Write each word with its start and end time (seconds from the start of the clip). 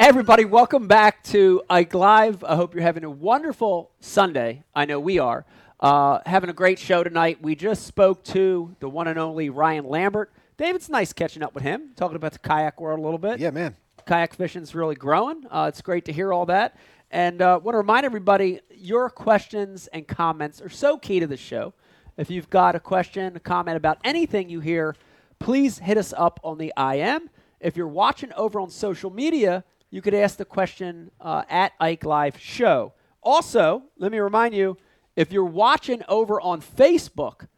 everybody, 0.00 0.46
welcome 0.46 0.88
back 0.88 1.22
to 1.22 1.62
Ike 1.68 1.92
Live. 1.92 2.42
I 2.42 2.56
hope 2.56 2.74
you're 2.74 2.82
having 2.82 3.04
a 3.04 3.10
wonderful 3.10 3.90
Sunday. 4.00 4.64
I 4.74 4.86
know 4.86 4.98
we 4.98 5.18
are. 5.18 5.44
Uh, 5.78 6.20
having 6.24 6.48
a 6.48 6.54
great 6.54 6.78
show 6.78 7.04
tonight. 7.04 7.42
We 7.42 7.54
just 7.54 7.86
spoke 7.86 8.24
to 8.24 8.74
the 8.80 8.88
one 8.88 9.08
and 9.08 9.18
only 9.18 9.50
Ryan 9.50 9.84
Lambert. 9.84 10.32
David's 10.56 10.88
nice 10.88 11.12
catching 11.12 11.42
up 11.42 11.54
with 11.54 11.64
him, 11.64 11.90
talking 11.96 12.16
about 12.16 12.32
the 12.32 12.38
kayak 12.38 12.80
world 12.80 12.98
a 12.98 13.02
little 13.02 13.18
bit. 13.18 13.40
Yeah, 13.40 13.50
man. 13.50 13.76
Kayak 14.06 14.34
fishing's 14.34 14.74
really 14.74 14.94
growing. 14.94 15.44
Uh, 15.50 15.66
it's 15.68 15.82
great 15.82 16.06
to 16.06 16.12
hear 16.14 16.32
all 16.32 16.46
that. 16.46 16.78
And 17.10 17.42
uh, 17.42 17.60
want 17.62 17.74
to 17.74 17.78
remind 17.78 18.06
everybody, 18.06 18.60
your 18.74 19.10
questions 19.10 19.86
and 19.88 20.08
comments 20.08 20.62
are 20.62 20.70
so 20.70 20.96
key 20.96 21.20
to 21.20 21.26
the 21.26 21.36
show. 21.36 21.74
If 22.16 22.30
you've 22.30 22.48
got 22.48 22.74
a 22.74 22.80
question, 22.80 23.36
a 23.36 23.40
comment 23.40 23.76
about 23.76 23.98
anything 24.02 24.48
you 24.48 24.60
hear, 24.60 24.96
please 25.38 25.78
hit 25.78 25.98
us 25.98 26.14
up 26.16 26.40
on 26.42 26.56
the 26.56 26.72
IM. 26.78 27.28
If 27.60 27.76
you're 27.76 27.86
watching 27.86 28.32
over 28.32 28.58
on 28.60 28.70
social 28.70 29.10
media, 29.10 29.62
you 29.90 30.00
could 30.00 30.14
ask 30.14 30.36
the 30.36 30.44
question 30.44 31.10
uh, 31.20 31.42
at 31.48 31.72
Ike 31.80 32.04
Live 32.04 32.38
Show. 32.38 32.92
Also, 33.22 33.82
let 33.98 34.12
me 34.12 34.18
remind 34.18 34.54
you, 34.54 34.76
if 35.16 35.32
you're 35.32 35.44
watching 35.44 36.02
over 36.08 36.40
on 36.40 36.62
Facebook, 36.62 37.48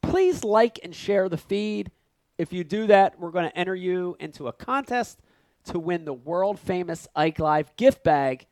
please 0.00 0.42
like 0.42 0.80
and 0.82 0.94
share 0.94 1.28
the 1.28 1.36
feed. 1.36 1.90
If 2.38 2.52
you 2.52 2.64
do 2.64 2.86
that, 2.86 3.20
we're 3.20 3.30
going 3.30 3.48
to 3.48 3.56
enter 3.56 3.74
you 3.74 4.16
into 4.18 4.48
a 4.48 4.52
contest 4.52 5.20
to 5.66 5.78
win 5.78 6.04
the 6.04 6.14
world 6.14 6.58
famous 6.58 7.06
Ike 7.14 7.38
Live 7.38 7.76
gift 7.76 8.02
bag 8.02 8.46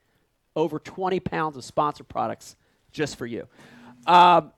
over 0.55 0.79
20 0.79 1.19
pounds 1.21 1.57
of 1.57 1.65
sponsored 1.65 2.09
products 2.09 2.57
just 2.93 3.17
for 3.17 3.27
you. 3.27 3.49
Um, 4.07 4.53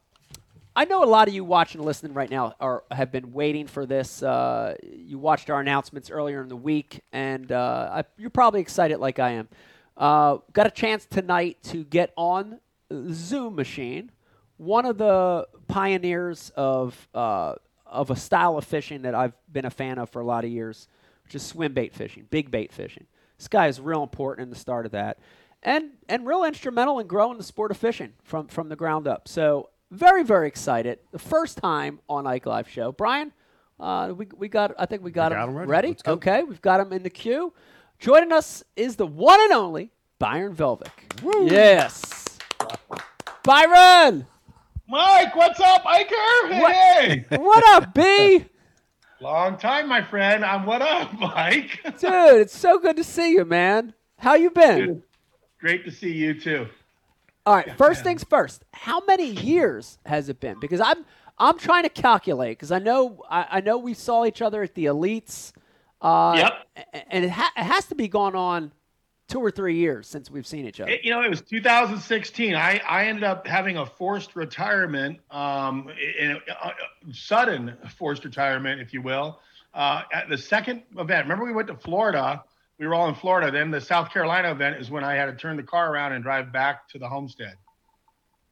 I 0.75 0.87
know 0.87 1.05
a 1.05 1.07
lot 1.07 1.29
of 1.29 1.35
you 1.35 1.45
watching 1.45 1.81
and 1.81 1.87
listening 1.87 2.15
right 2.15 2.31
now 2.31 2.55
are 2.59 2.85
have 2.91 3.13
been 3.13 3.33
waiting 3.33 3.67
for 3.67 3.85
this. 3.85 4.23
Uh, 4.23 4.75
you 4.83 5.19
watched 5.19 5.51
our 5.51 5.61
announcements 5.61 6.11
earlier 6.11 6.41
in 6.43 6.49
the 6.49 6.57
week, 6.57 7.03
and 7.13 7.53
uh, 7.53 7.91
I, 7.93 8.05
you're 8.17 8.31
probably 8.31 8.63
excited 8.63 8.99
like 8.99 9.19
I 9.19 9.33
am. 9.33 9.49
Uh, 9.99 10.39
got 10.55 10.67
a 10.67 10.71
chance 10.71 11.05
tonight 11.05 11.59
to 11.65 11.85
get 11.85 12.15
on 12.17 12.59
Zoom 13.11 13.55
machine. 13.55 14.13
One 14.57 14.87
of 14.87 14.97
the 14.97 15.47
pioneers 15.69 16.51
of 16.57 17.07
uh, 17.13 17.57
of 17.85 18.11
a 18.11 18.17
style 18.17 18.57
of 18.57 18.65
fishing 18.65 19.03
that 19.03 19.15
I've 19.15 19.35
been 19.53 19.67
a 19.67 19.71
fan 19.71 19.99
of 19.99 20.09
for 20.09 20.23
a 20.23 20.25
lot 20.25 20.45
of 20.45 20.51
years, 20.51 20.89
which 21.25 21.35
is 21.35 21.43
swim 21.43 21.75
bait 21.75 21.93
fishing, 21.93 22.27
big 22.31 22.51
bait 22.51 22.73
fishing. 22.73 23.07
This 23.37 23.49
guy 23.49 23.67
is 23.67 23.79
real 23.79 24.03
important 24.03 24.47
in 24.47 24.51
the 24.51 24.59
start 24.59 24.87
of 24.87 24.93
that 24.93 25.19
and 25.63 25.91
and 26.09 26.27
real 26.27 26.45
instrumental 26.45 26.99
in 26.99 27.07
growing 27.07 27.37
the 27.37 27.45
sport 27.45 27.71
of 27.71 27.77
fishing 27.77 28.15
from 28.23 28.49
from 28.49 28.71
the 28.71 28.77
ground 28.77 29.07
up. 29.07 29.29
So 29.29 29.69
very 29.93 30.25
very 30.25 30.49
excited. 30.49 30.99
The 31.13 31.19
first 31.19 31.59
time 31.59 32.01
on 32.09 32.27
Ike 32.27 32.47
Live 32.47 32.69
show, 32.69 32.91
Brian. 32.93 33.33
Uh, 33.81 34.13
we, 34.17 34.29
we 34.37 34.49
got 34.49 34.75
I 34.79 34.87
think 34.87 35.03
we 35.03 35.11
got, 35.11 35.33
got 35.33 35.49
him, 35.49 35.57
him 35.57 35.67
ready. 35.69 35.89
Let's 35.89 36.03
go. 36.03 36.13
Okay, 36.13 36.43
we've 36.43 36.63
got 36.63 36.81
him 36.81 36.93
in 36.93 37.03
the 37.03 37.11
queue. 37.11 37.53
Joining 37.99 38.33
us 38.33 38.65
is 38.77 38.97
the 38.97 39.07
one 39.07 39.41
and 39.41 39.53
only 39.53 39.91
Byron 40.19 40.55
Velvick. 40.55 40.89
Yes, 41.51 42.39
Byron. 43.45 44.27
Mike, 44.89 45.35
what's 45.35 45.59
up, 45.61 45.85
Iker? 45.85 46.61
What- 46.61 46.73
Hey, 46.73 47.25
What 47.31 47.65
up, 47.69 47.95
B? 47.95 48.45
long 49.21 49.57
time, 49.57 49.89
my 49.89 50.03
friend. 50.03 50.45
I'm 50.45 50.67
what 50.67 50.83
up, 50.83 51.13
Mike? 51.19 51.81
Dude, 51.99 52.41
it's 52.41 52.57
so 52.57 52.79
good 52.79 52.97
to 52.97 53.05
see 53.05 53.33
you, 53.33 53.45
man. 53.45 53.95
How 54.19 54.35
you 54.35 54.51
been? 54.51 54.79
Dude, 54.79 55.03
Great 55.61 55.85
to 55.85 55.91
see 55.91 56.13
you 56.13 56.39
too. 56.39 56.67
All 57.45 57.55
right. 57.57 57.77
First 57.77 58.05
things 58.05 58.25
first. 58.25 58.65
How 58.73 59.01
many 59.07 59.27
years 59.31 59.99
has 60.07 60.29
it 60.29 60.41
been? 60.41 60.59
Because 60.61 60.81
I'm 60.81 61.05
I'm 61.39 61.59
trying 61.59 61.83
to 61.85 61.89
calculate 61.89 62.59
because 62.59 62.71
I 62.71 62.79
know 62.79 63.23
I, 63.29 63.47
I 63.53 63.61
know 63.61 63.79
we 63.79 63.95
saw 63.95 64.25
each 64.25 64.43
other 64.43 64.63
at 64.63 64.75
the 64.75 64.87
elites. 64.87 65.53
Uh, 66.01 66.35
Yep. 66.37 66.53
And 67.11 67.25
it, 67.25 67.31
ha- 67.31 67.53
it 67.57 67.63
has 67.65 67.87
to 67.87 67.95
be 67.95 68.09
gone 68.09 68.35
on 68.37 68.73
two 69.29 69.39
or 69.41 69.51
three 69.51 69.77
years 69.77 70.07
since 70.09 70.31
we've 70.31 70.47
seen 70.47 70.67
each 70.67 70.81
other. 70.81 70.91
It- 70.91 71.05
you 71.05 71.11
know, 71.11 71.23
it 71.23 71.31
was 71.31 71.41
2016. 71.43 72.55
I, 72.55 72.81
I 72.89 73.07
ended 73.07 73.25
up 73.25 73.47
having 73.47 73.77
a 73.77 73.87
forced 73.87 74.35
retirement, 74.37 75.19
um, 75.31 75.89
in, 76.19 76.39
uh, 76.63 76.71
sudden 77.13 77.77
forced 77.97 78.25
retirement, 78.25 78.81
if 78.81 78.93
you 78.93 79.01
will. 79.03 79.41
Uh, 79.75 80.03
at 80.13 80.29
the 80.29 80.37
second 80.37 80.83
event, 80.99 81.25
remember 81.25 81.45
we 81.45 81.53
went 81.53 81.69
to 81.69 81.77
Florida. 81.77 82.43
We 82.83 82.89
were 82.89 82.97
all 82.97 83.09
in 83.09 83.15
Florida. 83.15 83.49
Then 83.49 83.71
the 83.71 83.81
South 83.81 84.11
Carolina 84.11 84.51
event 84.51 84.81
is 84.81 84.91
when 84.91 85.05
I 85.05 85.15
had 85.15 85.27
to 85.27 85.35
turn 85.35 85.57
the 85.57 85.63
car 85.63 85.93
around 85.93 86.15
and 86.15 86.25
drive 86.25 86.53
back 86.53 86.89
to 86.89 86.99
the 86.99 87.09
homestead. 87.09 87.55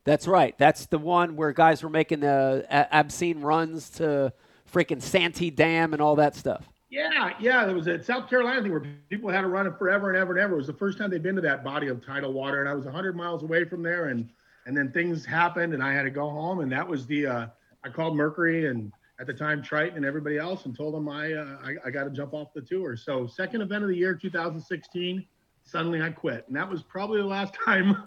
That's 0.05 0.29
right. 0.29 0.57
That's 0.57 0.87
the 0.87 1.01
one 1.01 1.35
where 1.35 1.51
guys 1.51 1.83
were 1.83 1.91
making 1.91 2.21
the 2.21 2.65
obscene 2.93 3.41
runs 3.41 3.91
to 3.91 4.33
freaking 4.73 5.03
Santee 5.03 5.51
Dam 5.51 5.95
and 5.95 6.01
all 6.01 6.15
that 6.15 6.37
stuff. 6.37 6.69
Yeah, 6.91 7.33
yeah. 7.41 7.65
There 7.67 7.75
was 7.75 7.89
a 7.89 8.01
South 8.05 8.31
Carolina 8.31 8.63
thing 8.63 8.71
where 8.71 8.85
people 9.09 9.31
had 9.31 9.41
to 9.41 9.49
run 9.49 9.67
it 9.67 9.77
forever 9.77 10.11
and 10.11 10.17
ever 10.17 10.31
and 10.31 10.41
ever. 10.41 10.55
It 10.55 10.59
was 10.59 10.69
the 10.69 10.75
first 10.75 10.97
time 10.97 11.11
they'd 11.11 11.25
been 11.25 11.35
to 11.35 11.41
that 11.41 11.65
body 11.65 11.89
of 11.89 12.07
tidal 12.07 12.33
water, 12.33 12.61
and 12.61 12.69
I 12.69 12.75
was 12.75 12.85
100 12.85 13.17
miles 13.17 13.43
away 13.43 13.65
from 13.65 13.83
there, 13.83 14.11
and 14.11 14.31
and 14.65 14.77
then 14.77 14.93
things 14.93 15.25
happened, 15.25 15.75
and 15.75 15.83
I 15.83 15.93
had 15.93 16.05
to 16.05 16.11
go 16.11 16.31
home, 16.31 16.61
and 16.61 16.71
that 16.71 16.87
was 16.87 17.05
the. 17.05 17.27
Uh, 17.27 17.47
I 17.83 17.89
called 17.89 18.15
Mercury 18.17 18.69
and 18.69 18.93
at 19.21 19.27
the 19.27 19.35
time 19.35 19.63
Triton 19.63 19.99
and 19.99 20.07
everybody 20.07 20.39
else, 20.39 20.65
and 20.65 20.75
told 20.75 20.95
them 20.95 21.09
I 21.09 21.35
uh, 21.35 21.59
I, 21.63 21.75
I 21.87 21.91
got 21.91 22.05
to 22.05 22.11
jump 22.11 22.33
off 22.33 22.53
the 22.55 22.63
tour. 22.63 22.97
So 22.97 23.27
second 23.27 23.61
event 23.61 23.85
of 23.85 23.91
the 23.91 23.97
year, 23.97 24.15
2016. 24.15 25.25
Suddenly 25.63 26.03
I 26.03 26.11
quit, 26.11 26.47
and 26.49 26.57
that 26.57 26.69
was 26.69 26.83
probably 26.83 27.21
the 27.21 27.27
last 27.27 27.55
time 27.65 28.03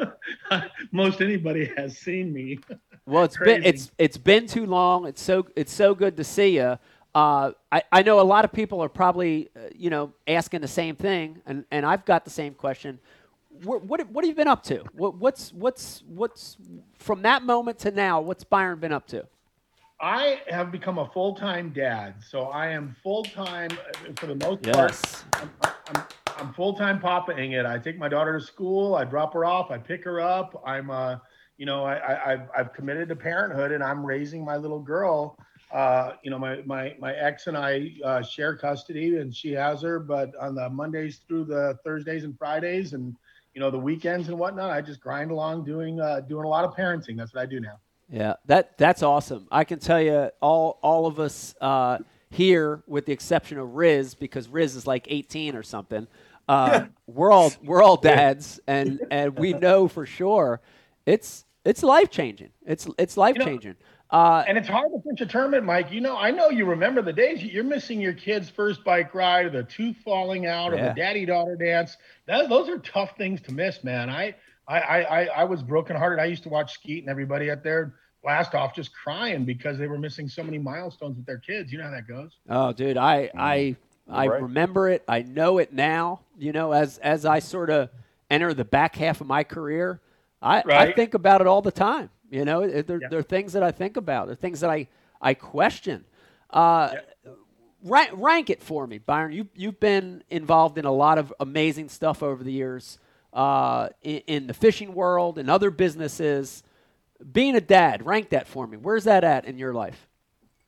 most 0.91 1.22
anybody 1.22 1.72
has 1.78 1.97
seen 1.97 2.34
me. 2.34 2.59
Well, 3.06 3.25
it's 3.25 3.35
been 3.35 3.66
it's 3.66 3.91
it's 3.97 4.16
been 4.16 4.47
too 4.47 4.66
long. 4.66 5.06
It's 5.06 5.22
so 5.22 5.46
it's 5.57 5.74
so 5.74 5.94
good 5.94 6.16
to 6.16 6.24
see 6.24 6.56
you. 6.56 6.79
Uh, 7.13 7.51
I, 7.69 7.84
I 7.91 8.01
know 8.01 8.22
a 8.22 8.24
lot 8.24 8.45
of 8.45 8.53
people 8.53 8.81
are 8.81 8.88
probably 8.88 9.50
uh, 9.57 9.63
you 9.75 9.90
know 9.90 10.13
asking 10.25 10.62
the 10.62 10.69
same 10.69 10.95
thing, 10.95 11.41
and, 11.45 11.66
and 11.69 11.85
I've 11.85 12.06
got 12.06 12.24
the 12.24 12.31
same 12.31 12.53
question. 12.53 13.00
What, 13.63 13.84
what 13.84 14.09
what 14.09 14.24
have 14.24 14.30
you 14.30 14.35
been 14.35 14.47
up 14.47 14.63
to? 14.63 14.85
What, 14.94 15.16
what's 15.16 15.51
what's 15.51 16.01
what's 16.07 16.56
from 16.97 17.24
that 17.24 17.44
moment 17.44 17.80
to 17.80 17.91
now? 17.91 18.22
What's 18.22 18.45
Byron 18.45 18.80
been 18.80 18.94
up 18.94 19.06
to? 19.07 19.28
I 20.03 20.41
have 20.50 20.69
become 20.69 20.97
a 20.97 21.08
full 21.12 21.34
time 21.34 21.69
dad, 21.69 22.16
so 22.22 22.47
I 22.47 22.68
am 22.68 22.94
full 23.02 23.24
time 23.24 23.69
for 24.18 24.25
the 24.25 24.36
most 24.36 24.62
part. 24.64 25.24
I'm, 25.36 25.50
I'm, 25.62 26.03
I'm 26.38 26.53
full 26.53 26.74
time 26.74 27.00
papaing 27.00 27.53
it. 27.53 27.66
I 27.66 27.80
take 27.80 27.97
my 27.97 28.09
daughter 28.09 28.38
to 28.38 28.46
school. 28.46 28.96
I 28.96 29.06
drop 29.06 29.34
her 29.34 29.46
off. 29.46 29.72
I 29.72 29.78
pick 29.78 30.03
her 30.03 30.19
up. 30.19 30.62
I'm, 30.68 30.90
uh, 30.90 31.19
you 31.56 31.66
know, 31.66 31.86
I, 31.86 31.96
I, 31.96 32.34
I've, 32.34 32.50
I've 32.53 32.74
committed 32.74 33.08
to 33.09 33.16
parenthood, 33.16 33.72
and 33.72 33.81
I'm 33.81 34.06
raising 34.06 34.44
my 34.44 34.58
little 34.58 34.81
girl. 34.81 35.40
Uh, 35.72 36.16
you 36.22 36.30
know, 36.30 36.38
my 36.38 36.62
my 36.66 36.97
my 37.00 37.13
ex 37.13 37.47
and 37.47 37.56
I 37.56 37.94
uh, 38.03 38.22
share 38.22 38.58
custody, 38.58 39.19
and 39.19 39.34
she 39.34 39.53
has 39.53 39.81
her. 39.84 40.00
But 40.00 40.36
on 40.36 40.53
the 40.53 40.69
Mondays 40.69 41.22
through 41.30 41.46
the 41.46 41.80
Thursdays 41.86 42.25
and 42.25 42.38
Fridays, 42.38 42.92
and 42.92 43.16
you 43.53 43.62
know 43.62 43.72
the 43.72 43.80
weekends 43.80 44.28
and 44.28 44.38
whatnot, 44.38 44.69
I 44.69 44.81
just 44.81 45.00
grind 45.00 45.31
along 45.31 45.63
doing 45.63 46.02
uh, 46.02 46.19
doing 46.28 46.44
a 46.44 46.50
lot 46.50 46.66
of 46.66 46.75
parenting. 46.75 47.16
That's 47.16 47.34
what 47.34 47.42
I 47.42 47.46
do 47.46 47.62
now. 47.62 47.80
Yeah, 48.09 48.36
that 48.46 48.78
that's 48.78 49.02
awesome. 49.02 49.47
I 49.52 49.64
can 49.64 49.80
tell 49.80 50.02
you, 50.02 50.30
all 50.41 50.80
all 50.81 51.06
of 51.06 51.19
us 51.19 51.56
uh, 51.62 52.00
here, 52.30 52.84
with 52.88 53.06
the 53.06 53.14
exception 53.14 53.58
of 53.58 53.75
Riz, 53.75 54.14
because 54.14 54.47
Riz 54.50 54.75
is 54.75 54.86
like 54.86 55.08
18 55.09 55.56
or 55.56 55.64
something. 55.64 56.08
Uh, 56.47 56.86
we're 57.08 57.31
all 57.31 57.52
we're 57.63 57.81
all 57.81 57.97
dads, 57.97 58.59
and 58.68 59.00
and 59.09 59.38
we 59.38 59.53
know 59.53 59.88
for 59.88 60.06
sure 60.06 60.62
it's 61.06 61.46
it's 61.66 61.81
life 61.84 62.09
changing. 62.09 62.50
It's 62.66 62.88
it's 62.97 63.18
life 63.18 63.38
changing. 63.38 63.75
Uh, 64.12 64.44
And 64.47 64.59
it's 64.59 64.68
hard 64.68 64.92
to 64.92 65.00
pitch 65.09 65.22
a 65.22 65.25
tournament, 65.25 65.63
Mike. 65.66 65.92
You 65.92 66.00
know, 66.00 66.16
I 66.16 66.30
know 66.30 66.50
you 66.52 66.66
remember 66.66 67.02
the 67.02 67.13
days 67.13 67.44
you're 67.44 67.63
missing 67.63 68.00
your 68.00 68.13
kid's 68.13 68.47
first 68.47 68.84
bike 68.84 69.16
ride, 69.16 69.47
or 69.47 69.50
the 69.50 69.63
tooth 69.63 69.97
falling 70.06 70.46
out, 70.46 70.72
or 70.72 70.78
the 70.90 70.94
daddy 70.94 71.25
daughter 71.25 71.56
dance. 71.56 71.97
That, 72.28 72.47
those 72.47 72.69
are 72.69 72.78
tough 72.78 73.18
things 73.18 73.42
to 73.42 73.52
miss, 73.52 73.84
man. 73.84 74.12
I, 74.12 74.36
I, 74.68 74.79
I, 74.79 75.00
I, 75.01 75.24
I 75.25 75.44
was 75.44 75.62
brokenhearted. 75.62 76.19
I 76.19 76.25
used 76.25 76.44
to 76.44 76.50
watch 76.50 76.74
Skeet 76.74 77.03
and 77.03 77.09
everybody 77.09 77.51
out 77.51 77.63
there 77.63 77.96
blast 78.24 78.56
off 78.56 78.74
just 78.74 78.91
crying 78.96 79.44
because 79.46 79.78
they 79.78 79.88
were 79.88 79.97
missing 79.97 80.29
so 80.29 80.44
many 80.44 80.57
milestones 80.57 81.18
with 81.18 81.25
their 81.25 81.40
kids. 81.40 81.72
You 81.72 81.78
know 81.79 81.85
how 81.85 81.91
that 81.91 82.07
goes. 82.07 82.38
Oh, 82.50 82.72
dude, 82.72 82.97
I 82.97 83.29
I 83.35 83.75
I 84.09 84.28
right. 84.28 84.41
remember 84.41 84.90
it. 84.90 85.03
I 85.07 85.24
know 85.24 85.57
it 85.57 85.74
now. 85.74 86.22
You 86.38 86.53
know, 86.53 86.72
as 86.72 86.97
as 87.00 87.25
I 87.25 87.40
sort 87.40 87.69
of 87.69 87.90
enter 88.31 88.54
the 88.54 88.65
back 88.65 88.95
half 88.95 89.21
of 89.21 89.27
my 89.27 89.44
career, 89.44 90.00
I 90.42 90.63
I 90.65 90.92
think 90.94 91.13
about 91.13 91.42
it 91.42 91.48
all 91.48 91.62
the 91.62 91.71
time. 91.71 92.10
You 92.30 92.45
know, 92.45 92.65
there, 92.65 93.00
Yeah. 93.01 93.07
there 93.10 93.19
are 93.19 93.24
things 93.24 93.54
that 93.54 93.62
I 93.63 93.71
think 93.71 93.98
about. 93.98 94.27
There 94.27 94.33
are 94.33 94.36
things 94.36 94.62
that 94.62 94.69
I 94.69 94.88
I 95.21 95.33
question. 95.33 96.06
Uh, 96.50 96.95
rank, 97.83 98.12
rank 98.13 98.50
it 98.50 98.62
for 98.63 98.88
me, 98.88 98.98
Byron. 99.00 99.33
You 99.33 99.48
you've 99.54 99.80
been 99.80 100.24
involved 100.30 100.77
in 100.77 100.86
a 100.86 100.92
lot 100.92 101.18
of 101.18 101.33
amazing 101.39 101.89
stuff 101.89 102.24
over 102.24 102.44
the 102.44 102.51
years 102.51 103.00
uh, 103.33 103.89
in, 104.01 104.21
in 104.27 104.47
the 104.47 104.53
fishing 104.53 104.94
world 104.94 105.38
and 105.38 105.50
other 105.50 105.71
businesses. 105.71 106.63
Being 107.31 107.56
a 107.56 107.62
dad, 107.62 108.06
rank 108.06 108.30
that 108.30 108.47
for 108.47 108.68
me. 108.68 108.77
Where's 108.77 109.06
that 109.06 109.24
at 109.24 109.45
in 109.45 109.57
your 109.57 109.74
life? 109.74 110.07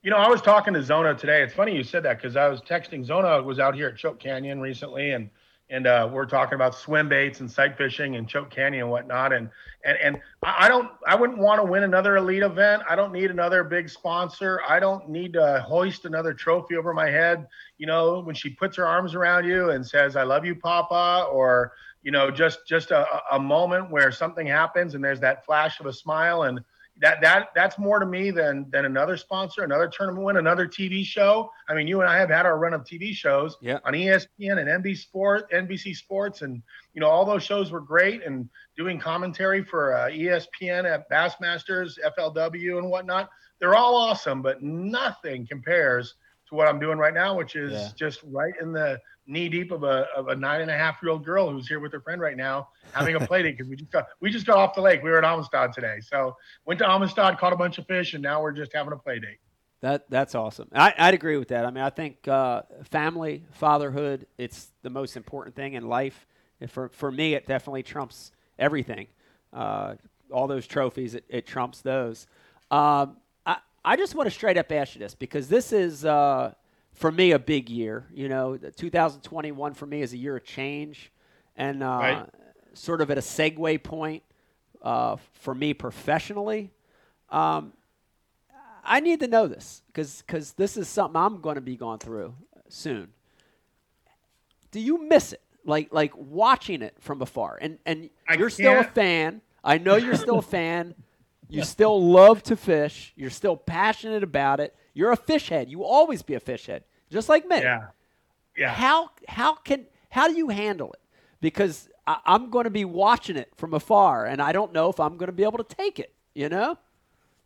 You 0.02 0.10
know, 0.10 0.16
I 0.16 0.28
was 0.28 0.40
talking 0.40 0.74
to 0.74 0.82
Zona 0.82 1.14
today. 1.14 1.42
It's 1.42 1.52
funny 1.52 1.74
you 1.76 1.82
said 1.82 2.02
that 2.04 2.18
because 2.18 2.36
I 2.36 2.48
was 2.48 2.60
texting 2.60 3.04
Zona 3.04 3.42
was 3.42 3.58
out 3.58 3.74
here 3.74 3.88
at 3.88 3.96
Choke 3.96 4.20
Canyon 4.20 4.60
recently, 4.60 5.10
and 5.10 5.28
and 5.68 5.86
uh, 5.86 6.08
we're 6.12 6.26
talking 6.26 6.54
about 6.54 6.76
swim 6.76 7.08
baits 7.08 7.40
and 7.40 7.50
sight 7.50 7.76
fishing 7.76 8.14
and 8.14 8.28
choke 8.28 8.50
canyon 8.50 8.82
and 8.82 8.90
whatnot. 8.90 9.32
And 9.32 9.50
and 9.84 9.98
and 9.98 10.20
I 10.42 10.68
don't, 10.68 10.90
I 11.06 11.16
wouldn't 11.16 11.40
want 11.40 11.60
to 11.60 11.66
win 11.66 11.82
another 11.82 12.16
elite 12.16 12.44
event. 12.44 12.84
I 12.88 12.94
don't 12.94 13.12
need 13.12 13.30
another 13.30 13.64
big 13.64 13.88
sponsor. 13.88 14.60
I 14.66 14.78
don't 14.78 15.08
need 15.08 15.32
to 15.32 15.64
hoist 15.66 16.04
another 16.04 16.32
trophy 16.32 16.76
over 16.76 16.94
my 16.94 17.10
head. 17.10 17.48
You 17.78 17.86
know, 17.86 18.20
when 18.20 18.34
she 18.34 18.50
puts 18.50 18.76
her 18.76 18.86
arms 18.86 19.14
around 19.14 19.44
you 19.44 19.70
and 19.70 19.84
says, 19.84 20.14
"I 20.14 20.22
love 20.22 20.44
you, 20.44 20.54
Papa," 20.54 21.26
or 21.32 21.72
you 22.06 22.12
know, 22.12 22.30
just 22.30 22.60
just 22.68 22.92
a, 22.92 23.04
a 23.32 23.38
moment 23.40 23.90
where 23.90 24.12
something 24.12 24.46
happens 24.46 24.94
and 24.94 25.02
there's 25.02 25.18
that 25.18 25.44
flash 25.44 25.80
of 25.80 25.86
a 25.86 25.92
smile 25.92 26.44
and 26.44 26.60
that 27.00 27.20
that 27.20 27.48
that's 27.52 27.80
more 27.80 27.98
to 27.98 28.06
me 28.06 28.30
than 28.30 28.70
than 28.70 28.84
another 28.84 29.16
sponsor, 29.16 29.64
another 29.64 29.88
tournament 29.88 30.24
win, 30.24 30.36
another 30.36 30.68
TV 30.68 31.04
show. 31.04 31.50
I 31.68 31.74
mean, 31.74 31.88
you 31.88 32.00
and 32.00 32.08
I 32.08 32.16
have 32.16 32.30
had 32.30 32.46
our 32.46 32.60
run 32.60 32.74
of 32.74 32.84
TV 32.84 33.12
shows 33.12 33.56
yeah. 33.60 33.80
on 33.84 33.92
ESPN 33.92 34.28
and 34.38 34.84
NBC 34.84 34.98
Sport, 34.98 35.50
NBC 35.50 35.96
Sports, 35.96 36.42
and 36.42 36.62
you 36.94 37.00
know 37.00 37.08
all 37.08 37.24
those 37.24 37.42
shows 37.42 37.72
were 37.72 37.80
great. 37.80 38.22
And 38.22 38.48
doing 38.76 39.00
commentary 39.00 39.64
for 39.64 39.96
uh, 39.96 40.08
ESPN 40.08 40.84
at 40.84 41.10
Bassmasters, 41.10 41.98
FLW, 42.16 42.78
and 42.78 42.88
whatnot, 42.88 43.30
they're 43.58 43.74
all 43.74 43.96
awesome, 43.96 44.42
but 44.42 44.62
nothing 44.62 45.44
compares 45.44 46.14
to 46.50 46.54
what 46.54 46.68
I'm 46.68 46.78
doing 46.78 46.98
right 46.98 47.14
now, 47.14 47.36
which 47.36 47.56
is 47.56 47.72
yeah. 47.72 47.88
just 47.96 48.20
right 48.22 48.54
in 48.60 48.72
the 48.72 49.00
knee 49.26 49.48
deep 49.48 49.72
of 49.72 49.82
a, 49.82 50.06
of 50.16 50.28
a 50.28 50.36
nine 50.36 50.60
and 50.60 50.70
a 50.70 50.76
half 50.76 51.02
year 51.02 51.10
old 51.10 51.24
girl 51.24 51.50
who's 51.50 51.66
here 51.66 51.80
with 51.80 51.92
her 51.92 52.00
friend 52.00 52.20
right 52.20 52.36
now 52.36 52.68
having 52.92 53.16
a 53.16 53.20
play 53.20 53.42
date 53.42 53.56
because 53.56 53.68
we 53.68 53.76
just 53.76 53.90
got 53.90 54.06
we 54.20 54.30
just 54.30 54.46
got 54.46 54.58
off 54.58 54.74
the 54.74 54.80
lake. 54.80 55.02
We 55.02 55.10
were 55.10 55.18
at 55.18 55.24
Amistad 55.24 55.72
today, 55.72 55.98
so 56.00 56.36
went 56.64 56.78
to 56.78 56.88
Amistad, 56.88 57.38
caught 57.38 57.52
a 57.52 57.56
bunch 57.56 57.78
of 57.78 57.86
fish, 57.86 58.14
and 58.14 58.22
now 58.22 58.42
we're 58.42 58.52
just 58.52 58.72
having 58.72 58.92
a 58.92 58.96
play 58.96 59.18
date. 59.18 59.38
That 59.80 60.08
that's 60.08 60.34
awesome. 60.34 60.68
I, 60.74 60.94
I'd 60.96 61.14
agree 61.14 61.36
with 61.36 61.48
that. 61.48 61.64
I 61.66 61.70
mean, 61.70 61.84
I 61.84 61.90
think 61.90 62.26
uh, 62.28 62.62
family, 62.84 63.44
fatherhood, 63.52 64.26
it's 64.38 64.68
the 64.82 64.90
most 64.90 65.16
important 65.16 65.54
thing 65.54 65.74
in 65.74 65.88
life. 65.88 66.26
And 66.60 66.70
for 66.70 66.88
for 66.88 67.10
me, 67.10 67.34
it 67.34 67.46
definitely 67.46 67.82
trumps 67.82 68.32
everything. 68.58 69.08
Uh, 69.52 69.94
all 70.30 70.46
those 70.46 70.66
trophies, 70.66 71.14
it, 71.14 71.24
it 71.28 71.46
trumps 71.46 71.82
those. 71.82 72.26
Um, 72.70 73.18
I 73.44 73.58
I 73.84 73.96
just 73.96 74.14
want 74.14 74.28
to 74.28 74.30
straight 74.30 74.56
up 74.56 74.72
ask 74.72 74.94
you 74.94 75.00
this 75.00 75.14
because 75.14 75.48
this 75.48 75.72
is. 75.72 76.04
Uh, 76.04 76.54
for 76.96 77.12
me 77.12 77.30
a 77.30 77.38
big 77.38 77.70
year. 77.70 78.06
You 78.12 78.28
know, 78.28 78.56
2021 78.56 79.74
for 79.74 79.86
me 79.86 80.02
is 80.02 80.12
a 80.12 80.16
year 80.16 80.36
of 80.36 80.44
change, 80.44 81.12
and 81.54 81.82
uh, 81.82 81.86
right. 81.86 82.26
sort 82.72 83.00
of 83.00 83.10
at 83.10 83.18
a 83.18 83.22
segue 83.22 83.82
point 83.84 84.22
uh, 84.82 85.16
for 85.34 85.54
me 85.54 85.74
professionally. 85.74 86.72
Um, 87.30 87.72
I 88.82 89.00
need 89.00 89.20
to 89.20 89.28
know 89.28 89.46
this 89.46 89.82
because 89.88 90.22
because 90.26 90.52
this 90.52 90.76
is 90.76 90.88
something 90.88 91.20
I'm 91.20 91.40
going 91.40 91.56
to 91.56 91.60
be 91.60 91.76
going 91.76 91.98
through 91.98 92.34
soon. 92.68 93.08
Do 94.70 94.80
you 94.80 95.02
miss 95.02 95.32
it? 95.32 95.42
Like 95.64 95.88
like 95.92 96.12
watching 96.16 96.82
it 96.82 96.94
from 97.00 97.20
afar, 97.20 97.58
and 97.60 97.78
and 97.84 98.08
I 98.28 98.34
you're 98.34 98.48
can't. 98.48 98.52
still 98.52 98.80
a 98.80 98.84
fan. 98.84 99.42
I 99.64 99.78
know 99.78 99.96
you're 99.96 100.14
still 100.14 100.38
a 100.38 100.42
fan. 100.56 100.94
You 101.48 101.62
still 101.62 102.00
love 102.00 102.42
to 102.44 102.56
fish. 102.56 103.12
You're 103.16 103.30
still 103.30 103.56
passionate 103.56 104.22
about 104.22 104.60
it. 104.60 104.74
You're 104.96 105.12
a 105.12 105.16
fish 105.16 105.50
head. 105.50 105.70
You 105.70 105.80
will 105.80 105.86
always 105.86 106.22
be 106.22 106.32
a 106.34 106.40
fish 106.40 106.66
head, 106.66 106.82
just 107.10 107.28
like 107.28 107.46
me. 107.46 107.58
Yeah. 107.58 107.88
Yeah. 108.56 108.72
How 108.72 109.10
how 109.28 109.54
can 109.56 109.84
how 110.08 110.26
do 110.26 110.34
you 110.34 110.48
handle 110.48 110.90
it? 110.94 111.00
Because 111.42 111.90
I, 112.06 112.16
I'm 112.24 112.48
going 112.48 112.64
to 112.64 112.70
be 112.70 112.86
watching 112.86 113.36
it 113.36 113.52
from 113.58 113.74
afar, 113.74 114.24
and 114.24 114.40
I 114.40 114.52
don't 114.52 114.72
know 114.72 114.88
if 114.88 114.98
I'm 114.98 115.18
going 115.18 115.26
to 115.26 115.34
be 115.34 115.42
able 115.42 115.58
to 115.58 115.76
take 115.76 115.98
it. 115.98 116.14
You 116.34 116.48
know. 116.48 116.78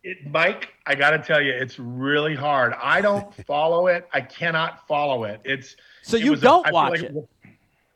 It, 0.01 0.31
Mike, 0.31 0.69
I 0.87 0.95
got 0.95 1.11
to 1.11 1.19
tell 1.19 1.41
you, 1.41 1.51
it's 1.51 1.77
really 1.77 2.35
hard. 2.35 2.73
I 2.81 3.01
don't 3.01 3.33
follow 3.45 3.87
it. 3.87 4.07
I 4.13 4.21
cannot 4.21 4.87
follow 4.87 5.25
it. 5.25 5.41
It's 5.43 5.75
so 6.03 6.15
you 6.15 6.37
don't 6.37 6.69
a, 6.69 6.71
watch 6.71 7.01
like 7.01 7.11
it. 7.11 7.29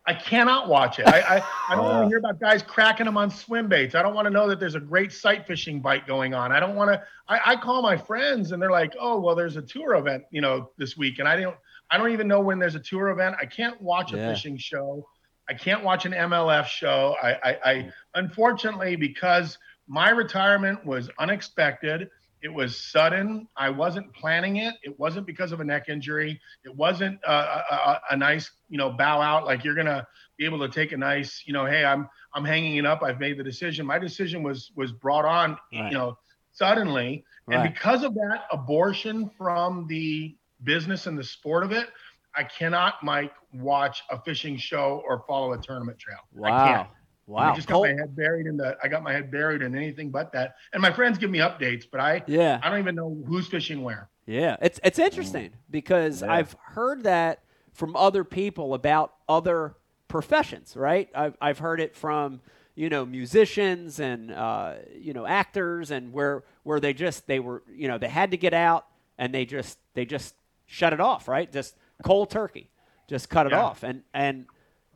I 0.07 0.13
cannot 0.13 0.69
watch 0.69 1.00
it. 1.00 1.07
I, 1.07 1.19
I, 1.38 1.44
I 1.69 1.75
don't 1.75 1.86
want 1.86 2.04
to 2.04 2.07
hear 2.10 2.19
about 2.19 2.40
guys 2.40 2.62
cracking 2.62 3.06
them 3.06 3.18
on 3.18 3.31
swim 3.31 3.68
baits. 3.68 3.96
I 3.96 4.04
don't 4.04 4.13
want 4.13 4.25
to 4.25 4.30
know 4.30 4.48
that 4.48 4.60
there's 4.60 4.75
a 4.75 4.80
great 4.80 5.12
sight 5.12 5.48
fishing 5.48 5.81
bite 5.81 6.06
going 6.06 6.34
on. 6.34 6.52
I 6.52 6.60
don't 6.60 6.75
want 6.75 6.92
to. 6.92 7.04
I, 7.28 7.54
I 7.54 7.56
call 7.56 7.81
my 7.81 7.98
friends 7.98 8.52
and 8.52 8.62
they're 8.62 8.72
like, 8.72 8.94
"Oh, 9.00 9.19
well, 9.19 9.36
there's 9.36 9.57
a 9.57 9.62
tour 9.62 9.96
event, 9.96 10.24
you 10.30 10.42
know, 10.42 10.69
this 10.78 10.96
week," 10.96 11.19
and 11.19 11.28
I 11.28 11.40
don't. 11.40 11.56
I 11.90 11.98
don't 11.98 12.12
even 12.12 12.28
know 12.28 12.40
when 12.40 12.60
there's 12.60 12.75
a 12.75 12.80
tour 12.80 13.10
event. 13.10 13.36
I 13.40 13.46
can't 13.46 13.80
watch 13.81 14.13
a 14.13 14.18
yeah. 14.18 14.34
fishing 14.34 14.57
show. 14.57 15.07
I 15.50 15.54
can't 15.54 15.84
watch 15.84 16.06
an 16.06 16.13
MLF 16.13 16.66
show. 16.66 17.16
I, 17.22 17.34
I, 17.34 17.57
I 17.66 17.92
unfortunately 18.16 18.96
because 18.96 19.57
my 19.88 20.10
retirement 20.10 20.84
was 20.86 21.10
unexpected. 21.19 22.10
It 22.45 22.53
was 22.53 22.77
sudden. 22.77 23.47
I 23.57 23.71
wasn't 23.71 24.13
planning 24.13 24.57
it. 24.57 24.75
It 24.83 25.00
wasn't 25.00 25.25
because 25.25 25.51
of 25.51 25.62
a 25.62 25.63
neck 25.63 25.89
injury. 25.89 26.39
It 26.63 26.75
wasn't 26.75 27.19
a, 27.27 27.33
a, 27.33 28.01
a, 28.12 28.15
nice, 28.15 28.51
you 28.69 28.77
know, 28.77 28.92
bow 28.92 29.19
out 29.19 29.45
like 29.45 29.63
you're 29.63 29.74
gonna 29.74 30.06
be 30.38 30.45
able 30.45 30.59
to 30.59 30.69
take 30.69 30.92
a 30.92 30.97
nice, 30.97 31.42
you 31.47 31.53
know, 31.53 31.65
hey, 31.65 31.83
I'm 31.83 32.07
I'm 32.36 32.45
hanging 32.45 32.77
it 32.77 32.86
up. 32.86 33.01
I've 33.01 33.19
made 33.19 33.39
the 33.39 33.44
decision. 33.44 33.83
My 33.88 33.97
decision 33.97 34.44
was 34.44 34.71
was 34.75 34.92
brought 34.92 35.25
on, 35.25 35.57
right. 35.74 35.92
you 35.92 35.97
know, 35.97 36.19
suddenly, 36.51 37.25
right. 37.47 37.56
and 37.56 37.74
because 37.74 38.03
of 38.03 38.13
that 38.13 38.44
abortion 38.51 39.31
from 39.36 39.88
the 39.88 40.38
business 40.63 41.07
and 41.07 41.18
the 41.18 41.24
sport 41.24 41.63
of 41.63 41.71
it, 41.71 41.88
I 42.36 42.44
cannot, 42.44 43.01
Mike, 43.01 43.33
watch 43.53 44.03
a 44.12 44.21
fishing 44.21 44.56
show 44.56 45.01
or 45.07 45.24
follow 45.27 45.53
a 45.53 45.57
tournament 45.57 45.97
trail. 45.97 46.19
Wow. 46.31 46.89
I 47.27 47.31
can't. 47.31 47.38
Wow. 47.48 47.51
I 47.51 47.56
just 47.56 47.68
got 47.68 47.81
my 47.81 47.88
head 47.89 48.16
buried 48.16 48.45
in 48.48 48.57
the 48.57 48.77
I 48.83 48.88
got 48.88 49.04
my 49.04 49.13
head 49.13 49.31
buried 49.31 49.62
in 49.62 49.75
anything 49.75 50.10
but 50.10 50.31
that. 50.33 50.56
And 50.74 50.81
my 50.81 50.92
friends 50.92 51.18
give 51.18 51.30
me 51.30 51.39
updates, 51.39 51.86
but 51.89 52.00
I 52.00 52.24
yeah 52.27 52.60
I 52.63 52.69
don't 52.69 52.80
even 52.80 52.95
know 52.95 53.18
who's 53.27 53.48
fishing 53.48 53.83
where. 53.83 54.10
Yeah. 54.25 54.57
It's 54.62 54.80
it's 54.83 55.00
interesting 55.00 55.51
because 55.69 56.22
yeah. 56.22 56.33
I've 56.33 56.56
heard 56.62 57.04
that 57.04 57.42
from 57.74 57.95
other 57.95 58.24
people 58.24 58.74
about 58.74 59.13
other 59.27 59.75
professions, 60.07 60.75
right? 60.75 61.10
I've 61.16 61.36
I've 61.42 61.60
heard 61.60 61.80
it 61.80 61.95
from, 61.95 62.42
you 62.75 62.89
know, 62.89 63.06
musicians 63.06 64.00
and 64.00 64.31
uh, 64.31 64.75
you 64.98 65.13
know, 65.13 65.25
actors 65.25 65.92
and 65.92 66.13
where 66.13 66.44
where 66.63 66.80
they 66.80 66.94
just 66.94 67.28
they 67.28 67.39
were, 67.39 67.63
you 67.74 67.88
know, 67.88 67.98
they 67.98 68.07
had 68.07 68.31
to 68.31 68.38
get 68.38 68.54
out 68.54 68.86
and 69.18 69.33
they 69.33 69.45
just 69.45 69.78
they 69.94 70.06
just 70.06 70.36
shut 70.68 70.94
it 70.94 71.00
off, 71.00 71.28
right? 71.28 71.51
Just 71.51 71.75
cold 72.04 72.30
turkey. 72.30 72.69
Just 73.07 73.30
cut 73.30 73.45
it 73.45 73.51
yeah. 73.51 73.63
off. 73.63 73.83
And 73.83 74.04
and 74.13 74.45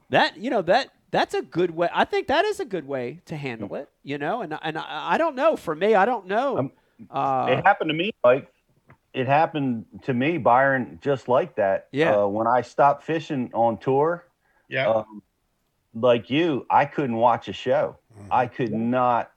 that, 0.09 0.37
you 0.37 0.49
know, 0.49 0.61
that 0.63 0.89
that's 1.11 1.33
a 1.33 1.41
good 1.41 1.71
way. 1.71 1.89
I 1.93 2.05
think 2.05 2.27
that 2.27 2.45
is 2.45 2.59
a 2.59 2.65
good 2.65 2.87
way 2.87 3.21
to 3.25 3.35
handle 3.35 3.75
it, 3.75 3.89
you 4.03 4.17
know. 4.17 4.41
And 4.41 4.57
and 4.61 4.77
I, 4.77 5.13
I 5.13 5.17
don't 5.17 5.35
know. 5.35 5.55
For 5.55 5.75
me, 5.75 5.95
I 5.95 6.05
don't 6.05 6.27
know. 6.27 6.57
Um, 6.57 6.71
uh, 7.09 7.47
it 7.49 7.65
happened 7.65 7.89
to 7.89 7.93
me 7.93 8.11
like 8.23 8.51
it 9.13 9.27
happened 9.27 9.85
to 10.03 10.13
me, 10.13 10.37
Byron, 10.37 10.99
just 11.01 11.27
like 11.27 11.55
that. 11.55 11.87
Yeah. 11.91 12.15
Uh, 12.15 12.27
when 12.27 12.47
I 12.47 12.61
stopped 12.61 13.03
fishing 13.03 13.49
on 13.53 13.77
tour, 13.77 14.25
yeah. 14.67 14.89
Um, 14.89 15.23
like 15.95 16.29
you, 16.29 16.67
I 16.69 16.85
couldn't 16.85 17.15
watch 17.15 17.47
a 17.47 17.53
show. 17.53 17.97
Mm-hmm. 18.17 18.31
I 18.31 18.47
could 18.47 18.71
yeah. 18.71 18.77
not. 18.77 19.31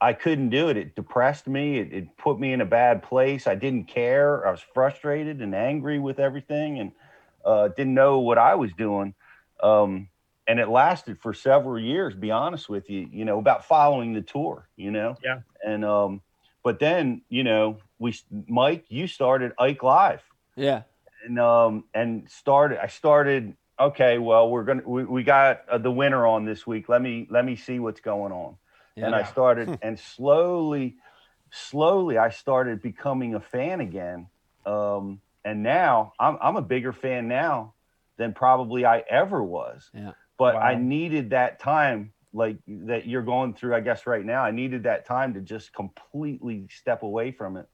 I 0.00 0.12
couldn't 0.12 0.50
do 0.50 0.68
it. 0.68 0.76
It 0.76 0.96
depressed 0.96 1.46
me. 1.46 1.78
It, 1.78 1.92
it 1.92 2.16
put 2.16 2.40
me 2.40 2.52
in 2.52 2.60
a 2.60 2.66
bad 2.66 3.04
place. 3.04 3.46
I 3.46 3.54
didn't 3.54 3.84
care. 3.84 4.44
I 4.44 4.50
was 4.50 4.60
frustrated 4.74 5.40
and 5.40 5.54
angry 5.54 6.00
with 6.00 6.18
everything, 6.18 6.80
and 6.80 6.92
uh, 7.44 7.68
didn't 7.68 7.94
know 7.94 8.18
what 8.18 8.38
I 8.38 8.56
was 8.56 8.72
doing. 8.72 9.14
Um, 9.62 10.08
and 10.46 10.58
it 10.58 10.68
lasted 10.68 11.18
for 11.20 11.32
several 11.32 11.78
years. 11.78 12.14
Be 12.14 12.30
honest 12.30 12.68
with 12.68 12.90
you, 12.90 13.08
you 13.10 13.24
know, 13.24 13.38
about 13.38 13.64
following 13.64 14.12
the 14.12 14.22
tour, 14.22 14.68
you 14.76 14.90
know. 14.90 15.16
Yeah. 15.22 15.40
And 15.64 15.84
um, 15.84 16.20
but 16.62 16.78
then 16.78 17.22
you 17.28 17.44
know, 17.44 17.78
we 17.98 18.14
Mike, 18.48 18.84
you 18.88 19.06
started 19.06 19.52
Ike 19.58 19.82
Live. 19.82 20.22
Yeah. 20.56 20.82
And 21.24 21.38
um, 21.38 21.84
and 21.94 22.28
started. 22.30 22.82
I 22.82 22.88
started. 22.88 23.56
Okay, 23.78 24.18
well, 24.18 24.50
we're 24.50 24.64
gonna 24.64 24.82
we, 24.84 25.04
we 25.04 25.22
got 25.22 25.62
uh, 25.68 25.78
the 25.78 25.90
winner 25.90 26.26
on 26.26 26.44
this 26.44 26.66
week. 26.66 26.88
Let 26.88 27.02
me 27.02 27.26
let 27.30 27.44
me 27.44 27.56
see 27.56 27.78
what's 27.78 28.00
going 28.00 28.32
on. 28.32 28.56
Yeah. 28.96 29.06
And 29.06 29.14
I 29.14 29.22
started, 29.22 29.78
and 29.82 29.98
slowly, 29.98 30.96
slowly, 31.50 32.18
I 32.18 32.30
started 32.30 32.82
becoming 32.82 33.34
a 33.34 33.40
fan 33.40 33.80
again. 33.80 34.26
Um, 34.66 35.20
and 35.44 35.62
now 35.62 36.12
I'm 36.18 36.36
I'm 36.42 36.56
a 36.56 36.62
bigger 36.62 36.92
fan 36.92 37.28
now 37.28 37.74
than 38.18 38.34
probably 38.34 38.84
I 38.84 38.98
ever 39.08 39.42
was. 39.42 39.88
Yeah 39.94 40.12
but 40.42 40.56
wow. 40.56 40.60
I 40.60 40.74
needed 40.74 41.30
that 41.30 41.60
time 41.60 42.12
like 42.32 42.56
that 42.66 43.06
you're 43.06 43.22
going 43.22 43.54
through, 43.54 43.76
I 43.76 43.80
guess, 43.80 44.08
right 44.08 44.24
now. 44.24 44.42
I 44.42 44.50
needed 44.50 44.82
that 44.82 45.06
time 45.06 45.34
to 45.34 45.40
just 45.40 45.72
completely 45.72 46.66
step 46.68 47.04
away 47.04 47.30
from 47.30 47.56
it. 47.56 47.68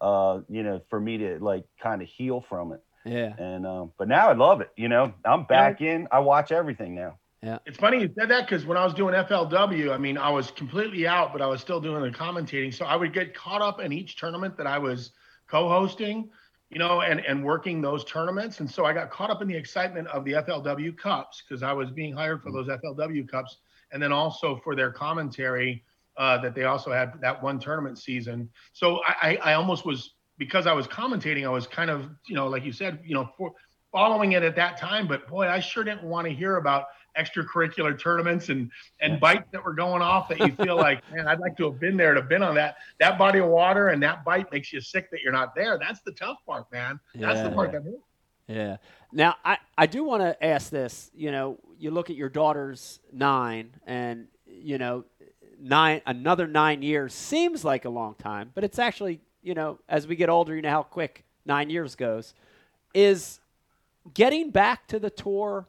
Uh, 0.00 0.42
you 0.48 0.62
know, 0.62 0.80
for 0.88 1.00
me 1.00 1.18
to 1.18 1.40
like 1.40 1.64
kind 1.82 2.00
of 2.00 2.06
heal 2.06 2.40
from 2.40 2.70
it. 2.74 2.80
Yeah. 3.04 3.34
And 3.36 3.66
um, 3.66 3.92
but 3.98 4.06
now 4.06 4.28
I 4.28 4.34
love 4.34 4.60
it. 4.60 4.70
You 4.76 4.88
know, 4.88 5.12
I'm 5.24 5.46
back 5.46 5.80
yeah. 5.80 5.94
in. 5.94 6.08
I 6.12 6.20
watch 6.20 6.52
everything 6.52 6.94
now. 6.94 7.18
Yeah. 7.42 7.58
It's 7.66 7.78
funny 7.78 8.00
you 8.00 8.08
said 8.16 8.30
that 8.30 8.46
because 8.46 8.64
when 8.64 8.78
I 8.78 8.84
was 8.84 8.94
doing 8.94 9.16
FLW, 9.16 9.92
I 9.92 9.98
mean, 9.98 10.16
I 10.16 10.30
was 10.30 10.52
completely 10.52 11.08
out, 11.08 11.32
but 11.32 11.42
I 11.42 11.48
was 11.48 11.60
still 11.60 11.80
doing 11.80 12.04
the 12.04 12.16
commentating. 12.16 12.72
So 12.72 12.84
I 12.84 12.94
would 12.94 13.12
get 13.12 13.34
caught 13.34 13.62
up 13.62 13.80
in 13.80 13.92
each 13.92 14.14
tournament 14.14 14.56
that 14.58 14.68
I 14.68 14.78
was 14.78 15.10
co-hosting 15.48 16.30
you 16.72 16.78
know, 16.78 17.02
and, 17.02 17.20
and 17.20 17.44
working 17.44 17.82
those 17.82 18.02
tournaments. 18.04 18.60
And 18.60 18.70
so 18.70 18.86
I 18.86 18.94
got 18.94 19.10
caught 19.10 19.28
up 19.28 19.42
in 19.42 19.48
the 19.48 19.56
excitement 19.56 20.08
of 20.08 20.24
the 20.24 20.32
FLW 20.32 20.96
Cups 20.96 21.42
because 21.46 21.62
I 21.62 21.72
was 21.72 21.90
being 21.90 22.14
hired 22.14 22.42
for 22.42 22.50
those 22.50 22.66
FLW 22.66 23.28
Cups 23.28 23.58
and 23.92 24.02
then 24.02 24.10
also 24.10 24.58
for 24.64 24.74
their 24.74 24.90
commentary 24.90 25.84
uh, 26.16 26.38
that 26.38 26.54
they 26.54 26.64
also 26.64 26.90
had 26.90 27.12
that 27.20 27.42
one 27.42 27.58
tournament 27.58 27.98
season. 27.98 28.48
So 28.72 29.00
I, 29.06 29.38
I 29.42 29.52
almost 29.52 29.84
was, 29.84 30.14
because 30.38 30.66
I 30.66 30.72
was 30.72 30.86
commentating, 30.86 31.44
I 31.44 31.50
was 31.50 31.66
kind 31.66 31.90
of, 31.90 32.08
you 32.26 32.34
know, 32.34 32.48
like 32.48 32.64
you 32.64 32.72
said, 32.72 33.00
you 33.04 33.14
know, 33.14 33.28
for, 33.36 33.52
following 33.92 34.32
it 34.32 34.42
at 34.42 34.56
that 34.56 34.78
time. 34.78 35.06
But 35.06 35.28
boy, 35.28 35.48
I 35.48 35.60
sure 35.60 35.84
didn't 35.84 36.04
want 36.04 36.26
to 36.26 36.32
hear 36.32 36.56
about 36.56 36.86
extracurricular 37.18 37.98
tournaments 37.98 38.48
and 38.48 38.70
and 39.00 39.20
bites 39.20 39.48
that 39.52 39.64
were 39.64 39.74
going 39.74 40.02
off 40.02 40.28
that 40.28 40.38
you 40.40 40.52
feel 40.64 40.76
like, 40.76 41.02
man, 41.12 41.26
I'd 41.28 41.40
like 41.40 41.56
to 41.58 41.64
have 41.70 41.78
been 41.80 41.96
there 41.96 42.14
to 42.14 42.20
have 42.20 42.28
been 42.28 42.42
on 42.42 42.54
that 42.56 42.76
that 42.98 43.18
body 43.18 43.38
of 43.40 43.48
water 43.48 43.88
and 43.88 44.02
that 44.02 44.24
bite 44.24 44.50
makes 44.52 44.72
you 44.72 44.80
sick 44.80 45.10
that 45.10 45.20
you're 45.22 45.32
not 45.32 45.54
there. 45.54 45.78
That's 45.78 46.00
the 46.00 46.12
tough 46.12 46.38
part, 46.46 46.70
man. 46.72 46.98
That's 47.14 47.36
Yeah. 47.36 47.48
the 47.48 47.54
part 47.54 47.72
that 47.72 47.82
hurts. 47.82 47.96
Yeah. 48.48 48.76
Now, 49.12 49.36
I, 49.44 49.58
I 49.78 49.86
do 49.86 50.04
want 50.04 50.22
to 50.22 50.44
ask 50.44 50.70
this. 50.70 51.10
You 51.14 51.30
know, 51.30 51.58
you 51.78 51.90
look 51.90 52.10
at 52.10 52.16
your 52.16 52.28
daughter's 52.28 52.98
nine, 53.12 53.70
and, 53.86 54.26
you 54.46 54.78
know, 54.78 55.04
nine 55.60 56.00
another 56.06 56.46
nine 56.46 56.82
years 56.82 57.14
seems 57.14 57.64
like 57.64 57.84
a 57.84 57.88
long 57.90 58.14
time, 58.16 58.50
but 58.54 58.64
it's 58.64 58.78
actually, 58.78 59.20
you 59.42 59.54
know, 59.54 59.78
as 59.88 60.06
we 60.06 60.16
get 60.16 60.28
older, 60.28 60.56
you 60.56 60.62
know 60.62 60.70
how 60.70 60.82
quick 60.82 61.24
nine 61.44 61.70
years 61.70 61.94
goes. 61.94 62.34
Is 62.94 63.40
getting 64.12 64.50
back 64.50 64.86
to 64.88 64.98
the 64.98 65.10
tour, 65.10 65.66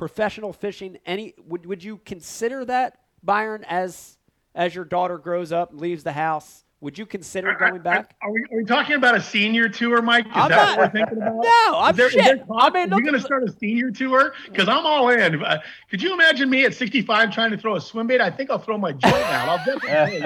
professional 0.00 0.54
fishing, 0.54 0.96
any 1.04 1.34
would, 1.46 1.66
would 1.66 1.84
you 1.84 1.98
consider 2.06 2.64
that, 2.64 3.00
Byron, 3.22 3.62
as 3.64 4.16
as 4.54 4.74
your 4.74 4.86
daughter 4.86 5.18
grows 5.18 5.52
up 5.52 5.72
and 5.72 5.78
leaves 5.78 6.02
the 6.04 6.12
house? 6.12 6.64
Would 6.82 6.96
you 6.96 7.04
consider 7.04 7.54
going 7.56 7.82
back? 7.82 8.14
Are, 8.22 8.32
we, 8.32 8.40
are 8.50 8.56
we 8.56 8.64
talking 8.64 8.96
about 8.96 9.14
a 9.14 9.20
senior 9.20 9.68
tour, 9.68 10.00
Mike? 10.00 10.24
Is 10.24 10.32
I'm 10.34 10.48
that 10.48 10.56
not- 10.56 10.78
what 10.78 10.94
we're 10.94 10.98
thinking 11.06 11.18
about? 11.18 11.34
No, 11.44 11.78
I'm 11.78 11.90
Is 11.90 11.96
there- 11.98 12.06
is 12.06 12.12
shit. 12.14 12.24
there 12.24 12.36
talk- 12.38 12.48
I 12.62 12.70
mean, 12.70 12.84
are 12.84 12.96
look 12.96 13.00
you 13.00 13.04
going 13.10 13.20
to 13.20 13.20
start 13.20 13.44
a 13.44 13.52
senior 13.52 13.90
tour? 13.90 14.32
Because 14.46 14.66
I'm 14.66 14.86
all 14.86 15.10
in. 15.10 15.44
Uh, 15.44 15.58
could 15.90 16.00
you 16.00 16.14
imagine 16.14 16.48
me 16.48 16.64
at 16.64 16.72
65 16.72 17.32
trying 17.34 17.50
to 17.50 17.58
throw 17.58 17.76
a 17.76 17.80
swim 17.82 18.06
bait? 18.06 18.22
I 18.22 18.30
think 18.30 18.48
I'll 18.50 18.58
throw 18.58 18.78
my 18.78 18.92
joint 18.92 19.12
out. 19.14 19.48
I'll 19.50 19.78
definitely 19.78 20.20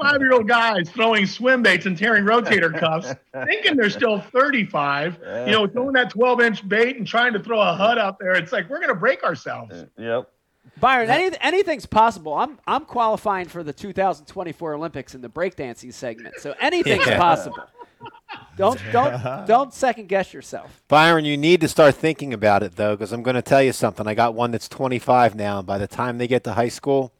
five 0.00 0.20
year 0.20 0.32
old 0.32 0.48
guys 0.48 0.88
throwing 0.88 1.26
swim 1.26 1.62
baits 1.62 1.84
and 1.84 1.96
tearing 1.98 2.24
rotator 2.24 2.72
cuffs, 2.80 3.14
thinking 3.44 3.76
they're 3.76 3.90
still 3.90 4.20
35. 4.20 5.18
You 5.46 5.52
know, 5.52 5.66
throwing 5.66 5.92
that 5.92 6.08
12 6.10 6.40
inch 6.40 6.66
bait 6.66 6.96
and 6.96 7.06
trying 7.06 7.34
to 7.34 7.40
throw 7.40 7.60
a 7.60 7.74
HUD 7.74 7.98
out 7.98 8.18
there. 8.18 8.32
It's 8.36 8.52
like 8.52 8.70
we're 8.70 8.78
going 8.78 8.88
to 8.88 8.94
break 8.94 9.22
ourselves. 9.22 9.84
yep. 9.98 10.30
Byron, 10.80 11.10
any, 11.10 11.36
anything's 11.40 11.86
possible. 11.86 12.34
I'm 12.34 12.58
I'm 12.66 12.84
qualifying 12.84 13.46
for 13.46 13.62
the 13.62 13.72
2024 13.72 14.74
Olympics 14.74 15.14
in 15.14 15.20
the 15.20 15.28
breakdancing 15.28 15.92
segment, 15.92 16.36
so 16.38 16.54
anything's 16.60 17.06
Yeah. 17.06 17.18
possible. 17.18 17.58
Don't 18.56 18.80
don't 18.92 19.46
don't 19.46 19.74
second 19.74 20.08
guess 20.08 20.32
yourself. 20.32 20.82
Byron, 20.88 21.24
you 21.24 21.36
need 21.36 21.60
to 21.60 21.68
start 21.68 21.94
thinking 21.94 22.32
about 22.34 22.62
it 22.62 22.76
though, 22.76 22.94
because 22.96 23.12
I'm 23.12 23.22
going 23.22 23.36
to 23.36 23.42
tell 23.42 23.62
you 23.62 23.72
something. 23.72 24.06
I 24.06 24.14
got 24.14 24.34
one 24.34 24.50
that's 24.50 24.68
25 24.68 25.34
now, 25.34 25.58
and 25.58 25.66
by 25.66 25.78
the 25.78 25.86
time 25.86 26.18
they 26.18 26.26
get 26.26 26.42
to 26.44 26.52
high 26.54 26.68
school, 26.68 27.12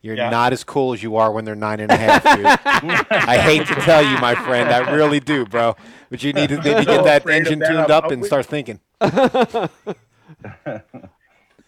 you're 0.00 0.16
Yeah. 0.16 0.30
not 0.30 0.52
as 0.52 0.64
cool 0.64 0.92
as 0.92 1.02
you 1.02 1.16
are 1.16 1.30
when 1.32 1.44
they're 1.44 1.54
nine 1.54 1.80
and 1.80 1.90
a 1.92 1.96
half. 1.96 2.22
Dude. 2.36 2.46
I 3.10 3.38
hate 3.38 3.66
to 3.68 3.74
tell 3.76 4.02
you, 4.02 4.18
my 4.18 4.34
friend, 4.34 4.68
I 4.70 4.90
really 4.94 5.20
do, 5.20 5.44
bro. 5.46 5.76
But 6.10 6.22
you 6.22 6.32
need 6.32 6.48
to, 6.50 6.56
need 6.56 6.76
to 6.78 6.84
get 6.84 7.04
that 7.04 7.28
engine 7.28 7.60
tuned 7.60 7.90
up 7.90 8.10
and 8.10 8.24
start 8.24 8.46
thinking. 8.46 8.80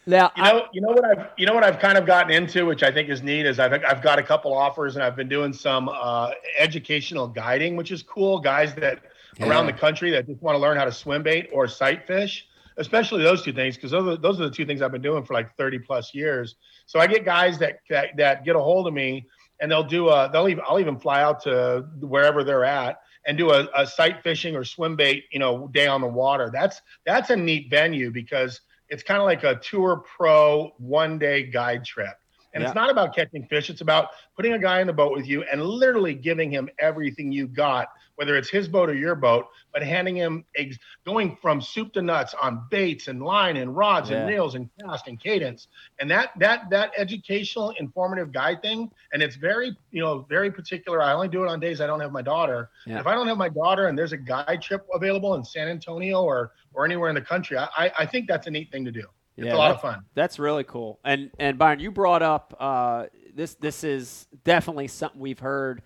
Now, 0.08 0.32
You 0.34 0.42
know, 0.42 0.66
you 0.72 0.80
know 0.80 0.88
what 0.88 1.04
I've 1.04 1.26
you 1.36 1.44
know 1.44 1.52
what 1.52 1.64
I've 1.64 1.78
kind 1.78 1.98
of 1.98 2.06
gotten 2.06 2.32
into, 2.32 2.64
which 2.64 2.82
I 2.82 2.90
think 2.90 3.10
is 3.10 3.22
neat, 3.22 3.44
is 3.44 3.58
I've 3.58 3.74
I've 3.84 4.00
got 4.00 4.18
a 4.18 4.22
couple 4.22 4.54
offers 4.54 4.96
and 4.96 5.04
I've 5.04 5.14
been 5.14 5.28
doing 5.28 5.52
some 5.52 5.90
uh, 5.90 6.30
educational 6.58 7.28
guiding, 7.28 7.76
which 7.76 7.92
is 7.92 8.02
cool. 8.02 8.38
Guys 8.38 8.74
that 8.76 9.02
around 9.42 9.66
the 9.66 9.72
country 9.72 10.10
that 10.12 10.26
just 10.26 10.40
want 10.40 10.54
to 10.54 10.58
learn 10.58 10.78
how 10.78 10.86
to 10.86 10.92
swim 10.92 11.22
bait 11.22 11.50
or 11.52 11.68
sight 11.68 12.06
fish, 12.06 12.46
especially 12.78 13.22
those 13.22 13.42
two 13.42 13.52
things, 13.52 13.76
because 13.76 13.90
those 13.90 14.08
are, 14.08 14.16
those 14.16 14.40
are 14.40 14.44
the 14.44 14.50
two 14.50 14.64
things 14.64 14.80
I've 14.80 14.92
been 14.92 15.02
doing 15.02 15.24
for 15.24 15.34
like 15.34 15.54
30 15.56 15.80
plus 15.80 16.14
years. 16.14 16.56
So 16.86 16.98
I 16.98 17.06
get 17.06 17.26
guys 17.26 17.58
that 17.58 17.80
that, 17.90 18.16
that 18.16 18.46
get 18.46 18.56
a 18.56 18.60
hold 18.60 18.86
of 18.86 18.94
me 18.94 19.26
and 19.60 19.70
they'll 19.70 19.84
do 19.84 20.08
a 20.08 20.30
they'll 20.32 20.48
even 20.48 20.64
I'll 20.66 20.80
even 20.80 20.98
fly 20.98 21.22
out 21.22 21.42
to 21.42 21.84
wherever 22.00 22.42
they're 22.44 22.64
at 22.64 23.02
and 23.26 23.36
do 23.36 23.50
a, 23.50 23.68
a 23.76 23.86
sight 23.86 24.22
fishing 24.22 24.56
or 24.56 24.64
swim 24.64 24.96
bait, 24.96 25.24
you 25.32 25.38
know, 25.38 25.68
day 25.68 25.86
on 25.86 26.00
the 26.00 26.06
water. 26.06 26.48
That's 26.50 26.80
that's 27.04 27.28
a 27.28 27.36
neat 27.36 27.68
venue 27.68 28.10
because 28.10 28.62
it's 28.88 29.02
kind 29.02 29.21
of 29.21 29.26
like 29.26 29.45
a 29.45 29.57
tour 29.57 30.02
pro 30.16 30.73
one 30.78 31.18
day 31.18 31.45
guide 31.45 31.85
trip. 31.85 32.16
And 32.54 32.62
Yeah. 32.62 32.68
it's 32.68 32.75
not 32.75 32.90
about 32.90 33.14
catching 33.14 33.47
fish. 33.47 33.68
It's 33.71 33.83
about 33.83 34.09
putting 34.35 34.54
a 34.54 34.59
guy 34.59 34.80
in 34.80 34.87
the 34.87 34.92
boat 34.92 35.12
with 35.14 35.26
you 35.26 35.42
and 35.45 35.62
literally 35.62 36.14
giving 36.14 36.50
him 36.50 36.68
everything 36.78 37.30
you 37.30 37.47
got, 37.47 37.88
whether 38.18 38.37
it's 38.37 38.50
his 38.50 38.66
boat 38.66 38.90
or 38.90 38.94
your 38.94 39.14
boat, 39.14 39.46
but 39.72 39.80
handing 39.80 40.16
him 40.16 40.44
ex- 40.56 40.76
going 41.06 41.37
from 41.40 41.60
soup 41.60 41.92
to 41.92 42.02
nuts 42.02 42.34
on 42.42 42.66
baits 42.68 43.06
and 43.06 43.22
line 43.22 43.56
and 43.56 43.76
rods 43.76 44.10
Yeah. 44.10 44.18
and 44.18 44.28
reels 44.28 44.56
and 44.56 44.68
cast 44.80 45.06
and 45.06 45.20
cadence. 45.20 45.68
And 46.00 46.10
that 46.10 46.32
that 46.40 46.68
that 46.70 46.90
educational, 46.96 47.70
informative 47.78 48.32
guide 48.32 48.60
thing, 48.60 48.90
and 49.12 49.22
it's 49.22 49.37
very 49.37 49.76
you 49.92 50.02
know 50.02 50.26
very 50.28 50.50
particular. 50.50 51.00
I 51.00 51.12
only 51.12 51.28
do 51.28 51.44
it 51.44 51.48
on 51.48 51.60
days 51.60 51.80
I 51.80 51.87
don't 51.87 52.00
have 52.00 52.10
my 52.10 52.22
daughter. 52.22 52.70
Yeah. 52.87 52.98
If 52.98 53.06
I 53.06 53.14
don't 53.14 53.28
have 53.28 53.38
my 53.38 53.48
daughter 53.48 53.87
and 53.87 53.96
there's 53.96 54.12
a 54.12 54.16
guide 54.16 54.60
trip 54.62 54.84
available 54.92 55.37
in 55.37 55.44
San 55.44 55.68
Antonio 55.68 56.20
or 56.25 56.52
or 56.75 56.84
anywhere 56.84 57.08
in 57.08 57.14
the 57.14 57.22
country, 57.22 57.56
I 57.56 57.92
I, 57.96 58.04
think 58.04 58.26
that's 58.26 58.48
a 58.48 58.50
neat 58.50 58.72
thing 58.72 58.84
to 58.84 58.90
do. 58.90 59.06
It's 59.37 59.46
Yeah, 59.46 59.54
a 59.54 59.56
lot 59.56 59.70
of 59.70 59.80
fun. 59.80 60.02
That's 60.14 60.40
really 60.40 60.64
cool. 60.64 60.98
And 61.04 61.30
and 61.38 61.56
Byron, 61.56 61.78
you 61.78 61.92
brought 61.92 62.22
up 62.22 62.56
uh, 62.58 63.06
this. 63.32 63.54
This 63.54 63.84
is 63.84 64.26
definitely 64.42 64.88
something 64.88 65.20
we've 65.20 65.38
heard 65.38 65.82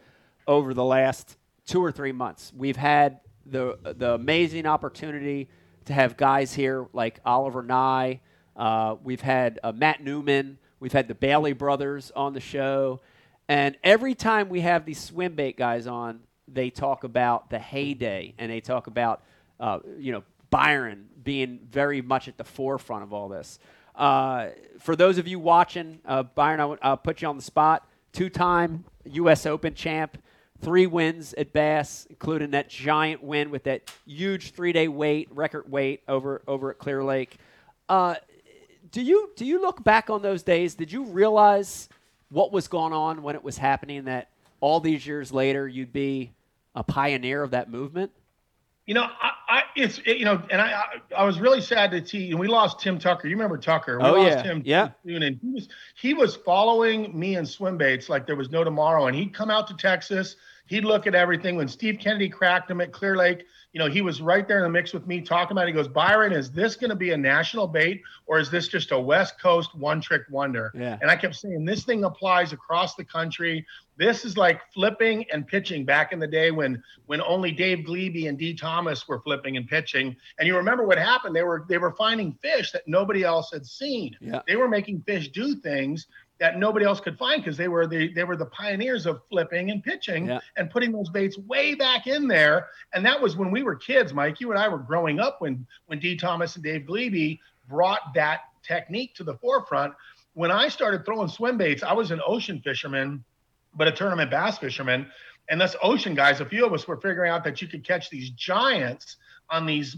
over 0.47 0.73
the 0.73 0.85
last 0.85 1.37
two 1.67 1.83
or 1.83 1.93
three 1.93 2.13
months. 2.13 2.53
We've 2.57 2.77
had 2.77 3.21
the 3.47 3.79
the 3.83 4.15
amazing 4.15 4.67
opportunity 4.67 5.49
to 5.87 5.93
have 5.93 6.17
guys 6.17 6.55
here 6.55 6.87
like 6.93 7.21
Oliver 7.25 7.63
Nye. 7.63 8.21
Uh, 8.57 8.97
we've 9.03 9.21
had 9.21 9.59
uh, 9.63 9.73
Matt 9.73 10.03
Newman. 10.03 10.59
We've 10.81 10.93
had 10.93 11.09
the 11.09 11.15
Bailey 11.15 11.53
brothers 11.53 12.13
on 12.15 12.35
the 12.35 12.41
show. 12.41 13.01
And 13.49 13.77
every 13.83 14.15
time 14.15 14.49
we 14.49 14.61
have 14.61 14.85
these 14.85 15.01
swim 15.01 15.35
bait 15.35 15.57
guys 15.57 15.87
on, 15.87 16.21
they 16.49 16.71
talk 16.71 17.05
about 17.05 17.51
the 17.51 17.59
heyday 17.59 18.35
and 18.39 18.51
they 18.51 18.61
talk 18.61 18.87
about, 18.87 19.23
uh, 19.61 19.81
you 19.99 20.13
know, 20.13 20.23
Byron 20.51 21.09
being 21.23 21.61
very 21.71 22.03
much 22.03 22.29
at 22.29 22.37
the 22.37 22.45
forefront 22.45 23.03
of 23.03 23.13
all 23.13 23.29
this. 23.29 23.59
Uh, 23.95 24.49
for 24.81 24.97
those 24.97 25.19
of 25.19 25.27
you 25.27 25.39
watching, 25.39 26.01
uh, 26.05 26.23
Byron, 26.23 26.61
I 26.61 26.65
w- 26.65 26.79
I'll 26.83 26.97
put 26.97 27.23
you 27.23 27.29
on 27.29 27.37
the 27.37 27.43
spot. 27.43 27.87
Two 28.13 28.29
time 28.29 28.85
U.S. 29.05 29.47
Open 29.47 29.75
champ, 29.75 30.19
three 30.63 30.87
wins 30.87 31.35
at 31.35 31.53
Bass, 31.53 32.07
including 32.09 32.53
that 32.53 32.69
giant 32.71 33.23
win 33.23 33.51
with 33.51 33.65
that 33.65 33.93
huge 34.07 34.53
three 34.53 34.73
day 34.73 34.89
wait, 34.89 35.29
record 35.33 35.71
wait 35.71 36.03
over, 36.09 36.43
over 36.47 36.71
at 36.71 36.79
Clear 36.79 37.05
Lake. 37.05 37.37
Uh, 37.89 38.15
do 38.91 39.03
you 39.03 39.31
do 39.37 39.45
you 39.45 39.61
look 39.61 39.83
back 39.85 40.09
on 40.11 40.23
those 40.23 40.43
days? 40.43 40.75
Did 40.75 40.93
you 40.93 41.05
realize 41.05 41.89
what 42.31 42.53
was 42.53 42.69
going 42.69 42.93
on 42.93 43.23
when 43.23 43.35
it 43.35 43.43
was 43.43 43.59
happening? 43.59 44.05
That 44.05 44.29
all 44.61 44.81
these 44.81 45.07
years 45.07 45.33
later, 45.33 45.67
you'd 45.67 45.93
be 45.93 46.33
a 46.75 46.83
pioneer 46.83 47.43
of 47.43 47.51
that 47.51 47.71
movement. 47.71 48.11
You 48.87 48.95
know, 48.95 49.03
I, 49.03 49.31
I 49.49 49.63
it's 49.77 49.99
it, 50.05 50.19
you 50.19 50.25
know, 50.25 50.43
and 50.51 50.61
I, 50.61 50.73
I 50.73 50.85
I 51.19 51.25
was 51.25 51.41
really 51.41 51.61
sad 51.61 51.91
to 51.93 52.05
see. 52.07 52.31
And 52.31 52.39
we 52.41 52.49
lost 52.49 52.81
Tim 52.81 52.99
Tucker. 52.99 53.29
You 53.29 53.37
remember 53.37 53.57
Tucker? 53.57 53.99
We 53.99 54.05
Oh, 54.05 54.13
lost 54.15 54.31
yeah. 54.39 54.43
him. 54.43 54.63
Yeah. 54.65 54.91
soon, 55.07 55.23
and 55.23 55.39
he 55.41 55.51
was 55.51 55.69
he 55.95 56.15
was 56.15 56.37
following 56.37 57.19
me 57.19 57.37
in 57.37 57.47
swim 57.47 57.77
baits 57.79 58.09
like 58.09 58.27
there 58.27 58.37
was 58.37 58.51
no 58.51 58.65
tomorrow. 58.65 59.07
And 59.07 59.17
he'd 59.17 59.33
come 59.33 59.51
out 59.51 59.69
to 59.69 59.75
Texas. 59.77 60.37
He'd 60.67 60.85
look 60.85 61.07
at 61.07 61.15
everything. 61.15 61.57
When 61.57 61.69
Steve 61.69 61.99
Kennedy 62.01 62.29
cracked 62.29 62.71
him 62.71 62.81
at 62.81 62.93
Clear 62.93 63.17
Lake, 63.17 63.45
you 63.73 63.79
know, 63.79 63.89
he 63.89 64.03
was 64.03 64.21
right 64.21 64.47
there 64.47 64.59
in 64.59 64.65
the 64.65 64.69
mix 64.69 64.93
with 64.93 65.07
me 65.07 65.21
talking 65.23 65.53
about. 65.53 65.65
It. 65.65 65.69
He 65.69 65.73
goes, 65.73 65.89
Byron, 65.89 66.33
is 66.33 66.51
this 66.51 66.77
going 66.77 66.91
to 66.91 66.97
be 66.97 67.13
a 67.13 67.17
national 67.17 67.67
bait 67.67 68.03
or 68.27 68.39
is 68.39 68.51
this 68.51 68.69
just 68.69 68.93
a 68.93 68.99
West 68.99 69.41
Coast 69.41 69.75
one 69.75 70.01
trick 70.01 70.23
wonder? 70.31 70.71
Yeah. 70.75 70.99
And 71.01 71.11
I 71.11 71.17
kept 71.17 71.37
saying 71.37 71.65
this 71.65 71.85
thing 71.85 72.05
applies 72.05 72.53
across 72.53 72.95
the 72.95 73.05
country. 73.05 73.67
This 73.97 74.25
is 74.25 74.37
like 74.37 74.61
flipping 74.73 75.25
and 75.33 75.47
pitching 75.47 75.85
back 75.85 76.13
in 76.13 76.19
the 76.19 76.27
day 76.27 76.51
when 76.51 76.83
when 77.07 77.23
only 77.23 77.51
Dave 77.53 77.79
Gliebe 77.87 78.29
and 78.29 78.39
Dee 78.39 78.55
Thomas 78.55 79.07
were 79.09 79.21
flipping 79.21 79.57
and 79.57 79.67
pitching. 79.67 80.17
And 80.39 80.47
you 80.47 80.57
remember 80.57 80.87
what 80.87 80.99
happened? 80.99 81.35
They 81.35 81.43
were 81.43 81.65
they 81.69 81.79
were 81.79 81.93
finding 81.93 82.33
fish 82.43 82.73
that 82.73 82.83
nobody 82.87 83.23
else 83.23 83.51
had 83.53 83.67
seen. 83.67 84.17
Yeah. 84.21 84.41
They 84.47 84.57
were 84.57 84.69
making 84.69 85.03
fish 85.03 85.29
do 85.29 85.55
things 85.57 86.07
that 86.41 86.59
nobody 86.59 86.85
else 86.85 87.01
could 87.01 87.17
find 87.19 87.43
because 87.43 87.57
they 87.57 87.69
were 87.69 87.87
the 87.87 88.13
they 88.15 88.25
were 88.25 88.37
the 88.37 88.47
pioneers 88.47 89.07
of 89.07 89.21
flipping 89.31 89.71
and 89.71 89.83
pitching 89.83 90.27
Yeah. 90.27 90.41
and 90.57 90.71
putting 90.71 90.91
those 90.93 91.09
baits 91.09 91.39
way 91.39 91.75
back 91.75 92.07
in 92.07 92.27
there. 92.27 92.69
And 92.95 93.05
that 93.07 93.21
was 93.21 93.37
when 93.37 93.51
we 93.51 93.63
were 93.63 93.77
kids, 93.77 94.13
Mike. 94.13 94.41
You 94.41 94.51
and 94.51 94.59
I 94.59 94.69
were 94.69 94.79
growing 94.79 95.21
up 95.21 95.41
when 95.41 95.67
when 95.87 95.99
Dee 96.01 96.17
Thomas 96.17 96.57
and 96.57 96.65
Dave 96.65 96.83
Gliebe 96.87 97.39
brought 97.69 98.01
that 98.15 98.41
technique 98.63 99.15
to 99.17 99.25
the 99.25 99.35
forefront. 99.37 99.95
When 100.35 100.51
I 100.51 100.69
started 100.69 101.05
throwing 101.05 101.29
swim 101.29 101.59
baits, 101.59 101.83
I 101.83 101.93
was 101.93 102.11
an 102.11 102.21
ocean 102.27 102.61
fisherman, 102.61 103.23
but 103.75 103.87
a 103.87 103.93
tournament 103.93 104.31
bass 104.31 104.59
fisherman. 104.59 105.07
And 105.49 105.61
us 105.61 105.77
ocean 105.83 106.15
guys, 106.15 106.41
a 106.41 106.47
few 106.47 106.65
of 106.65 106.73
us 106.73 106.89
were 106.89 106.97
figuring 106.97 107.31
out 107.31 107.45
that 107.45 107.61
you 107.61 107.69
could 107.69 107.85
catch 107.85 108.11
these 108.11 108.31
giants 108.31 109.17
on 109.51 109.67
these 109.67 109.97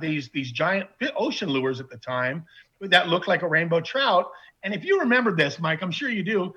these 0.00 0.28
these 0.30 0.50
giant 0.50 0.88
ocean 1.16 1.50
lures 1.50 1.78
at 1.80 1.90
the 1.90 1.98
time 1.98 2.44
that 2.80 3.08
looked 3.08 3.28
like 3.28 3.42
a 3.42 3.48
rainbow 3.48 3.80
trout. 3.80 4.30
And 4.64 4.74
if 4.74 4.84
you 4.84 4.98
remember 4.98 5.36
this, 5.36 5.58
Mike, 5.60 5.82
I'm 5.82 5.90
sure 5.92 6.08
you 6.10 6.22
do. 6.22 6.54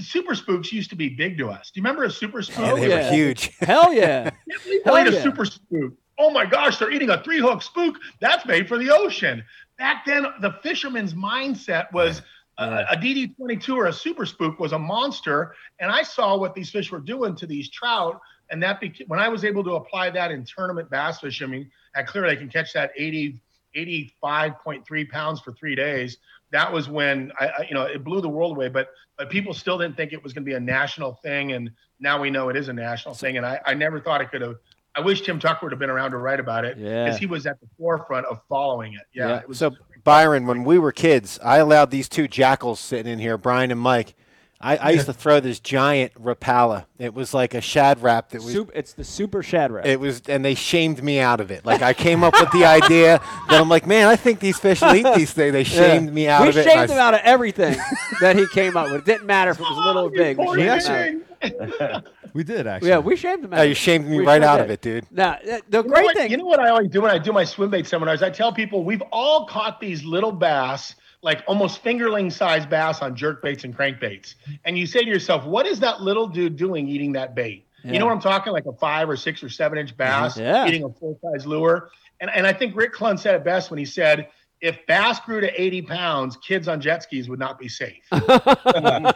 Super 0.00 0.34
spooks 0.34 0.72
used 0.72 0.90
to 0.90 0.96
be 0.96 1.08
big 1.08 1.36
to 1.38 1.48
us. 1.48 1.70
Do 1.70 1.80
you 1.80 1.82
remember 1.82 2.04
a 2.04 2.10
super 2.10 2.42
spook? 2.42 2.58
Yeah, 2.58 2.72
Oh, 2.72 2.76
they 2.76 2.88
yeah. 2.88 3.08
were 3.08 3.14
huge. 3.14 3.56
Hell 3.60 3.92
yeah! 3.92 4.30
We 4.66 4.80
Hell 4.84 4.94
played 4.94 5.08
a 5.08 5.12
yeah. 5.12 5.22
super 5.22 5.44
spook. 5.44 5.92
Oh 6.18 6.30
my 6.30 6.44
gosh, 6.44 6.78
they're 6.78 6.90
eating 6.92 7.10
a 7.10 7.22
three 7.22 7.40
hook 7.40 7.62
spook. 7.62 7.96
That's 8.20 8.44
made 8.46 8.68
for 8.68 8.78
the 8.78 8.90
ocean. 8.90 9.42
Back 9.78 10.04
then, 10.04 10.26
the 10.40 10.52
fisherman's 10.62 11.14
mindset 11.14 11.90
was 11.92 12.20
Yeah. 12.58 12.84
a, 12.90 12.94
a 12.94 12.96
DD22 12.98 13.74
or 13.74 13.86
a 13.86 13.92
super 13.92 14.26
spook 14.26 14.60
was 14.60 14.72
a 14.72 14.78
monster. 14.78 15.54
And 15.78 15.90
I 15.90 16.02
saw 16.02 16.36
what 16.36 16.54
these 16.54 16.70
fish 16.70 16.92
were 16.92 17.00
doing 17.00 17.34
to 17.36 17.46
these 17.46 17.70
trout. 17.70 18.20
And 18.50 18.62
that 18.62 18.82
beca- 18.82 19.08
when 19.08 19.18
I 19.18 19.28
was 19.28 19.44
able 19.46 19.64
to 19.64 19.76
apply 19.76 20.10
that 20.10 20.30
in 20.30 20.44
tournament 20.44 20.90
bass 20.90 21.20
fishing 21.20 21.70
i 21.94 22.00
at 22.00 22.06
Clear 22.06 22.26
Lake 22.28 22.40
and 22.42 22.52
catch 22.52 22.74
that 22.74 22.90
80, 22.96 23.40
85.3 23.74 25.08
pounds 25.10 25.40
for 25.40 25.52
three 25.52 25.74
days. 25.74 26.18
That 26.52 26.72
was 26.72 26.88
when 26.88 27.32
I, 27.38 27.46
I, 27.46 27.66
you 27.68 27.74
know, 27.74 27.82
it 27.82 28.02
blew 28.04 28.20
the 28.20 28.28
world 28.28 28.56
away. 28.56 28.68
But 28.68 28.88
but 29.16 29.30
people 29.30 29.52
still 29.54 29.78
didn't 29.78 29.96
think 29.96 30.12
it 30.12 30.22
was 30.22 30.32
going 30.32 30.44
to 30.44 30.48
be 30.50 30.54
a 30.54 30.60
national 30.60 31.14
thing, 31.22 31.52
and 31.52 31.70
now 32.00 32.20
we 32.20 32.30
know 32.30 32.48
it 32.48 32.56
is 32.56 32.68
a 32.68 32.72
national 32.72 33.14
thing. 33.14 33.36
And 33.36 33.46
I, 33.46 33.60
I 33.66 33.74
never 33.74 34.00
thought 34.00 34.20
it 34.20 34.30
could 34.30 34.40
have. 34.42 34.56
I 34.96 35.00
wish 35.00 35.20
Tim 35.22 35.38
Tucker 35.38 35.60
would 35.66 35.72
have 35.72 35.78
been 35.78 35.90
around 35.90 36.10
to 36.12 36.16
write 36.16 36.40
about 36.40 36.64
it 36.64 36.76
because 36.76 36.90
Yeah. 37.14 37.16
he 37.18 37.26
was 37.26 37.46
at 37.46 37.60
the 37.60 37.68
forefront 37.78 38.26
of 38.26 38.40
following 38.48 38.94
it. 38.94 39.02
Yeah, 39.14 39.28
Yeah. 39.28 39.36
it 39.38 39.48
was 39.48 39.58
So 39.58 39.72
Byron, 40.02 40.46
when 40.46 40.64
we 40.64 40.78
were 40.80 40.90
kids, 40.90 41.38
I 41.44 41.58
allowed 41.58 41.90
these 41.92 42.08
two 42.08 42.26
jackals 42.26 42.80
sitting 42.80 43.12
in 43.12 43.18
here, 43.20 43.38
Brian 43.38 43.70
and 43.70 43.78
Mike. 43.80 44.16
I, 44.62 44.76
I 44.76 44.90
used 44.90 45.06
to 45.06 45.14
throw 45.14 45.40
this 45.40 45.58
giant 45.58 46.12
Rapala. 46.22 46.84
It 46.98 47.14
was 47.14 47.32
like 47.32 47.54
a 47.54 47.62
Shad 47.62 48.02
Rap 48.02 48.28
that 48.30 48.42
was. 48.42 48.52
Super, 48.52 48.72
it's 48.74 48.92
the 48.92 49.04
super 49.04 49.42
Shad 49.42 49.72
Rap. 49.72 49.86
It 49.86 49.98
was, 49.98 50.20
and 50.28 50.44
they 50.44 50.54
shamed 50.54 51.02
me 51.02 51.18
out 51.18 51.40
of 51.40 51.50
it. 51.50 51.64
Like 51.64 51.80
I 51.80 51.94
came 51.94 52.22
up 52.22 52.34
with 52.38 52.50
the 52.52 52.66
idea 52.66 53.20
that 53.48 53.58
I'm 53.60 53.70
like, 53.70 53.86
man, 53.86 54.06
I 54.08 54.16
think 54.16 54.38
these 54.40 54.58
fish 54.58 54.82
will 54.82 54.94
eat 54.94 55.06
these 55.16 55.32
things. 55.32 55.52
They 55.54 55.64
shamed 55.78 56.12
me 56.12 56.28
out 56.28 56.42
we 56.42 56.48
of 56.50 56.56
it. 56.58 56.64
shamed 56.64 56.90
and 56.90 56.90
I- 56.90 56.94
him 56.94 57.00
out 57.00 57.14
of 57.14 57.20
everything 57.24 57.76
that 58.20 58.36
he 58.36 58.46
came 58.48 58.76
up 58.76 58.90
with. 58.90 58.96
It 59.00 59.04
didn't 59.06 59.26
matter 59.26 59.52
if 59.52 59.58
it 59.58 59.62
was 59.62 59.78
little 59.78 60.04
or 60.06 60.10
big. 60.10 60.36
We 60.36 60.44
Poor 60.44 60.56
shamed 60.58 60.82
him 60.82 61.24
out. 61.42 61.80
thing. 61.80 62.02
We 62.32 62.44
did 62.44 62.68
actually. 62.68 62.90
Yeah, 62.90 62.98
we 62.98 63.16
shamed 63.16 63.44
him 63.44 63.52
out. 63.52 63.58
Oh, 63.58 63.62
of 63.62 63.66
you 63.66 63.72
it. 63.72 63.76
shamed 63.76 64.06
me 64.06 64.18
We 64.18 64.24
right 64.24 64.40
sure 64.40 64.48
out 64.48 64.56
did. 64.58 64.64
of 64.66 64.70
it, 64.70 64.80
dude. 64.82 65.06
Now, 65.10 65.30
uh, 65.32 65.38
the 65.42 65.50
You 65.50 65.58
know 65.72 65.82
great 65.82 66.04
what- 66.04 66.16
thing. 66.16 66.30
You 66.30 66.36
know 66.36 66.44
what 66.44 66.60
I 66.60 66.68
always 66.68 66.88
do 66.88 67.00
when 67.00 67.10
I 67.10 67.18
do 67.18 67.32
my 67.32 67.42
swim 67.42 67.70
bait 67.70 67.88
seminars? 67.88 68.22
I 68.22 68.30
tell 68.30 68.52
people 68.52 68.84
we've 68.84 69.02
all 69.10 69.46
caught 69.46 69.80
these 69.80 70.04
little 70.04 70.30
bass, 70.30 70.94
like 71.22 71.42
almost 71.46 71.82
fingerling 71.84 72.32
sized 72.32 72.70
bass 72.70 73.02
on 73.02 73.14
jerk 73.14 73.42
baits 73.42 73.64
and 73.64 73.76
crankbaits. 73.76 74.34
And 74.64 74.78
you 74.78 74.86
say 74.86 75.00
to 75.04 75.08
yourself, 75.08 75.44
what 75.44 75.66
is 75.66 75.80
that 75.80 76.00
little 76.00 76.26
dude 76.26 76.56
doing 76.56 76.88
eating 76.88 77.12
that 77.12 77.34
bait? 77.34 77.66
Yeah. 77.84 77.92
You 77.92 77.98
know 77.98 78.06
what 78.06 78.12
I'm 78.12 78.20
talking? 78.20 78.52
Like 78.52 78.66
a 78.66 78.72
five 78.72 79.08
or 79.08 79.16
six 79.16 79.42
or 79.42 79.48
seven 79.48 79.78
inch 79.78 79.96
bass 79.96 80.38
Yeah. 80.38 80.66
eating 80.66 80.84
a 80.84 80.88
full 80.90 81.18
size 81.22 81.46
lure. 81.46 81.90
And, 82.20 82.30
and 82.34 82.46
I 82.46 82.52
think 82.52 82.76
Rick 82.76 82.94
Clunn 82.94 83.18
said 83.18 83.34
it 83.34 83.44
best 83.44 83.70
when 83.70 83.78
he 83.78 83.84
said, 83.84 84.28
if 84.60 84.78
bass 84.86 85.20
grew 85.20 85.40
to 85.40 85.60
80 85.60 85.82
pounds, 85.82 86.36
kids 86.36 86.68
on 86.68 86.82
jet 86.82 87.02
skis 87.02 87.30
would 87.30 87.38
not 87.38 87.58
be 87.58 87.68
safe. 87.68 88.02
Because 88.12 89.14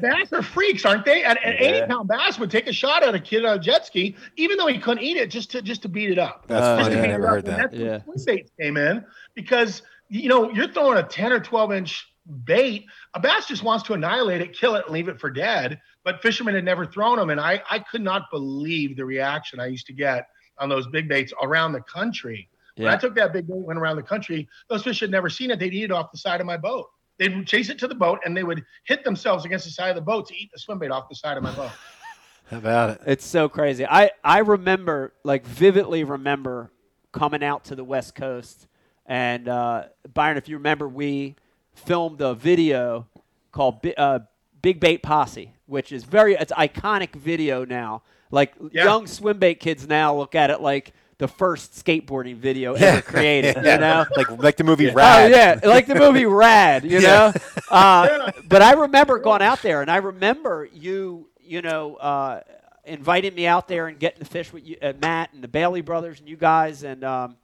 bass 0.00 0.32
are 0.32 0.42
freaks, 0.42 0.84
aren't 0.84 1.04
they? 1.04 1.22
And 1.24 1.38
an 1.44 1.54
Yeah. 1.60 1.82
80 1.82 1.86
pound 1.86 2.08
bass 2.08 2.38
would 2.38 2.50
take 2.50 2.66
a 2.66 2.72
shot 2.72 3.02
at 3.02 3.14
a 3.14 3.20
kid 3.20 3.44
on 3.44 3.56
a 3.56 3.60
jet 3.60 3.86
ski, 3.86 4.16
even 4.36 4.56
though 4.58 4.66
he 4.66 4.78
couldn't 4.78 5.02
eat 5.04 5.16
it, 5.16 5.30
just 5.30 5.50
to 5.52 5.62
just 5.62 5.82
to 5.82 5.88
beat 5.88 6.10
it 6.10 6.18
up. 6.18 6.44
That's 6.46 6.80
Just 6.80 6.90
funny. 6.90 6.96
to 6.96 7.02
I 7.02 7.06
never 7.06 7.26
up. 7.26 7.30
heard 7.34 7.44
And 7.48 7.52
that. 7.54 7.70
That's 7.70 7.74
Yeah. 7.82 7.98
where 8.04 8.18
swim 8.18 8.36
baits 8.36 8.50
came 8.60 8.76
in 8.76 9.04
because 9.34 9.82
you 10.08 10.28
know 10.28 10.50
you're 10.50 10.68
throwing 10.68 10.98
a 10.98 11.02
10 11.02 11.32
or 11.32 11.40
12 11.40 11.72
inch 11.72 12.08
bait. 12.44 12.86
A 13.14 13.20
bass 13.20 13.46
just 13.46 13.62
wants 13.62 13.84
to 13.84 13.92
annihilate 13.94 14.40
it, 14.40 14.56
kill 14.56 14.74
it, 14.76 14.84
and 14.86 14.94
leave 14.94 15.08
it 15.08 15.20
for 15.20 15.30
dead. 15.30 15.80
But 16.04 16.22
fishermen 16.22 16.54
had 16.54 16.64
never 16.64 16.86
thrown 16.86 17.18
them, 17.18 17.30
and 17.30 17.40
I 17.40 17.62
I 17.70 17.78
could 17.78 18.02
not 18.02 18.30
believe 18.30 18.96
the 18.96 19.04
reaction 19.04 19.60
I 19.60 19.66
used 19.66 19.86
to 19.86 19.92
get 19.92 20.26
on 20.58 20.68
those 20.68 20.86
big 20.88 21.08
baits 21.08 21.32
around 21.42 21.72
the 21.72 21.82
country. 21.82 22.48
When 22.76 22.88
I 22.88 22.96
took 22.96 23.14
that 23.14 23.32
big 23.32 23.46
bait, 23.46 23.56
went 23.56 23.78
around 23.78 23.96
the 23.96 24.02
country, 24.02 24.48
those 24.68 24.82
fish 24.82 25.00
had 25.00 25.10
never 25.10 25.28
seen 25.28 25.50
it. 25.50 25.58
They'd 25.58 25.72
eat 25.74 25.84
it 25.84 25.92
off 25.92 26.10
the 26.10 26.18
side 26.18 26.40
of 26.40 26.46
my 26.46 26.56
boat. 26.56 26.90
They'd 27.18 27.46
chase 27.46 27.70
it 27.70 27.78
to 27.78 27.88
the 27.88 27.94
boat 27.94 28.18
and 28.24 28.36
they 28.36 28.42
would 28.42 28.64
hit 28.84 29.04
themselves 29.04 29.44
against 29.44 29.64
the 29.64 29.70
side 29.70 29.90
of 29.90 29.94
the 29.94 30.02
boat 30.02 30.26
to 30.28 30.36
eat 30.36 30.50
the 30.52 30.58
swim 30.58 30.80
bait 30.80 30.90
off 30.90 31.08
the 31.08 31.14
side 31.14 31.36
of 31.36 31.42
my 31.42 31.54
boat. 31.54 31.70
How 32.50 32.58
about 32.58 32.90
it? 32.90 33.00
It's 33.06 33.24
so 33.24 33.48
crazy. 33.48 33.86
I, 33.86 34.10
I 34.22 34.38
remember, 34.38 35.14
like, 35.22 35.46
vividly 35.46 36.04
remember 36.04 36.72
coming 37.12 37.42
out 37.42 37.64
to 37.64 37.76
the 37.76 37.84
West 37.84 38.14
Coast. 38.14 38.66
And, 39.06 39.48
uh, 39.48 39.84
Byron, 40.12 40.36
if 40.38 40.48
you 40.48 40.56
remember, 40.56 40.88
we 40.88 41.34
filmed 41.74 42.20
a 42.20 42.34
video 42.34 43.06
called 43.52 43.82
Bi- 43.82 43.94
uh, 43.96 44.20
Big 44.62 44.80
Bait 44.80 45.02
Posse, 45.02 45.52
which 45.66 45.92
is 45.92 46.04
very, 46.04 46.34
it's 46.34 46.52
iconic 46.52 47.14
video 47.14 47.64
now. 47.64 48.02
Like, 48.30 48.54
Yeah. 48.72 48.84
young 48.84 49.06
swim 49.06 49.38
bait 49.38 49.60
kids 49.60 49.86
now 49.86 50.14
look 50.16 50.34
at 50.34 50.50
it 50.50 50.60
like 50.60 50.92
the 51.18 51.28
first 51.28 51.72
skateboarding 51.74 52.36
video 52.36 52.74
ever 52.74 53.02
created, 53.02 53.56
yeah. 53.62 53.74
you 53.74 53.80
know? 53.80 54.04
like 54.16 54.30
like 54.42 54.56
the 54.56 54.64
movie 54.64 54.90
Oh 54.90 54.94
Rad. 54.94 55.30
yeah, 55.30 55.60
like 55.68 55.86
the 55.86 55.94
movie 55.94 56.26
Rad, 56.26 56.84
you 56.84 56.98
Yeah. 57.00 57.32
know. 57.34 57.40
Uh, 57.70 58.32
but 58.48 58.62
I 58.62 58.72
remember 58.72 59.18
going 59.18 59.42
out 59.42 59.62
there, 59.62 59.82
and 59.82 59.90
I 59.90 59.96
remember 59.98 60.68
you, 60.72 61.28
you 61.40 61.62
know, 61.62 61.96
uh, 61.96 62.40
inviting 62.84 63.34
me 63.34 63.46
out 63.46 63.68
there 63.68 63.86
and 63.86 63.98
getting 63.98 64.18
to 64.20 64.24
fish 64.24 64.52
with 64.52 64.64
you, 64.66 64.76
uh, 64.82 64.92
Matt 65.00 65.32
and 65.34 65.42
the 65.44 65.48
Bailey 65.48 65.82
brothers 65.82 66.18
and 66.20 66.28
you 66.28 66.36
guys, 66.36 66.82
and 66.82 67.04
um, 67.04 67.36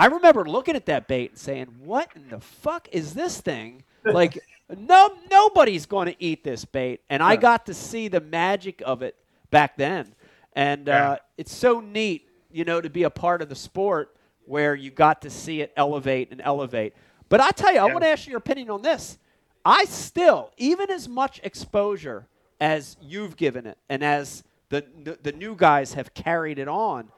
I 0.00 0.06
remember 0.06 0.44
looking 0.44 0.76
at 0.76 0.86
that 0.86 1.08
bait 1.08 1.30
and 1.30 1.38
saying, 1.38 1.66
"What 1.80 2.08
in 2.16 2.28
the 2.30 2.40
fuck 2.40 2.88
is 2.90 3.12
this 3.14 3.40
thing?" 3.40 3.84
Like, 4.04 4.38
no, 4.76 5.10
nobody's 5.30 5.84
going 5.86 6.06
to 6.06 6.16
eat 6.18 6.42
this 6.42 6.64
bait, 6.64 7.02
and 7.10 7.22
I 7.22 7.36
got 7.36 7.66
to 7.66 7.74
see 7.74 8.08
the 8.08 8.20
magic 8.20 8.82
of 8.84 9.02
it 9.02 9.14
back 9.50 9.76
then, 9.76 10.14
and 10.54 10.88
uh, 10.88 11.18
it's 11.36 11.54
so 11.54 11.80
neat, 11.80 12.28
you 12.50 12.64
know, 12.64 12.80
to 12.80 12.88
be 12.88 13.02
a 13.02 13.10
part 13.10 13.42
of 13.42 13.48
the 13.48 13.54
sport 13.54 14.16
where 14.46 14.74
you 14.74 14.90
got 14.90 15.22
to 15.22 15.30
see 15.30 15.60
it 15.60 15.72
elevate 15.76 16.30
and 16.30 16.40
elevate. 16.42 16.94
But 17.28 17.40
I 17.40 17.50
tell 17.50 17.72
you, 17.72 17.78
I 17.80 17.86
Yeah. 17.86 17.92
want 17.92 18.02
to 18.04 18.08
ask 18.08 18.26
you 18.26 18.30
your 18.30 18.38
opinion 18.38 18.70
on 18.70 18.82
this. 18.82 19.18
I 19.64 19.84
still, 19.84 20.50
even 20.56 20.90
as 20.90 21.08
much 21.08 21.40
exposure 21.44 22.26
as 22.60 22.96
you've 23.02 23.36
given 23.36 23.66
it, 23.66 23.76
and 23.90 24.02
as 24.02 24.44
the, 24.70 24.84
the 25.04 25.18
the 25.22 25.32
new 25.32 25.54
guys 25.56 25.92
have 25.94 26.14
carried 26.14 26.58
it 26.58 26.68
on, 26.68 27.10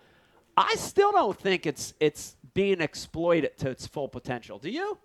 I 0.57 0.75
still 0.77 1.13
don't 1.13 1.39
think 1.39 1.67
it's 1.67 1.95
it's 2.01 2.37
being 2.55 2.81
exploited 2.81 3.57
to 3.59 3.71
its 3.71 3.87
full 3.87 4.09
potential. 4.09 4.59
Do 4.59 4.71
you? 4.71 4.99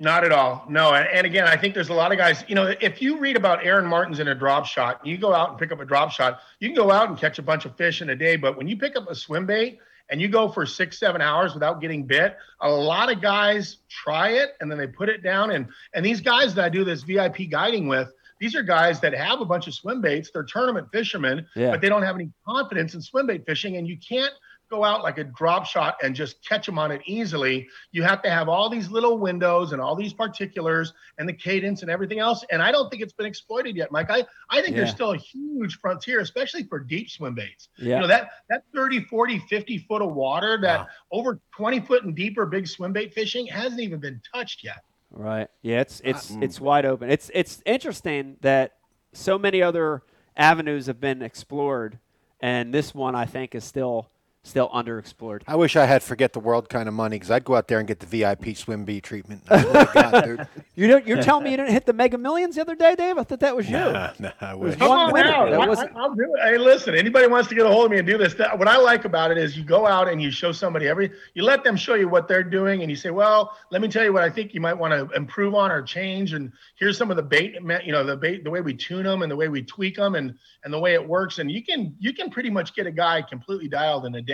Not 0.00 0.24
at 0.24 0.32
all. 0.32 0.66
No. 0.68 0.92
And, 0.92 1.06
and 1.08 1.26
again, 1.26 1.46
I 1.46 1.56
think 1.56 1.72
there's 1.72 1.88
a 1.88 1.94
lot 1.94 2.10
of 2.10 2.18
guys, 2.18 2.44
you 2.48 2.54
know, 2.56 2.74
if 2.80 3.00
you 3.00 3.16
read 3.18 3.36
about 3.36 3.64
Aaron 3.64 3.86
Martens 3.86 4.18
in 4.18 4.26
a 4.28 4.34
drop 4.34 4.66
shot, 4.66 5.04
you 5.06 5.16
go 5.16 5.32
out 5.32 5.50
and 5.50 5.58
pick 5.58 5.70
up 5.70 5.80
a 5.80 5.84
drop 5.84 6.10
shot, 6.10 6.40
you 6.58 6.68
can 6.68 6.74
go 6.74 6.90
out 6.90 7.08
and 7.08 7.16
catch 7.16 7.38
a 7.38 7.42
bunch 7.42 7.64
of 7.64 7.76
fish 7.76 8.02
in 8.02 8.10
a 8.10 8.16
day. 8.16 8.36
But 8.36 8.56
when 8.58 8.66
you 8.66 8.76
pick 8.76 8.96
up 8.96 9.08
a 9.08 9.14
swim 9.14 9.46
bait 9.46 9.78
and 10.10 10.20
you 10.20 10.26
go 10.28 10.48
for 10.48 10.66
six, 10.66 10.98
seven 10.98 11.22
hours 11.22 11.54
without 11.54 11.80
getting 11.80 12.02
bit, 12.04 12.36
a 12.60 12.68
lot 12.68 13.10
of 13.10 13.22
guys 13.22 13.78
try 13.88 14.30
it 14.30 14.50
and 14.60 14.68
then 14.70 14.78
they 14.78 14.88
put 14.88 15.08
it 15.08 15.22
down. 15.22 15.52
And 15.52 15.68
and 15.94 16.04
these 16.04 16.20
guys 16.20 16.54
that 16.56 16.64
I 16.64 16.68
do 16.68 16.84
this 16.84 17.02
VIP 17.04 17.48
guiding 17.48 17.86
with, 17.86 18.12
these 18.40 18.56
are 18.56 18.64
guys 18.64 18.98
that 19.00 19.14
have 19.14 19.40
a 19.40 19.44
bunch 19.44 19.68
of 19.68 19.74
swim 19.74 20.00
baits. 20.00 20.30
They're 20.32 20.42
tournament 20.42 20.88
fishermen, 20.92 21.46
Yeah. 21.54 21.70
but 21.70 21.80
they 21.80 21.88
don't 21.88 22.02
have 22.02 22.16
any 22.16 22.30
confidence 22.46 22.94
in 22.94 23.00
swim 23.00 23.28
bait 23.28 23.46
fishing. 23.46 23.76
And 23.76 23.86
you 23.86 23.96
can't 23.96 24.32
go 24.70 24.84
out 24.84 25.02
like 25.02 25.18
a 25.18 25.24
drop 25.24 25.66
shot 25.66 25.96
and 26.02 26.14
just 26.14 26.46
catch 26.46 26.66
them 26.66 26.78
on 26.78 26.90
it 26.90 27.00
easily. 27.06 27.68
You 27.92 28.02
have 28.02 28.22
to 28.22 28.30
have 28.30 28.48
all 28.48 28.68
these 28.68 28.90
little 28.90 29.18
windows 29.18 29.72
and 29.72 29.80
all 29.80 29.94
these 29.94 30.12
particulars 30.12 30.92
and 31.18 31.28
the 31.28 31.32
cadence 31.32 31.82
and 31.82 31.90
everything 31.90 32.18
else. 32.18 32.44
And 32.50 32.62
I 32.62 32.72
don't 32.72 32.90
think 32.90 33.02
it's 33.02 33.12
been 33.12 33.26
exploited 33.26 33.76
yet, 33.76 33.92
Mike. 33.92 34.10
I, 34.10 34.24
I 34.50 34.62
think 34.62 34.76
there's 34.76 34.90
still 34.90 35.12
a 35.12 35.16
huge 35.16 35.78
frontier, 35.78 36.20
especially 36.20 36.64
for 36.64 36.80
deep 36.80 37.10
swim 37.10 37.34
baits. 37.34 37.68
Yeah. 37.78 37.96
You 37.96 38.00
know, 38.02 38.06
that 38.08 38.30
that 38.50 38.64
30, 38.74 39.04
40, 39.04 39.38
50 39.38 39.78
foot 39.78 40.02
of 40.02 40.14
water, 40.14 40.58
that 40.60 40.74
Wow. 40.74 40.86
over 41.12 41.40
20 41.56 41.80
foot 41.80 42.04
and 42.04 42.14
deeper 42.14 42.46
big 42.46 42.66
swim 42.66 42.92
bait 42.92 43.14
fishing 43.14 43.46
hasn't 43.46 43.80
even 43.80 44.00
been 44.00 44.20
touched 44.34 44.64
yet. 44.64 44.82
Right. 45.10 45.48
Yeah, 45.62 45.80
it's 45.80 46.00
it's 46.04 46.32
mm. 46.32 46.42
it's 46.42 46.60
wide 46.60 46.84
open. 46.84 47.08
It's 47.08 47.30
it's 47.32 47.62
interesting 47.64 48.36
that 48.40 48.72
so 49.12 49.38
many 49.38 49.62
other 49.62 50.02
avenues 50.36 50.86
have 50.86 51.00
been 51.00 51.22
explored, 51.22 52.00
and 52.40 52.74
this 52.74 52.92
one 52.94 53.14
I 53.14 53.24
think 53.24 53.54
is 53.54 53.62
still 53.62 54.10
still 54.44 54.68
underexplored. 54.68 55.42
I 55.48 55.56
wish 55.56 55.74
I 55.74 55.86
had 55.86 56.02
forget 56.02 56.32
the 56.32 56.38
world 56.38 56.68
kind 56.68 56.86
of 56.86 56.94
money 56.94 57.16
because 57.16 57.30
I'd 57.30 57.44
go 57.44 57.56
out 57.56 57.66
there 57.66 57.78
and 57.80 57.88
get 57.88 57.98
the 57.98 58.06
VIP 58.06 58.56
swim 58.56 58.84
bait 58.84 59.02
treatment. 59.02 59.42
I 59.50 59.88
God, 59.92 60.24
dude. 60.24 60.48
You 60.76 60.88
don't, 60.88 61.06
you're 61.06 61.22
telling 61.22 61.44
me 61.44 61.52
you 61.52 61.56
didn't 61.56 61.70
hit 61.70 61.86
the 61.86 61.92
Mega 61.92 62.18
Millions 62.18 62.56
the 62.56 62.60
other 62.60 62.74
day, 62.74 62.96
Dave? 62.96 63.16
I 63.16 63.22
thought 63.22 63.38
that 63.40 63.54
was 63.54 63.68
you. 63.70 63.76
Nah, 63.76 64.10
nah, 64.18 64.32
I 64.40 64.54
wish. 64.56 64.70
One 64.72 64.78
Come 64.80 64.90
on 64.90 65.12
winner. 65.12 65.28
out. 65.32 65.50
That 65.50 65.60
I, 65.60 65.68
wasn't- 65.68 65.94
will 65.94 66.14
do 66.16 66.34
it. 66.36 66.42
Hey, 66.42 66.58
listen, 66.58 66.96
anybody 66.96 67.28
wants 67.28 67.48
to 67.50 67.54
get 67.54 67.64
a 67.64 67.68
hold 67.68 67.84
of 67.86 67.90
me 67.92 67.98
and 67.98 68.06
do 68.06 68.18
this, 68.18 68.34
that, 68.34 68.58
what 68.58 68.66
I 68.66 68.76
like 68.76 69.04
about 69.04 69.30
it 69.30 69.38
is 69.38 69.56
you 69.56 69.62
go 69.62 69.86
out 69.86 70.08
and 70.08 70.20
you 70.20 70.32
show 70.32 70.50
somebody 70.50 70.88
every, 70.88 71.12
you 71.34 71.44
let 71.44 71.62
them 71.62 71.76
show 71.76 71.94
you 71.94 72.08
what 72.08 72.26
they're 72.26 72.42
doing 72.42 72.82
and 72.82 72.90
you 72.90 72.96
say, 72.96 73.10
well, 73.10 73.56
let 73.70 73.80
me 73.80 73.86
tell 73.86 74.02
you 74.02 74.12
what 74.12 74.24
I 74.24 74.30
think 74.30 74.52
you 74.52 74.60
might 74.60 74.74
want 74.74 74.92
to 74.92 75.08
improve 75.16 75.54
on 75.54 75.70
or 75.70 75.80
change. 75.80 76.32
And 76.32 76.52
here's 76.76 76.98
some 76.98 77.08
of 77.12 77.16
the 77.16 77.22
bait, 77.22 77.54
you 77.84 77.92
know, 77.92 78.02
the 78.02 78.16
bait, 78.16 78.42
the 78.42 78.50
way 78.50 78.60
we 78.62 78.74
tune 78.74 79.04
them 79.04 79.22
and 79.22 79.30
the 79.30 79.36
way 79.36 79.48
we 79.48 79.62
tweak 79.62 79.94
them 79.94 80.16
and, 80.16 80.34
and 80.64 80.74
the 80.74 80.78
way 80.80 80.94
it 80.94 81.08
works. 81.08 81.38
And 81.38 81.52
you 81.52 81.62
can, 81.64 81.94
you 82.00 82.12
can 82.12 82.30
pretty 82.30 82.50
much 82.50 82.74
get 82.74 82.88
a 82.88 82.92
guy 82.92 83.22
completely 83.22 83.68
dialed 83.68 84.06
in 84.06 84.14
a 84.16 84.22
day 84.22 84.33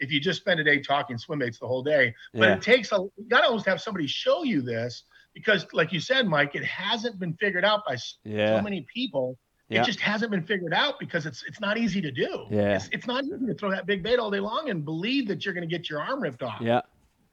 if 0.00 0.10
you 0.12 0.20
just 0.20 0.40
spend 0.40 0.60
a 0.60 0.64
day 0.64 0.80
talking 0.80 1.18
swim 1.18 1.38
baits 1.38 1.58
the 1.58 1.66
whole 1.66 1.82
day. 1.82 2.14
But 2.32 2.48
Yeah. 2.48 2.54
it 2.56 2.62
takes 2.62 2.92
a, 2.92 2.96
you 2.96 3.24
got 3.28 3.40
to 3.40 3.46
almost 3.46 3.66
have 3.66 3.80
somebody 3.80 4.06
show 4.06 4.42
you 4.42 4.62
this 4.62 5.04
because 5.34 5.66
like 5.72 5.92
you 5.92 6.00
said, 6.00 6.26
Mike, 6.26 6.54
it 6.54 6.64
hasn't 6.64 7.18
been 7.18 7.34
figured 7.34 7.64
out 7.64 7.84
by 7.86 7.96
Yeah. 8.24 8.56
so 8.58 8.62
many 8.62 8.86
people 8.92 9.38
it 9.68 9.82
just 9.82 9.98
hasn't 9.98 10.30
been 10.30 10.44
figured 10.44 10.72
out 10.72 10.94
because 11.00 11.26
it's 11.26 11.42
it's 11.42 11.60
not 11.60 11.76
easy 11.76 12.00
to 12.00 12.12
do. 12.12 12.46
Yeah. 12.50 12.76
It's, 12.76 12.88
it's 12.92 13.06
not 13.08 13.24
easy 13.24 13.46
to 13.46 13.54
throw 13.54 13.70
that 13.72 13.84
big 13.84 14.00
bait 14.02 14.18
all 14.18 14.30
day 14.30 14.38
long 14.38 14.70
and 14.70 14.84
believe 14.84 15.26
that 15.26 15.44
you're 15.44 15.54
going 15.54 15.68
to 15.68 15.76
get 15.76 15.90
your 15.90 16.00
arm 16.00 16.22
ripped 16.22 16.42
off. 16.44 16.60
Yeah. 16.60 16.82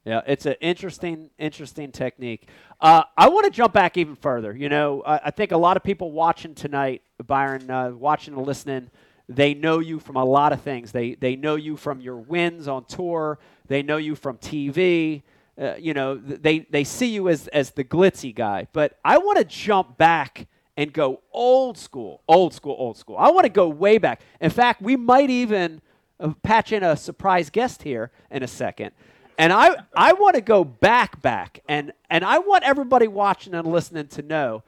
Yeah, 0.06 0.20
it's 0.28 0.46
an 0.46 0.56
interesting, 0.60 1.30
interesting 1.38 1.92
technique. 1.94 2.50
Uh, 2.82 3.04
I 3.18 3.30
want 3.30 3.46
to 3.46 3.52
jump 3.52 3.72
back 3.72 3.96
even 3.98 4.16
further. 4.16 4.54
You 4.54 4.68
know, 4.68 5.02
I, 5.06 5.22
I 5.28 5.32
think 5.32 5.54
a 5.54 5.58
lot 5.58 5.78
of 5.78 5.84
people 5.84 6.12
watching 6.12 6.56
tonight, 6.56 7.04
Byron, 7.26 7.72
uh, 7.72 7.92
watching 7.92 8.34
and 8.34 8.46
listening, 8.46 8.90
they 9.36 9.54
know 9.54 9.80
you 9.80 10.00
from 10.00 10.16
a 10.16 10.26
lot 10.26 10.54
of 10.54 10.62
things. 10.62 10.92
They 10.92 11.16
they 11.16 11.36
know 11.36 11.56
you 11.56 11.78
from 11.78 12.02
your 12.02 12.18
wins 12.18 12.68
on 12.68 12.86
tour. 12.86 13.40
They 13.68 13.82
know 13.82 13.98
you 13.98 14.16
from 14.16 14.38
TV. 14.38 15.24
Uh, 15.60 15.76
you 15.78 15.94
know, 15.94 16.16
they 16.16 16.60
they 16.60 16.84
see 16.84 17.08
you 17.08 17.30
as 17.30 17.48
as 17.50 17.72
the 17.72 17.84
glitzy 17.84 18.34
guy. 18.34 18.68
But 18.74 18.98
I 19.06 19.18
want 19.18 19.38
to 19.38 19.46
jump 19.46 19.98
back 19.98 20.48
and 20.76 20.92
go 20.92 21.22
old 21.32 21.78
school, 21.78 22.22
old 22.28 22.54
school, 22.54 22.76
old 22.78 22.98
school. 22.98 23.18
I 23.18 23.30
want 23.30 23.46
to 23.46 23.50
go 23.50 23.68
way 23.70 23.98
back. 23.98 24.22
In 24.42 24.50
fact, 24.50 24.82
we 24.82 24.96
might 24.96 25.30
even 25.30 25.82
uh, 26.20 26.34
patch 26.42 26.72
in 26.72 26.84
a 26.84 26.98
surprise 26.98 27.50
guest 27.50 27.84
here 27.84 28.12
in 28.32 28.44
a 28.44 28.48
second. 28.48 28.92
And 29.38 29.52
I, 29.52 29.76
I 29.96 30.14
want 30.14 30.36
to 30.36 30.42
go 30.42 30.64
back, 30.64 31.22
back, 31.22 31.62
and 31.68 31.92
and 32.10 32.24
I 32.24 32.40
want 32.40 32.64
everybody 32.64 33.08
watching 33.08 33.54
and 33.54 33.68
listening 33.68 34.08
to 34.10 34.22
know 34.22 34.64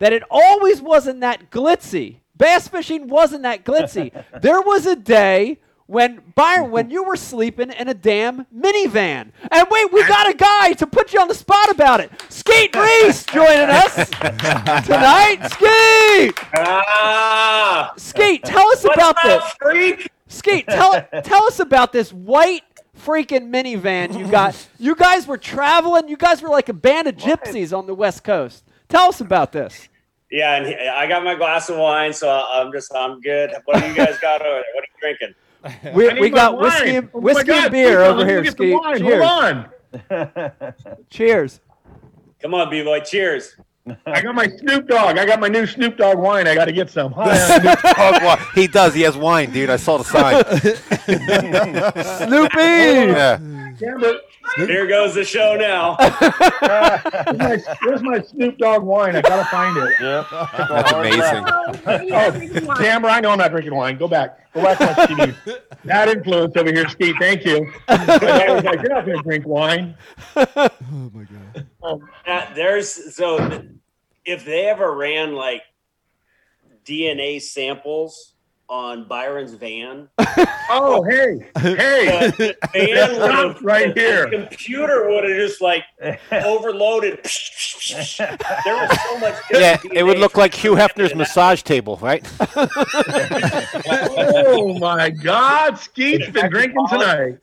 that 0.00 0.12
it 0.12 0.22
always 0.30 0.82
wasn't 0.82 1.20
that 1.20 1.50
glitzy. 1.50 2.16
Bass 2.36 2.68
fishing 2.68 3.08
wasn't 3.08 3.42
that 3.42 3.64
glitzy. 3.64 4.12
there 4.42 4.60
was 4.60 4.86
a 4.86 4.96
day 4.96 5.58
when 5.86 6.22
Byron, 6.34 6.70
when 6.70 6.90
you 6.90 7.04
were 7.04 7.16
sleeping 7.16 7.70
in 7.70 7.88
a 7.88 7.94
damn 7.94 8.46
minivan. 8.46 9.30
And 9.50 9.66
wait, 9.70 9.92
we 9.92 10.06
got 10.06 10.30
a 10.30 10.34
guy 10.34 10.72
to 10.74 10.86
put 10.86 11.12
you 11.12 11.20
on 11.20 11.28
the 11.28 11.34
spot 11.34 11.68
about 11.70 12.00
it. 12.00 12.10
Skeet 12.30 12.74
Reese 12.74 13.24
joining 13.26 13.68
us 13.68 14.08
tonight. 14.86 15.38
Skeet, 15.50 16.38
Ah, 16.54 17.92
Skeet, 17.96 18.42
tell 18.44 18.66
us 18.72 18.82
what's 18.84 18.96
about 18.96 19.16
up, 19.16 19.22
this. 19.22 19.52
freak? 19.60 20.10
Skeet, 20.28 20.66
tell 20.66 21.06
tell 21.22 21.44
us 21.44 21.60
about 21.60 21.92
this 21.92 22.12
white 22.12 22.62
freaking 23.04 23.50
minivan 23.50 24.18
you 24.18 24.26
got. 24.30 24.56
You 24.78 24.94
guys 24.94 25.26
were 25.26 25.36
traveling. 25.36 26.08
You 26.08 26.16
guys 26.16 26.40
were 26.40 26.48
like 26.48 26.68
a 26.70 26.72
band 26.74 27.08
of 27.08 27.16
gypsies 27.16 27.76
on 27.76 27.86
the 27.86 27.94
West 27.94 28.24
Coast. 28.24 28.64
Tell 28.88 29.08
us 29.08 29.20
about 29.20 29.52
this. 29.52 29.88
Yeah, 30.32 30.56
and 30.56 30.66
he- 30.66 30.74
I 30.74 31.06
got 31.06 31.22
my 31.24 31.34
glass 31.34 31.68
of 31.68 31.76
wine, 31.76 32.12
so 32.12 32.28
I'm 32.30 32.72
just 32.72 32.92
I'm 32.94 33.20
good. 33.20 33.52
What 33.66 33.80
do 33.80 33.86
you 33.86 33.94
guys 33.94 34.18
got 34.18 34.40
over 34.40 34.48
there? 34.50 34.64
What 34.74 34.84
are 34.84 34.88
you 34.88 34.98
drinking? 35.00 35.34
We, 35.94 36.20
we 36.20 36.30
got 36.30 36.54
wine. 36.58 36.64
Oh 36.64 36.64
whiskey, 36.64 36.96
and, 36.96 37.10
Oh 37.14 37.20
whiskey 37.20 37.46
God, 37.46 37.64
and 37.66 37.72
beer 37.72 37.98
please, 37.98 38.08
over 38.08 38.26
here, 38.26 38.42
get 38.42 38.56
the 38.56 38.72
Skeet. 38.72 38.80
wine. 38.82 38.98
Cheers. 38.98 39.24
Hold 39.24 39.44
on. 39.44 41.04
Cheers. 41.10 41.60
Come 42.40 42.54
on, 42.54 42.68
B 42.70 42.82
boy, 42.82 42.98
cheers. 43.00 43.56
I 44.06 44.20
got 44.22 44.34
my 44.34 44.48
Snoop 44.48 44.88
Dogg. 44.88 45.18
I 45.18 45.24
got 45.26 45.38
my 45.38 45.48
new 45.48 45.66
Snoop 45.66 45.96
Dogg 45.96 46.18
wine. 46.18 46.48
I 46.48 46.54
got 46.56 46.64
to 46.64 46.72
get 46.72 46.88
some. 46.90 47.12
Hi, 47.12 47.58
Snoop- 47.60 47.96
Dog 47.96 48.22
wine. 48.24 48.38
He 48.56 48.66
does. 48.66 48.94
He 48.94 49.02
has 49.02 49.16
wine, 49.16 49.52
dude. 49.52 49.70
I 49.70 49.76
saw 49.76 49.98
the 49.98 50.04
sign. 50.04 50.42
Snoopy. 52.26 52.56
yeah. 52.58 53.38
Damn 53.78 54.00
it. 54.58 54.68
Here 54.68 54.86
goes 54.86 55.14
the 55.14 55.24
show 55.24 55.56
now. 55.56 55.96
Where's 55.98 57.66
my, 57.66 57.76
where's 57.82 58.02
my 58.02 58.20
Snoop 58.22 58.58
Dogg 58.58 58.82
wine? 58.82 59.16
I 59.16 59.22
gotta 59.22 59.44
find 59.46 59.76
it. 59.76 59.90
Yep. 60.00 60.26
That's 60.68 60.92
amazing. 60.92 62.12
Oh, 62.12 62.74
Tamara, 62.76 63.12
I 63.12 63.20
know 63.20 63.30
I'm 63.30 63.38
not 63.38 63.50
drinking 63.50 63.74
wine. 63.74 63.98
Go 63.98 64.08
back. 64.08 64.52
Go 64.52 64.62
back 64.62 64.78
to 64.78 64.86
my 65.16 65.26
TV. 65.26 65.58
Bad 65.84 66.08
influence 66.10 66.56
over 66.56 66.70
here, 66.70 66.88
Steve. 66.88 67.14
Thank 67.18 67.44
you. 67.44 67.72
I 67.88 68.52
was 68.52 68.64
like, 68.64 68.82
you're 68.82 68.90
not 68.92 69.06
gonna 69.06 69.22
drink 69.22 69.46
wine. 69.46 69.94
Oh 70.36 70.68
my 71.12 71.24
god. 71.24 71.66
Um, 71.82 72.08
Uh, 72.26 72.52
there's 72.54 73.14
so 73.16 73.64
if 74.24 74.44
they 74.44 74.66
ever 74.66 74.94
ran 74.94 75.34
like 75.34 75.62
DNA 76.84 77.40
samples 77.40 78.31
on 78.72 79.04
Byron's 79.04 79.52
van, 79.52 80.08
oh, 80.70 81.04
hey, 81.06 81.46
hey. 81.58 82.30
the 82.30 82.56
van 82.72 83.20
would 83.20 83.30
have 83.30 83.62
Right 83.62 83.96
here. 83.96 84.30
The 84.30 84.46
computer 84.48 85.10
would 85.10 85.24
have 85.24 85.36
just 85.36 85.60
like 85.60 85.84
overloaded. 86.32 87.18
there 87.22 88.74
was 88.74 88.98
so 89.02 89.18
much. 89.18 89.34
Yeah, 89.50 89.78
it 89.92 90.02
would 90.02 90.18
look 90.18 90.38
like 90.38 90.54
Hugh 90.54 90.72
Hefner's 90.72 91.14
massage 91.14 91.62
table, 91.62 91.98
right? 92.00 92.26
Oh 94.44 94.78
my 94.78 95.10
God, 95.10 95.78
Skeet's 95.78 96.30
been 96.30 96.48
drinking 96.50 96.86
tonight. 96.88 97.38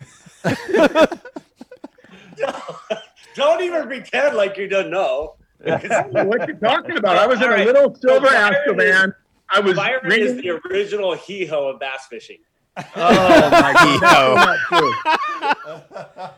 Don't 3.36 3.62
even 3.62 3.88
pretend 3.88 4.36
like 4.36 4.58
you 4.58 4.68
don't 4.68 4.90
know. 4.90 5.36
What 5.62 6.48
you 6.48 6.56
talking 6.56 6.98
about? 6.98 7.18
I 7.18 7.28
was 7.28 7.42
in 7.42 7.48
a 7.48 7.50
right. 7.50 7.66
little 7.66 7.94
silver 7.96 8.28
So 8.28 8.34
Byron 8.34 8.54
Astrovan. 8.68 9.14
I 9.52 9.60
was 9.60 9.76
Byron 9.76 10.12
is 10.12 10.36
the 10.38 10.50
original 10.70 11.14
hee-ho 11.16 11.68
of 11.70 11.80
bass 11.80 12.08
fishing. 12.10 12.40
Oh 12.96 13.50
my 13.52 13.74
God, 14.02 14.60
Hee-ho. 14.70 16.30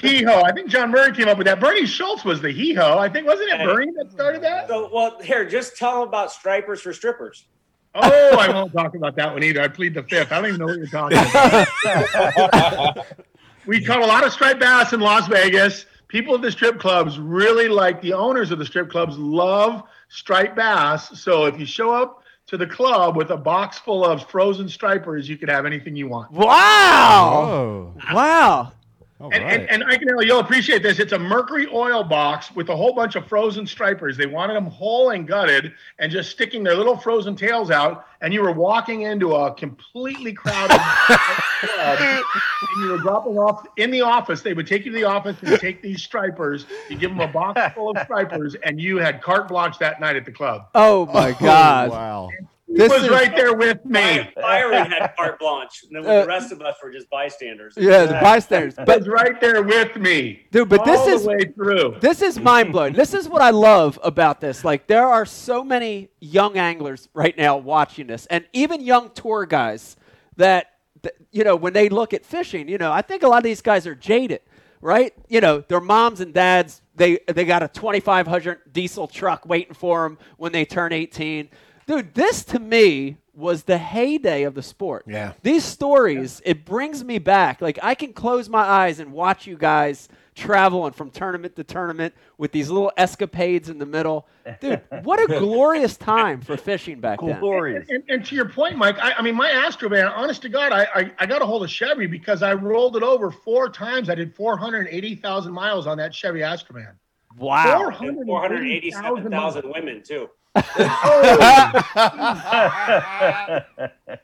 hee 0.00 0.22
ho. 0.22 0.42
I 0.42 0.52
think 0.52 0.68
John 0.68 0.90
Murray 0.90 1.12
came 1.12 1.28
up 1.28 1.38
with 1.38 1.46
that. 1.46 1.58
Bernie 1.58 1.86
Schultz 1.86 2.24
was 2.24 2.40
the 2.40 2.50
hee-ho. 2.52 2.98
I 2.98 3.08
think 3.08 3.26
wasn't 3.26 3.50
it 3.50 3.64
Bernie 3.64 3.92
that 3.96 4.12
started 4.12 4.42
that? 4.42 4.68
So, 4.68 4.88
well, 4.92 5.18
here, 5.20 5.44
just 5.48 5.76
tell 5.76 6.00
them 6.00 6.08
about 6.08 6.30
stripers 6.30 6.82
for 6.82 6.92
strippers. 6.92 7.46
Oh, 7.94 8.36
I 8.38 8.48
won't 8.52 8.72
talk 8.72 8.94
about 8.94 9.16
that 9.16 9.32
one 9.32 9.42
either. 9.42 9.62
I 9.62 9.68
plead 9.68 9.94
the 9.94 10.02
fifth. 10.02 10.30
I 10.30 10.36
don't 10.36 10.46
even 10.48 10.60
know 10.60 10.66
what 10.66 10.76
you're 10.76 10.86
talking 10.86 11.18
about. 11.18 13.06
we 13.66 13.82
caught 13.82 14.02
a 14.02 14.06
lot 14.06 14.24
of 14.24 14.32
striped 14.32 14.60
bass 14.60 14.92
in 14.92 15.00
Las 15.00 15.26
Vegas. 15.28 15.86
People 16.08 16.34
at 16.34 16.42
the 16.42 16.52
strip 16.52 16.78
clubs 16.78 17.18
really 17.18 17.68
like 17.68 18.00
the 18.02 18.12
owners 18.12 18.50
of 18.50 18.58
the 18.58 18.66
strip 18.66 18.90
clubs 18.90 19.16
love 19.18 19.82
striped 20.08 20.56
bass. 20.56 21.18
So 21.18 21.46
if 21.46 21.58
you 21.58 21.64
show 21.66 21.90
up 21.92 22.22
to 22.46 22.56
the 22.56 22.66
club 22.66 23.16
with 23.16 23.30
a 23.30 23.36
box 23.36 23.78
full 23.78 24.04
of 24.04 24.28
frozen 24.30 24.68
stripers, 24.68 25.28
you 25.28 25.36
could 25.36 25.48
have 25.48 25.66
anything 25.66 25.96
you 25.96 26.08
want. 26.08 26.30
Wow. 26.30 27.48
Oh. 27.48 27.94
Wow. 28.12 28.72
All 29.18 29.30
And, 29.32 29.42
right. 29.44 29.60
and, 29.60 29.70
and 29.70 29.84
I 29.84 29.96
can 29.96 30.08
tell 30.08 30.22
you'll 30.22 30.40
appreciate 30.40 30.82
this. 30.82 30.98
It's 30.98 31.12
a 31.12 31.18
mercury 31.18 31.66
oil 31.72 32.04
box 32.04 32.54
with 32.54 32.68
a 32.68 32.76
whole 32.76 32.92
bunch 32.92 33.16
of 33.16 33.26
frozen 33.26 33.66
stripers. 33.66 34.16
They 34.16 34.26
wanted 34.26 34.54
them 34.54 34.66
whole 34.66 35.10
and 35.10 35.26
gutted 35.26 35.72
and 35.98 36.12
just 36.12 36.30
sticking 36.30 36.62
their 36.62 36.74
little 36.74 36.98
frozen 36.98 37.34
tails 37.34 37.70
out. 37.70 38.06
And 38.20 38.34
you 38.34 38.42
were 38.42 38.52
walking 38.52 39.02
into 39.02 39.34
a 39.34 39.54
completely 39.54 40.34
crowded 40.34 40.78
club 40.78 41.98
and 41.98 42.84
you 42.84 42.90
were 42.90 42.98
dropping 42.98 43.38
off 43.38 43.66
in 43.78 43.90
the 43.90 44.02
office. 44.02 44.42
They 44.42 44.52
would 44.52 44.66
take 44.66 44.84
you 44.84 44.92
to 44.92 44.98
the 44.98 45.04
office 45.04 45.36
and 45.42 45.58
take 45.60 45.80
these 45.80 46.02
stripers. 46.02 46.66
You 46.90 46.96
give 46.98 47.10
them 47.10 47.20
a 47.20 47.28
box 47.28 47.74
full 47.74 47.90
of 47.90 47.98
stripers, 48.04 48.54
and 48.64 48.78
you 48.80 48.98
had 48.98 49.22
carte 49.22 49.48
blanche 49.48 49.78
that 49.78 49.98
night 50.00 50.16
at 50.16 50.24
the 50.26 50.32
club. 50.32 50.66
Oh 50.74 51.06
my 51.06 51.30
Oh, 51.30 51.36
God. 51.40 51.90
wow. 51.90 52.28
He 52.66 52.74
This 52.74 52.90
was 52.92 53.04
is- 53.04 53.10
right 53.10 53.34
there 53.36 53.54
with 53.54 53.84
me. 53.84 54.28
Byron, 54.34 54.90
had 54.90 55.14
carte 55.16 55.38
blanche, 55.38 55.84
and 55.84 55.96
then 56.04 56.10
Uh, 56.10 56.22
the 56.22 56.26
rest 56.26 56.50
of 56.50 56.60
us 56.60 56.74
were 56.82 56.90
just 56.90 57.08
bystanders. 57.08 57.74
Yeah, 57.76 58.06
the 58.06 58.14
bystanders. 58.14 58.74
But 58.84 58.98
was 59.00 59.08
right 59.08 59.40
there 59.40 59.62
with 59.62 59.94
me. 59.96 60.46
Dude, 60.50 60.68
but 60.68 60.84
this 60.84 61.06
is- 61.06 61.24
way 61.26 61.38
through. 61.54 61.96
This 62.00 62.22
is 62.22 62.38
mind 62.40 62.72
blowing. 62.72 62.92
this 62.92 63.14
is 63.14 63.28
what 63.28 63.40
I 63.40 63.50
love 63.50 63.98
about 64.02 64.40
this. 64.40 64.64
Like, 64.64 64.88
there 64.88 65.06
are 65.06 65.24
so 65.24 65.62
many 65.62 66.08
young 66.20 66.56
anglers 66.58 67.08
right 67.14 67.36
now 67.38 67.56
watching 67.56 68.08
this, 68.08 68.26
and 68.26 68.44
even 68.52 68.80
young 68.80 69.10
tour 69.10 69.46
guys 69.46 69.96
that, 70.36 70.72
that, 71.02 71.14
you 71.30 71.44
know, 71.44 71.54
when 71.54 71.72
they 71.72 71.88
look 71.88 72.12
at 72.14 72.24
fishing, 72.26 72.68
you 72.68 72.78
know, 72.78 72.90
I 72.92 73.02
think 73.02 73.22
a 73.22 73.28
lot 73.28 73.38
of 73.38 73.44
these 73.44 73.62
guys 73.62 73.86
are 73.86 73.94
jaded, 73.94 74.40
right? 74.80 75.12
You 75.28 75.40
know, 75.40 75.60
their 75.60 75.80
moms 75.80 76.20
and 76.20 76.34
dads, 76.34 76.82
they, 76.96 77.20
they 77.32 77.44
got 77.44 77.62
a 77.62 77.68
2500 77.68 78.72
diesel 78.72 79.06
truck 79.06 79.46
waiting 79.46 79.74
for 79.74 80.02
them 80.02 80.18
when 80.36 80.50
they 80.52 80.64
turn 80.64 80.92
18. 80.92 81.48
Dude, 81.86 82.14
this 82.14 82.44
to 82.46 82.58
me 82.58 83.16
was 83.32 83.64
the 83.64 83.78
heyday 83.78 84.42
of 84.44 84.54
the 84.54 84.62
sport. 84.62 85.04
Yeah. 85.06 85.34
These 85.42 85.64
stories, 85.64 86.40
it 86.44 86.64
brings 86.64 87.04
me 87.04 87.18
back. 87.18 87.60
Like 87.60 87.78
I 87.82 87.94
can 87.94 88.12
close 88.12 88.48
my 88.48 88.62
eyes 88.62 88.98
and 88.98 89.12
watch 89.12 89.46
you 89.46 89.56
guys 89.56 90.08
traveling 90.34 90.92
from 90.92 91.10
tournament 91.10 91.56
to 91.56 91.64
tournament 91.64 92.14
with 92.38 92.52
these 92.52 92.70
little 92.70 92.92
escapades 92.96 93.68
in 93.68 93.78
the 93.78 93.86
middle. 93.86 94.26
Dude, 94.60 94.82
what 95.02 95.18
a 95.20 95.26
glorious 95.38 95.96
time 95.96 96.40
for 96.40 96.56
fishing 96.56 97.00
back 97.00 97.20
then. 97.20 97.38
Glorious. 97.40 97.88
And, 97.88 98.02
and 98.08 98.24
to 98.26 98.34
your 98.34 98.48
point, 98.48 98.76
Mike, 98.76 98.98
I, 98.98 99.12
I 99.12 99.22
mean, 99.22 99.34
my 99.34 99.50
Astro 99.50 99.88
Astrovan, 99.88 100.10
honest 100.14 100.42
to 100.42 100.48
God, 100.48 100.72
I, 100.72 100.86
I, 100.94 101.12
I 101.20 101.26
got 101.26 101.40
a 101.40 101.46
hold 101.46 101.62
of 101.62 101.70
Chevy 101.70 102.06
because 102.06 102.42
I 102.42 102.54
rolled 102.54 102.96
it 102.96 103.02
over 103.02 103.30
four 103.30 103.70
times. 103.70 104.10
I 104.10 104.14
did 104.14 104.34
480,000 104.34 105.52
miles 105.52 105.86
on 105.86 105.98
that 105.98 106.14
Chevy 106.14 106.42
Astro 106.42 106.76
Astrovan. 106.76 106.94
Wow. 107.38 107.90
480,000 107.98 109.70
women, 109.70 110.02
too. 110.02 110.28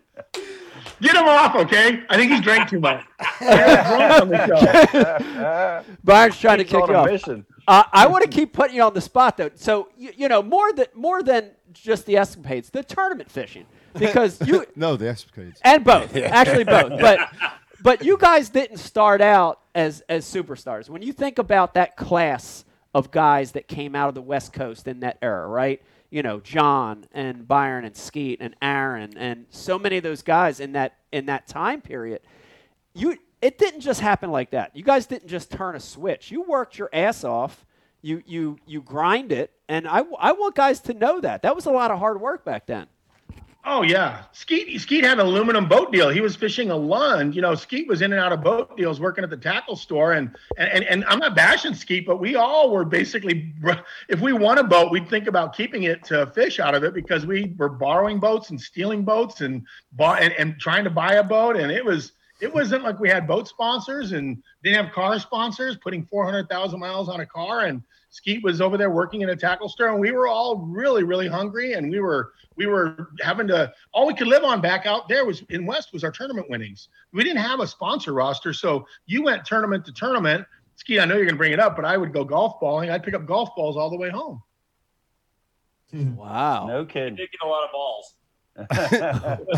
Get 1.00 1.16
him 1.16 1.24
off, 1.26 1.54
okay? 1.56 2.02
I 2.08 2.16
think 2.16 2.30
he's 2.30 2.40
drank 2.40 2.70
too 2.70 2.78
much. 2.80 3.04
I 3.40 3.66
was 3.66 3.88
drunk 3.88 4.22
on 4.22 4.28
the 4.28 4.46
show. 5.82 5.84
Byron's 6.04 6.38
trying 6.38 6.58
to 6.58 6.64
kick 6.64 6.80
on 6.82 6.88
you 6.90 6.94
off. 6.94 7.10
mission. 7.10 7.44
Uh, 7.66 7.82
I 7.92 8.06
want 8.06 8.24
to 8.24 8.30
keep 8.30 8.52
putting 8.52 8.76
you 8.76 8.82
on 8.82 8.94
the 8.94 9.00
spot 9.00 9.36
though. 9.36 9.50
So 9.54 9.88
you, 9.96 10.12
you 10.16 10.28
know 10.28 10.42
more 10.42 10.72
than 10.72 10.86
more 10.94 11.22
than 11.22 11.50
just 11.72 12.06
the 12.06 12.16
escapades, 12.16 12.70
the 12.70 12.82
tournament 12.84 13.30
fishing, 13.30 13.66
because 13.98 14.40
you 14.46 14.64
No, 14.76 14.96
the 14.96 15.08
escapades. 15.08 15.60
and 15.64 15.84
both 15.84 16.14
actually 16.16 16.64
both 16.64 17.00
but 17.00 17.18
but 17.82 18.04
you 18.04 18.16
guys 18.18 18.48
didn't 18.48 18.78
start 18.78 19.20
out 19.20 19.60
as 19.74 20.02
as 20.08 20.24
superstars 20.24 20.88
when 20.88 21.02
you 21.02 21.12
think 21.12 21.38
about 21.38 21.74
that 21.74 21.96
class 21.96 22.64
of 22.94 23.10
guys 23.10 23.52
that 23.52 23.68
came 23.68 23.94
out 23.94 24.08
of 24.08 24.14
the 24.14 24.22
west 24.22 24.52
coast 24.52 24.86
in 24.88 25.00
that 25.00 25.18
era 25.22 25.46
right 25.46 25.82
you 26.12 26.22
know 26.22 26.38
john 26.40 27.04
and 27.12 27.48
byron 27.48 27.84
and 27.84 27.96
skeet 27.96 28.38
and 28.40 28.54
aaron 28.62 29.16
and 29.16 29.46
so 29.50 29.78
many 29.78 29.96
of 29.96 30.02
those 30.04 30.22
guys 30.22 30.60
in 30.60 30.72
that 30.72 30.98
in 31.12 31.26
that 31.26 31.46
time 31.46 31.80
period. 31.80 32.20
You 32.94 33.18
it 33.40 33.58
didn't 33.58 33.80
just 33.80 34.00
happen 34.00 34.30
like 34.30 34.50
that. 34.50 34.74
You 34.74 34.82
guys 34.82 35.06
didn't 35.06 35.28
just 35.28 35.50
turn 35.50 35.76
a 35.76 35.80
switch. 35.80 36.30
You 36.30 36.42
worked 36.42 36.78
your 36.78 36.88
ass 36.92 37.22
off. 37.22 37.64
You 38.00 38.22
you 38.26 38.56
you 38.66 38.80
grind 38.82 39.30
it. 39.30 39.52
And 39.68 39.86
i, 39.86 40.02
I 40.18 40.32
want 40.32 40.54
guys 40.54 40.80
to 40.80 40.94
know 40.94 41.20
that. 41.20 41.42
That 41.42 41.54
was 41.54 41.66
a 41.66 41.70
lot 41.70 41.90
of 41.90 41.98
hard 41.98 42.20
work 42.20 42.44
back 42.44 42.66
then 42.66 42.86
Oh 43.64 43.82
yeah, 43.82 44.24
Skeet 44.32 44.80
Skeet 44.80 45.04
had 45.04 45.20
an 45.20 45.26
aluminum 45.26 45.68
boat 45.68 45.92
deal. 45.92 46.08
He 46.08 46.20
was 46.20 46.34
fishing 46.34 46.72
a 46.72 46.76
Lund. 46.76 47.32
You 47.36 47.42
know, 47.42 47.54
Skeet 47.54 47.86
was 47.86 48.02
in 48.02 48.12
and 48.12 48.20
out 48.20 48.32
of 48.32 48.42
boat 48.42 48.76
deals, 48.76 48.98
working 48.98 49.22
at 49.22 49.30
the 49.30 49.36
tackle 49.36 49.76
store. 49.76 50.14
And 50.14 50.34
and 50.56 50.82
and, 50.84 51.04
I'm 51.04 51.20
not 51.20 51.36
bashing 51.36 51.72
Skeet, 51.72 52.04
but 52.04 52.18
we 52.18 52.34
all 52.34 52.72
were 52.72 52.84
basically, 52.84 53.54
if 54.08 54.20
we 54.20 54.32
won 54.32 54.58
a 54.58 54.64
boat, 54.64 54.90
we'd 54.90 55.08
think 55.08 55.28
about 55.28 55.54
keeping 55.54 55.84
it 55.84 56.02
to 56.06 56.26
fish 56.26 56.58
out 56.58 56.74
of 56.74 56.82
it 56.82 56.92
because 56.92 57.24
we 57.24 57.54
were 57.56 57.68
borrowing 57.68 58.18
boats 58.18 58.50
and 58.50 58.60
stealing 58.60 59.04
boats 59.04 59.42
and 59.42 59.64
bought 59.92 60.20
and, 60.20 60.32
and 60.34 60.58
trying 60.58 60.82
to 60.82 60.90
buy 60.90 61.14
a 61.14 61.22
boat. 61.22 61.56
And 61.56 61.70
it 61.70 61.84
was 61.84 62.12
It 62.40 62.52
wasn't 62.52 62.82
like 62.82 62.98
we 62.98 63.08
had 63.08 63.28
boat 63.28 63.46
sponsors 63.46 64.10
and 64.10 64.42
didn't 64.64 64.84
have 64.84 64.92
car 64.92 65.20
sponsors 65.20 65.76
putting 65.76 66.04
400,000 66.04 66.80
miles 66.80 67.08
on 67.08 67.20
a 67.20 67.26
car. 67.26 67.60
And 67.60 67.84
Skeet 68.12 68.44
was 68.44 68.60
over 68.60 68.76
there 68.76 68.90
working 68.90 69.22
in 69.22 69.30
a 69.30 69.36
tackle 69.36 69.70
store, 69.70 69.88
and 69.88 69.98
we 69.98 70.12
were 70.12 70.28
all 70.28 70.58
really, 70.58 71.02
really 71.02 71.26
hungry. 71.26 71.72
And 71.72 71.90
we 71.90 71.98
were 71.98 72.32
we 72.56 72.66
were 72.66 73.08
having 73.22 73.48
to 73.48 73.72
all 73.92 74.06
we 74.06 74.12
could 74.12 74.26
live 74.26 74.44
on 74.44 74.60
back 74.60 74.84
out 74.84 75.08
there 75.08 75.24
was 75.24 75.42
in 75.48 75.64
West 75.64 75.94
was 75.94 76.04
our 76.04 76.10
tournament 76.10 76.50
winnings. 76.50 76.88
We 77.14 77.24
didn't 77.24 77.42
have 77.42 77.60
a 77.60 77.66
sponsor 77.66 78.12
roster, 78.12 78.52
so 78.52 78.86
you 79.06 79.22
went 79.22 79.46
tournament 79.46 79.86
to 79.86 79.92
tournament. 79.92 80.46
Skeet, 80.76 81.00
I 81.00 81.06
know 81.06 81.14
you're 81.14 81.24
going 81.24 81.36
to 81.36 81.38
bring 81.38 81.52
it 81.54 81.60
up, 81.60 81.74
but 81.74 81.86
I 81.86 81.96
would 81.96 82.12
go 82.12 82.22
golf 82.22 82.60
balling. 82.60 82.90
I'd 82.90 83.02
pick 83.02 83.14
up 83.14 83.24
golf 83.24 83.48
balls 83.56 83.78
all 83.78 83.88
the 83.88 83.96
way 83.96 84.10
home. 84.10 84.42
Hmm. 85.90 86.14
Wow. 86.14 86.66
No 86.66 86.84
kidding. 86.84 87.16
Did 87.16 87.30
get 87.30 87.40
a 87.42 87.48
lot 87.48 87.64
of 87.64 87.70
balls. 87.72 88.14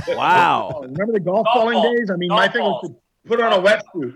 Wow. 0.17 0.81
Remember 0.83 1.13
the 1.13 1.21
golf, 1.21 1.45
Golf 1.45 1.57
balling 1.57 1.75
balls. 1.75 1.99
days? 1.99 2.11
I 2.11 2.17
mean, 2.17 2.29
Golf 2.29 2.41
my 2.41 2.49
thing 2.49 2.63
was 2.63 2.89
to 2.91 2.97
put 3.29 3.41
on 3.41 3.53
a 3.53 3.59
wetsuit. 3.59 4.15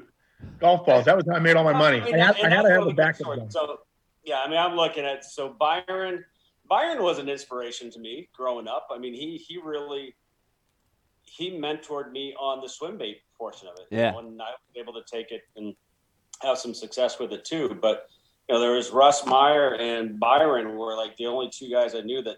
Golf 0.61 0.87
balls. 0.87 1.05
That 1.07 1.17
was 1.17 1.27
how 1.29 1.35
I 1.35 1.41
made 1.41 1.57
all 1.57 1.65
my 1.65 1.73
money. 1.73 2.01
I, 2.01 2.05
mean, 2.05 2.15
had, 2.19 2.37
I 2.37 2.49
had 2.49 2.63
to 2.63 2.71
have 2.71 2.83
a 2.83 2.85
good 2.87 2.97
backup. 2.97 3.17
story. 3.17 3.41
So, 3.49 3.81
yeah, 4.29 4.43
I 4.45 4.49
mean, 4.49 4.59
I'm 4.59 4.77
looking 4.77 5.05
at 5.05 5.25
so 5.25 5.57
Byron. 5.59 6.25
Byron 6.69 7.03
was 7.03 7.19
an 7.19 7.31
inspiration 7.31 7.91
to 7.93 7.99
me 7.99 8.29
growing 8.37 8.69
up. 8.69 8.89
I 8.93 8.99
mean, 8.99 9.15
he 9.15 9.39
he 9.39 9.59
really 9.59 10.15
he 11.25 11.51
mentored 11.51 12.13
me 12.13 12.35
on 12.39 12.61
the 12.61 12.69
swim 12.69 12.99
bait 12.99 13.23
portion 13.39 13.69
of 13.69 13.75
it. 13.79 13.87
Yeah. 13.91 14.11
know, 14.11 14.19
and 14.19 14.41
I 14.43 14.51
was 14.51 14.77
able 14.77 14.93
to 14.93 15.03
take 15.11 15.31
it 15.31 15.43
and 15.57 15.75
have 16.43 16.59
some 16.59 16.75
success 16.75 17.19
with 17.19 17.33
it 17.33 17.47
too. 17.47 17.79
But 17.81 18.07
you 18.49 18.55
know, 18.55 18.61
there 18.61 18.73
was 18.73 18.91
Russ 18.91 19.25
Meyer 19.25 19.77
and 19.77 20.21
Byron 20.21 20.77
were 20.77 20.95
like 20.95 21.17
the 21.17 21.27
only 21.27 21.51
two 21.51 21.71
guys 21.71 21.95
I 21.95 22.01
knew 22.01 22.23
that 22.23 22.37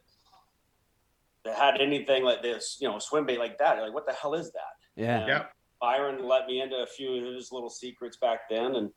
that 1.45 1.57
had 1.57 1.81
anything 1.81 2.23
like 2.23 2.41
this. 2.41 2.79
You 2.81 2.89
know, 2.89 3.01
swim 3.01 3.27
bait 3.27 3.41
like 3.41 3.59
that. 3.59 3.81
Like, 3.81 3.95
what 3.95 4.07
the 4.07 4.13
hell 4.13 4.35
is 4.35 4.53
that? 4.53 4.77
Yeah. 4.95 5.27
Yeah. 5.27 5.45
Byron 5.81 6.23
let 6.23 6.47
me 6.47 6.61
into 6.61 6.77
a 6.77 6.87
few 6.87 7.17
of 7.17 7.35
his 7.35 7.51
little 7.51 7.71
secrets 7.71 8.17
back 8.19 8.49
then, 8.49 8.77
and 8.77 8.91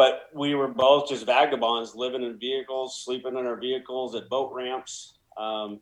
but 0.00 0.30
we 0.32 0.54
were 0.54 0.66
both 0.66 1.10
just 1.10 1.26
vagabonds, 1.26 1.94
living 1.94 2.22
in 2.22 2.38
vehicles, 2.38 3.04
sleeping 3.04 3.36
in 3.36 3.44
our 3.44 3.60
vehicles 3.60 4.14
at 4.14 4.30
boat 4.30 4.50
ramps. 4.50 5.18
Um, 5.36 5.80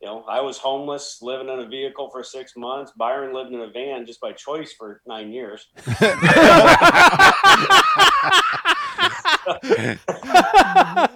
you 0.00 0.06
know, 0.06 0.22
I 0.28 0.40
was 0.42 0.58
homeless, 0.58 1.18
living 1.22 1.48
in 1.48 1.58
a 1.58 1.66
vehicle 1.66 2.08
for 2.08 2.22
six 2.22 2.56
months. 2.56 2.92
Byron 2.96 3.34
lived 3.34 3.52
in 3.52 3.62
a 3.62 3.68
van 3.68 4.06
just 4.06 4.20
by 4.20 4.30
choice 4.30 4.72
for 4.74 5.02
nine 5.08 5.32
years. 5.32 5.66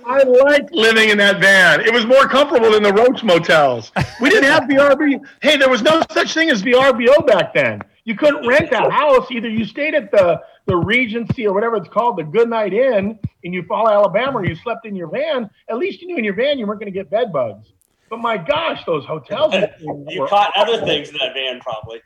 I 0.02 0.24
liked 0.26 0.72
living 0.72 1.10
in 1.10 1.18
that 1.18 1.38
van. 1.38 1.80
It 1.80 1.92
was 1.92 2.06
more 2.06 2.26
comfortable 2.26 2.72
than 2.72 2.82
the 2.82 2.92
Roach 2.92 3.22
motels. 3.22 3.92
We 4.20 4.30
didn't 4.30 4.50
have 4.50 4.64
VRB. 4.64 5.20
Hey, 5.42 5.58
there 5.58 5.70
was 5.70 5.82
no 5.82 6.02
such 6.10 6.34
thing 6.34 6.50
as 6.50 6.60
VRBO 6.60 7.24
back 7.24 7.54
then. 7.54 7.82
You 8.10 8.16
couldn't 8.16 8.44
rent 8.44 8.72
a 8.72 8.90
house. 8.90 9.30
Either 9.30 9.48
you 9.48 9.64
stayed 9.64 9.94
at 9.94 10.10
the, 10.10 10.42
the 10.66 10.76
Regency 10.76 11.46
or 11.46 11.54
whatever 11.54 11.76
it's 11.76 11.88
called, 11.88 12.18
the 12.18 12.24
Goodnight 12.24 12.74
Inn 12.74 13.16
in 13.44 13.52
Eufaula, 13.52 13.92
Alabama, 13.92 14.38
or 14.38 14.44
you 14.44 14.56
slept 14.56 14.84
in 14.84 14.96
your 14.96 15.06
van. 15.06 15.48
At 15.68 15.78
least 15.78 16.02
you 16.02 16.08
knew 16.08 16.16
in 16.16 16.24
your 16.24 16.34
van 16.34 16.58
you 16.58 16.66
weren't 16.66 16.80
going 16.80 16.92
to 16.92 16.98
get 16.98 17.08
bed 17.08 17.32
bugs. 17.32 17.68
But 18.08 18.18
my 18.18 18.36
gosh, 18.36 18.84
those 18.84 19.04
hotels. 19.04 19.54
You 20.08 20.26
caught 20.26 20.52
other 20.56 20.84
things 20.84 21.10
in 21.10 21.18
that 21.18 21.34
van, 21.34 21.60
probably. 21.60 22.02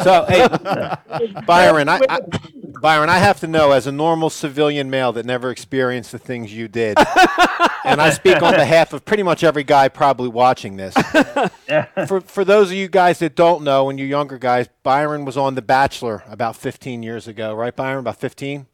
so, 0.02 0.24
hey, 0.30 1.42
Byron, 1.46 1.90
I, 1.90 2.00
I, 2.08 2.20
Byron, 2.82 3.08
I 3.08 3.18
have 3.18 3.38
to 3.40 3.46
know, 3.46 3.70
as 3.70 3.86
a 3.86 3.92
normal 3.92 4.28
civilian 4.28 4.90
male 4.90 5.12
that 5.12 5.24
never 5.24 5.52
experienced 5.52 6.10
the 6.10 6.18
things 6.18 6.52
you 6.52 6.66
did, 6.66 6.98
and 7.84 8.02
I 8.02 8.10
speak 8.10 8.42
on 8.42 8.54
behalf 8.54 8.92
of 8.92 9.04
pretty 9.04 9.22
much 9.22 9.44
every 9.44 9.62
guy 9.62 9.88
probably 9.88 10.28
watching 10.28 10.76
this. 10.76 10.92
for 12.08 12.20
for 12.22 12.44
those 12.44 12.70
of 12.70 12.76
you 12.76 12.88
guys 12.88 13.20
that 13.20 13.36
don't 13.36 13.62
know, 13.62 13.88
and 13.88 14.00
you 14.00 14.04
younger 14.04 14.36
guys, 14.36 14.68
Byron 14.82 15.24
was 15.24 15.36
on 15.36 15.54
The 15.54 15.62
Bachelor 15.62 16.24
about 16.28 16.56
15 16.56 17.04
years 17.04 17.28
ago, 17.28 17.54
right, 17.54 17.74
Byron? 17.74 18.00
About 18.00 18.16
15. 18.16 18.66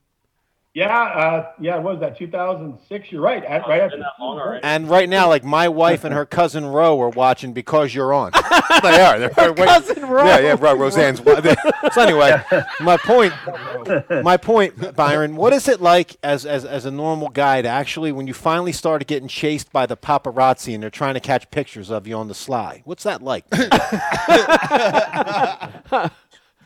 Yeah, 0.78 0.96
uh, 0.96 1.50
yeah, 1.58 1.78
what 1.78 1.94
was 1.94 2.00
that? 2.02 2.16
2006. 2.16 3.10
You're 3.10 3.20
right. 3.20 3.44
At, 3.44 3.66
right 3.66 3.80
after 3.80 3.96
been 3.96 4.02
that 4.02 4.12
long 4.20 4.38
already. 4.38 4.62
And 4.62 4.88
right 4.88 5.08
now, 5.08 5.26
like 5.26 5.42
my 5.42 5.68
wife 5.68 6.04
and 6.04 6.14
her 6.14 6.24
cousin 6.24 6.64
Ro 6.64 7.00
are 7.00 7.08
watching 7.08 7.52
because 7.52 7.92
you're 7.92 8.14
on. 8.14 8.30
they 8.84 9.00
are. 9.00 9.18
They're 9.18 9.52
wait- 9.54 9.56
cousin 9.56 10.06
Ro. 10.06 10.24
Yeah, 10.24 10.38
yeah, 10.38 10.56
Ro. 10.56 10.76
Roseanne's. 10.76 11.18
So 11.18 12.00
anyway, 12.00 12.40
my 12.80 12.96
point, 12.96 13.32
my 14.22 14.36
point, 14.36 14.94
Byron. 14.94 15.34
What 15.34 15.52
is 15.52 15.66
it 15.66 15.80
like 15.80 16.16
as, 16.22 16.46
as 16.46 16.64
as 16.64 16.84
a 16.84 16.92
normal 16.92 17.30
guy 17.30 17.60
to 17.60 17.68
actually, 17.68 18.12
when 18.12 18.28
you 18.28 18.34
finally 18.34 18.70
started 18.70 19.08
getting 19.08 19.26
chased 19.26 19.72
by 19.72 19.84
the 19.84 19.96
paparazzi 19.96 20.74
and 20.74 20.80
they're 20.80 20.90
trying 20.90 21.14
to 21.14 21.20
catch 21.20 21.50
pictures 21.50 21.90
of 21.90 22.06
you 22.06 22.14
on 22.14 22.28
the 22.28 22.36
sly? 22.36 22.82
What's 22.84 23.02
that 23.02 23.20
like? 23.20 23.46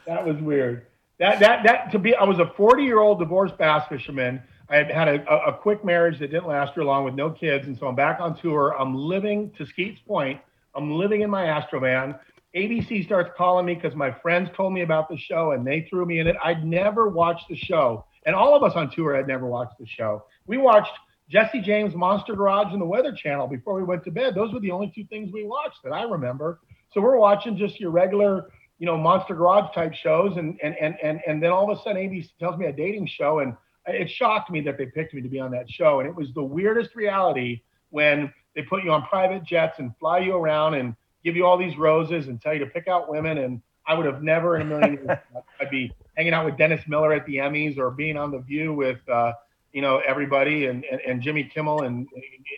That 0.05 0.27
was 0.27 0.37
weird. 0.39 0.85
That 1.23 1.39
that 1.39 1.63
that 1.63 1.93
to 1.93 2.01
be. 2.01 2.17
I 2.17 2.25
was 2.25 2.41
a 2.41 2.53
40 2.57 2.83
year 2.83 2.99
old 2.99 3.21
divorced 3.21 3.57
bass 3.57 3.87
fisherman. 3.89 4.43
I 4.69 4.77
had 4.79 4.91
had 4.91 5.09
a, 5.09 5.47
a, 5.47 5.53
quick 5.53 5.85
marriage 5.85 6.19
that 6.19 6.33
didn't 6.33 6.49
last 6.49 6.75
very 6.75 6.85
long 6.85 7.05
with 7.05 7.15
no 7.15 7.31
kids, 7.31 7.69
and 7.69 7.79
so 7.79 7.87
I'm 7.87 7.95
back 7.95 8.19
on 8.19 8.37
tour. 8.37 8.75
I'm 8.77 8.93
living 8.93 9.53
to 9.57 9.65
Skeet's 9.65 10.01
point. 10.01 10.41
I'm 10.75 10.91
living 10.91 11.21
in 11.21 11.31
my 11.31 11.45
Astrovan. 11.45 12.19
ABC 12.57 13.05
starts 13.05 13.31
calling 13.37 13.67
me 13.67 13.77
because 13.77 13.95
my 13.95 14.11
friends 14.11 14.51
told 14.57 14.73
me 14.73 14.83
about 14.83 15.09
the 15.09 15.17
show 15.17 15.53
and 15.53 15.65
they 15.65 15.87
threw 15.89 16.05
me 16.07 16.19
in 16.19 16.27
it. 16.27 16.35
I'd 16.43 16.65
never 16.65 17.09
watched 17.09 17.49
the 17.49 17.57
show, 17.57 18.05
and 18.27 18.35
all 18.35 18.57
of 18.57 18.65
us 18.65 18.73
on 18.75 18.91
tour 18.91 19.15
had 19.15 19.29
never 19.29 19.47
watched 19.47 19.79
the 19.79 19.87
show. 19.87 20.25
We 20.49 20.59
watched 20.59 20.93
Jesse 21.31 21.61
James 21.61 21.95
Monster 21.95 22.35
Garage 22.35 22.73
and 22.73 22.81
the 22.81 22.87
Weather 22.87 23.13
Channel 23.13 23.47
before 23.47 23.75
we 23.75 23.85
went 23.85 24.03
to 24.05 24.11
bed. 24.11 24.35
Those 24.35 24.53
were 24.53 24.59
the 24.61 24.73
only 24.73 24.91
two 24.93 25.05
things 25.05 25.33
we 25.33 25.45
watched 25.45 25.85
that 25.85 25.93
I 25.93 26.03
remember. 26.03 26.59
So 26.93 27.01
we're 27.01 27.17
watching 27.17 27.57
just 27.57 27.79
your 27.79 27.93
regular 27.93 28.49
you 28.83 28.87
know, 28.87 28.97
Monster 28.97 29.37
Garage 29.37 29.73
type 29.73 29.95
shows, 29.95 30.37
and 30.37 30.59
and 30.61 30.75
and 30.77 30.97
and 31.01 31.21
and 31.25 31.41
then 31.41 31.53
all 31.53 31.71
of 31.71 31.79
a 31.79 31.81
sudden 31.85 31.99
ABC 31.99 32.31
tells 32.41 32.59
me 32.59 32.67
a 32.67 32.73
dating 32.73 33.07
show, 33.07 33.39
and 33.39 33.57
it 33.87 34.11
shocked 34.11 34.51
me 34.51 34.61
that 34.63 34.77
they 34.77 34.87
picked 34.87 35.15
me 35.15 35.23
to 35.23 35.29
be 35.29 35.39
on 35.39 35.53
that 35.53 35.71
show, 35.71 36.01
and 36.01 36.09
it 36.09 36.17
was 36.17 36.35
the 36.35 36.43
weirdest 36.43 36.97
reality 36.97 37.63
when 37.91 38.35
they 38.57 38.63
put 38.63 38.83
you 38.83 38.91
on 38.91 39.07
private 39.07 39.45
jets 39.45 39.79
and 39.79 39.97
fly 40.01 40.19
you 40.19 40.35
around 40.35 40.75
and 40.75 40.97
give 41.23 41.37
you 41.37 41.47
all 41.47 41.57
these 41.57 41.79
roses 41.79 42.27
and 42.27 42.43
tell 42.43 42.55
you 42.55 42.59
to 42.59 42.67
pick 42.67 42.89
out 42.89 43.09
women, 43.09 43.39
and 43.39 43.63
I 43.87 43.95
would 43.95 44.05
have 44.05 44.21
never 44.21 44.57
in 44.57 44.63
a 44.63 44.65
million 44.65 44.95
years 44.95 45.19
I'd 45.61 45.71
be 45.71 45.93
hanging 46.17 46.33
out 46.33 46.45
with 46.45 46.59
Dennis 46.59 46.83
Miller 46.89 47.13
at 47.13 47.25
the 47.25 47.37
Emmys 47.37 47.79
or 47.79 47.93
being 47.93 48.17
on 48.17 48.33
the 48.33 48.41
View 48.41 48.75
with 48.75 48.99
uh, 49.09 49.33
you 49.73 49.81
know 49.81 50.03
everybody 50.05 50.67
and, 50.67 50.85
and 50.91 51.01
and 51.03 51.23
Jimmy 51.23 51.45
Kimmel 51.45 51.83
and 51.83 52.09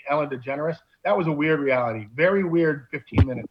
Ellen 0.08 0.30
DeGeneres. 0.30 0.78
That 1.04 1.18
was 1.18 1.26
a 1.26 1.32
weird 1.32 1.60
reality, 1.60 2.06
very 2.14 2.44
weird 2.44 2.86
15 2.92 3.26
minutes. 3.26 3.48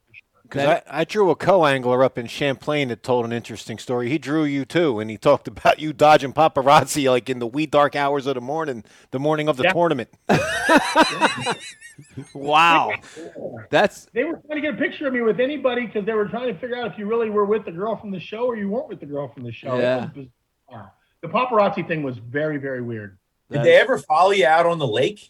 For 0.54 0.60
sure. 0.60 0.68
Because 0.76 0.84
I, 0.88 1.02
I 1.02 1.04
drew 1.04 1.30
a 1.30 1.36
co-angler 1.36 2.04
up 2.04 2.18
in 2.18 2.28
Champlain 2.28 2.88
that 2.90 3.04
told 3.04 3.26
an 3.26 3.32
interesting 3.34 3.78
story. 3.78 4.10
He 4.10 4.18
drew 4.18 4.44
you 4.44 4.66
too, 4.66 5.00
and 5.00 5.10
he 5.10 5.18
talked 5.18 5.48
about 5.48 5.80
you 5.80 5.94
dodging 5.94 6.34
paparazzi 6.34 7.10
like 7.10 7.30
in 7.30 7.40
the 7.40 7.48
wee 7.48 7.66
dark 7.66 7.96
hours 7.96 8.28
of 8.28 8.36
the 8.36 8.42
morning, 8.42 8.84
the 9.12 9.20
morning 9.20 9.48
of 9.48 9.58
the 9.58 9.64
Yeah. 9.64 9.74
tournament. 9.74 10.10
Wow. 12.34 12.92
That's 13.70 14.08
They 14.14 14.24
were 14.24 14.42
trying 14.48 14.62
to 14.62 14.68
get 14.68 14.74
a 14.74 14.78
picture 14.78 15.08
of 15.08 15.14
me 15.14 15.22
with 15.22 15.40
anybody 15.40 15.86
because 15.86 16.06
they 16.06 16.14
were 16.14 16.28
trying 16.28 16.52
to 16.54 16.60
figure 16.60 16.76
out 16.76 16.92
if 16.92 16.98
you 16.98 17.06
really 17.06 17.30
were 17.30 17.46
with 17.46 17.66
the 17.66 17.72
girl 17.72 17.96
from 17.96 18.10
the 18.12 18.20
show 18.20 18.46
or 18.48 18.56
you 18.56 18.70
weren't 18.70 18.90
with 18.90 19.00
the 19.00 19.06
girl 19.06 19.28
from 19.32 19.44
the 19.44 19.52
show. 19.52 19.78
Yeah. 19.78 20.10
The 21.22 21.28
paparazzi 21.28 21.88
thing 21.88 22.02
was 22.04 22.18
very, 22.18 22.58
very 22.58 22.82
weird. 22.82 23.18
Did 23.52 23.64
they 23.64 23.76
ever 23.76 24.00
follow 24.00 24.32
you 24.32 24.46
out 24.48 24.66
on 24.66 24.80
the 24.80 24.88
lake? 24.88 25.30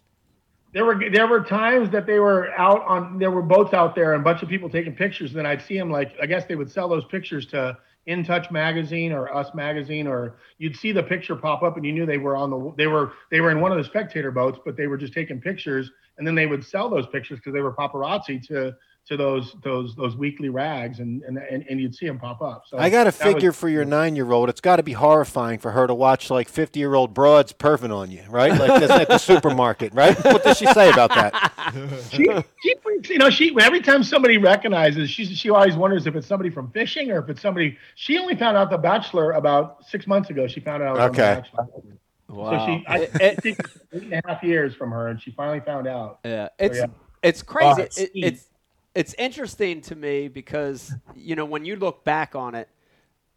There 0.74 0.86
were 0.86 1.00
there 1.12 1.28
were 1.28 1.42
times 1.44 1.92
that 1.92 2.08
they 2.08 2.20
were 2.20 2.52
out 2.58 2.84
on 2.86 3.20
there 3.20 3.30
were 3.30 3.44
boats 3.44 3.74
out 3.74 3.94
there 3.94 4.14
and 4.14 4.22
a 4.22 4.24
bunch 4.24 4.42
of 4.42 4.50
people 4.50 4.70
taking 4.70 4.96
pictures. 4.96 5.30
And 5.30 5.40
then 5.40 5.46
I'd 5.46 5.62
see 5.62 5.78
them 5.78 5.92
like 5.92 6.14
I 6.22 6.26
guess 6.26 6.46
they 6.46 6.56
would 6.56 6.72
sell 6.72 6.90
those 6.90 7.06
pictures 7.06 7.46
to 7.48 7.78
In 8.08 8.24
Touch 8.24 8.50
magazine 8.50 9.12
or 9.12 9.34
Us 9.34 9.54
magazine 9.54 10.08
or 10.08 10.38
you'd 10.58 10.76
see 10.76 10.92
the 10.92 11.04
picture 11.04 11.36
pop 11.36 11.62
up 11.62 11.78
and 11.78 11.86
you 11.86 11.94
knew 11.94 12.08
they 12.08 12.18
were 12.18 12.36
on 12.36 12.50
the 12.50 12.74
they 12.76 12.88
were 12.88 13.14
they 13.30 13.40
were 13.40 13.52
in 13.52 13.62
one 13.62 13.72
of 13.72 13.78
the 13.78 13.84
spectator 13.84 14.32
boats, 14.32 14.60
but 14.66 14.76
they 14.76 14.88
were 14.88 14.98
just 14.98 15.14
taking 15.14 15.40
pictures 15.40 15.92
and 16.18 16.26
then 16.26 16.34
they 16.34 16.48
would 16.48 16.66
sell 16.66 16.90
those 16.90 17.06
pictures 17.08 17.38
because 17.40 17.54
they 17.54 17.62
were 17.62 17.74
paparazzi 17.74 18.46
to 18.48 18.76
to 19.06 19.18
those 19.18 19.54
those 19.64 19.96
those 19.96 20.16
weekly 20.16 20.48
rags 20.48 21.00
and 21.00 21.22
and 21.24 21.38
and, 21.38 21.66
and 21.70 21.80
you'd 21.80 21.94
see 21.94 22.06
them 22.08 22.18
pop 22.18 22.42
up. 22.42 22.64
So 22.68 22.78
I 22.78 22.90
got 22.90 23.02
a 23.06 23.12
that 23.12 23.26
was- 23.26 23.34
figure 23.34 23.52
for 23.52 23.68
your 23.68 23.84
nine-year-old. 23.84 24.50
It's 24.50 24.62
got 24.62 24.78
to 24.78 24.84
be 24.84 24.94
horrifying 24.94 25.60
for 25.60 25.72
her 25.72 25.88
to 25.88 25.94
watch 25.94 26.30
like 26.30 26.48
fifty-year-old 26.48 27.14
broads 27.14 27.52
perving 27.52 27.94
on 27.94 28.12
you, 28.12 28.24
right? 28.30 28.52
Like 28.58 28.80
this 28.80 28.90
at 28.90 29.10
the 29.10 29.18
supermarket, 29.18 29.94
right? 29.94 30.16
What 30.24 30.44
does 30.44 30.58
she 30.58 30.68
say 30.68 30.90
about 30.90 31.10
that? 31.10 31.52
she, 32.12 32.26
she 32.64 32.76
thinks, 32.84 33.10
you 33.10 33.18
know, 33.18 33.30
she 33.30 33.54
every 33.60 33.82
time 33.82 34.04
somebody 34.04 34.38
recognizes, 34.38 35.10
she 35.10 35.26
she 35.26 35.50
always 35.50 35.76
wonders 35.76 36.08
if 36.08 36.16
it's 36.16 36.28
somebody 36.28 36.50
from 36.50 36.72
fishing 36.72 37.12
or 37.12 37.20
if 37.20 37.30
it's 37.30 37.42
somebody. 37.42 37.78
She 37.96 38.18
only 38.18 38.36
found 38.36 38.56
out 38.56 38.70
The 38.70 38.78
Bachelor 38.78 39.32
about 39.34 39.86
six 39.86 40.08
months 40.08 40.30
ago. 40.30 40.48
She 40.48 40.62
found 40.62 40.82
out. 40.82 40.98
I 40.98 41.10
was 41.10 41.20
on 41.20 41.26
The 41.26 41.34
Okay. 41.34 41.90
Wow. 42.30 42.52
So 42.52 42.66
she, 42.66 42.86
I, 42.88 42.96
I 42.96 43.36
think 43.36 43.60
it's 43.60 43.78
eight 43.94 44.04
and 44.04 44.14
a 44.14 44.22
half 44.26 44.44
years 44.44 44.74
from 44.76 44.92
her, 44.92 45.10
and 45.10 45.22
she 45.22 45.32
finally 45.32 45.60
found 45.60 45.88
out. 45.88 46.20
Yeah, 46.24 46.48
it's 46.58 46.78
yeah. 46.78 46.86
it's 47.22 47.44
crazy. 47.44 47.82
it's 47.82 47.98
It- 47.98 48.12
it's 48.16 48.48
it's 48.96 49.16
interesting 49.18 49.82
to 49.82 49.96
me 49.96 50.28
because 50.28 50.94
you 51.16 51.36
know 51.36 51.46
when 51.46 51.66
you 51.66 51.76
look 51.76 52.04
back 52.04 52.36
on 52.36 52.56
it, 52.56 52.70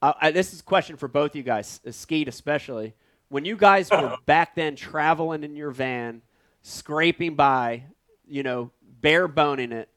uh, 0.02 0.12
I, 0.20 0.30
this 0.30 0.52
is 0.52 0.60
a 0.60 0.64
question 0.64 0.96
for 0.96 1.08
both 1.08 1.34
you 1.34 1.42
guys, 1.42 1.80
uh, 1.86 1.90
Skeet 1.90 2.28
especially. 2.28 2.94
When 3.28 3.44
you 3.44 3.56
guys 3.56 3.90
were 3.90 4.16
back 4.26 4.54
then 4.54 4.76
traveling 4.76 5.42
in 5.42 5.56
your 5.56 5.70
van, 5.70 6.22
scraping 6.62 7.34
by, 7.34 7.84
you 8.28 8.42
know, 8.42 8.70
bare 9.00 9.26
boning 9.26 9.72
it, 9.72 9.88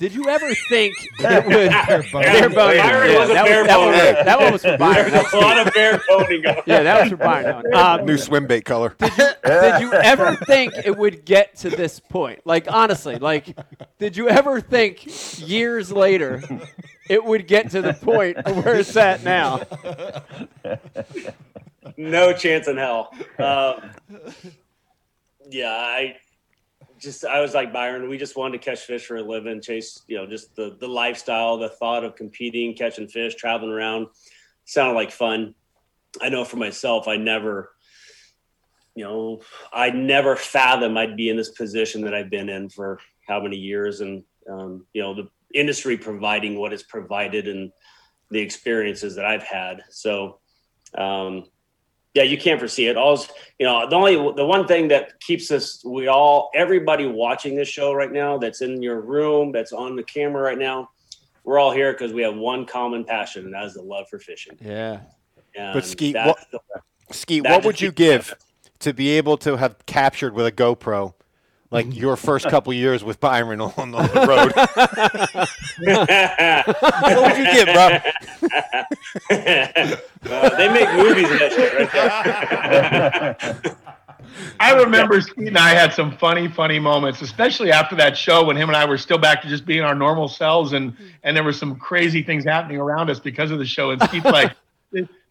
Did 0.00 0.14
you 0.14 0.28
ever 0.30 0.52
think 0.70 0.94
it 1.20 1.44
would 1.46 1.70
Bare 1.70 2.02
bones. 2.10 2.10
bare 2.12 2.48
boning? 2.48 2.54
Byron 2.54 3.10
Yeah, 3.12 3.18
was 3.20 3.30
a 3.30 3.32
that, 3.34 3.44
bare 3.44 3.60
was, 3.60 3.68
that, 3.68 3.78
one, 3.78 3.88
was- 3.90 4.24
that 4.24 4.40
one 4.40 4.52
was 4.54 4.62
for 4.64 4.76
Byron. 4.78 5.10
There's 5.12 5.32
a 5.34 5.38
lot 5.38 5.66
of 5.66 5.74
bear 5.74 6.00
boning. 6.08 6.42
Yeah, 6.66 6.82
that 6.82 7.00
was 7.02 7.10
for 7.10 7.16
Byron. 7.18 7.64
Um, 7.74 8.06
New 8.06 8.16
swim 8.16 8.46
bait 8.46 8.64
color. 8.64 8.96
did 8.98 9.80
you 9.82 9.92
ever 9.92 10.34
think 10.36 10.72
it 10.84 10.96
would 10.96 11.24
get 11.26 11.54
to 11.56 11.68
this 11.70 12.00
point? 12.00 12.40
Like 12.46 12.66
honestly, 12.72 13.16
like 13.16 13.54
did 13.98 14.16
you 14.16 14.28
ever 14.30 14.60
think 14.62 15.06
years 15.38 15.92
later 15.92 16.42
it 17.10 17.22
would 17.22 17.46
get 17.46 17.70
to 17.72 17.82
the 17.82 17.92
point 17.92 18.38
where 18.46 18.76
it's 18.76 18.96
at 18.96 19.22
now? 19.22 19.60
no 21.98 22.32
chance 22.32 22.68
in 22.68 22.76
hell. 22.78 23.12
Um, 23.38 23.90
yeah, 25.50 25.70
I 25.72 26.16
just 27.00 27.24
I 27.24 27.40
was 27.40 27.54
like 27.54 27.72
Byron. 27.72 28.08
We 28.08 28.18
just 28.18 28.36
wanted 28.36 28.60
to 28.60 28.64
catch 28.64 28.80
fish 28.80 29.06
for 29.06 29.16
a 29.16 29.22
living, 29.22 29.60
chase 29.60 30.02
you 30.06 30.16
know 30.16 30.26
just 30.26 30.54
the 30.54 30.76
the 30.78 30.88
lifestyle, 30.88 31.56
the 31.56 31.68
thought 31.68 32.04
of 32.04 32.14
competing, 32.14 32.74
catching 32.74 33.08
fish, 33.08 33.34
traveling 33.34 33.72
around 33.72 34.08
sounded 34.64 34.94
like 34.94 35.10
fun. 35.10 35.54
I 36.20 36.28
know 36.28 36.44
for 36.44 36.56
myself, 36.56 37.08
I 37.08 37.16
never. 37.16 37.72
You 38.96 39.04
know, 39.04 39.40
I 39.72 39.90
never 39.90 40.34
fathom 40.34 40.98
I'd 40.98 41.16
be 41.16 41.30
in 41.30 41.36
this 41.36 41.50
position 41.50 42.02
that 42.02 42.12
I've 42.12 42.28
been 42.28 42.48
in 42.48 42.68
for 42.68 42.98
how 43.26 43.40
many 43.40 43.56
years, 43.56 44.00
and 44.00 44.24
um, 44.50 44.84
you 44.92 45.00
know 45.00 45.14
the 45.14 45.28
industry 45.54 45.96
providing 45.96 46.58
what 46.58 46.72
it's 46.72 46.82
provided 46.82 47.48
and 47.48 47.72
the 48.30 48.40
experiences 48.40 49.14
that 49.14 49.24
I've 49.24 49.44
had. 49.44 49.82
So, 49.90 50.40
um, 50.98 51.44
yeah, 52.14 52.24
you 52.24 52.36
can't 52.36 52.58
foresee 52.58 52.86
it. 52.86 52.96
All 52.96 53.24
you 53.58 53.66
know, 53.66 53.88
the 53.88 53.96
only 53.96 54.14
the 54.14 54.44
one 54.44 54.66
thing 54.66 54.88
that 54.88 55.20
keeps 55.20 55.50
us, 55.50 55.82
we 55.84 56.08
all, 56.08 56.50
everybody 56.54 57.06
watching 57.06 57.54
this 57.54 57.68
show 57.68 57.92
right 57.92 58.10
now, 58.10 58.38
that's 58.38 58.62
in 58.62 58.82
your 58.82 59.00
room, 59.00 59.52
that's 59.52 59.72
on 59.72 59.96
the 59.96 60.02
camera 60.02 60.42
right 60.42 60.58
now, 60.58 60.90
we're 61.44 61.58
all 61.58 61.70
here 61.70 61.92
because 61.92 62.12
we 62.12 62.22
have 62.22 62.34
one 62.36 62.66
common 62.66 63.04
passion, 63.04 63.44
and 63.44 63.54
that 63.54 63.64
is 63.64 63.74
the 63.74 63.82
love 63.82 64.08
for 64.08 64.18
fishing. 64.18 64.56
Yeah. 64.60 65.00
And 65.54 65.74
But 65.74 65.84
Skeet, 65.84 66.16
what- 66.16 66.46
the- 66.50 66.60
Skeet, 67.12 67.42
what 67.42 67.64
would 67.64 67.80
you 67.80 67.90
give 67.90 68.36
to 68.80 68.92
be 68.92 69.10
able 69.10 69.36
to 69.38 69.56
have 69.56 69.84
captured 69.86 70.32
with 70.34 70.46
a 70.46 70.52
GoPro, 70.52 71.12
like 71.70 71.86
your 71.94 72.16
first 72.16 72.48
couple 72.48 72.72
years 72.72 73.04
with 73.04 73.20
Byron 73.20 73.60
on, 73.60 73.72
on 73.76 73.90
the 73.92 73.98
road? 74.28 74.52
what 77.02 77.22
would 77.22 77.38
you 77.38 77.44
get, 77.44 77.66
bro? 77.74 77.98
Uh, 80.28 80.50
they 80.56 80.68
make 80.68 80.92
movies 80.94 81.30
of 81.30 81.38
that 81.38 81.52
shit 81.52 81.72
right 81.74 81.92
there. 83.62 83.76
I 84.60 84.74
remember 84.74 85.20
Steve 85.20 85.48
and 85.48 85.58
I 85.58 85.70
had 85.70 85.92
some 85.92 86.16
funny, 86.16 86.46
funny 86.48 86.78
moments, 86.78 87.20
especially 87.22 87.72
after 87.72 87.96
that 87.96 88.16
show 88.16 88.44
when 88.44 88.56
him 88.56 88.68
and 88.68 88.76
I 88.76 88.84
were 88.84 88.98
still 88.98 89.18
back 89.18 89.42
to 89.42 89.48
just 89.48 89.66
being 89.66 89.82
our 89.82 89.94
normal 89.94 90.28
selves, 90.28 90.72
and 90.72 90.96
and 91.22 91.36
there 91.36 91.44
were 91.44 91.52
some 91.52 91.76
crazy 91.76 92.22
things 92.22 92.44
happening 92.44 92.78
around 92.78 93.10
us 93.10 93.18
because 93.18 93.50
of 93.50 93.58
the 93.58 93.64
show. 93.64 93.90
And 93.90 94.02
Steve's 94.04 94.24
like, 94.26 94.52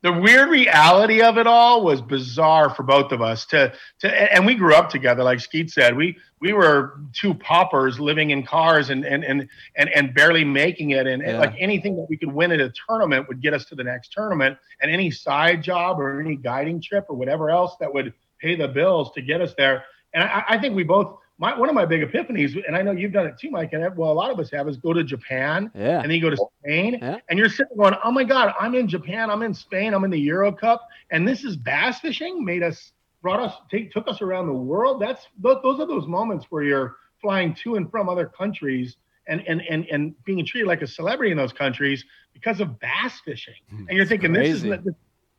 the, 0.01 0.13
weird 0.13 0.49
reality 0.49 1.21
of 1.21 1.38
it 1.38 1.47
all 1.47 1.83
was 1.83 2.01
bizarre 2.01 2.69
for 2.73 2.83
both 2.83 3.12
of 3.12 3.21
us. 3.21 3.45
To 3.47 3.73
to 3.99 4.33
and 4.33 4.45
we 4.45 4.55
grew 4.55 4.73
up 4.73 4.89
together, 4.89 5.23
like 5.23 5.39
Skeet 5.39 5.69
said. 5.69 5.95
We 5.95 6.17
we 6.39 6.53
were 6.53 7.01
two 7.13 7.33
paupers 7.33 7.99
living 7.99 8.29
in 8.31 8.43
cars 8.43 8.89
and 8.89 9.05
and 9.05 9.23
and 9.23 9.47
and, 9.75 9.89
and 9.89 10.13
barely 10.13 10.43
making 10.43 10.91
it. 10.91 11.07
And, 11.07 11.21
and 11.21 11.38
like 11.38 11.55
anything 11.59 11.95
that 11.97 12.07
we 12.09 12.17
could 12.17 12.31
win 12.31 12.51
at 12.51 12.59
a 12.59 12.71
tournament 12.88 13.27
would 13.27 13.41
get 13.41 13.53
us 13.53 13.65
to 13.65 13.75
the 13.75 13.83
next 13.83 14.12
tournament. 14.13 14.57
And 14.81 14.91
any 14.91 15.12
side 15.12 15.63
job 15.63 15.99
or 15.99 16.19
any 16.21 16.35
guiding 16.35 16.81
trip 16.81 17.05
or 17.09 17.15
whatever 17.15 17.49
else 17.49 17.75
that 17.79 17.93
would 17.93 18.13
pay 18.39 18.55
the 18.55 18.67
bills 18.67 19.12
to 19.13 19.21
get 19.21 19.41
us 19.41 19.53
there. 19.57 19.83
And 20.13 20.23
I, 20.23 20.43
I 20.49 20.57
think 20.59 20.75
we 20.75 20.83
both. 20.83 21.17
My, 21.41 21.58
one 21.58 21.69
of 21.69 21.75
my 21.75 21.86
big 21.86 22.02
epiphanies, 22.02 22.62
and 22.67 22.75
I 22.75 22.82
know 22.82 22.91
you've 22.91 23.13
done 23.13 23.25
it 23.25 23.36
too, 23.39 23.49
Mike, 23.49 23.71
and 23.71 23.95
well, 23.95 24.12
a 24.12 24.13
lot 24.13 24.30
of 24.30 24.38
us 24.39 24.52
have, 24.52 24.67
is 24.67 24.75
go 24.75 24.91
to 24.91 25.06
Japan 25.06 25.71
Yeah. 25.73 26.02
and 26.02 26.04
then 26.04 26.12
you 26.12 26.21
go 26.21 26.30
to 26.30 26.38
Spain, 26.63 26.99
Yeah. 27.02 27.19
and 27.30 27.39
you're 27.39 27.47
sitting 27.47 27.78
going, 27.78 27.95
"Oh 28.04 28.12
my 28.12 28.25
God, 28.25 28.54
I'm 28.60 28.75
in 28.75 28.89
Japan, 28.89 29.30
I'm 29.32 29.41
in 29.41 29.54
Spain, 29.54 29.93
I'm 29.93 30.04
in 30.04 30.12
the 30.12 30.19
Euro 30.19 30.52
Cup, 30.52 30.86
and 31.12 31.25
this 31.25 31.45
is 31.45 31.56
bass 31.56 32.02
fishing." 32.02 32.43
Made 32.43 32.62
us, 32.62 32.91
brought 33.21 33.39
us, 33.39 33.54
take, 33.71 33.91
took 33.91 34.08
us 34.10 34.21
around 34.21 34.47
the 34.47 34.54
world. 34.54 35.02
That's 35.02 35.25
those, 35.39 35.58
those 35.63 35.80
are 35.80 35.88
those 35.88 36.08
moments 36.08 36.47
where 36.49 36.63
you're 36.63 36.97
flying 37.21 37.54
to 37.63 37.75
and 37.75 37.89
from 37.89 38.10
other 38.10 38.25
countries 38.25 38.97
and 39.28 39.41
and 39.47 39.62
and 39.69 39.86
and 39.89 40.23
being 40.25 40.45
treated 40.45 40.67
like 40.67 40.82
a 40.82 40.88
celebrity 40.88 41.32
in 41.32 41.38
those 41.38 41.54
countries 41.54 42.04
because 42.34 42.60
of 42.60 42.78
bass 42.82 43.21
fishing. 43.23 43.54
Hmm, 43.69 43.86
and 43.88 43.95
you're 43.97 44.06
thinking, 44.06 44.34
this 44.34 44.58
is 44.58 44.63
crazy. 44.63 44.89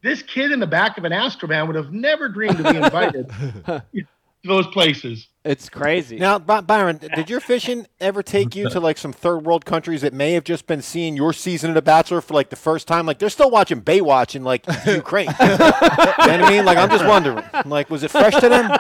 this 0.02 0.22
kid 0.22 0.50
in 0.50 0.60
the 0.60 0.66
back 0.66 0.96
of 0.96 1.04
an 1.04 1.12
Astrovan 1.12 1.66
would 1.66 1.76
have 1.76 1.92
never 1.92 2.28
dreamed 2.30 2.56
to 2.56 2.62
be 2.72 2.76
invited 2.78 3.30
those 4.44 4.66
places. 4.68 5.26
It's 5.42 5.68
crazy. 5.70 6.18
Now, 6.18 6.38
Byron, 6.38 6.98
did 6.98 7.31
your 7.31 7.40
fishing 7.40 7.87
ever 7.98 8.22
take 8.22 8.55
you 8.55 8.68
to 8.70 8.81
like 8.81 8.98
some 8.98 9.12
third 9.12 9.38
world 9.46 9.64
countries 9.64 10.03
that 10.03 10.12
may 10.12 10.33
have 10.33 10.44
just 10.44 10.66
been 10.66 10.83
seeing 10.83 11.16
your 11.16 11.33
season 11.33 11.70
of 11.70 11.74
The 11.74 11.83
Bachelor 11.83 12.20
for 12.20 12.35
like 12.35 12.50
the 12.50 12.57
first 12.57 12.87
time? 12.87 13.07
Like 13.07 13.18
they're 13.18 13.31
still 13.31 13.50
watching 13.50 13.81
Baywatch 13.81 14.35
in 14.35 14.44
like 14.44 14.66
Ukraine. 14.87 15.29
you 15.40 15.46
know 15.46 15.57
what 15.57 16.29
I 16.31 16.50
mean? 16.50 16.64
Like 16.66 16.76
I'm 16.76 16.90
just 16.90 17.07
wondering. 17.07 17.42
Like, 17.64 17.88
was 17.88 18.03
it 18.03 18.11
fresh 18.11 18.35
to 18.37 18.48
them? 18.48 18.70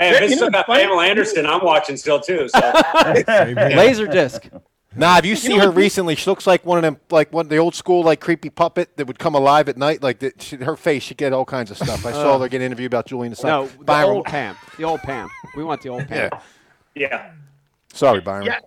Hey, 0.00 0.10
if 0.10 0.20
You 0.20 0.26
it's 0.26 0.30
know, 0.32 0.36
still 0.36 0.50
got 0.50 0.66
funny- 0.66 0.82
Pamela 0.84 1.06
Anderson, 1.06 1.46
I'm 1.46 1.64
watching 1.64 1.96
still 1.96 2.20
too. 2.20 2.48
So 2.48 2.72
Laser 3.26 4.06
disc. 4.06 4.48
Nah, 4.96 5.18
if 5.18 5.26
you 5.26 5.36
see 5.36 5.56
her 5.58 5.70
recently, 5.70 6.14
she 6.14 6.28
looks 6.30 6.46
like 6.46 6.64
one 6.64 6.78
of 6.78 6.82
them, 6.82 6.98
like 7.10 7.32
one 7.32 7.46
of 7.46 7.50
the 7.50 7.58
old 7.58 7.74
school, 7.74 8.02
like 8.02 8.20
creepy 8.20 8.48
puppet 8.48 8.96
that 8.96 9.06
would 9.06 9.18
come 9.18 9.34
alive 9.34 9.68
at 9.68 9.76
night. 9.76 10.02
Like 10.02 10.20
that, 10.20 10.40
she, 10.40 10.56
her 10.56 10.76
face, 10.76 11.02
she 11.02 11.14
get 11.14 11.32
all 11.32 11.44
kinds 11.44 11.70
of 11.70 11.76
stuff. 11.76 12.06
I 12.06 12.12
saw 12.12 12.36
uh, 12.36 12.38
her 12.38 12.48
get 12.48 12.62
interviewed 12.62 12.90
about 12.90 13.06
Julian 13.06 13.34
Assange. 13.34 13.44
No, 13.44 13.66
the 13.84 14.02
old 14.04 14.24
Pam. 14.24 14.56
The 14.78 14.84
old 14.84 15.00
Pam. 15.00 15.28
We 15.56 15.62
want 15.62 15.82
the 15.82 15.90
old 15.90 16.08
Pam. 16.08 16.30
Yeah. 16.32 16.40
yeah, 16.94 17.30
sorry, 17.92 18.20
Byron. 18.20 18.46
Yeah. 18.46 18.60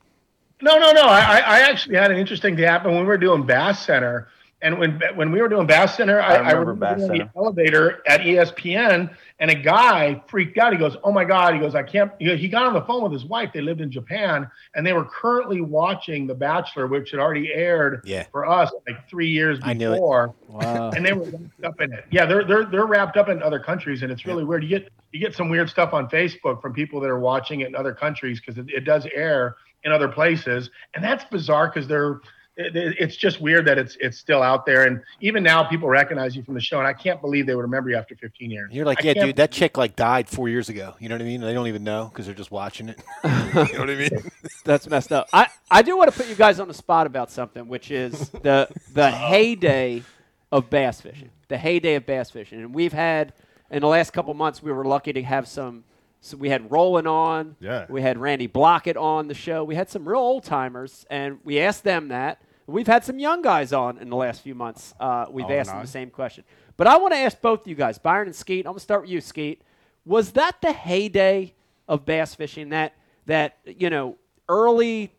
No, 0.62 0.78
no, 0.78 0.92
no. 0.92 1.04
I, 1.04 1.22
I 1.22 1.40
I 1.40 1.60
actually 1.62 1.96
had 1.96 2.12
an 2.12 2.18
interesting 2.18 2.56
thing 2.56 2.66
happen 2.66 2.92
when 2.92 3.02
we 3.02 3.08
were 3.08 3.18
doing 3.18 3.46
Bass 3.46 3.84
Center. 3.86 4.28
And 4.62 4.78
when 4.78 5.02
when 5.16 5.32
we 5.32 5.42
were 5.42 5.50
doing 5.50 5.66
Bass 5.66 5.98
Center, 5.98 6.22
I, 6.22 6.36
I 6.36 6.38
remember 6.38 6.60
remember 6.60 6.86
Bass 6.86 7.02
in 7.02 7.08
Center. 7.08 7.32
the 7.34 7.40
elevator 7.40 8.04
at 8.08 8.22
ESPN, 8.22 9.16
and 9.42 9.50
a 9.52 9.56
guy 9.56 10.22
freaked 10.28 10.58
out. 10.60 10.72
He 10.72 10.78
goes, 10.80 10.96
"Oh 11.04 11.12
my 11.12 11.26
God!" 11.26 11.54
He 11.56 11.60
goes, 11.60 11.76
"I 11.76 11.84
can't." 11.84 12.12
He, 12.20 12.34
he 12.38 12.48
got 12.48 12.66
on 12.66 12.74
the 12.74 12.82
phone 12.84 13.04
with 13.04 13.12
his 13.12 13.26
wife. 13.26 13.50
They 13.54 13.60
lived 13.60 13.82
in 13.82 13.92
Japan, 13.92 14.50
and 14.76 14.86
they 14.88 14.94
were 14.94 15.04
currently 15.04 15.60
watching 15.62 16.28
The 16.28 16.36
Bachelor, 16.36 16.88
which 16.88 17.12
had 17.12 17.20
already 17.20 17.52
aired 17.52 18.02
Yeah. 18.06 18.26
for 18.32 18.46
us 18.48 18.72
like 18.88 19.10
three 19.10 19.28
years 19.30 19.60
I 19.64 19.74
knew 19.74 19.90
it. 19.92 19.96
before. 19.96 20.34
Wow. 20.48 20.92
and 20.92 21.04
they 21.06 21.12
were 21.14 21.26
wrapped 21.26 21.64
up 21.66 21.82
in 21.82 21.92
it. 21.92 22.06
Yeah, 22.12 22.26
they're 22.26 22.44
they're 22.46 22.66
they're 22.66 22.86
wrapped 22.86 23.18
up 23.18 23.28
in 23.28 23.42
other 23.44 23.60
countries, 23.60 24.04
and 24.04 24.12
it's 24.12 24.26
really 24.26 24.44
weird. 24.46 24.64
You 24.64 24.70
get 24.70 24.90
you 25.12 25.20
get 25.20 25.36
some 25.36 25.50
weird 25.50 25.70
stuff 25.70 25.92
on 25.92 26.08
Facebook 26.08 26.62
from 26.62 26.74
people 26.74 27.00
that 27.02 27.10
are 27.10 27.20
watching 27.20 27.62
it 27.62 27.68
in 27.68 27.76
other 27.76 27.94
countries 27.94 28.40
because 28.40 28.58
it, 28.58 28.70
it 28.70 28.82
does 28.86 29.06
air 29.14 29.56
in 29.84 29.92
other 29.92 30.08
places, 30.08 30.70
and 30.94 31.04
that's 31.04 31.26
bizarre 31.26 31.68
because 31.68 31.88
they're. 31.88 32.22
It, 32.58 32.76
it- 32.76 32.98
it's 33.00 33.16
just 33.16 33.40
weird 33.42 33.66
that 33.68 33.78
it's 33.78 33.96
it's 34.02 34.18
still 34.18 34.44
out 34.44 34.66
there, 34.66 34.86
and 34.86 35.02
even 35.22 35.42
now 35.42 35.64
people 35.64 35.88
recognize 35.88 36.36
you 36.36 36.44
from 36.44 36.54
the 36.54 36.60
show, 36.62 36.80
and 36.80 36.88
I 36.88 36.94
can't 36.94 37.22
believe 37.22 37.46
they 37.46 37.56
would 37.56 37.62
remember 37.62 37.90
you 37.90 37.96
after 37.96 38.16
15 38.16 38.52
years. 38.52 38.70
You're 38.74 38.86
like, 38.86 39.04
yeah, 39.04 39.14
dude, 39.14 39.38
that 39.38 39.52
chick 39.52 39.78
like 39.78 39.96
died 39.96 40.28
four 40.28 40.50
years 40.50 40.68
ago. 40.68 40.96
You 41.00 41.08
know 41.10 41.16
what 41.16 41.22
I 41.22 41.26
mean? 41.26 41.40
They 41.42 41.54
don't 41.54 41.68
even 41.68 41.84
know 41.86 42.10
because 42.12 42.26
they're 42.26 42.36
just 42.36 42.52
watching 42.52 42.90
it. 42.90 43.02
you 43.24 43.30
know 43.30 43.64
what 43.80 43.90
I 43.90 43.96
mean? 43.96 44.10
That's 44.66 44.88
messed 44.90 45.12
up. 45.12 45.30
I, 45.32 45.48
I 45.70 45.82
do 45.82 45.98
want 45.98 46.12
to 46.12 46.18
put 46.18 46.28
you 46.28 46.36
guys 46.36 46.60
on 46.60 46.68
the 46.68 46.74
spot 46.74 47.08
about 47.08 47.32
something, 47.32 47.68
which 47.68 47.90
is 47.90 48.30
the 48.44 48.68
the 48.94 49.10
heyday 49.10 50.04
of 50.52 50.70
bass 50.70 51.00
fishing. 51.02 51.30
The 51.48 51.58
heyday 51.58 51.96
of 51.96 52.06
bass 52.06 52.32
fishing, 52.32 52.60
and 52.60 52.74
we've 52.74 52.94
had 52.94 53.34
in 53.70 53.80
the 53.80 53.88
last 53.88 54.12
couple 54.12 54.34
months, 54.34 54.62
we 54.62 54.72
were 54.74 54.84
lucky 54.84 55.14
to 55.14 55.24
have 55.24 55.48
some. 55.48 55.86
So 56.24 56.38
we 56.38 56.50
had 56.50 56.72
Roland 56.72 57.08
on. 57.08 57.56
Yeah. 57.60 57.88
We 57.90 58.02
had 58.04 58.18
Randy 58.20 58.48
Blaukat 58.48 58.96
on 58.96 59.28
the 59.28 59.34
show. 59.34 59.64
We 59.64 59.74
had 59.76 59.90
some 59.90 60.08
real 60.08 60.20
old 60.20 60.44
timers, 60.44 61.06
and 61.10 61.40
we 61.44 61.60
asked 61.60 61.84
them 61.84 62.10
that. 62.10 62.42
We've 62.68 62.86
had 62.88 63.04
some 63.04 63.18
young 63.20 63.42
guys 63.42 63.74
on 63.74 63.98
in 63.98 64.10
the 64.10 64.16
last 64.16 64.42
few 64.42 64.54
months. 64.56 64.94
Uh, 65.00 65.26
we've 65.30 65.46
Oh, 65.50 65.52
asked 65.52 65.72
them 65.72 65.82
the 65.82 65.88
same 65.88 66.10
question. 66.12 66.44
But 66.78 66.86
I 66.88 66.98
want 66.98 67.14
to 67.14 67.18
ask 67.18 67.42
both 67.42 67.62
of 67.62 67.68
you 67.68 67.76
guys, 67.76 67.98
Byron 67.98 68.28
and 68.28 68.36
Skeet. 68.36 68.66
I'm 68.66 68.72
gonna 68.74 68.80
start 68.80 69.02
with 69.02 69.10
you, 69.10 69.20
Skeet. 69.20 69.62
Was 70.06 70.32
that 70.34 70.62
the 70.62 70.72
heyday 70.72 71.54
of 71.88 72.06
bass 72.06 72.36
fishing? 72.36 72.70
That 72.70 72.94
that 73.26 73.58
you 73.66 73.90
know 73.90 74.18
early, 74.48 75.12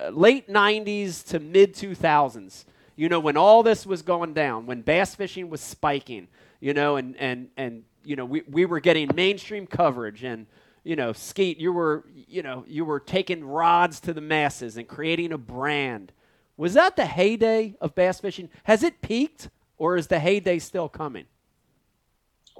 uh, 0.00 0.08
late 0.10 0.48
'90s 0.48 1.24
to 1.28 1.38
mid 1.38 1.74
2000s. 1.74 2.64
You 2.96 3.08
know 3.08 3.20
when 3.20 3.36
all 3.36 3.62
this 3.62 3.86
was 3.86 4.02
going 4.02 4.34
down, 4.34 4.66
when 4.66 4.82
bass 4.82 5.14
fishing 5.14 5.48
was 5.48 5.60
spiking. 5.60 6.26
You 6.60 6.74
know, 6.74 6.96
and 6.96 7.16
and 7.18 7.48
and 7.56 7.84
you 8.04 8.16
know 8.16 8.24
we 8.24 8.42
we 8.48 8.64
were 8.64 8.80
getting 8.80 9.10
mainstream 9.14 9.66
coverage 9.66 10.24
and. 10.24 10.46
You 10.86 10.96
know, 10.96 11.14
Skeet, 11.14 11.56
you 11.58 11.72
were, 11.72 12.04
you 12.14 12.42
know, 12.42 12.62
you 12.68 12.84
were 12.84 13.00
taking 13.00 13.42
rods 13.42 14.00
to 14.00 14.12
the 14.12 14.20
masses 14.20 14.76
and 14.76 14.86
creating 14.86 15.32
a 15.32 15.38
brand. 15.38 16.12
Was 16.58 16.74
that 16.74 16.94
the 16.94 17.06
heyday 17.06 17.74
of 17.80 17.94
bass 17.94 18.20
fishing? 18.20 18.50
Has 18.64 18.82
it 18.82 19.00
peaked, 19.00 19.48
or 19.78 19.96
is 19.96 20.08
the 20.08 20.18
heyday 20.18 20.58
still 20.58 20.90
coming? 20.90 21.24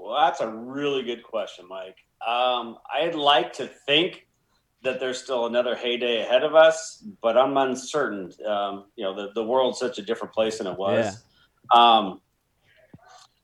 well, 0.05 0.23
that's 0.23 0.39
a 0.39 0.47
really 0.47 1.03
good 1.03 1.23
question, 1.23 1.65
Mike. 1.67 1.97
Um, 2.25 2.77
I'd 2.93 3.15
like 3.15 3.53
to 3.53 3.67
think 3.67 4.27
that 4.83 4.99
there's 4.99 5.21
still 5.21 5.47
another 5.47 5.75
heyday 5.75 6.21
ahead 6.21 6.43
of 6.43 6.53
us, 6.53 7.03
but 7.21 7.37
I'm 7.37 7.57
uncertain. 7.57 8.31
Um, 8.45 8.85
you 8.95 9.03
know, 9.03 9.15
the, 9.15 9.31
the 9.33 9.43
world's 9.43 9.79
such 9.79 9.97
a 9.97 10.03
different 10.03 10.31
place 10.31 10.59
than 10.59 10.67
it 10.67 10.77
was. 10.77 11.23
Um, 11.73 12.21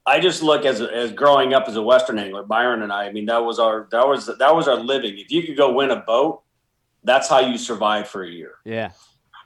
I 0.06 0.20
just 0.20 0.42
look 0.42 0.66
as 0.66 0.82
as 0.82 1.12
growing 1.12 1.54
up 1.54 1.68
as 1.68 1.76
a 1.76 1.82
Western 1.82 2.18
angler, 2.18 2.44
Byron 2.44 2.82
and 2.82 2.92
I. 2.92 3.06
I 3.06 3.12
mean, 3.12 3.26
that 3.28 3.44
was 3.44 3.60
our 3.60 3.88
that 3.92 4.08
was 4.08 4.26
that 4.26 4.56
was 4.56 4.68
our 4.68 4.78
living. 4.80 5.18
If 5.18 5.32
you 5.32 5.44
could 5.44 5.58
go 5.58 5.72
win 5.74 5.92
a 5.92 5.98
boat, 5.98 6.42
that's 7.04 7.28
how 7.30 7.40
you 7.40 7.58
survive 7.58 8.08
for 8.08 8.24
a 8.24 8.30
year. 8.30 8.56
Yeah. 8.66 8.92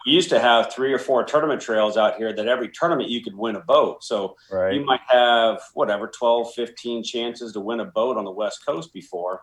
We 0.05 0.11
used 0.11 0.29
to 0.29 0.39
have 0.39 0.71
three 0.71 0.93
or 0.93 0.99
four 0.99 1.23
tournament 1.23 1.61
trails 1.61 1.97
out 1.97 2.15
here 2.17 2.31
that 2.31 2.47
every 2.47 2.69
tournament 2.69 3.09
you 3.09 3.23
could 3.23 3.35
win 3.35 3.55
a 3.55 3.59
boat. 3.61 4.03
So 4.03 4.35
Right. 4.51 4.75
you 4.75 4.85
might 4.85 5.01
have 5.07 5.61
whatever 5.73 6.07
12 6.07 6.53
15 6.53 7.03
chances 7.03 7.53
to 7.53 7.59
win 7.59 7.79
a 7.79 7.85
boat 7.85 8.15
on 8.15 8.23
the 8.23 8.31
west 8.31 8.63
coast 8.65 8.93
before 8.93 9.41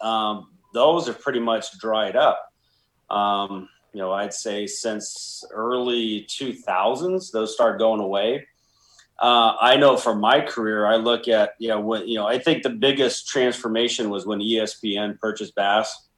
um, 0.00 0.52
those 0.72 1.06
have 1.08 1.20
pretty 1.20 1.40
much 1.40 1.76
dried 1.78 2.14
up 2.16 2.40
um, 3.10 3.68
you 3.92 4.00
know 4.00 4.12
i'd 4.12 4.32
say 4.32 4.66
since 4.68 5.44
early 5.50 6.24
2000s 6.30 7.32
those 7.32 7.52
started 7.52 7.78
going 7.78 8.00
away 8.00 8.46
uh, 9.20 9.54
i 9.60 9.76
know 9.76 9.96
from 9.96 10.20
my 10.20 10.40
career 10.40 10.86
i 10.86 10.96
look 10.96 11.28
at 11.28 11.54
you 11.58 11.68
know 11.68 11.80
when 11.80 12.06
you 12.08 12.16
know 12.16 12.26
i 12.26 12.38
think 12.38 12.62
the 12.62 12.70
biggest 12.70 13.28
transformation 13.28 14.10
was 14.10 14.26
when 14.26 14.38
espn 14.40 15.18
purchased 15.18 15.54
bass 15.54 16.08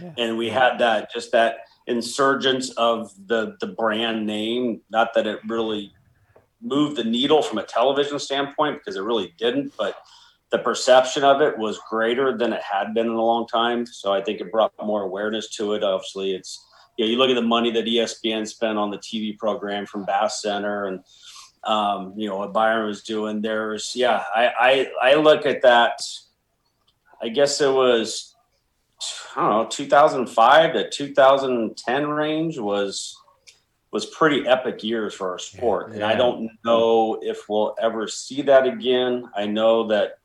Yeah. 0.00 0.12
and 0.16 0.38
we 0.38 0.48
had 0.48 0.78
that 0.78 1.12
just 1.12 1.32
that 1.32 1.58
insurgence 1.86 2.70
of 2.70 3.12
the 3.26 3.56
the 3.60 3.66
brand 3.66 4.26
name 4.26 4.80
not 4.90 5.14
that 5.14 5.26
it 5.26 5.40
really 5.48 5.92
moved 6.60 6.96
the 6.96 7.04
needle 7.04 7.42
from 7.42 7.58
a 7.58 7.62
television 7.62 8.18
standpoint 8.18 8.78
because 8.78 8.96
it 8.96 9.02
really 9.02 9.34
didn't, 9.38 9.72
but 9.76 9.96
the 10.50 10.58
perception 10.58 11.22
of 11.22 11.40
it 11.40 11.56
was 11.58 11.78
greater 11.90 12.36
than 12.36 12.52
it 12.52 12.62
had 12.62 12.94
been 12.94 13.06
in 13.06 13.12
a 13.12 13.22
long 13.22 13.46
time. 13.46 13.86
So 13.86 14.12
I 14.12 14.22
think 14.22 14.40
it 14.40 14.50
brought 14.50 14.72
more 14.82 15.02
awareness 15.02 15.50
to 15.56 15.74
it. 15.74 15.84
Obviously, 15.84 16.34
it's 16.34 16.64
yeah, 16.96 17.06
you 17.06 17.16
look 17.16 17.30
at 17.30 17.34
the 17.34 17.42
money 17.42 17.70
that 17.70 17.84
ESPN 17.84 18.46
spent 18.48 18.76
on 18.76 18.90
the 18.90 18.98
TV 18.98 19.38
program 19.38 19.86
from 19.86 20.04
Bass 20.04 20.42
Center 20.42 20.86
and 20.86 21.00
um, 21.64 22.14
you 22.16 22.28
know 22.28 22.36
what 22.38 22.52
Byron 22.52 22.86
was 22.86 23.02
doing. 23.02 23.40
There's 23.40 23.94
yeah, 23.94 24.22
I, 24.34 24.52
I 25.02 25.10
I 25.10 25.14
look 25.14 25.46
at 25.46 25.62
that. 25.62 26.00
I 27.20 27.28
guess 27.28 27.60
it 27.60 27.72
was 27.72 28.34
I 29.36 29.40
don't 29.42 29.50
know 29.50 29.68
2005 29.68 30.72
to 30.74 30.90
2010 30.90 32.06
range 32.08 32.58
was 32.58 33.16
was 33.90 34.06
pretty 34.06 34.46
epic 34.46 34.84
years 34.84 35.14
for 35.14 35.30
our 35.30 35.38
sport. 35.38 35.92
And 35.92 36.04
I 36.04 36.14
don't 36.14 36.50
know 36.64 37.18
if 37.22 37.48
we'll 37.48 37.74
ever 37.80 38.06
see 38.06 38.42
that 38.42 38.66
again. 38.66 39.24
I 39.34 39.46
know 39.46 39.86
that 39.88 40.18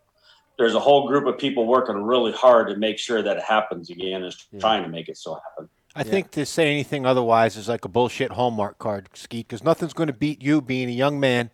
there's 0.57 0.75
a 0.75 0.79
whole 0.79 1.07
group 1.07 1.25
of 1.27 1.37
people 1.37 1.65
working 1.65 1.95
really 1.95 2.33
hard 2.33 2.67
to 2.67 2.75
make 2.75 2.99
sure 2.99 3.21
that 3.21 3.37
it 3.37 3.43
happens 3.43 3.89
again, 3.89 4.23
is 4.23 4.47
Yeah. 4.51 4.59
trying 4.59 4.83
to 4.83 4.89
make 4.89 5.07
it 5.07 5.17
so 5.17 5.35
happen. 5.35 5.69
I 5.95 6.03
think 6.03 6.31
to 6.31 6.45
say 6.45 6.71
anything 6.71 7.05
otherwise 7.05 7.55
is 7.55 7.67
like 7.69 7.85
a 7.85 7.87
bullshit 7.87 8.31
Hallmark 8.31 8.79
card, 8.79 9.09
Skeet, 9.13 9.47
because 9.47 9.63
nothing's 9.63 9.93
going 9.93 10.07
to 10.07 10.13
beat 10.13 10.41
you 10.41 10.59
being 10.61 10.89
a 10.89 10.93
young 10.93 11.19
man 11.19 11.51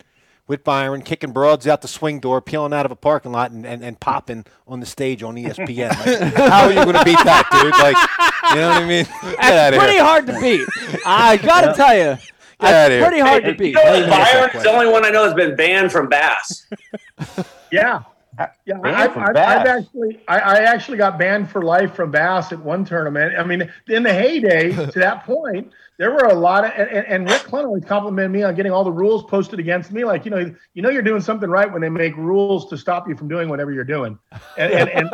with 0.47 0.63
Byron, 0.63 1.01
kicking 1.01 1.31
broads 1.31 1.67
out 1.67 1.81
the 1.81 1.87
swing 1.87 2.19
door, 2.19 2.41
peeling 2.41 2.73
out 2.73 2.85
of 2.85 2.91
a 2.91 2.95
parking 2.95 3.31
lot, 3.31 3.51
and, 3.51 3.65
and, 3.65 3.83
and 3.83 3.99
popping 3.99 4.45
on 4.67 4.79
the 4.79 4.85
stage 4.85 5.21
on 5.21 5.35
ESPN. 5.35 5.89
Like, 5.89 6.33
how 6.49 6.63
are 6.65 6.69
you 6.71 6.83
going 6.83 6.95
to 6.95 7.03
beat 7.03 7.19
that, 7.23 7.47
dude? 7.51 7.71
Like, 7.73 7.97
you 8.55 8.61
know 8.61 8.69
what 8.69 8.81
I 8.81 8.85
mean? 8.87 9.05
Get 9.41 9.73
out 9.73 9.79
Pretty 9.79 9.93
here. 9.93 10.03
hard 10.03 10.25
to 10.27 10.39
beat. 10.39 10.67
I 11.05 11.37
got 11.37 11.61
to 11.61 11.73
tell 11.73 11.95
you. 11.95 12.17
Get 12.61 12.73
outta 12.73 12.93
here. 12.95 13.05
Pretty 13.05 13.19
hard 13.21 13.43
to 13.43 13.49
You 13.51 13.55
beat. 13.57 13.73
know, 13.75 14.09
Byron's 14.09 14.63
the 14.63 14.69
only 14.69 14.87
one 14.87 15.05
I 15.05 15.09
know 15.11 15.23
has 15.25 15.33
been 15.33 15.55
banned 15.55 15.91
from 15.91 16.07
bass. 16.09 16.65
Yeah. 17.71 18.01
Yeah, 18.65 18.79
I've, 18.83 19.17
I've. 19.17 19.35
I've 19.35 19.67
actually, 19.67 20.19
I, 20.27 20.39
I 20.39 20.57
actually 20.59 20.97
got 20.97 21.17
banned 21.17 21.49
for 21.49 21.63
life 21.63 21.95
from 21.95 22.11
bass 22.11 22.51
at 22.51 22.59
one 22.59 22.85
tournament. 22.85 23.37
I 23.37 23.43
mean, 23.43 23.71
in 23.87 24.03
the 24.03 24.13
heyday, 24.13 24.71
to 24.91 24.99
that 24.99 25.25
point, 25.25 25.71
there 25.97 26.11
were 26.11 26.25
a 26.25 26.33
lot 26.33 26.65
of, 26.65 26.71
and, 26.71 27.05
and- 27.07 27.29
Rick 27.29 27.43
Clunn 27.43 27.65
always 27.65 27.83
complimented 27.83 28.31
me 28.31 28.43
on 28.43 28.55
getting 28.55 28.71
all 28.71 28.83
the 28.83 28.91
rules 28.91 29.23
posted 29.25 29.59
against 29.59 29.91
me. 29.91 30.05
Like, 30.05 30.23
you 30.25 30.31
know, 30.31 30.55
you 30.73 30.81
know, 30.81 30.89
you're 30.89 31.01
doing 31.01 31.21
something 31.21 31.49
right 31.49 31.71
when 31.71 31.81
they 31.81 31.89
make 31.89 32.15
rules 32.15 32.69
to 32.69 32.77
stop 32.77 33.07
you 33.09 33.15
from 33.15 33.27
doing 33.27 33.49
whatever 33.49 33.71
you're 33.71 33.83
doing. 33.83 34.17
And, 34.57 34.71
and, 34.71 34.89
and, 34.89 35.09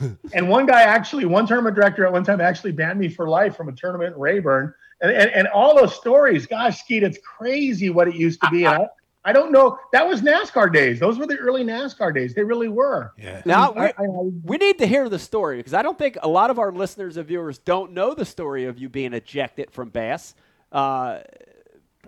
and, 0.00 0.18
and 0.32 0.48
one 0.48 0.66
guy 0.66 0.82
actually, 0.82 1.24
one 1.24 1.46
tournament 1.46 1.74
director 1.74 2.06
at 2.06 2.12
one 2.12 2.24
time 2.24 2.40
actually 2.40 2.72
banned 2.72 2.98
me 2.98 3.08
for 3.08 3.28
life 3.28 3.56
from 3.56 3.68
a 3.68 3.72
tournament 3.72 4.14
in 4.14 4.20
Rayburn. 4.20 4.74
And, 5.00 5.10
and, 5.10 5.30
and 5.30 5.48
all 5.48 5.76
those 5.76 5.94
stories, 5.94 6.46
gosh, 6.46 6.80
Skeet, 6.80 7.02
it's 7.02 7.18
crazy 7.18 7.90
what 7.90 8.06
it 8.08 8.14
used 8.14 8.40
to 8.42 8.50
be. 8.50 8.64
And 8.64 8.74
I, 8.84 8.88
I 9.24 9.32
don't 9.32 9.52
know. 9.52 9.78
That 9.92 10.06
was 10.06 10.20
NASCAR 10.20 10.72
days. 10.72 11.00
Those 11.00 11.18
were 11.18 11.26
the 11.26 11.38
early 11.38 11.64
NASCAR 11.64 12.14
days. 12.14 12.34
They 12.34 12.44
really 12.44 12.68
were. 12.68 13.12
Yeah. 13.18 13.40
Now, 13.46 13.72
I, 13.72 13.94
we, 13.98 14.06
I, 14.06 14.08
we 14.44 14.56
need 14.58 14.78
to 14.78 14.86
hear 14.86 15.08
the 15.08 15.18
story 15.18 15.56
because 15.56 15.72
I 15.72 15.80
don't 15.82 15.98
think 15.98 16.18
a 16.22 16.28
lot 16.28 16.50
of 16.50 16.58
our 16.58 16.70
listeners 16.70 17.16
and 17.16 17.26
viewers 17.26 17.56
don't 17.58 17.92
know 17.92 18.12
the 18.12 18.26
story 18.26 18.66
of 18.66 18.78
you 18.78 18.88
being 18.90 19.14
ejected 19.14 19.70
from 19.70 19.88
Bass 19.88 20.34
uh, 20.72 21.20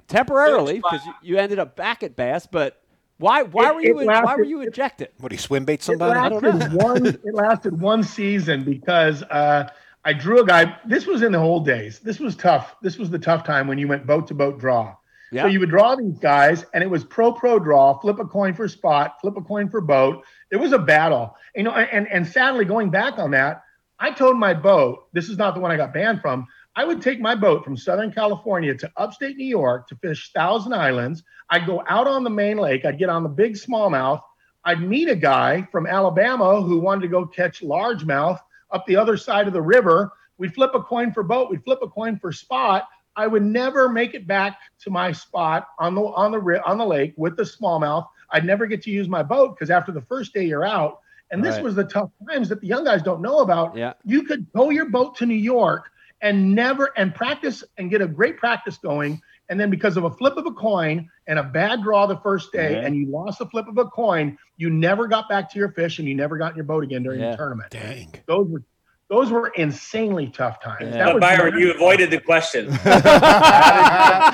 temporarily 0.08 0.74
because 0.74 1.04
you, 1.06 1.12
you 1.22 1.38
ended 1.38 1.58
up 1.58 1.74
back 1.76 2.02
at 2.02 2.16
Bass. 2.16 2.46
But 2.46 2.82
why? 3.18 3.42
Why 3.42 3.70
It- 3.70 3.74
were 3.74 3.80
you? 3.80 4.00
it 4.00 4.06
why 4.06 4.36
were 4.36 4.44
you 4.44 4.60
ejected? 4.60 5.08
What, 5.18 5.32
he 5.32 5.38
swim 5.38 5.64
bait 5.64 5.80
it 5.80 5.82
somebody? 5.84 6.18
I 6.18 6.28
don't 6.28 6.42
know. 6.42 6.76
one. 6.76 7.06
It 7.06 7.34
lasted 7.34 7.80
one 7.80 8.02
season 8.02 8.62
because 8.62 9.22
uh, 9.22 9.70
I 10.04 10.12
drew 10.12 10.40
a 10.40 10.46
guy. 10.46 10.76
This 10.84 11.06
was 11.06 11.22
in 11.22 11.32
the 11.32 11.38
old 11.38 11.64
days. 11.64 11.98
This 11.98 12.20
was 12.20 12.36
tough. 12.36 12.76
This 12.82 12.98
was 12.98 13.08
the 13.08 13.18
tough 13.18 13.42
time 13.44 13.66
when 13.66 13.78
you 13.78 13.88
went 13.88 14.06
boat 14.06 14.26
to 14.28 14.34
boat 14.34 14.60
draw. 14.60 14.94
Yeah. 15.32 15.42
So 15.42 15.48
you 15.48 15.60
would 15.60 15.70
draw 15.70 15.96
these 15.96 16.18
guys, 16.18 16.64
and 16.72 16.82
it 16.82 16.90
was 16.90 17.04
pro 17.04 17.32
pro 17.32 17.58
draw, 17.58 17.98
flip 17.98 18.18
a 18.18 18.24
coin 18.24 18.54
for 18.54 18.68
spot, 18.68 19.16
flip 19.20 19.36
a 19.36 19.42
coin 19.42 19.68
for 19.68 19.80
boat. 19.80 20.24
It 20.50 20.56
was 20.56 20.72
a 20.72 20.78
battle, 20.78 21.36
you 21.54 21.64
know. 21.64 21.72
And 21.72 22.06
and 22.08 22.26
sadly, 22.26 22.64
going 22.64 22.90
back 22.90 23.18
on 23.18 23.32
that, 23.32 23.62
I 23.98 24.12
towed 24.12 24.36
my 24.36 24.54
boat. 24.54 25.08
This 25.12 25.28
is 25.28 25.38
not 25.38 25.54
the 25.54 25.60
one 25.60 25.70
I 25.70 25.76
got 25.76 25.92
banned 25.92 26.20
from. 26.20 26.46
I 26.76 26.84
would 26.84 27.00
take 27.00 27.20
my 27.20 27.34
boat 27.34 27.64
from 27.64 27.76
Southern 27.76 28.12
California 28.12 28.74
to 28.74 28.92
upstate 28.96 29.36
New 29.36 29.46
York 29.46 29.88
to 29.88 29.96
fish 29.96 30.30
Thousand 30.32 30.74
Islands. 30.74 31.24
I'd 31.48 31.66
go 31.66 31.82
out 31.88 32.06
on 32.06 32.22
the 32.22 32.30
main 32.30 32.58
lake. 32.58 32.84
I'd 32.84 32.98
get 32.98 33.08
on 33.08 33.22
the 33.22 33.30
big 33.30 33.54
smallmouth. 33.54 34.20
I'd 34.64 34.82
meet 34.82 35.08
a 35.08 35.16
guy 35.16 35.66
from 35.72 35.86
Alabama 35.86 36.60
who 36.60 36.78
wanted 36.78 37.02
to 37.02 37.08
go 37.08 37.24
catch 37.24 37.62
largemouth 37.62 38.38
up 38.70 38.84
the 38.86 38.96
other 38.96 39.16
side 39.16 39.46
of 39.46 39.54
the 39.54 39.62
river. 39.62 40.12
We'd 40.38 40.54
flip 40.54 40.72
a 40.74 40.82
coin 40.82 41.12
for 41.12 41.22
boat. 41.22 41.50
We'd 41.50 41.64
flip 41.64 41.78
a 41.82 41.88
coin 41.88 42.18
for 42.18 42.30
spot. 42.32 42.86
I 43.16 43.26
would 43.26 43.42
never 43.44 43.88
make 43.88 44.14
it 44.14 44.26
back 44.26 44.58
to 44.80 44.90
my 44.90 45.12
spot 45.12 45.68
on 45.78 45.94
the 45.94 46.02
on 46.02 46.32
the 46.32 46.62
on 46.66 46.78
the 46.78 46.84
lake 46.86 47.14
with 47.16 47.36
the 47.36 47.42
smallmouth. 47.44 48.06
I'd 48.30 48.44
never 48.44 48.66
get 48.66 48.82
to 48.82 48.90
use 48.90 49.08
my 49.08 49.22
boat 49.22 49.54
because 49.56 49.70
after 49.70 49.92
the 49.92 50.02
first 50.02 50.34
day 50.34 50.44
you're 50.44 50.64
out. 50.66 51.00
And 51.32 51.44
this 51.44 51.56
Right. 51.56 51.64
was 51.64 51.74
the 51.74 51.84
tough 51.84 52.10
times 52.30 52.48
that 52.50 52.60
the 52.60 52.68
young 52.68 52.84
guys 52.84 53.02
don't 53.02 53.20
know 53.20 53.38
about. 53.40 53.76
Yeah. 53.76 53.94
You 54.04 54.22
could 54.22 54.46
tow 54.54 54.70
your 54.70 54.88
boat 54.90 55.16
to 55.16 55.26
New 55.26 55.34
York 55.34 55.90
and 56.20 56.54
never 56.54 56.92
and 56.96 57.12
practice 57.14 57.64
and 57.78 57.90
get 57.90 58.00
a 58.00 58.06
great 58.06 58.36
practice 58.36 58.78
going. 58.78 59.20
And 59.48 59.58
then 59.58 59.70
because 59.70 59.96
of 59.96 60.04
a 60.04 60.10
flip 60.10 60.36
of 60.36 60.46
a 60.46 60.52
coin 60.52 61.08
and 61.26 61.38
a 61.38 61.42
bad 61.42 61.82
draw 61.82 62.06
the 62.06 62.16
first 62.18 62.52
day, 62.52 62.74
Mhm. 62.76 62.86
and 62.86 62.96
you 62.96 63.06
lost 63.10 63.38
the 63.40 63.46
flip 63.46 63.66
of 63.68 63.76
a 63.78 63.86
coin, 63.86 64.38
you 64.56 64.70
never 64.70 65.08
got 65.08 65.28
back 65.28 65.50
to 65.52 65.58
your 65.58 65.70
fish 65.72 65.98
and 65.98 66.06
you 66.08 66.14
never 66.14 66.36
got 66.36 66.50
in 66.52 66.56
your 66.56 66.64
boat 66.64 66.84
again 66.84 67.02
during 67.02 67.20
Yeah. 67.20 67.32
the 67.32 67.36
tournament. 67.36 67.70
Dang. 67.70 68.12
Those 68.26 68.48
were 68.48 68.62
those 69.08 69.30
were 69.30 69.48
insanely 69.56 70.28
tough 70.28 70.60
times. 70.60 70.82
Yeah. 70.86 70.90
That 70.90 71.04
But 71.06 71.14
was 71.14 71.20
Byron, 71.20 71.58
you 71.58 71.72
avoided 71.72 72.10
the 72.10 72.20
question. 72.20 72.66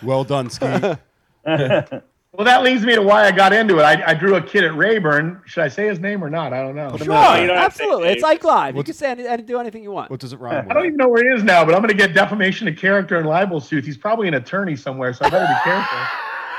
Well 0.02 0.24
done, 0.24 0.48
Ski. 0.50 0.66
well, 1.44 2.44
that 2.44 2.62
leads 2.62 2.84
me 2.86 2.94
to 2.94 3.02
why 3.02 3.26
I 3.26 3.32
got 3.32 3.52
into 3.52 3.78
it. 3.78 3.82
I, 3.82 4.10
I 4.10 4.14
drew 4.14 4.36
a 4.36 4.42
kid 4.42 4.64
at 4.64 4.74
Rayburn. 4.74 5.42
Should 5.46 5.62
I 5.62 5.68
say 5.68 5.86
his 5.86 6.00
name 6.00 6.24
or 6.24 6.30
not? 6.30 6.52
I 6.54 6.62
don't 6.62 6.74
know. 6.74 6.96
Sure, 6.96 7.06
No, 7.08 7.34
you 7.34 7.46
don't 7.46 7.56
have 7.56 7.72
to 7.72 7.78
say 7.78 7.84
absolutely. 7.84 8.08
It's 8.08 8.14
names. 8.16 8.22
like 8.22 8.44
live. 8.44 8.76
You 8.76 8.82
can 8.82 8.94
say 8.94 9.10
any, 9.10 9.26
any- 9.26 9.42
do 9.42 9.58
anything 9.58 9.82
you 9.82 9.90
want. 9.90 10.10
What 10.10 10.20
does 10.20 10.32
it 10.32 10.40
rhyme 10.40 10.66
I 10.70 10.74
don't 10.74 10.86
even 10.86 10.96
know 10.96 11.08
where 11.08 11.22
he 11.22 11.28
is 11.36 11.44
now, 11.44 11.64
but 11.64 11.74
I'm 11.74 11.80
going 11.82 11.90
to 11.90 11.96
get 11.96 12.14
defamation 12.14 12.66
of 12.68 12.76
character 12.76 13.18
and 13.18 13.28
libel 13.28 13.60
suits. 13.60 13.86
He's 13.86 13.98
probably 13.98 14.28
an 14.28 14.34
attorney 14.34 14.76
somewhere, 14.76 15.12
so 15.12 15.26
I 15.26 15.30
better 15.30 15.46
be 15.46 15.70
careful. 15.70 15.98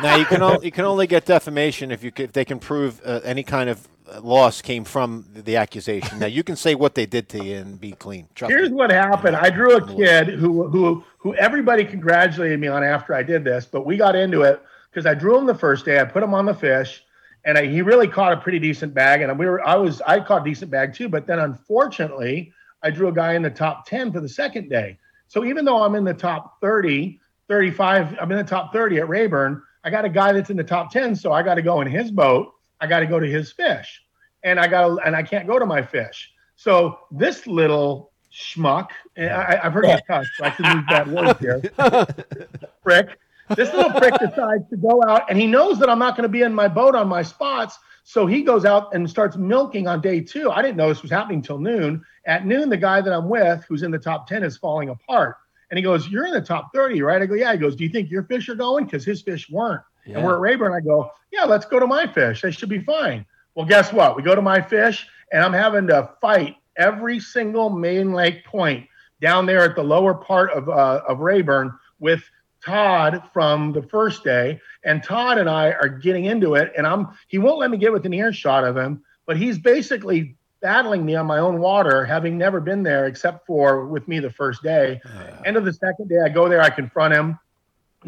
Now 0.04 0.16
you 0.16 0.26
can 0.26 0.42
only 0.42 0.66
you 0.66 0.72
can 0.72 0.86
only 0.86 1.06
get 1.08 1.26
defamation 1.26 1.92
if 1.92 2.04
you 2.04 2.12
c- 2.16 2.24
if 2.24 2.32
they 2.32 2.46
can 2.46 2.60
prove 2.60 3.02
uh, 3.06 3.20
any 3.24 3.44
kind 3.44 3.70
of 3.70 3.88
loss 4.22 4.62
came 4.62 4.84
from 4.84 5.26
the, 5.34 5.56
accusation. 5.56 6.20
Now 6.20 6.26
you 6.28 6.44
can 6.44 6.56
say 6.56 6.76
what 6.76 6.96
they 6.96 7.06
did 7.06 7.30
to 7.30 7.44
you 7.44 7.58
and 7.58 7.80
be 7.80 7.92
clean. 7.92 8.28
Trust 8.36 8.52
Here's 8.52 8.70
me. 8.70 8.76
what 8.76 8.92
happened. 8.92 9.36
I 9.36 9.50
drew 9.50 9.76
a 9.76 9.88
kid 9.96 10.28
who 10.30 10.68
who 10.68 11.04
who 11.18 11.36
everybody 11.36 11.86
congratulated 11.86 12.60
me 12.60 12.68
on 12.68 12.84
after 12.84 13.14
I 13.14 13.24
did 13.24 13.44
this, 13.44 13.66
but 13.66 13.86
we 13.86 13.98
got 13.98 14.16
into 14.16 14.42
it 14.42 14.62
because 14.90 15.06
I 15.06 15.14
drew 15.14 15.38
him 15.38 15.46
the 15.46 15.56
first 15.56 15.86
day. 15.86 16.00
I 16.00 16.06
put 16.06 16.24
him 16.24 16.34
on 16.34 16.46
the 16.46 16.54
fish, 16.54 17.04
and 17.46 17.58
I, 17.58 17.68
he 17.68 17.82
really 17.82 18.08
caught 18.08 18.34
a 18.34 18.38
pretty 18.38 18.60
decent 18.60 18.94
bag. 18.94 19.22
And 19.22 19.38
we 19.38 19.46
were 19.46 19.66
I 19.66 19.76
was 19.76 20.02
I 20.02 20.20
caught 20.20 20.42
a 20.42 20.46
decent 20.46 20.72
bag 20.72 20.94
too, 20.94 21.10
but 21.10 21.28
then 21.28 21.40
unfortunately 21.40 22.54
I 22.84 22.90
drew 22.90 23.08
a 23.08 23.14
guy 23.14 23.34
in 23.34 23.42
the 23.42 23.50
top 23.50 23.86
10 23.86 24.12
for 24.12 24.20
the 24.20 24.30
second 24.30 24.70
day. 24.70 24.98
So 25.28 25.46
even 25.46 25.66
though 25.66 25.84
I'm 25.84 25.96
in 25.96 26.04
the 26.04 26.14
top 26.14 26.60
30, 26.62 27.20
35, 27.48 28.18
I'm 28.20 28.32
in 28.32 28.38
the 28.38 28.44
top 28.44 28.74
30 28.74 29.00
at 29.00 29.08
Rayburn, 29.08 29.62
I 29.84 29.90
got 29.90 30.06
a 30.06 30.10
guy 30.10 30.32
that's 30.32 30.50
in 30.50 30.58
the 30.58 30.64
top 30.64 30.92
10, 30.92 31.16
so 31.16 31.32
I 31.32 31.44
got 31.44 31.56
to 31.56 31.62
go 31.62 31.82
in 31.82 31.88
his 31.88 32.12
boat. 32.12 32.54
I 32.82 32.88
got 32.88 33.00
to 33.00 33.06
go 33.06 33.20
to 33.20 33.28
his 33.28 33.52
fish. 33.52 34.02
And 34.44 34.60
I 34.60 34.68
got 34.68 35.06
and 35.06 35.16
I 35.16 35.24
can't 35.24 35.48
go 35.48 35.60
to 35.60 35.66
my 35.66 35.82
fish. 35.82 36.32
So 36.56 37.00
this 37.12 37.48
little 37.48 38.12
schmuck, 38.34 38.90
and 39.16 39.30
I, 39.30 39.60
I've 39.64 39.74
heard 39.74 39.88
you 39.88 39.98
cuss, 40.08 40.28
so 40.38 40.46
I 40.46 40.50
can 40.50 40.78
use 40.78 40.86
bad 40.88 41.08
words 41.12 41.40
here. 41.40 41.62
prick. 42.84 43.20
This 43.56 43.74
little 43.74 43.92
prick 43.92 44.14
decides 44.20 44.70
to 44.70 44.78
go 44.78 45.04
out, 45.04 45.30
and 45.30 45.40
he 45.40 45.46
knows 45.46 45.78
that 45.80 45.90
I'm 45.90 46.00
not 46.00 46.16
going 46.16 46.24
to 46.24 46.30
be 46.30 46.42
in 46.42 46.54
my 46.54 46.68
boat 46.68 46.96
on 46.96 47.08
my 47.08 47.22
spots. 47.22 47.78
So 48.04 48.26
he 48.26 48.42
goes 48.42 48.66
out 48.66 48.94
and 48.96 49.10
starts 49.10 49.38
milking 49.38 49.88
on 49.88 50.02
day 50.02 50.22
two. 50.22 50.50
I 50.50 50.62
didn't 50.62 50.78
know 50.78 50.90
this 50.90 51.02
was 51.02 51.12
happening 51.12 51.40
until 51.40 51.60
noon. 51.60 52.04
At 52.26 52.46
noon, 52.46 52.70
the 52.70 52.78
guy 52.78 53.02
that 53.02 53.14
I'm 53.14 53.30
with, 53.30 53.64
who's 53.68 53.84
in 53.84 53.92
the 53.92 54.00
top 54.00 54.28
10, 54.28 54.44
is 54.44 54.58
falling 54.58 54.90
apart. 54.90 55.38
And 55.70 55.78
he 55.78 55.84
goes, 55.84 56.08
You're 56.08 56.26
in 56.26 56.34
the 56.34 56.42
top 56.42 56.72
30, 56.74 57.02
right? 57.02 57.22
I 57.22 57.26
go, 57.26 57.36
Yeah. 57.36 57.52
He 57.52 57.58
goes, 57.58 57.76
Do 57.76 57.84
you 57.84 57.90
think 57.90 58.10
your 58.10 58.24
fish 58.24 58.50
are 58.50 58.56
going? 58.56 58.86
Because 58.86 59.06
his 59.06 59.22
fish 59.22 59.50
weren't. 59.50 59.82
Yeah. 60.06 60.18
And 60.18 60.26
we're 60.26 60.36
at 60.36 60.42
Rayburn. 60.42 60.74
I 60.74 60.80
go, 60.80 61.12
Yeah, 61.32 61.44
let's 61.44 61.66
go 61.66 61.80
to 61.80 61.88
my 61.88 62.08
fish. 62.08 62.42
They 62.42 62.52
should 62.52 62.70
be 62.70 62.82
fine. 62.82 63.26
Well, 63.56 63.66
guess 63.66 63.92
what? 63.92 64.16
We 64.16 64.24
go 64.24 64.36
to 64.36 64.42
my 64.42 64.62
fish, 64.62 65.08
and 65.32 65.44
I'm 65.44 65.54
having 65.54 65.88
to 65.88 66.10
fight 66.22 66.56
every 66.78 67.20
single 67.20 67.70
main 67.70 68.14
lake 68.14 68.46
point 68.46 68.88
down 69.20 69.46
there 69.46 69.62
at 69.64 69.76
the 69.76 69.84
lower 69.84 70.14
part 70.14 70.52
of 70.52 70.70
uh, 70.70 71.02
of 71.08 71.20
Rayburn 71.20 71.74
with 72.00 72.24
Todd 72.66 73.24
from 73.34 73.72
the 73.74 73.84
first 73.84 74.24
day, 74.24 74.60
and 74.84 75.04
Todd 75.04 75.38
and 75.38 75.50
I 75.50 75.72
are 75.72 75.90
getting 75.90 76.26
into 76.26 76.56
it, 76.56 76.72
and 76.78 76.88
I'm 76.88 77.10
he 77.28 77.38
won't 77.38 77.60
let 77.60 77.72
me 77.72 77.78
get 77.78 77.92
within 77.92 78.14
earshot 78.14 78.64
of 78.64 78.78
him, 78.78 79.04
but 79.26 79.38
he's 79.38 79.58
basically 79.58 80.36
battling 80.62 81.04
me 81.06 81.16
on 81.16 81.26
my 81.26 81.40
own 81.40 81.60
water, 81.60 82.06
having 82.06 82.38
never 82.38 82.60
been 82.60 82.84
there 82.84 83.08
except 83.08 83.48
for 83.48 83.88
with 83.88 84.08
me 84.08 84.20
the 84.20 84.30
first 84.30 84.62
day. 84.62 85.02
End 85.46 85.58
of 85.58 85.66
the 85.66 85.74
second 85.74 86.08
day, 86.08 86.20
I 86.24 86.30
go 86.30 86.48
there, 86.48 86.62
I 86.62 86.70
confront 86.70 87.14
him. 87.16 87.40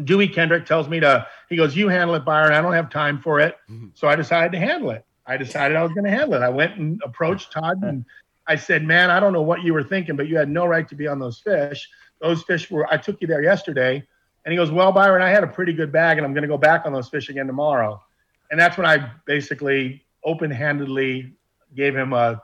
Dewey 0.02 0.26
Kendrick 0.26 0.66
tells 0.66 0.88
me 0.88 0.98
to, 1.00 1.26
he 1.48 1.56
goes, 1.56 1.76
You 1.76 1.88
handle 1.88 2.16
it, 2.16 2.24
Byron. 2.24 2.52
I 2.52 2.60
don't 2.60 2.72
have 2.72 2.90
time 2.90 3.20
for 3.20 3.40
it. 3.40 3.56
Mm-hmm. 3.70 3.88
So 3.94 4.08
I 4.08 4.16
decided 4.16 4.52
to 4.52 4.58
handle 4.58 4.90
it. 4.90 5.04
I 5.26 5.36
decided 5.36 5.76
I 5.76 5.82
was 5.82 5.92
going 5.92 6.04
to 6.04 6.10
handle 6.10 6.34
it. 6.34 6.42
I 6.42 6.48
went 6.48 6.76
and 6.76 7.00
approached 7.04 7.52
Todd 7.52 7.82
and 7.82 8.04
I 8.46 8.56
said, 8.56 8.84
Man, 8.84 9.10
I 9.10 9.20
don't 9.20 9.32
know 9.32 9.42
what 9.42 9.62
you 9.62 9.72
were 9.72 9.84
thinking, 9.84 10.16
but 10.16 10.28
you 10.28 10.36
had 10.36 10.48
no 10.48 10.66
right 10.66 10.88
to 10.88 10.94
be 10.94 11.06
on 11.06 11.18
those 11.18 11.38
fish. 11.38 11.88
Those 12.20 12.42
fish 12.42 12.70
were, 12.70 12.92
I 12.92 12.96
took 12.96 13.20
you 13.20 13.26
there 13.26 13.42
yesterday. 13.42 14.02
And 14.44 14.52
he 14.52 14.56
goes, 14.56 14.70
Well, 14.70 14.92
Byron, 14.92 15.22
I 15.22 15.30
had 15.30 15.44
a 15.44 15.48
pretty 15.48 15.72
good 15.72 15.92
bag 15.92 16.18
and 16.18 16.26
I'm 16.26 16.34
going 16.34 16.42
to 16.42 16.48
go 16.48 16.58
back 16.58 16.84
on 16.84 16.92
those 16.92 17.08
fish 17.08 17.28
again 17.28 17.46
tomorrow. 17.46 18.02
And 18.50 18.60
that's 18.60 18.76
when 18.76 18.86
I 18.86 19.10
basically 19.24 20.04
open 20.24 20.50
handedly 20.50 21.34
gave 21.74 21.96
him 21.96 22.12
a 22.12 22.42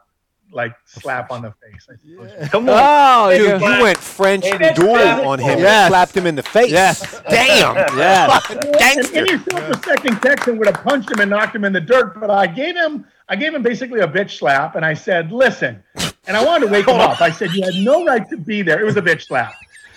like 0.52 0.74
slap 0.86 1.30
on 1.30 1.42
the 1.42 1.52
face. 1.52 1.88
I 1.90 1.94
suppose. 1.96 2.48
Come 2.50 2.68
on. 2.68 2.74
Oh, 2.78 3.36
Dude, 3.36 3.60
you- 3.60 3.68
you 3.68 3.82
went 3.82 3.98
French 3.98 4.44
Hey, 4.46 4.72
duel 4.74 4.96
on 5.28 5.38
him. 5.38 5.58
Yes. 5.58 5.84
and 5.84 5.90
Slapped 5.90 6.16
him 6.16 6.26
in 6.26 6.34
the 6.34 6.42
face. 6.42 6.70
Yes. 6.70 7.20
Damn. 7.28 7.76
yes. 7.96 8.50
And 8.50 8.60
Gangster. 8.78 9.18
any 9.18 9.38
self-respecting 9.38 10.16
Texan 10.16 10.58
would 10.58 10.66
have 10.66 10.82
punched 10.84 11.10
him 11.10 11.20
and 11.20 11.30
knocked 11.30 11.54
him 11.54 11.64
in 11.64 11.72
the 11.72 11.80
dirt, 11.80 12.18
but 12.18 12.30
I 12.30 12.46
gave 12.46 12.74
him 12.76 13.06
I 13.28 13.36
gave 13.36 13.54
him 13.54 13.62
basically 13.62 14.00
a 14.00 14.08
bitch 14.08 14.38
slap, 14.38 14.74
and 14.74 14.84
I 14.84 14.92
said, 14.94 15.30
"Listen," 15.30 15.80
and 16.26 16.36
I 16.36 16.44
wanted 16.44 16.66
to 16.66 16.72
wake 16.72 16.88
him 16.88 16.96
up. 16.98 17.20
I 17.20 17.30
said, 17.30 17.52
"You 17.52 17.62
had 17.62 17.74
no 17.76 18.04
right 18.04 18.28
to 18.28 18.36
be 18.36 18.62
there." 18.62 18.80
It 18.80 18.84
was 18.84 18.96
a 18.96 19.02
bitch 19.02 19.22
slap, 19.28 19.52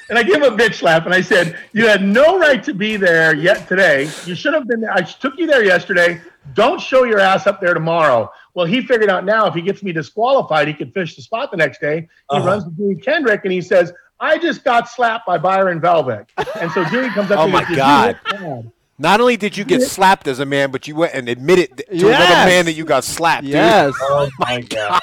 and 0.09 0.19
I 0.19 0.23
gave 0.23 0.35
him 0.35 0.43
a 0.43 0.55
bitch 0.55 0.75
slap, 0.75 1.05
and 1.05 1.15
I 1.15 1.21
said, 1.21 1.57
"You 1.71 1.87
had 1.87 2.03
no 2.03 2.37
right 2.37 2.63
to 2.63 2.75
be 2.75 2.95
there 2.95 3.33
yet 3.35 3.67
today. 3.67 4.03
You 4.27 4.35
should 4.35 4.53
have 4.53 4.67
been 4.67 4.81
there. 4.81 4.93
I 4.93 5.01
took 5.01 5.33
you 5.39 5.47
there 5.47 5.63
yesterday. 5.65 6.21
Don't 6.53 6.79
show 6.79 7.05
your 7.05 7.19
ass 7.19 7.47
up 7.47 7.59
there 7.59 7.73
tomorrow." 7.73 8.31
Well, 8.53 8.65
he 8.65 8.81
figured 8.81 9.09
out 9.09 9.25
now 9.25 9.47
if 9.47 9.53
he 9.55 9.61
gets 9.61 9.81
me 9.83 9.91
disqualified, 9.91 10.67
he 10.67 10.73
could 10.73 10.93
fish 10.93 11.15
the 11.15 11.21
spot 11.21 11.49
the 11.51 11.57
next 11.57 11.81
day. 11.81 12.01
He 12.01 12.37
Uh-huh. 12.37 12.45
runs 12.47 12.63
to 12.65 12.69
Dewey 12.71 12.95
Kendrick, 12.95 13.41
and 13.43 13.51
he 13.53 13.61
says. 13.61 13.91
I 14.19 14.37
just 14.37 14.63
got 14.63 14.87
slapped 14.87 15.25
by 15.25 15.37
Byron 15.37 15.81
Velvick. 15.81 16.27
And 16.61 16.71
so 16.71 16.85
Dewey 16.85 17.09
comes 17.09 17.29
up 17.29 17.39
Oh 17.39 17.41
to 17.41 17.47
me 17.47 17.51
my 17.51 17.59
and 17.59 17.67
says, 17.67 18.39
God. 18.39 18.71
Not 18.97 19.19
only 19.19 19.35
did 19.35 19.57
you 19.57 19.65
get 19.65 19.81
slapped 19.81 20.27
as 20.27 20.39
a 20.39 20.45
man, 20.45 20.71
but 20.71 20.87
you 20.87 20.95
went 20.95 21.13
and 21.13 21.27
admitted 21.27 21.75
th- 21.77 21.99
to 21.99 22.07
another 22.07 22.45
man 22.47 22.63
that 22.65 22.71
you 22.73 22.85
got 22.85 23.03
slapped. 23.03 23.43
Yes. 23.43 23.93
Oh 23.99 24.29
my 24.39 24.61
god. 24.69 25.01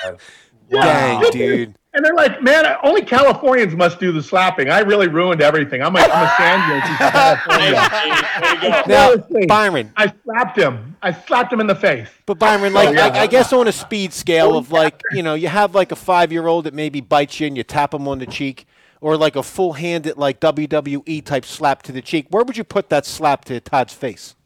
Dude. 0.70 0.80
Dang, 0.80 1.30
dude. 1.32 1.74
And 1.92 2.04
they're 2.04 2.14
like, 2.14 2.40
man, 2.40 2.64
only 2.84 3.02
Californians 3.02 3.74
must 3.74 3.98
do 3.98 4.12
the 4.12 4.22
slapping. 4.22 4.70
I 4.70 4.78
really 4.80 5.08
ruined 5.08 5.42
everything. 5.42 5.82
I'm 5.82 5.96
a, 5.96 5.98
I'm 5.98 6.24
a 6.24 6.32
sand 6.36 6.70
Yankee 6.70 6.96
from 6.96 7.10
California. 7.10 7.72
Way 8.42 8.70
to 8.70 8.88
go. 8.88 9.38
Now, 9.40 9.46
Byron, 9.48 9.92
I 9.96 10.12
slapped 10.24 10.56
him. 10.56 10.96
I 11.02 11.12
slapped 11.12 11.52
him 11.52 11.58
in 11.60 11.66
the 11.66 11.74
face. 11.74 12.08
but 12.26 12.38
Byron, 12.38 12.72
like, 12.72 12.90
Oh, 12.90 12.92
yeah. 12.92 13.06
I, 13.08 13.22
I 13.22 13.26
guess 13.26 13.52
on 13.52 13.66
a 13.66 13.72
speed 13.72 14.12
scale 14.12 14.56
of 14.56 14.72
oh, 14.72 14.76
like, 14.76 15.00
you 15.12 15.24
know, 15.24 15.34
you 15.34 15.48
have 15.48 15.74
like 15.74 15.90
a 15.90 15.96
five-year-old 15.96 16.66
that 16.66 16.74
maybe 16.74 17.00
bites 17.00 17.40
you 17.40 17.48
and 17.48 17.56
you 17.56 17.64
tap 17.64 17.92
him 17.92 18.06
on 18.06 18.20
the 18.20 18.26
cheek, 18.26 18.66
or 19.00 19.16
like 19.16 19.34
a 19.34 19.42
full-handed 19.42 20.16
like 20.16 20.38
WWE 20.38 21.24
type 21.24 21.44
slap 21.44 21.82
to 21.82 21.92
the 21.92 22.02
cheek. 22.02 22.26
Where 22.30 22.44
would 22.44 22.56
you 22.56 22.64
put 22.64 22.88
that 22.90 23.04
slap 23.04 23.44
to 23.46 23.58
Todd's 23.58 23.94
face? 23.94 24.36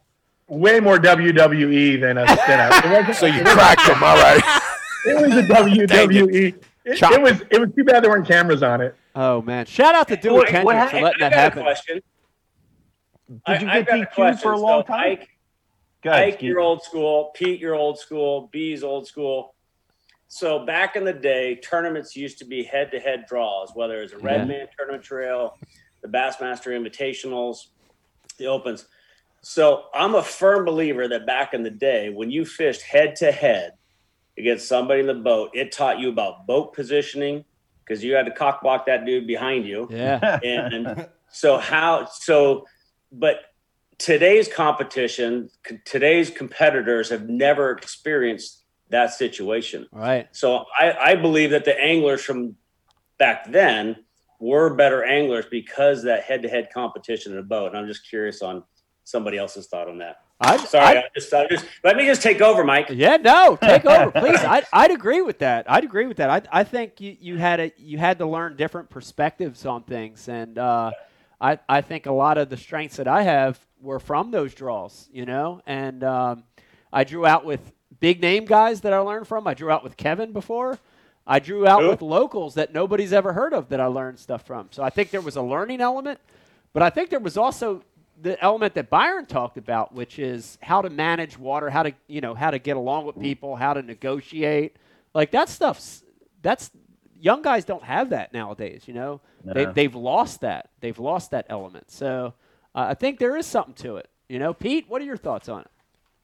Way 0.49 0.81
more 0.81 0.97
WWE 0.99 2.01
than 2.01 2.17
a. 2.17 2.25
Than 2.25 3.11
a 3.11 3.15
So 3.15 3.27
you 3.27 3.43
cracked 3.43 3.83
him, 3.83 4.03
all 4.03 4.17
right. 4.17 4.63
it 5.07 5.21
was 5.21 5.33
a 5.35 5.43
WWE. 5.43 6.55
It, 6.85 7.01
it 7.03 7.21
was 7.23 7.41
it 7.51 7.61
was 7.61 7.71
too 7.75 7.85
bad 7.85 8.03
there 8.05 8.11
weren't 8.11 8.27
cameras 8.27 8.63
on 8.63 8.81
it. 8.81 8.95
Oh 9.15 9.41
man! 9.43 9.65
Shout 9.67 9.95
out 9.95 10.09
to 10.09 10.17
Dewey 10.17 10.35
What- 10.35 10.49
Kendrick 10.49 10.67
what 10.67 10.91
for 10.91 10.97
hap- 10.97 11.03
letting 11.03 11.23
I've 11.23 11.31
that 11.31 11.31
got 11.31 11.33
a 11.33 11.41
happen. 11.41 11.63
question. 11.63 12.01
Did 13.29 13.33
you 13.37 13.41
I- 13.47 13.59
get 13.59 13.69
I've 13.69 13.87
got 13.87 14.01
a 14.01 14.07
DQ'd 14.35 14.41
for 14.41 14.53
a 14.53 14.59
long 14.59 14.83
So, 14.83 14.87
time? 14.89 15.01
Ike, 15.13 15.29
Go 16.03 16.11
ahead, 16.11 16.29
Ike, 16.35 16.43
you're 16.43 16.61
old 16.61 16.83
school. 16.83 17.31
Pete, 17.35 17.59
you're 17.61 17.75
old 17.75 17.99
school. 17.99 18.49
B's 18.53 18.83
old 18.85 19.07
school. 19.07 19.55
So 20.29 20.67
back 20.67 20.97
in 20.97 21.05
the 21.05 21.13
day, 21.15 21.55
tournaments 21.57 22.15
used 22.17 22.39
to 22.41 22.45
be 22.45 22.63
head-to-head 22.65 23.25
draws, 23.29 23.71
whether 23.75 24.03
it's 24.03 24.13
a 24.13 24.19
Red 24.19 24.41
Yeah. 24.41 24.45
Man 24.45 24.67
Tournament 24.77 25.03
Trail, 25.05 25.57
the 26.03 26.09
Bassmaster 26.09 26.73
Invitationals, 26.77 27.69
the 28.37 28.47
Opens. 28.47 28.87
So 29.43 29.85
I'm 29.95 30.15
a 30.17 30.23
firm 30.23 30.65
believer 30.65 31.07
that 31.09 31.25
back 31.25 31.55
in 31.55 31.63
the 31.63 31.71
day, 31.71 32.11
when 32.11 32.31
you 32.31 32.45
fished 32.45 32.83
head-to-head 32.83 33.74
against 34.39 34.69
somebody 34.69 35.01
in 35.01 35.07
the 35.07 35.15
boat, 35.15 35.51
it 35.55 35.73
taught 35.73 35.99
you 35.99 36.09
about 36.09 36.47
boat 36.47 36.75
positioning 36.75 37.45
because 37.85 38.03
you 38.03 38.15
had 38.15 38.27
to 38.27 38.33
cock 38.33 38.63
block 38.63 38.87
that 38.87 39.05
dude 39.05 39.27
behind 39.27 39.67
you. 39.67 39.87
Yeah. 39.91 40.39
and 40.45 41.07
so 41.31 41.59
how 41.59 42.07
so 42.07 42.67
but 43.13 43.41
today's 43.99 44.49
competition 44.49 45.51
c- 45.67 45.79
today's 45.85 46.31
competitors 46.31 47.11
have 47.11 47.29
never 47.29 47.73
experienced 47.73 48.63
that 48.91 49.13
situation. 49.13 49.87
Right. 49.93 50.29
so 50.33 50.65
i 50.79 50.93
i 50.93 51.15
believe 51.15 51.51
that 51.51 51.65
the 51.65 51.79
anglers 51.81 52.23
from 52.23 52.57
back 53.19 53.51
then 53.51 53.97
were 54.41 54.75
better 54.75 55.05
anglers 55.05 55.47
because 55.51 56.03
that 56.05 56.25
head-to-head 56.25 56.69
competition 56.73 57.33
in 57.33 57.39
a 57.39 57.43
boat. 57.43 57.69
And 57.69 57.79
i'm 57.79 57.87
just 57.87 58.09
curious 58.09 58.43
on 58.43 58.65
somebody 59.05 59.37
else's 59.37 59.67
thought 59.67 59.89
on 59.89 59.99
that 59.99 60.24
I, 60.41 60.57
sorry 60.65 60.99
I- 60.99 61.01
I 61.01 61.05
just, 61.15 61.33
I 61.33 61.47
just 61.49 61.65
let 61.85 61.97
me 61.97 62.07
just 62.07 62.21
take 62.23 62.41
over 62.41 62.65
mike 62.65 62.89
Yeah, 62.91 63.17
no, 63.17 63.57
take 63.61 63.85
over, 63.87 64.11
please. 64.21 64.41
I'd, 64.41 64.65
I'd 64.73 64.91
agree 64.91 65.23
with 65.23 65.39
that. 65.39 65.71
I'd 65.71 65.85
agree 65.85 66.07
with 66.07 66.17
that. 66.19 66.29
I, 66.29 66.61
I 66.61 66.65
think 66.65 67.01
you, 67.01 67.17
you 67.21 67.37
had 67.37 67.61
a, 67.61 67.73
you 67.79 67.99
had 67.99 68.19
to 68.19 68.27
learn 68.27 68.57
different 68.57 68.91
perspectives 68.91 69.65
on 69.65 69.85
things, 69.85 70.29
and 70.29 70.59
uh, 70.59 70.91
I, 71.41 71.59
I 71.69 71.81
think 71.83 72.07
a 72.07 72.13
lot 72.13 72.37
of 72.39 72.51
the 72.51 72.57
strengths 72.57 72.97
that 72.97 73.09
I 73.09 73.23
have 73.23 73.59
were 73.81 74.01
from 74.01 74.31
those 74.33 74.55
draws, 74.55 75.09
you 75.13 75.25
know. 75.25 75.61
And 75.67 76.03
um, 76.03 76.45
I 76.93 77.05
drew 77.05 77.27
out 77.27 77.45
with 77.45 77.73
big 78.01 78.21
name 78.21 78.45
guys 78.45 78.81
that 78.83 78.93
I 78.93 78.99
learned 78.99 79.29
from. 79.29 79.47
I 79.47 79.55
drew 79.55 79.71
out 79.71 79.85
with 79.85 79.97
Kevin 79.97 80.33
before. 80.33 80.79
I 81.27 81.39
drew 81.39 81.67
out 81.67 81.83
with 81.89 82.03
locals 82.03 82.55
that 82.55 82.75
nobody's 82.75 83.13
ever 83.13 83.33
heard 83.33 83.55
of 83.55 83.69
that 83.71 83.81
I 83.81 83.87
learned 83.87 84.19
stuff 84.19 84.47
from. 84.47 84.69
So 84.73 84.83
I 84.83 84.91
think 84.91 85.11
there 85.11 85.23
was 85.23 85.37
a 85.37 85.43
learning 85.43 85.81
element, 85.81 86.19
but 86.75 86.83
I 86.83 86.91
think 86.91 87.09
there 87.09 87.19
was 87.21 87.39
also 87.39 87.83
the 88.25 88.43
element 88.43 88.75
that 88.75 88.89
Byron 88.89 89.27
talked 89.27 89.59
about, 89.59 89.95
which 89.95 90.19
is 90.19 90.59
how 90.63 90.81
to 90.81 90.91
manage 90.91 91.39
water, 91.39 91.69
how 91.69 91.85
to 91.85 91.93
you 92.09 92.21
know 92.21 92.35
how 92.35 92.51
to 92.51 92.59
get 92.59 92.77
along 92.77 93.05
with 93.05 93.21
people, 93.21 93.55
how 93.55 93.75
to 93.75 93.83
negotiate. 93.83 94.77
Like 95.15 95.31
that 95.33 95.49
stuff's 95.49 96.03
that's 96.43 96.71
young 97.21 97.43
guys 97.43 97.65
don't 97.65 97.85
have 97.85 98.11
that 98.11 98.33
nowadays. 98.33 98.85
You 98.87 98.95
know, 98.95 99.21
they, 99.45 99.67
they've 99.67 99.95
lost 99.95 100.41
that. 100.41 100.71
They've 100.81 100.99
lost 100.99 101.31
that 101.33 101.47
element. 101.51 101.91
So 101.91 102.35
uh, 102.75 102.87
I 102.89 102.95
think 102.95 103.19
there 103.19 103.37
is 103.37 103.47
something 103.47 103.75
to 103.75 103.97
it. 103.99 104.09
You 104.29 104.39
know, 104.39 104.55
Pete, 104.55 104.87
what 104.89 105.03
are 105.03 105.05
your 105.05 105.19
thoughts 105.19 105.49
on 105.49 105.61
it? 105.61 105.71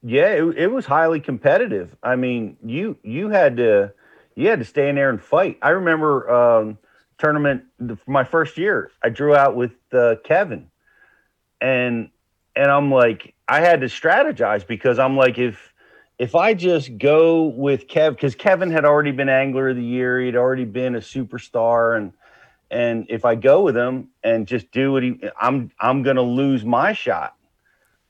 Yeah, 0.02 0.28
it, 0.28 0.56
it 0.56 0.66
was 0.68 0.86
highly 0.86 1.20
competitive. 1.20 1.94
I 2.02 2.16
mean, 2.16 2.56
you 2.64 2.96
you 3.02 3.28
had 3.28 3.58
to 3.58 3.92
you 4.34 4.48
had 4.48 4.58
to 4.60 4.64
stay 4.64 4.88
in 4.88 4.94
there 4.94 5.10
and 5.10 5.22
fight. 5.22 5.58
I 5.60 5.70
remember 5.70 6.30
um, 6.30 6.78
tournament 7.18 7.64
the, 7.78 7.98
my 8.06 8.24
first 8.24 8.56
year. 8.56 8.90
I 9.04 9.10
drew 9.10 9.36
out 9.36 9.54
with 9.54 9.72
uh, 9.92 10.14
Kevin, 10.24 10.70
and 11.60 12.10
and 12.56 12.70
I'm 12.70 12.90
like, 12.90 13.34
I 13.48 13.60
had 13.60 13.80
to 13.80 13.86
strategize 13.86 14.66
because 14.66 14.98
I'm 14.98 15.16
like, 15.16 15.38
if 15.38 15.72
if 16.18 16.34
I 16.34 16.52
just 16.52 16.98
go 16.98 17.44
with 17.44 17.88
Kev, 17.88 18.10
because 18.10 18.34
Kevin 18.34 18.70
had 18.70 18.84
already 18.84 19.10
been 19.10 19.30
angler 19.30 19.70
of 19.70 19.76
the 19.76 19.82
year, 19.82 20.20
he'd 20.20 20.36
already 20.36 20.66
been 20.66 20.94
a 20.94 21.00
superstar, 21.00 21.96
and 21.96 22.12
and 22.70 23.06
if 23.08 23.24
I 23.24 23.34
go 23.34 23.62
with 23.62 23.76
him 23.76 24.08
and 24.22 24.46
just 24.46 24.70
do 24.70 24.92
what 24.92 25.02
he, 25.02 25.18
I'm 25.40 25.70
I'm 25.80 26.02
gonna 26.02 26.22
lose 26.22 26.64
my 26.64 26.92
shot. 26.92 27.36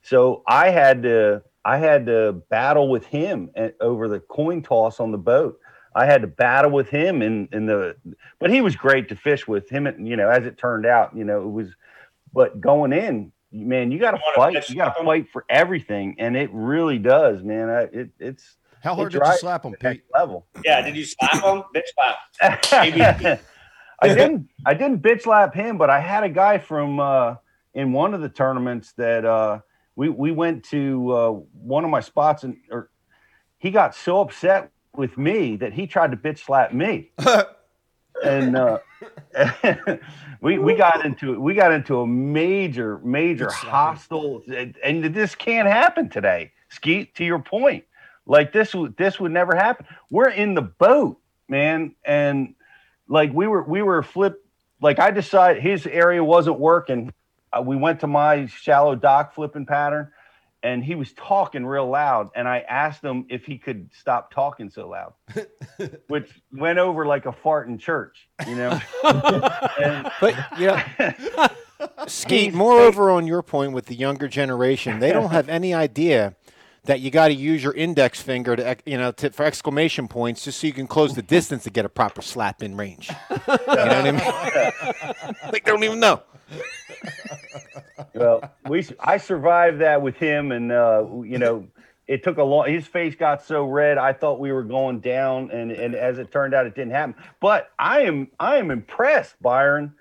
So 0.03 0.43
I 0.47 0.71
had 0.71 1.03
to 1.05 1.43
I 1.65 1.77
had 1.77 2.07
to 2.07 2.33
battle 2.49 2.89
with 2.89 3.07
him 3.07 3.51
over 3.81 4.09
the 4.09 4.21
coin 4.21 4.63
toss 4.63 4.99
on 4.99 5.13
the 5.13 5.19
boat. 5.19 5.61
I 5.95 6.07
had 6.07 6.23
to 6.23 6.29
battle 6.29 6.71
with 6.71 6.89
him 6.89 7.23
in 7.23 7.49
in 7.53 7.67
the, 7.67 7.97
but 8.39 8.51
he 8.51 8.61
was 8.61 8.77
great 8.77 9.09
to 9.11 9.17
fish 9.17 9.47
with 9.47 9.69
him. 9.69 9.87
And 9.87 10.09
you 10.09 10.17
know, 10.17 10.29
as 10.29 10.47
it 10.47 10.59
turned 10.59 10.87
out, 10.87 11.17
you 11.17 11.25
know, 11.25 11.43
it 11.43 11.51
was. 11.51 11.69
But 12.33 12.61
going 12.61 12.93
in, 12.93 13.33
man, 13.53 13.91
you 13.91 13.99
got 13.99 14.13
to 14.13 14.21
fight. 14.35 14.69
You 14.69 14.77
got 14.77 14.97
to 14.97 15.05
fight 15.05 15.29
for 15.33 15.45
everything, 15.49 16.17
and 16.19 16.37
it 16.37 16.51
really 16.53 16.99
does, 16.99 17.43
man. 17.43 17.69
I, 17.71 17.81
it 17.83 18.11
it's 18.19 18.57
How 18.83 18.95
hard 18.95 19.09
it 19.15 19.19
did 19.19 19.27
you 19.27 19.33
slap 19.39 19.65
him, 19.65 19.73
to 19.73 19.79
the 19.79 19.89
next 19.89 19.99
Pete? 19.99 20.05
level. 20.15 20.47
yeah 20.65 20.81
did 20.83 20.97
you 20.97 21.05
slap 21.05 21.35
him 21.35 21.63
bitch 21.75 21.89
slap 21.95 22.17
I 24.03 24.09
didn't 24.09 24.49
I 24.65 24.75
didn't 24.75 25.03
bitch 25.03 25.23
slap 25.23 25.55
him, 25.55 25.77
but 25.79 25.91
I 25.91 26.01
had 26.01 26.25
a 26.25 26.29
guy 26.31 26.59
from 26.59 27.01
uh, 27.01 27.37
in 27.75 27.93
one 27.93 28.15
of 28.15 28.21
the 28.23 28.29
tournaments 28.29 28.93
that 28.97 29.25
uh, 29.25 29.61
we 29.97 30.09
we 30.09 30.33
went 30.33 30.65
to 30.71 31.13
uh, 31.13 31.31
one 31.53 31.85
of 31.85 31.91
my 31.91 32.01
spots 32.01 32.45
and 32.45 32.57
or 32.71 32.91
he 33.59 33.71
got 33.71 33.95
so 33.95 34.21
upset 34.23 34.71
with 34.97 35.19
me 35.19 35.57
that 35.57 35.73
he 35.75 35.87
tried 35.87 36.13
to 36.13 36.17
bitch 36.17 36.39
slap 36.39 36.73
me. 36.73 37.11
and 38.25 38.57
uh, 38.57 38.79
we 40.41 40.59
we 40.59 40.75
got 40.75 41.05
into 41.05 41.41
we 41.41 41.55
got 41.55 41.73
into 41.73 42.01
a 42.01 42.07
major 42.07 42.99
major 42.99 43.51
hostile 43.51 44.43
and, 44.55 44.77
and 44.83 45.15
this 45.15 45.35
can't 45.35 45.69
happen 45.69 46.09
today. 46.09 46.53
Skeet 46.69 47.15
to 47.17 47.25
your 47.25 47.39
point. 47.39 47.85
Like 48.27 48.53
this 48.53 48.75
would 48.75 48.97
this 48.97 49.19
would 49.21 49.33
never 49.33 49.57
happen. 49.57 49.87
We're 50.11 50.31
in 50.31 50.55
the 50.55 50.63
boat 50.63 51.21
man, 51.49 51.95
and 52.05 52.55
like 53.09 53.33
we 53.33 53.47
were 53.47 53.63
we 53.63 53.83
were 53.83 54.03
flip. 54.03 54.45
Like 54.81 54.99
I 54.99 55.11
decided 55.11 55.63
his 55.63 55.87
area 55.87 56.23
wasn't 56.23 56.59
working. 56.59 57.13
Uh, 57.53 57.63
we 57.63 57.77
went 57.77 58.01
to 58.01 58.07
my 58.07 58.47
shallow 58.47 58.95
dock 58.95 59.35
flipping 59.35 59.67
pattern, 59.67 60.11
and 60.63 60.85
he 60.85 60.95
was 60.95 61.13
talking 61.15 61.65
real 61.65 61.89
loud. 61.89 62.31
And 62.35 62.47
I 62.47 62.61
asked 62.69 63.03
him 63.03 63.27
if 63.29 63.45
he 63.45 63.59
could 63.59 63.91
stop 63.93 64.33
talking 64.33 64.71
so 64.71 64.89
loud, 64.89 65.15
which 66.09 66.31
went 66.53 66.79
over 66.79 67.07
like 67.07 67.27
a 67.27 67.33
fart 67.33 67.69
in 67.69 67.79
church, 67.79 68.29
you 68.47 68.57
know. 68.57 68.81
and, 69.05 70.11
But 70.21 70.35
you 70.59 70.67
know, 70.67 71.49
Skeet, 72.07 72.53
moreover, 72.53 73.11
on 73.11 73.27
your 73.27 73.43
point 73.43 73.73
with 73.73 73.87
the 73.87 73.95
younger 73.95 74.29
generation, 74.29 74.99
they 74.99 75.13
don't 75.13 75.31
have 75.31 75.49
any 75.49 75.73
idea 75.73 76.37
that 76.85 77.01
you 77.01 77.11
got 77.11 77.29
to 77.29 77.35
use 77.35 77.63
your 77.63 77.75
index 77.75 78.21
finger 78.23 78.57
to, 78.57 78.77
you 78.87 78.97
know, 78.97 79.13
to, 79.13 79.31
for 79.31 79.45
exclamation 79.45 80.09
points, 80.09 80.45
just 80.45 80.61
so 80.61 80.67
you 80.67 80.73
can 80.73 80.87
close 80.87 81.15
the 81.15 81.23
distance 81.23 81.65
to 81.65 81.71
get 81.71 81.85
a 81.85 81.89
proper 81.89 82.23
slap 82.23 82.63
in 82.63 82.77
range. 82.77 83.11
You 83.31 83.37
know 83.47 83.59
what 83.67 83.79
I 83.79 84.11
mean? 84.11 85.35
like 85.53 85.65
they 85.65 85.71
don't 85.71 85.85
even 85.85 86.01
know. 86.01 86.23
Well, 88.15 88.53
we 88.69 88.87
I 88.99 89.17
survived 89.19 89.81
that 89.81 90.03
with 90.03 90.17
him, 90.17 90.53
and 90.53 90.73
uh, 90.73 91.07
you 91.25 91.39
know, 91.39 91.67
it 92.07 92.23
took 92.23 92.39
a 92.39 92.43
long. 92.43 92.69
His 92.69 92.87
face 92.87 93.15
got 93.15 93.45
so 93.45 93.65
red, 93.65 93.99
I 93.99 94.13
thought 94.13 94.41
we 94.41 94.53
were 94.53 94.65
going 94.65 95.01
down, 95.01 95.51
and 95.51 95.71
and 95.71 95.95
as 95.95 96.19
it 96.19 96.31
turned 96.31 96.55
out, 96.55 96.67
it 96.67 96.75
didn't 96.75 96.93
happen. 96.93 97.15
But 97.41 97.71
I 97.79 98.03
am 98.03 98.29
I 98.39 98.57
am 98.57 98.71
impressed, 98.71 99.41
Byron. 99.41 99.95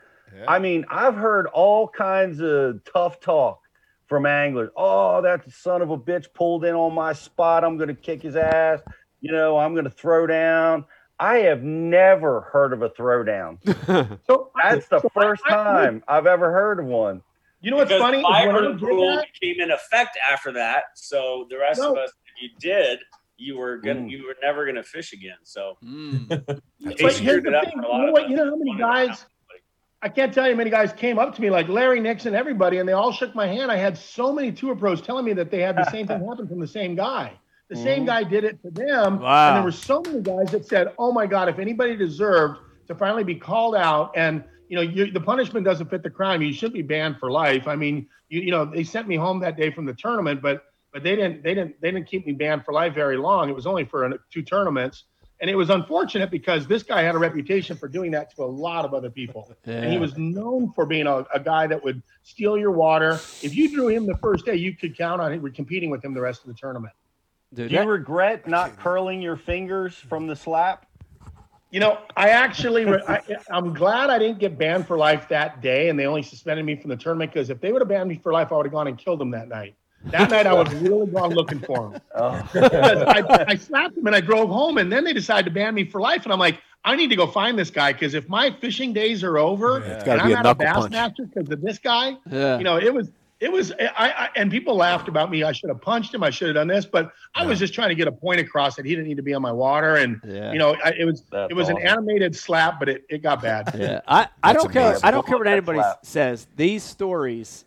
I 0.48 0.60
mean, 0.60 0.86
I've 0.90 1.16
heard 1.16 1.48
all 1.48 1.88
kinds 1.88 2.40
of 2.42 2.84
tough 2.84 3.20
talk 3.20 3.62
from 4.08 4.26
anglers. 4.26 4.70
Oh, 4.76 5.22
that 5.22 5.52
son 5.52 5.82
of 5.82 5.90
a 5.92 5.98
bitch 5.98 6.34
pulled 6.34 6.66
in 6.66 6.76
on 6.76 6.94
my 6.94 7.14
spot. 7.14 7.64
I'm 7.64 7.78
going 7.78 7.90
to 7.90 7.96
kick 7.96 8.22
his 8.22 8.36
ass. 8.36 8.80
You 9.22 9.32
know, 9.32 9.58
I'm 9.58 9.74
going 9.74 9.86
to 9.86 9.92
throw 9.92 10.28
down. 10.28 10.86
I 11.20 11.40
have 11.40 11.62
never 11.64 12.42
heard 12.42 12.72
of 12.74 12.82
a 12.82 12.90
throwdown. 12.90 13.58
So 14.28 14.52
That's 14.56 14.88
the 14.88 15.00
so 15.02 15.10
first 15.10 15.44
I- 15.48 15.50
time 15.50 16.04
I've 16.08 16.26
ever 16.28 16.52
heard 16.52 16.80
of 16.80 16.86
one. 16.86 17.22
You 17.62 17.72
know 17.72 17.78
what's 17.78 17.90
because 17.90 18.02
funny? 18.02 18.20
is 18.20 18.24
Byron 18.24 18.78
rule 18.78 19.22
came 19.42 19.60
in 19.60 19.70
effect 19.72 20.18
after 20.32 20.54
that. 20.54 20.84
So 20.96 21.46
the 21.50 21.58
rest 21.58 21.82
of 21.82 21.98
us, 21.98 22.10
if 22.38 22.42
you 22.42 22.50
did, 22.60 23.00
you 23.38 23.58
were 23.58 23.78
gonna, 23.78 24.00
Mm. 24.02 24.10
you 24.12 24.26
were 24.28 24.36
never 24.42 24.66
gonna 24.66 24.82
fish 24.84 25.12
again. 25.12 25.36
So 25.44 25.76
Mm. 25.84 26.28
But 26.30 26.62
here's 27.18 27.44
the 27.44 27.52
thing. 27.52 27.72
You 27.76 27.82
know 27.82 28.12
what? 28.14 28.30
You 28.30 28.38
know 28.38 28.46
how 28.46 28.56
many 28.56 28.72
Wanted 28.72 28.80
to 28.80 28.88
have 29.00 29.08
guys? 29.10 29.26
I 30.02 30.08
can't 30.08 30.34
tell 30.34 30.46
you 30.48 30.54
how 30.54 30.58
many 30.58 30.70
guys 30.70 30.94
came 30.94 31.20
up 31.20 31.36
to 31.36 31.42
me 31.42 31.50
like 31.50 31.68
Larry 31.68 32.00
Nixon, 32.00 32.34
everybody, 32.34 32.78
and 32.78 32.88
they 32.88 32.94
all 32.94 33.12
shook 33.12 33.36
my 33.36 33.48
hand. 33.48 33.70
I 33.70 33.76
had 33.76 33.98
so 33.98 34.32
many 34.32 34.54
tour 34.54 34.74
pros 34.74 35.02
telling 35.02 35.26
me 35.26 35.34
that 35.34 35.52
they 35.52 35.60
had 35.62 35.76
the 35.76 35.84
same 35.92 36.08
thing 36.08 36.26
happen 36.30 36.48
from 36.48 36.62
the 36.62 36.68
same 36.68 36.96
guy. 36.96 37.34
The 37.70 37.76
same 37.76 38.04
Mhm. 38.04 38.08
guy 38.08 38.24
did 38.24 38.44
it 38.44 38.62
to 38.64 38.72
them, 38.72 39.20
Wow. 39.20 39.48
and 39.48 39.58
there 39.58 39.64
were 39.64 39.72
so 39.72 40.02
many 40.02 40.22
guys 40.22 40.52
that 40.52 40.66
said, 40.66 40.92
"Oh 40.98 41.12
my 41.12 41.28
God, 41.28 41.50
if 41.50 41.60
anybody 41.60 41.96
deserved 41.96 42.58
to 42.88 42.96
finally 42.96 43.24
be 43.24 43.36
called 43.36 43.76
out, 43.76 44.12
and 44.16 44.44
you 44.70 44.76
know, 44.76 44.82
you, 44.82 45.12
the 45.12 45.20
punishment 45.22 45.66
doesn't 45.66 45.90
fit 45.90 46.02
the 46.04 46.10
crime, 46.10 46.42
you 46.42 46.52
should 46.54 46.74
be 46.74 46.82
banned 46.82 47.18
for 47.20 47.30
life." 47.32 47.68
I 47.68 47.76
mean, 47.76 48.08
you, 48.30 48.42
you 48.42 48.52
know, 48.52 48.66
they 48.66 48.84
sent 48.84 49.08
me 49.08 49.16
home 49.16 49.40
that 49.42 49.56
day 49.56 49.70
from 49.70 49.86
the 49.86 49.94
tournament, 49.94 50.42
but 50.42 50.64
but 50.92 51.04
they 51.04 51.16
didn't 51.16 51.44
they 51.44 51.54
didn't 51.54 51.80
they 51.80 51.92
didn't 51.92 52.08
keep 52.08 52.26
me 52.26 52.34
banned 52.34 52.66
for 52.66 52.74
life 52.74 52.96
very 52.96 53.18
long. 53.18 53.50
It 53.50 53.56
was 53.56 53.68
only 53.68 53.86
for 53.86 54.10
two 54.34 54.42
tournaments. 54.42 55.04
And 55.42 55.50
it 55.50 55.56
was 55.56 55.70
unfortunate 55.70 56.32
because 56.32 56.68
this 56.68 56.84
guy 56.84 57.02
had 57.02 57.16
a 57.16 57.18
reputation 57.18 57.78
for 57.78 57.88
doing 57.88 58.12
that 58.12 58.36
to 58.36 58.44
a 58.44 58.46
lot 58.46 58.84
of 58.84 58.94
other 58.94 59.10
people. 59.10 59.50
And 59.66 59.90
he 59.94 59.98
was 59.98 60.18
known 60.18 60.74
for 60.74 60.86
being 60.86 61.08
a, 61.08 61.26
a 61.34 61.40
guy 61.40 61.66
that 61.68 61.82
would 61.82 62.02
steal 62.24 62.58
your 62.58 62.72
water. 62.72 63.14
If 63.42 63.56
you 63.56 63.74
drew 63.74 63.88
him 63.88 64.06
the 64.06 64.18
first 64.18 64.46
day, 64.46 64.56
you 64.56 64.76
could 64.76 64.98
count 64.98 65.22
on 65.22 65.32
it. 65.32 65.56
competing 65.56 65.90
with 65.90 66.04
him 66.04 66.14
the 66.14 66.20
rest 66.20 66.42
of 66.42 66.48
the 66.48 66.56
tournament. 66.56 66.92
Dude, 67.54 67.70
Do 67.70 67.74
you 67.76 67.80
that- 67.82 67.88
regret 67.88 68.48
not 68.48 68.78
curling 68.78 69.22
your 69.22 69.36
fingers 69.36 69.96
from 69.96 70.28
the 70.28 70.36
slap? 70.36 70.86
You 71.72 71.80
know, 71.80 72.00
I 72.18 72.30
actually, 72.30 72.84
re- 72.86 73.04
I, 73.08 73.22
I'm 73.52 73.76
glad 73.76 74.10
I 74.10 74.18
didn't 74.18 74.40
get 74.40 74.58
banned 74.58 74.88
for 74.88 74.98
life 74.98 75.28
that 75.30 75.62
day, 75.62 75.90
and 75.90 76.00
they 76.00 76.08
only 76.08 76.24
suspended 76.24 76.66
me 76.66 76.76
from 76.76 76.90
the 76.90 76.96
tournament 76.98 77.32
because 77.32 77.52
if 77.52 77.62
they 77.62 77.72
would 77.72 77.80
have 77.82 77.88
banned 77.90 78.10
me 78.10 78.18
for 78.18 78.34
life, 78.34 78.52
I 78.52 78.56
would 78.58 78.66
have 78.66 78.74
gone 78.74 78.88
and 78.88 78.98
killed 78.98 79.22
him 79.22 79.30
that 79.32 79.48
night. 79.50 79.76
That 80.06 80.32
night, 80.32 80.48
I 80.48 80.54
was 80.54 80.74
really 80.76 81.06
gone 81.08 81.30
looking 81.32 81.60
for 81.60 81.92
him. 81.92 82.02
Oh. 82.16 82.50
I, 82.56 83.46
I 83.50 83.56
slapped 83.56 83.98
him 83.98 84.08
and 84.08 84.16
I 84.16 84.22
drove 84.22 84.50
home, 84.50 84.80
and 84.80 84.92
then 84.92 85.04
they 85.04 85.14
decided 85.14 85.46
to 85.46 85.52
ban 85.52 85.76
me 85.76 85.84
for 85.86 86.02
life. 86.02 86.24
And 86.24 86.34
I'm 86.34 86.40
like, 86.40 86.60
I 86.86 86.96
need 86.96 87.10
to 87.10 87.16
go 87.16 87.28
find 87.28 87.60
this 87.60 87.70
guy 87.70 87.94
because 87.94 88.16
if 88.16 88.28
my 88.30 88.50
fishing 88.50 88.92
days 88.94 89.24
are 89.24 89.38
over 89.38 89.80
It's 89.80 89.88
and 89.88 90.06
got 90.06 90.20
I'm 90.22 90.28
be 90.28 90.34
a 90.34 90.36
not 90.38 90.46
a 90.46 90.48
knuckle 90.50 90.66
bass 90.66 90.76
punch. 90.76 90.92
master 90.92 91.26
because 91.26 91.52
of 91.52 91.62
this 91.62 91.78
guy, 91.78 92.16
yeah. 92.32 92.58
you 92.58 92.64
know, 92.64 92.78
it 92.78 92.92
was 92.94 93.12
it 93.40 93.52
was 93.52 93.72
I, 93.72 93.88
I 93.98 94.30
and 94.36 94.52
people 94.52 94.76
laughed 94.76 95.08
about 95.08 95.32
me. 95.32 95.44
I 95.44 95.52
should 95.52 95.70
have 95.70 95.82
punched 95.82 96.14
him. 96.14 96.24
I 96.24 96.30
should 96.30 96.48
have 96.48 96.56
done 96.56 96.68
this, 96.68 96.86
but 96.86 97.12
I 97.36 97.46
was 97.46 97.58
just 97.58 97.74
trying 97.74 97.90
to 97.90 97.96
get 97.96 98.08
a 98.08 98.12
point 98.12 98.40
across 98.40 98.76
that 98.76 98.86
he 98.86 98.92
didn't 98.92 99.08
need 99.08 99.18
to 99.18 99.24
be 99.24 99.34
on 99.34 99.42
my 99.42 99.52
water. 99.52 99.96
And 99.96 100.22
yeah. 100.26 100.52
you 100.52 100.60
know, 100.60 100.76
I, 100.84 100.94
it 100.98 101.06
was 101.06 101.24
That's 101.32 101.50
it 101.50 101.54
was 101.54 101.70
an 101.70 101.78
animated 101.78 102.36
slap, 102.36 102.80
but 102.80 102.90
it, 102.90 103.06
it 103.10 103.24
got 103.24 103.42
bad. 103.42 103.72
Yeah, 103.78 104.02
I, 104.08 104.28
I 104.44 104.54
That's 104.54 104.64
don't 104.64 104.74
care. 104.74 104.98
I 105.04 105.12
don't 105.12 105.26
care 105.26 105.38
what 105.38 105.48
anybody 105.48 105.80
slap. 105.80 106.06
says. 106.06 106.48
These 106.56 106.84
stories, 106.84 107.64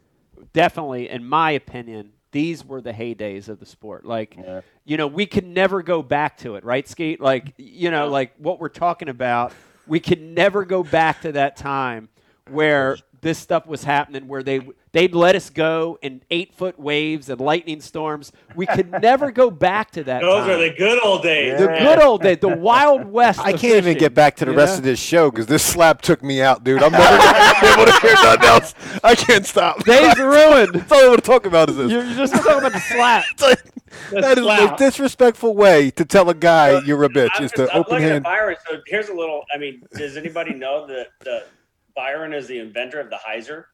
definitely, 0.52 1.08
in 1.08 1.24
my 1.24 1.52
opinion, 1.52 2.12
these 2.32 2.64
were 2.64 2.80
the 2.80 2.92
heydays 2.92 3.48
of 3.48 3.60
the 3.60 3.66
sport. 3.66 4.04
Like, 4.04 4.36
Yeah. 4.36 4.62
you 4.84 4.96
know, 4.96 5.06
we 5.06 5.26
can 5.26 5.54
never 5.54 5.82
go 5.82 6.02
back 6.02 6.38
to 6.38 6.56
it, 6.56 6.64
right, 6.64 6.86
Skeet? 6.88 7.20
Like, 7.20 7.54
you 7.56 7.90
know, 7.90 8.08
like 8.08 8.34
what 8.38 8.58
we're 8.58 8.68
talking 8.68 9.08
about, 9.08 9.52
we 9.86 10.00
can 10.00 10.34
never 10.34 10.64
go 10.64 10.82
back 10.82 11.22
to 11.22 11.32
that 11.32 11.56
time 11.56 12.08
where 12.50 12.96
this 13.22 13.38
stuff 13.38 13.66
was 13.66 13.84
happening, 13.84 14.28
where 14.28 14.42
they 14.42 14.60
they'd 14.90 15.14
let 15.14 15.36
us 15.36 15.48
go 15.48 15.96
in 16.02 16.22
eight 16.30 16.52
foot 16.54 16.78
waves 16.78 17.28
and 17.30 17.40
lightning 17.40 17.80
storms. 17.80 18.32
We 18.56 18.66
could 18.66 18.90
never 19.02 19.30
go 19.30 19.48
back 19.50 19.92
to 19.92 20.04
that. 20.04 20.20
Those 20.20 20.40
time. 20.46 20.50
are 20.50 20.58
the 20.58 20.74
good 20.76 21.02
old 21.02 21.22
days. 21.22 21.58
the 21.58 21.68
good 21.68 22.02
old 22.02 22.22
days, 22.22 22.38
the 22.40 22.48
wild 22.48 23.04
west. 23.06 23.38
I 23.38 23.52
can't 23.52 23.76
even 23.76 23.96
get 23.96 24.12
back 24.12 24.36
to 24.36 24.44
the 24.44 24.50
you 24.50 24.56
rest 24.56 24.74
know? 24.74 24.78
of 24.78 24.84
this 24.84 25.00
show 25.00 25.30
because 25.30 25.46
this 25.46 25.64
slap 25.64 26.02
took 26.02 26.22
me 26.22 26.42
out, 26.42 26.64
dude. 26.64 26.82
I'm 26.82 26.92
never 26.92 27.16
gonna 27.16 27.60
be 27.60 27.66
able 27.68 27.92
to 27.92 28.00
hear 28.00 28.14
nothing 28.14 28.44
else. 28.44 28.74
I 29.04 29.14
can't 29.14 29.46
stop. 29.46 29.84
Days 29.84 30.18
ruined. 30.18 30.74
That's 30.74 30.92
all 30.92 31.04
I 31.04 31.08
want 31.08 31.24
to 31.24 31.30
talk 31.30 31.46
about 31.46 31.70
is 31.70 31.76
this. 31.76 31.90
You're, 31.90 32.04
you're 32.04 32.16
just 32.18 32.34
talking 32.34 32.58
about 32.58 32.72
the 32.72 32.80
slap. 32.80 33.24
It's 33.32 33.42
like- 33.42 33.64
that 34.10 34.24
is 34.24 34.36
the 34.36 34.42
slap. 34.42 34.70
most 34.70 34.78
disrespectful 34.78 35.54
way 35.54 35.90
to 35.92 36.04
tell 36.06 36.28
a 36.30 36.34
guy 36.34 36.72
Well, 36.72 36.84
you're 36.84 37.04
a 37.04 37.08
bitch 37.10 37.28
I'm, 37.36 37.44
is 37.44 37.50
just, 37.52 37.56
to 37.56 37.72
I'm 37.74 37.80
open 37.80 37.92
looking 37.94 38.08
at. 38.08 38.22
Byron. 38.22 38.56
So 38.68 38.80
here's 38.86 39.10
a 39.10 39.14
little. 39.14 39.44
I 39.54 39.58
mean, 39.58 39.82
does 39.94 40.16
anybody 40.16 40.54
know 40.54 40.86
that 40.86 41.08
that 41.24 41.48
Byron 41.94 42.32
is 42.32 42.46
the 42.46 42.58
inventor 42.58 43.00
of 43.00 43.10
the 43.10 43.18
hyzer? 43.26 43.64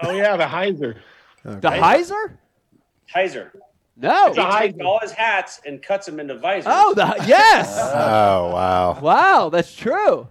Oh 0.00 0.12
yeah, 0.12 0.36
the 0.36 0.44
Heiser. 0.44 0.96
Oh, 1.44 1.54
the 1.54 1.70
Heiser? 1.70 2.36
Hyzer. 3.12 3.50
No. 3.96 4.28
It's 4.28 4.36
He 4.36 4.44
takes 4.44 4.78
all 4.84 5.00
his 5.00 5.10
hats 5.10 5.60
and 5.66 5.82
cuts 5.82 6.06
them 6.06 6.20
into 6.20 6.36
visors. 6.36 6.66
Oh, 6.68 6.94
the 6.94 7.16
yes. 7.26 7.76
Oh 7.78 8.52
wow. 8.52 9.00
wow, 9.00 9.48
that's 9.48 9.74
true. 9.74 10.28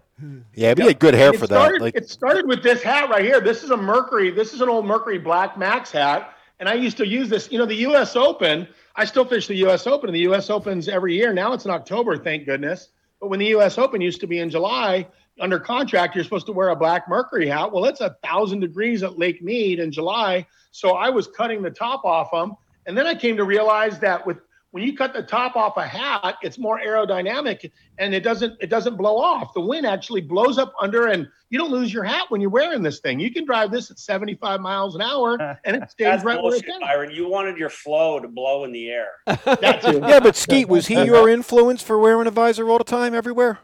Yeah, 0.56 0.74
but 0.74 0.84
he 0.84 0.88
had 0.88 1.00
good 1.00 1.14
hair 1.14 1.34
It 1.34 1.40
for 1.40 1.46
started, 1.46 1.82
that. 1.82 1.84
Like 1.84 1.96
it 1.96 2.10
started 2.10 2.48
with 2.48 2.64
this 2.64 2.82
hat 2.82 3.10
right 3.10 3.24
here. 3.24 3.40
This 3.40 3.64
is 3.64 3.70
a 3.70 3.78
Mercury. 3.78 4.32
This 4.32 4.54
is 4.54 4.62
an 4.62 4.70
old 4.70 4.86
Mercury 4.86 5.20
Black 5.20 5.58
Max 5.58 5.92
hat. 5.92 6.34
And 6.60 6.68
I 6.68 6.74
used 6.74 6.98
to 6.98 7.06
use 7.06 7.30
this, 7.30 7.52
you 7.52 7.60
know, 7.60 7.66
the 7.68 7.76
US 7.88 8.16
Open. 8.16 8.68
I 8.96 9.06
still 9.06 9.26
fish 9.26 9.46
the 9.48 9.56
US 9.68 9.86
Open, 9.86 10.10
and 10.10 10.16
the 10.16 10.32
US 10.32 10.50
Open's 10.50 10.88
every 10.88 11.16
year. 11.16 11.34
Now 11.34 11.54
it's 11.54 11.66
in 11.66 11.72
October, 11.72 12.18
thank 12.18 12.46
goodness. 12.46 12.90
But 13.20 13.28
when 13.28 13.40
the 13.40 13.48
US 13.58 13.78
Open 13.78 14.02
used 14.02 14.22
to 14.22 14.28
be 14.28 14.40
in 14.40 14.50
July, 14.50 15.08
under 15.40 15.60
contract, 15.60 16.16
you're 16.16 16.24
supposed 16.24 16.46
to 16.48 16.52
wear 16.52 16.70
a 16.70 16.76
black 16.76 17.08
Mercury 17.08 17.48
hat. 17.48 17.72
Well, 17.72 17.86
it's 17.86 18.02
a 18.02 18.16
thousand 18.24 18.60
degrees 18.62 19.04
at 19.04 19.18
Lake 19.18 19.42
Mead 19.42 19.80
in 19.80 19.92
July. 19.92 20.46
So 20.72 20.92
I 20.92 21.10
was 21.10 21.28
cutting 21.28 21.62
the 21.62 21.72
top 21.72 22.06
off 22.06 22.32
them. 22.32 22.56
And 22.86 22.98
then 22.98 23.06
I 23.06 23.16
came 23.16 23.36
to 23.38 23.44
realize 23.44 24.00
that 24.00 24.26
with 24.26 24.38
when 24.72 24.84
you 24.84 24.96
cut 24.96 25.14
the 25.14 25.24
top 25.24 25.56
off 25.56 25.78
a 25.78 25.88
hat, 25.88 26.36
it's 26.42 26.60
more 26.60 26.80
aerodynamic 26.80 27.72
and 27.98 28.14
it 28.14 28.20
doesn't 28.20 28.58
it 28.62 28.70
doesn't 28.70 28.96
blow 28.96 29.18
off. 29.18 29.54
The 29.54 29.62
wind 29.62 29.86
actually 29.86 30.22
blows 30.22 30.58
up 30.58 30.74
under 30.80 31.08
and 31.08 31.28
you 31.50 31.58
don't 31.58 31.72
lose 31.72 31.94
your 31.94 32.04
hat 32.04 32.26
when 32.30 32.42
you're 32.42 32.50
wearing 32.50 32.84
this 32.84 33.00
thing. 33.00 33.20
You 33.20 33.32
can 33.32 33.46
drive 33.46 33.72
this 33.72 33.90
at 33.90 33.98
75 33.98 34.60
miles 34.60 34.96
an 34.96 35.02
hour 35.02 35.38
and 35.66 35.78
it 35.78 35.90
stays 35.90 36.06
That's 36.06 36.24
right 36.24 36.42
where 36.42 36.54
it's 36.54 36.64
bullshit. 36.64 36.82
Byron. 36.82 37.12
You 37.12 37.30
wanted 37.30 37.58
your 37.58 37.70
flow 37.70 38.20
to 38.20 38.28
blow 38.28 38.66
in 38.66 38.72
the 38.72 38.90
air. 38.90 39.08
That 39.46 39.82
too. 39.82 40.00
yeah, 40.00 40.20
but 40.20 40.36
Skeet, 40.36 40.68
was 40.68 40.88
he 40.88 40.96
your 41.06 41.28
influence 41.30 41.82
for 41.82 41.98
wearing 41.98 42.28
a 42.28 42.32
visor 42.32 42.70
all 42.70 42.78
the 42.78 42.84
time, 42.84 43.16
everywhere? 43.16 43.60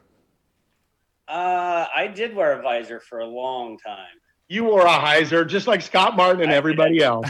Uh, 1.28 1.86
I 1.96 2.08
did 2.08 2.36
wear 2.36 2.60
a 2.60 2.62
visor 2.62 3.00
for 3.00 3.20
a 3.20 3.26
long 3.26 3.78
time. 3.78 4.08
You 4.50 4.66
wore 4.66 4.86
a 4.86 4.90
hyzer 4.90 5.48
just 5.48 5.68
like 5.68 5.82
Scott 5.82 6.16
Martin 6.18 6.44
and 6.44 6.52
I 6.52 6.56
everybody 6.56 6.96
did. 7.00 7.04
else. 7.04 7.30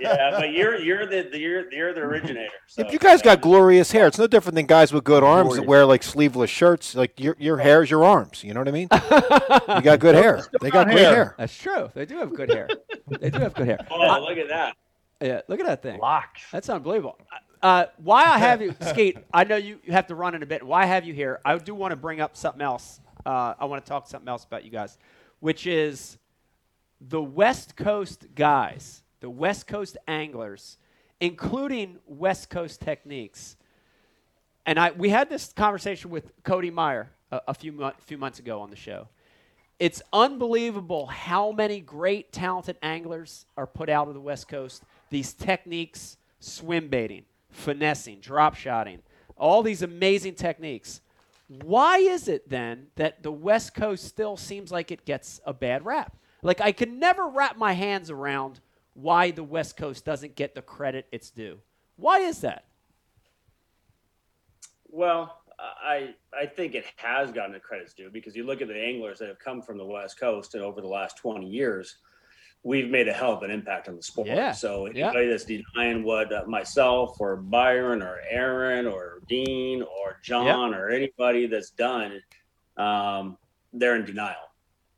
Yeah, 0.00 0.30
but 0.30 0.52
you're 0.52 0.78
you're 0.78 1.04
the, 1.04 1.28
the 1.30 1.38
you're 1.38 1.70
you're 1.72 1.92
the 1.92 2.00
originator. 2.00 2.52
So. 2.68 2.82
If 2.82 2.92
you 2.92 2.98
guys 2.98 3.20
got 3.20 3.40
glorious 3.40 3.90
hair, 3.90 4.06
it's 4.06 4.18
no 4.18 4.26
different 4.28 4.54
than 4.54 4.66
guys 4.66 4.92
with 4.92 5.04
good 5.04 5.24
arms 5.24 5.56
that 5.56 5.66
wear 5.66 5.84
like 5.84 6.02
sleeveless 6.02 6.48
shirts. 6.50 6.94
Like 6.94 7.18
your 7.18 7.36
your 7.38 7.58
hair 7.58 7.82
is 7.82 7.90
your 7.90 8.04
arms. 8.04 8.44
You 8.44 8.54
know 8.54 8.60
what 8.60 8.68
I 8.68 8.70
mean? 8.70 8.88
you 8.92 9.82
got 9.82 9.98
good 9.98 10.14
hair. 10.14 10.46
They 10.60 10.70
got 10.70 10.86
great 10.86 10.98
hair. 11.00 11.14
hair. 11.14 11.34
That's 11.36 11.56
true. 11.58 11.90
They 11.92 12.06
do 12.06 12.18
have 12.18 12.32
good 12.32 12.50
hair. 12.50 12.68
they 13.08 13.30
do 13.30 13.40
have 13.40 13.54
good 13.54 13.66
hair. 13.66 13.86
Oh, 13.90 14.24
look 14.26 14.38
at 14.38 14.48
that. 14.48 14.76
Yeah, 15.20 15.40
look 15.48 15.60
at 15.60 15.66
that 15.66 15.82
thing. 15.82 15.98
Locks. 16.00 16.42
That's 16.52 16.68
unbelievable. 16.68 17.18
Uh, 17.62 17.86
why 17.96 18.24
I 18.24 18.38
have 18.38 18.60
you, 18.60 18.74
Skeet, 18.88 19.16
I 19.32 19.44
know 19.44 19.56
you, 19.56 19.78
you 19.84 19.92
have 19.92 20.06
to 20.08 20.14
run 20.14 20.34
in 20.34 20.42
a 20.42 20.46
bit. 20.46 20.62
Why 20.62 20.82
I 20.82 20.86
have 20.86 21.04
you 21.04 21.14
here, 21.14 21.40
I 21.46 21.56
do 21.56 21.74
want 21.74 21.92
to 21.92 21.96
bring 21.96 22.20
up 22.20 22.36
something 22.36 22.60
else. 22.60 23.00
Uh, 23.24 23.54
I 23.58 23.64
want 23.64 23.84
to 23.84 23.88
talk 23.88 24.06
something 24.06 24.28
else 24.28 24.44
about 24.44 24.64
you 24.64 24.70
guys, 24.70 24.98
which 25.40 25.66
is 25.66 26.18
the 27.00 27.22
West 27.22 27.76
Coast 27.76 28.26
guys, 28.34 29.02
the 29.20 29.30
West 29.30 29.66
Coast 29.66 29.96
anglers, 30.06 30.78
including 31.20 31.98
West 32.06 32.50
Coast 32.50 32.80
techniques. 32.80 33.56
And 34.66 34.78
I, 34.78 34.90
we 34.92 35.10
had 35.10 35.28
this 35.28 35.52
conversation 35.52 36.10
with 36.10 36.32
Cody 36.42 36.70
Meyer 36.70 37.10
a, 37.30 37.40
a 37.48 37.54
few 37.54 37.92
few 38.00 38.18
months 38.18 38.38
ago 38.38 38.60
on 38.60 38.70
the 38.70 38.76
show. 38.76 39.08
It's 39.78 40.00
unbelievable 40.12 41.06
how 41.06 41.50
many 41.50 41.80
great, 41.80 42.32
talented 42.32 42.76
anglers 42.82 43.46
are 43.56 43.66
put 43.66 43.88
out 43.88 44.08
of 44.08 44.14
the 44.14 44.20
West 44.20 44.48
Coast. 44.48 44.84
These 45.10 45.32
techniques, 45.32 46.16
swim 46.38 46.88
baiting, 46.88 47.24
finessing, 47.50 48.20
drop 48.20 48.54
shotting, 48.54 49.00
all 49.36 49.62
these 49.62 49.82
amazing 49.82 50.34
techniques. 50.34 51.00
Why 51.62 51.98
is 51.98 52.28
it 52.28 52.48
then 52.48 52.88
that 52.96 53.22
the 53.22 53.32
West 53.32 53.74
Coast 53.74 54.04
still 54.04 54.36
seems 54.36 54.72
like 54.72 54.90
it 54.90 55.04
gets 55.04 55.40
a 55.46 55.52
bad 55.52 55.84
rap? 55.84 56.16
Like 56.42 56.60
I 56.60 56.72
can 56.72 56.98
never 56.98 57.28
wrap 57.28 57.56
my 57.56 57.72
hands 57.72 58.10
around 58.10 58.60
why 58.94 59.30
the 59.30 59.42
West 59.42 59.76
Coast 59.76 60.04
doesn't 60.04 60.36
get 60.36 60.54
the 60.54 60.62
credit 60.62 61.06
it's 61.10 61.30
due. 61.30 61.58
Why 61.96 62.20
is 62.20 62.40
that? 62.40 62.64
Well, 64.88 65.40
I 65.58 66.14
I 66.36 66.46
think 66.46 66.74
it 66.74 66.86
has 66.96 67.30
gotten 67.30 67.52
the 67.52 67.60
credits 67.60 67.94
due 67.94 68.10
because 68.10 68.36
you 68.36 68.44
look 68.44 68.60
at 68.60 68.68
the 68.68 68.78
anglers 68.78 69.18
that 69.18 69.28
have 69.28 69.38
come 69.38 69.62
from 69.62 69.78
the 69.78 69.84
West 69.84 70.18
Coast 70.18 70.54
and 70.54 70.62
over 70.62 70.80
the 70.80 70.88
last 70.88 71.16
20 71.18 71.46
years, 71.46 71.96
we've 72.64 72.90
made 72.90 73.06
a 73.08 73.12
hell 73.12 73.34
of 73.34 73.42
an 73.42 73.50
impact 73.50 73.88
on 73.88 73.96
the 73.96 74.02
sport. 74.02 74.26
Yeah. 74.26 74.52
So 74.52 74.86
Yeah. 74.86 75.10
anybody 75.10 75.28
that's 75.28 75.44
denying 75.44 76.02
what 76.02 76.32
uh, 76.32 76.44
myself 76.46 77.20
or 77.20 77.36
Byron 77.36 78.02
or 78.02 78.20
Aaron 78.28 78.86
or 78.86 79.20
Dean 79.28 79.82
or 79.82 80.18
John 80.22 80.74
or 80.74 80.88
anybody 80.88 81.46
that's 81.46 81.70
done, 81.70 82.20
um, 82.78 83.36
they're 83.74 83.96
in 83.96 84.06
denial 84.06 84.50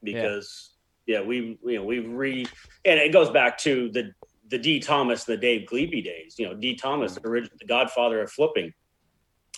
because 0.02 0.76
yeah, 1.06 1.20
we 1.20 1.58
you 1.64 1.76
know 1.76 1.84
we've 1.84 2.08
re 2.08 2.46
and 2.84 3.00
it 3.00 3.12
goes 3.12 3.30
back 3.30 3.58
to 3.58 3.90
the 3.90 4.12
the 4.48 4.58
Dee 4.58 4.78
Thomas, 4.78 5.24
the 5.24 5.36
Dave 5.36 5.68
Gliebe 5.68 6.04
days. 6.04 6.36
You 6.38 6.46
know, 6.46 6.54
Dee 6.54 6.76
Thomas, 6.76 7.14
the, 7.14 7.26
original, 7.26 7.56
the 7.60 7.66
godfather 7.66 8.20
of 8.22 8.30
flipping. 8.30 8.72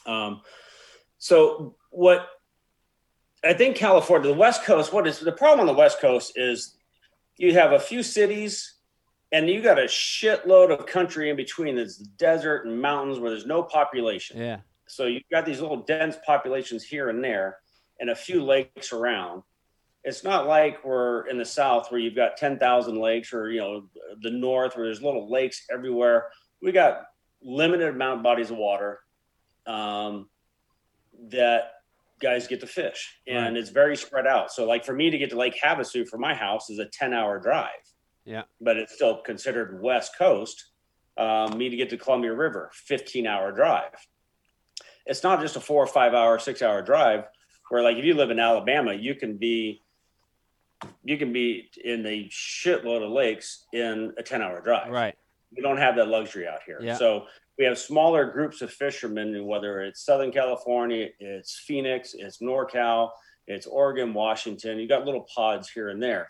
Um, 0.07 0.41
so 1.19 1.77
what 1.91 2.27
I 3.45 3.53
think 3.53 3.77
California, 3.77 4.29
the 4.29 4.35
West 4.39 4.65
Coast, 4.65 4.93
what 4.95 5.07
is 5.07 5.21
the 5.21 5.33
problem 5.33 5.61
on 5.61 5.67
the 5.67 5.79
West 5.79 6.01
Coast 6.01 6.33
is 6.37 6.78
you 7.39 7.55
have 7.55 7.73
a 7.73 7.81
few 7.81 8.03
cities 8.03 8.75
and 9.33 9.49
you 9.49 9.63
got 9.63 9.79
a 9.79 9.85
shitload 9.85 10.71
of 10.71 10.87
country 10.87 11.31
in 11.31 11.37
between. 11.37 11.77
There's 11.77 11.97
desert 11.97 12.67
and 12.67 12.81
mountains 12.81 13.19
where 13.19 13.31
there's 13.31 13.47
no 13.47 13.63
population. 13.63 14.39
Yeah. 14.39 14.59
So 14.89 15.07
you've 15.07 15.29
got 15.31 15.47
these 15.47 15.61
little 15.61 15.83
dense 15.83 16.17
populations 16.27 16.83
here 16.83 17.11
and 17.11 17.23
there 17.23 17.59
and 18.01 18.11
a 18.11 18.17
few 18.17 18.43
lakes 18.43 18.93
around. 18.93 19.43
It's 20.05 20.25
not 20.25 20.47
like 20.47 20.85
we're 20.85 21.27
in 21.27 21.39
the 21.39 21.45
South 21.45 21.91
where 21.91 22.01
you've 22.01 22.17
got 22.17 22.37
10,000 22.37 22.99
lakes 22.99 23.33
or, 23.33 23.51
you 23.51 23.61
know, 23.61 23.89
the 24.23 24.31
North 24.31 24.77
where 24.77 24.87
there's 24.87 25.03
little 25.03 25.31
lakes 25.31 25.65
everywhere. 25.71 26.29
We 26.63 26.73
got 26.73 27.03
limited 27.43 27.89
amount 27.89 28.19
of 28.19 28.23
bodies 28.23 28.51
of 28.51 28.57
water 28.57 29.01
um, 29.67 30.29
that 31.31 31.73
guys 32.21 32.47
get 32.47 32.61
to 32.61 32.67
fish 32.67 33.19
and 33.27 33.57
it's 33.57 33.71
very 33.71 33.97
spread 33.97 34.27
out. 34.27 34.51
So 34.51 34.67
like 34.67 34.85
for 34.85 34.95
me 34.95 35.11
to 35.11 35.19
get 35.19 35.31
to 35.31 35.37
Lake 35.37 35.59
Havasu 35.63 36.07
from 36.09 36.21
my 36.21 36.35
house 36.35 36.71
is 36.71 36.79
a 36.79 36.87
10 36.87 37.13
hour 37.13 37.39
drive. 37.39 37.71
Yeah. 38.25 38.43
But 38.61 38.77
it's 38.77 38.95
still 38.95 39.19
considered 39.23 39.81
West 39.83 40.13
Coast. 40.19 40.73
Um, 41.17 41.59
me 41.59 41.69
to 41.69 41.77
get 41.77 41.91
to 41.91 41.97
Columbia 41.97 42.33
River, 42.33 42.71
15 42.75 43.27
hour 43.27 43.51
drive. 43.53 43.95
It's 45.07 45.23
not 45.23 45.41
just 45.41 45.57
a 45.57 45.61
four 45.61 45.83
or 45.83 45.87
five 45.87 46.15
hour, 46.15 46.39
six 46.39 46.63
hour 46.63 46.83
drive 46.83 47.25
where 47.69 47.83
like 47.83 47.97
if 47.97 48.05
you 48.05 48.15
live 48.15 48.31
in 48.31 48.39
Alabama, 48.39 48.93
you 48.95 49.15
can 49.15 49.37
be 49.37 49.83
you 51.03 51.19
can 51.19 51.33
be 51.33 51.71
in 51.83 52.07
a 52.07 52.29
shitload 52.29 53.05
of 53.05 53.11
lakes 53.11 53.67
in 53.73 54.13
a 54.17 54.23
10 54.23 54.43
hour 54.43 54.61
drive. 54.61 54.91
Right. 54.91 55.17
We 55.55 55.63
don't 55.63 55.79
have 55.79 55.97
that 55.97 56.09
luxury 56.09 56.47
out 56.47 56.61
here. 56.67 56.79
Yeah. 56.83 56.97
So 56.97 57.27
we 57.59 57.65
have 57.65 57.79
smaller 57.79 58.25
groups 58.31 58.63
of 58.63 58.73
fishermen, 58.73 59.47
whether 59.47 59.81
it's 59.81 60.05
Southern 60.05 60.31
California, 60.31 61.09
it's 61.19 61.59
Phoenix, 61.67 62.15
it's 62.15 62.39
NorCal, 62.39 63.11
it's 63.47 63.67
Oregon, 63.67 64.15
Washington. 64.15 64.79
You 64.79 64.87
got 64.87 65.05
little 65.05 65.27
pods 65.35 65.71
here 65.71 65.89
and 65.89 66.03
there. 66.03 66.29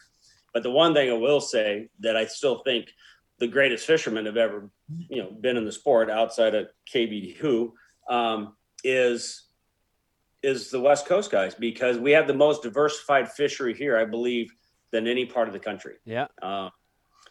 But 0.55 0.63
the 0.63 0.71
one 0.71 0.95
thing 0.95 1.11
I 1.11 1.15
will 1.15 1.41
say 1.41 1.89
that 2.01 2.17
I 2.17 2.27
still 2.27 2.63
think 2.65 2.89
the 3.39 3.47
greatest 3.47 3.87
fishermen 3.87 4.27
have 4.27 4.37
ever, 4.37 4.71
you 5.09 5.23
know, 5.23 5.31
been 5.31 5.57
in 5.57 5.65
the 5.65 5.73
sport 5.73 6.11
outside 6.11 6.55
of 6.55 6.69
KVD 6.93 7.37
who 7.37 7.75
um, 8.09 8.57
is 8.85 9.45
is 10.43 10.71
the 10.71 10.81
West 10.81 11.07
Coast 11.07 11.31
guys 11.31 11.55
because 11.55 11.99
we 11.99 12.13
have 12.13 12.27
the 12.27 12.35
most 12.35 12.63
diversified 12.63 13.31
fishery 13.31 13.75
here, 13.75 13.99
I 13.99 14.05
believe, 14.05 14.51
than 14.93 15.07
any 15.07 15.27
part 15.27 15.49
of 15.49 15.53
the 15.53 15.61
country. 15.61 15.97
Yeah. 16.05 16.27
Uh, 16.41 16.71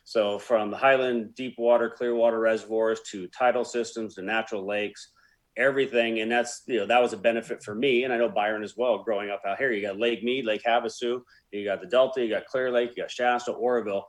so 0.08 0.40
from 0.40 0.72
the 0.72 0.78
Highland 0.78 1.36
deep 1.36 1.56
water, 1.58 1.90
clear 1.90 2.16
water 2.16 2.40
reservoirs 2.40 3.02
to 3.12 3.28
tidal 3.28 3.66
systems 3.66 4.16
to 4.16 4.22
natural 4.22 4.66
lakes, 4.66 5.12
everything. 5.58 6.22
And 6.22 6.32
that's, 6.32 6.64
you 6.66 6.80
know, 6.80 6.86
that 6.86 7.02
was 7.02 7.12
a 7.12 7.18
benefit 7.18 7.62
for 7.62 7.76
me. 7.76 8.06
And 8.06 8.14
I 8.14 8.18
know 8.18 8.30
Byron 8.30 8.64
as 8.64 8.78
well, 8.78 9.04
growing 9.04 9.30
up 9.30 9.42
out 9.46 9.58
here. 9.58 9.70
You 9.74 9.82
got 9.82 10.00
Lake 10.00 10.24
Mead, 10.24 10.46
Lake 10.46 10.64
Havasu, 10.66 11.24
you 11.52 11.66
got 11.66 11.82
the 11.82 11.88
Delta, 11.88 12.24
you 12.24 12.30
got 12.30 12.46
Clear 12.46 12.72
Lake, 12.72 12.92
you 12.96 13.04
got 13.04 13.12
Shasta, 13.12 13.52
Oroville, 13.52 14.08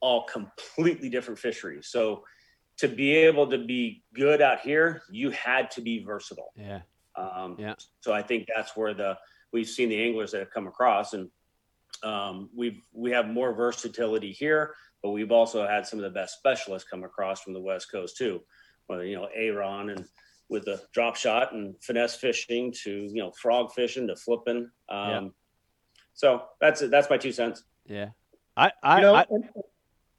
all 0.00 0.24
completely 0.24 1.08
different 1.08 1.38
fisheries. 1.38 1.86
So 1.86 2.24
to 2.78 2.88
be 2.88 3.12
able 3.12 3.46
to 3.46 3.64
be 3.64 4.02
good 4.14 4.42
out 4.42 4.58
here, 4.58 5.02
you 5.08 5.30
had 5.30 5.70
to 5.70 5.82
be 5.82 6.02
versatile. 6.02 6.52
Yeah. 6.56 6.80
Um, 7.14 7.54
Yeah. 7.60 7.74
So 8.00 8.12
I 8.12 8.22
think 8.22 8.48
that's 8.52 8.76
where 8.76 8.92
the 8.92 9.16
we've 9.52 9.68
seen 9.68 9.88
the 9.88 10.02
anglers 10.02 10.32
that 10.32 10.40
have 10.40 10.50
come 10.50 10.66
across, 10.66 11.12
and 11.12 11.30
um, 12.02 12.50
we've 12.52 12.82
we 12.92 13.12
have 13.12 13.28
more 13.28 13.54
versatility 13.54 14.32
here, 14.32 14.74
but 15.02 15.10
we've 15.10 15.32
also 15.32 15.66
had 15.66 15.86
some 15.86 15.98
of 15.98 16.04
the 16.04 16.10
best 16.10 16.38
specialists 16.38 16.88
come 16.88 17.04
across 17.04 17.40
from 17.40 17.52
the 17.52 17.60
West 17.60 17.90
Coast 17.90 18.16
too. 18.16 18.40
Whether 18.86 19.04
you 19.04 19.16
know 19.16 19.28
Aaron 19.34 19.90
and 19.90 20.04
with 20.48 20.64
the 20.64 20.80
drop 20.92 21.16
shot 21.16 21.52
and 21.52 21.74
finesse 21.82 22.16
fishing 22.16 22.72
to 22.84 22.90
you 22.90 23.22
know 23.22 23.32
frog 23.32 23.72
fishing 23.72 24.06
to 24.08 24.16
flipping. 24.16 24.70
Um, 24.88 25.08
Yeah. 25.08 25.28
So 26.14 26.42
that's 26.60 26.82
it. 26.82 26.90
That's 26.90 27.08
my 27.08 27.16
two 27.16 27.32
cents. 27.32 27.64
Yeah. 27.86 28.10
I 28.56 28.70
I, 28.82 28.96
You 28.96 29.02
know, 29.02 29.14
I, 29.14 29.26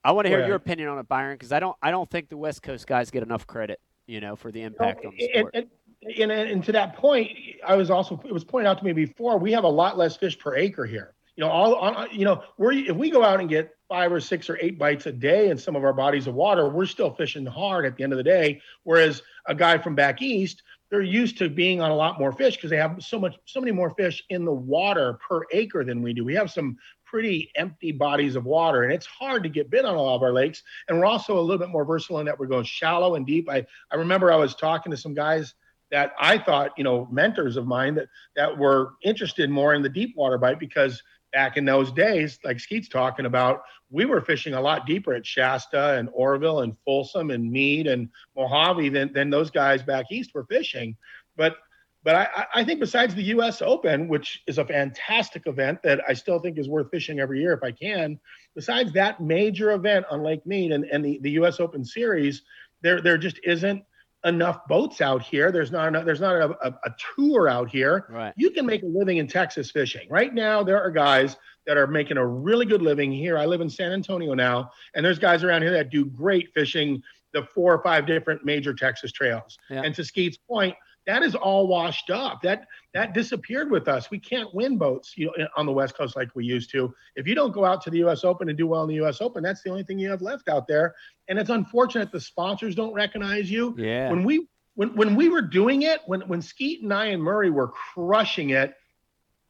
I 0.04 0.12
want 0.12 0.26
to 0.26 0.30
hear 0.30 0.46
your 0.46 0.56
opinion 0.56 0.90
on 0.90 1.00
it, 1.00 1.08
Byron, 1.08 1.36
because 1.36 1.52
I 1.52 1.60
don't 1.60 1.78
I 1.82 1.92
don't 1.92 2.10
think 2.10 2.30
the 2.30 2.38
West 2.38 2.62
Coast 2.62 2.88
guys 2.88 3.12
get 3.12 3.24
enough 3.24 3.48
credit, 3.48 3.80
you 4.08 4.20
know, 4.20 4.36
for 4.36 4.52
the 4.52 4.64
impact 4.64 5.06
on 5.06 5.14
the 5.18 5.32
and, 5.34 5.48
sport. 5.48 5.56
and, 5.56 6.32
and, 6.32 6.32
and 6.32 6.64
to 6.66 6.72
that 6.74 6.96
point, 6.96 7.32
I 7.66 7.76
was 7.76 7.90
also 7.90 8.22
it 8.26 8.34
was 8.34 8.44
pointed 8.44 8.68
out 8.68 8.80
to 8.80 8.86
me 8.86 8.92
before 8.92 9.38
we 9.38 9.52
have 9.54 9.64
a 9.64 9.70
lot 9.70 9.98
less 9.98 10.16
fish 10.18 10.38
per 10.38 10.56
acre 10.56 10.86
here. 10.86 11.14
You 11.36 11.44
know, 11.44 11.50
all 11.50 11.76
on 11.76 11.96
uh, 11.96 12.08
you 12.12 12.26
know, 12.26 12.44
we're 12.58 12.74
if 12.74 12.96
we 12.96 13.10
go 13.10 13.24
out 13.24 13.40
and 13.40 13.50
get 13.50 13.72
five 13.90 14.12
or 14.12 14.20
six 14.20 14.50
or 14.50 14.58
eight 14.62 14.78
bites 14.78 15.06
a 15.06 15.12
day 15.12 15.50
in 15.50 15.58
some 15.58 15.76
of 15.76 15.84
our 15.84 15.94
bodies 15.94 16.28
of 16.28 16.36
water, 16.36 16.70
we're 16.70 16.86
still 16.86 17.14
fishing 17.14 17.46
hard 17.46 17.86
at 17.86 17.96
the 17.96 18.04
end 18.04 18.14
of 18.14 18.18
the 18.18 18.24
day. 18.24 18.62
Whereas 18.84 19.22
a 19.48 19.56
guy 19.56 19.78
from 19.78 19.96
back 19.96 20.22
east, 20.22 20.64
they're 20.90 21.02
used 21.02 21.40
to 21.40 21.50
being 21.50 21.82
on 21.82 21.90
a 21.90 21.96
lot 21.96 22.20
more 22.20 22.32
fish 22.32 22.56
because 22.56 22.70
they 22.70 22.78
have 22.78 23.02
so 23.02 23.20
much, 23.20 23.36
so 23.46 23.60
many 23.60 23.72
more 23.72 23.90
fish 23.96 24.24
in 24.30 24.46
the 24.46 24.54
water 24.54 25.20
per 25.28 25.42
acre 25.52 25.84
than 25.84 26.04
we 26.04 26.14
do. 26.14 26.24
We 26.24 26.36
have 26.36 26.52
some 26.52 26.78
pretty 27.04 27.52
empty 27.56 27.92
bodies 27.92 28.36
of 28.36 28.46
water, 28.46 28.84
and 28.84 28.94
it's 28.94 29.06
hard 29.06 29.44
to 29.44 29.50
get 29.50 29.70
bit 29.70 29.86
on 29.86 29.96
a 29.96 30.02
lot 30.02 30.16
of 30.16 30.24
our 30.24 30.34
lakes. 30.34 30.62
And 30.88 30.98
we're 30.98 31.06
also 31.06 31.38
a 31.38 31.42
little 31.42 31.58
bit 31.58 31.70
more 31.70 31.86
versatile 31.86 32.20
in 32.20 32.26
that 32.28 32.40
we're 32.40 32.48
going 32.48 32.66
shallow 32.66 33.16
and 33.16 33.26
deep. 33.26 33.50
I 33.50 33.66
I 33.92 33.96
remember 33.96 34.32
I 34.32 34.36
was 34.36 34.56
talking 34.56 34.92
to 34.92 34.98
some 34.98 35.14
guys 35.14 35.56
that 35.92 36.14
I 36.20 36.40
thought, 36.40 36.72
you 36.78 36.84
know, 36.84 37.08
mentors 37.12 37.56
of 37.56 37.68
mine 37.68 37.96
that 37.96 38.08
that 38.36 38.58
were 38.58 38.94
interested 39.04 39.50
more 39.50 39.76
in 39.76 39.84
the 39.84 39.90
deep 39.90 40.16
water 40.16 40.40
bite 40.40 40.60
because 40.60 41.02
back 41.34 41.58
in 41.58 41.66
those 41.66 41.92
days, 41.92 42.40
like 42.44 42.60
Skeet's 42.60 42.88
talking 42.88 43.26
about, 43.26 43.62
we 43.90 44.06
were 44.06 44.22
fishing 44.22 44.54
a 44.54 44.62
lot 44.62 44.86
deeper 44.86 45.14
at 45.14 45.26
Shasta 45.26 45.98
and 45.98 46.10
Oroville 46.14 46.62
and 46.62 46.76
Folsom 46.86 47.32
and 47.32 47.52
Mead 47.52 47.88
and 47.88 48.10
Mojave 48.36 48.90
than 48.90 49.12
than 49.14 49.30
those 49.30 49.52
guys 49.52 49.84
back 49.84 50.06
east 50.12 50.32
were 50.34 50.46
fishing. 50.46 50.96
But 51.36 51.58
but 52.04 52.16
I, 52.16 52.28
I- 52.36 52.46
I 52.56 52.64
think 52.64 52.80
besides 52.80 53.16
the 53.16 53.24
U.S. 53.24 53.62
Open, 53.62 54.08
which 54.08 54.42
is 54.48 54.58
a 54.58 54.66
fantastic 54.66 55.48
event 55.48 55.82
that 55.84 56.02
I 56.08 56.14
still 56.14 56.40
think 56.40 56.58
is 56.58 56.70
worth 56.70 56.90
fishing 56.92 57.20
every 57.20 57.40
year 57.42 57.54
if 57.54 57.64
I 57.64 57.72
can, 57.72 58.20
besides 58.56 58.92
that 58.94 59.22
major 59.22 59.72
event 59.72 60.06
on 60.10 60.22
Lake 60.24 60.46
Mead 60.46 60.72
and, 60.72 60.86
and 60.86 61.04
the, 61.04 61.20
the 61.22 61.32
U.S. 61.32 61.60
Open 61.60 61.84
Series, 61.86 62.42
there 62.82 63.02
there 63.02 63.18
just 63.18 63.40
isn't 63.44 63.84
enough 64.26 64.66
boats 64.68 65.02
out 65.02 65.22
here. 65.22 65.52
There's 65.52 65.72
not 65.72 65.88
enough, 65.90 66.06
there's 66.06 66.22
not 66.22 66.36
a, 66.36 66.68
a, 66.68 66.72
a 66.86 66.96
tour 67.16 67.50
out 67.50 67.70
here. 67.70 68.08
Right. 68.10 68.34
You 68.38 68.52
can 68.52 68.66
make 68.66 68.84
a 68.84 68.88
living 68.88 69.18
in 69.18 69.28
Texas 69.28 69.72
fishing. 69.72 70.08
Right 70.10 70.34
now, 70.34 70.64
there 70.64 70.82
are 70.82 70.92
guys 70.92 71.36
that 71.66 71.78
are 71.78 71.88
making 71.88 72.18
a 72.18 72.26
really 72.26 72.66
good 72.66 72.82
living 72.82 73.12
here. 73.12 73.38
I 73.38 73.46
live 73.46 73.62
in 73.62 73.70
San 73.70 73.92
Antonio 73.92 74.34
now, 74.34 74.72
and 74.96 75.06
there's 75.06 75.20
guys 75.20 75.44
around 75.44 75.62
here 75.62 75.72
that 75.72 75.90
do 75.90 76.06
great 76.06 76.54
fishing 76.54 77.02
the 77.34 77.44
four 77.44 77.74
or 77.74 77.82
five 77.82 78.06
different 78.06 78.46
major 78.46 78.74
Texas 78.74 79.12
trails. 79.12 79.58
Yeah. 79.70 79.82
And 79.84 79.94
to 79.96 80.04
Skeet's 80.04 80.38
point, 80.38 80.76
that 81.06 81.24
is 81.24 81.36
all 81.36 81.68
washed 81.68 82.10
up. 82.10 82.42
That 82.44 82.66
that 82.94 83.14
disappeared 83.14 83.70
with 83.70 83.88
us. 83.88 84.10
We 84.10 84.20
can't 84.20 84.54
win 84.54 84.78
boats, 84.78 85.14
you 85.18 85.32
know, 85.38 85.48
on 85.58 85.66
the 85.66 85.72
West 85.72 85.98
Coast 85.98 86.16
like 86.16 86.30
we 86.36 86.46
used 86.46 86.72
to. 86.72 86.94
If 87.16 87.28
you 87.28 87.36
don't 87.36 87.52
go 87.52 87.66
out 87.66 87.82
to 87.84 87.90
the 87.90 87.98
U.S. 88.00 88.24
Open 88.24 88.50
and 88.50 88.58
do 88.58 88.68
well 88.68 88.84
in 88.84 88.90
the 88.90 88.96
U.S. 88.96 89.22
Open, 89.22 89.44
that's 89.44 89.64
the 89.64 89.70
only 89.70 89.84
thing 89.84 90.00
you 90.00 90.10
have 90.10 90.22
left 90.22 90.50
out 90.50 90.68
there. 90.68 90.96
And 91.28 91.38
it's 91.38 91.50
unfortunate 91.50 92.12
the 92.12 92.20
sponsors 92.20 92.76
don't 92.76 92.94
recognize 92.94 93.50
you. 93.52 93.76
Yeah. 93.78 94.10
When 94.10 94.24
we 94.24 94.48
when 94.76 94.96
when 94.96 95.16
we 95.16 95.30
were 95.30 95.42
doing 95.42 95.84
it, 95.84 96.02
when 96.06 96.22
when 96.22 96.42
Skeet 96.42 96.84
and 96.84 96.94
I 96.94 97.08
and 97.08 97.22
Murray 97.22 97.50
were 97.50 97.68
crushing 97.68 98.52
it, 98.52 98.74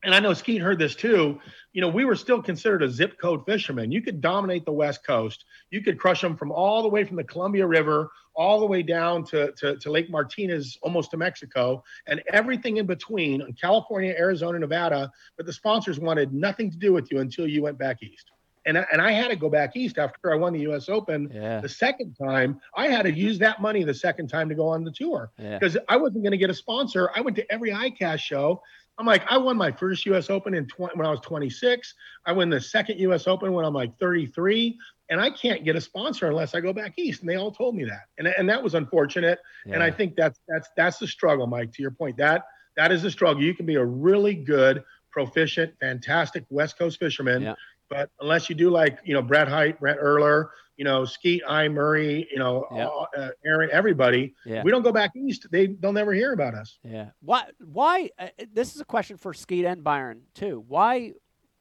and 0.04 0.14
I 0.14 0.20
know 0.20 0.34
Skeet 0.34 0.62
heard 0.62 0.80
this 0.80 0.96
too. 0.96 1.40
You 1.72 1.82
know, 1.82 1.88
we 1.90 2.06
were 2.06 2.16
still 2.16 2.42
considered 2.42 2.84
a 2.84 2.90
zip 2.90 3.18
code 3.20 3.46
fisherman. 3.46 3.92
You 3.92 4.02
could 4.02 4.22
dominate 4.22 4.66
the 4.66 4.72
West 4.72 5.06
Coast. 5.06 5.46
You 5.72 5.82
could 5.82 5.98
crush 6.00 6.22
them 6.22 6.36
from 6.38 6.52
all 6.52 6.82
the 6.84 6.90
way 6.90 7.04
from 7.04 7.16
the 7.18 7.24
Columbia 7.24 7.66
River 7.66 8.12
all 8.36 8.60
the 8.60 8.66
way 8.66 8.82
down 8.82 9.24
to, 9.24 9.52
to, 9.54 9.78
to 9.78 9.92
Lake 9.92 10.10
Martinez, 10.10 10.78
almost 10.82 11.12
to 11.12 11.18
Mexico, 11.18 11.84
and 12.08 12.22
everything 12.32 12.78
in 12.78 12.86
between 12.88 13.42
in 13.42 13.54
California, 13.54 14.14
Arizona, 14.18 14.58
Nevada. 14.58 15.12
But 15.38 15.46
the 15.46 15.54
sponsors 15.54 16.00
wanted 16.00 16.34
nothing 16.34 16.72
to 16.72 16.78
do 16.78 16.94
with 16.94 17.12
you 17.12 17.20
until 17.20 17.48
you 17.48 17.62
went 17.62 17.78
back 17.78 18.02
east. 18.02 18.32
And, 18.66 18.78
I- 18.78 18.88
and 18.92 19.02
I 19.02 19.12
had 19.12 19.28
to 19.28 19.36
go 19.36 19.50
back 19.50 19.76
east 19.76 19.98
after 20.00 20.32
I 20.34 20.36
won 20.36 20.54
the 20.54 20.62
U.S. 20.62 20.90
Open 20.90 21.30
Yeah. 21.32 21.60
the 21.60 21.70
second 21.70 22.16
time. 22.16 22.60
I 22.76 22.88
had 22.88 23.04
to 23.04 23.12
use 23.12 23.38
that 23.40 23.62
money 23.62 23.84
the 23.84 23.94
second 23.94 24.30
time 24.30 24.50
to 24.50 24.56
go 24.56 24.68
on 24.68 24.84
the 24.84 24.92
tour 24.92 25.32
Yeah. 25.38 25.60
because 25.60 25.78
I 25.90 25.98
wasn't 25.98 26.24
going 26.24 26.32
to 26.32 26.38
get 26.38 26.50
a 26.50 26.54
sponsor. 26.56 27.12
I 27.16 27.22
went 27.22 27.36
to 27.36 27.52
every 27.52 27.70
ICAST 27.72 28.20
show. 28.20 28.64
I'm 28.98 29.06
like, 29.06 29.24
I 29.30 29.38
won 29.38 29.58
my 29.58 29.72
first 29.72 30.06
U.S. 30.06 30.30
Open 30.30 30.54
in 30.54 30.68
20, 30.68 30.96
when 30.98 31.08
I 31.08 31.10
was 31.10 31.20
26. 31.22 31.94
I 32.26 32.32
won 32.32 32.50
the 32.50 32.62
second 32.62 33.00
U.S. 33.00 33.28
Open 33.28 33.52
when 33.52 33.66
I'm 33.66 33.74
like 33.74 33.98
33, 33.98 34.78
and 35.10 35.20
I 35.20 35.32
can't 35.32 35.64
get 35.64 35.76
a 35.76 35.82
sponsor 35.82 36.28
unless 36.28 36.54
I 36.54 36.62
go 36.62 36.74
back 36.74 36.94
east. 36.98 37.22
And 37.22 37.30
they 37.30 37.36
all 37.36 37.52
told 37.52 37.76
me 37.76 37.86
that, 37.86 38.04
and 38.20 38.28
and 38.28 38.48
that 38.50 38.62
was 38.62 38.76
unfortunate. 38.76 39.40
And 39.66 39.82
I 39.82 39.90
think 39.90 40.16
that's 40.16 40.40
that's 40.48 40.70
that's 40.78 40.98
the 41.00 41.08
struggle, 41.08 41.48
Mike. 41.48 41.74
To 41.74 41.82
your 41.82 41.92
point, 41.92 42.18
that 42.18 42.46
that 42.78 42.92
is 42.92 43.02
the 43.02 43.10
struggle. 43.12 43.42
You 43.42 43.56
can 43.56 43.66
be 43.66 43.76
a 43.76 43.86
really 43.86 44.36
good, 44.36 44.84
proficient, 45.12 45.74
fantastic 45.80 46.46
West 46.50 46.78
Coast 46.78 47.00
fisherman, 47.00 47.42
Yeah. 47.42 47.56
but 47.90 48.10
unless 48.22 48.48
you 48.50 48.56
do 48.56 48.70
like 48.70 49.00
you 49.04 49.14
know 49.16 49.22
Brett 49.24 49.48
Hite, 49.48 49.80
Brett 49.80 50.00
Ehrler, 50.00 50.50
you 50.78 50.84
know 50.86 51.06
Skeet, 51.06 51.42
I 51.48 51.68
Murray, 51.68 52.28
you 52.32 52.40
know 52.40 52.66
Yeah. 52.72 52.88
uh, 52.88 53.30
Aaron, 53.46 53.70
everybody, 53.72 54.34
Yeah. 54.46 54.64
we 54.64 54.72
don't 54.72 54.82
go 54.84 54.92
back 54.92 55.16
east. 55.16 55.48
They 55.52 55.68
they'll 55.68 55.94
never 55.94 56.14
hear 56.14 56.34
about 56.34 56.54
us. 56.56 56.80
Yeah. 56.84 57.10
Why? 57.22 57.46
Why? 57.60 58.10
Uh, 58.18 58.28
this 58.54 58.76
is 58.76 58.82
a 58.82 58.86
question 58.86 59.18
for 59.18 59.34
Skeet 59.34 59.66
and 59.66 59.84
Byron 59.84 60.24
too. 60.34 60.64
Why? 60.68 61.14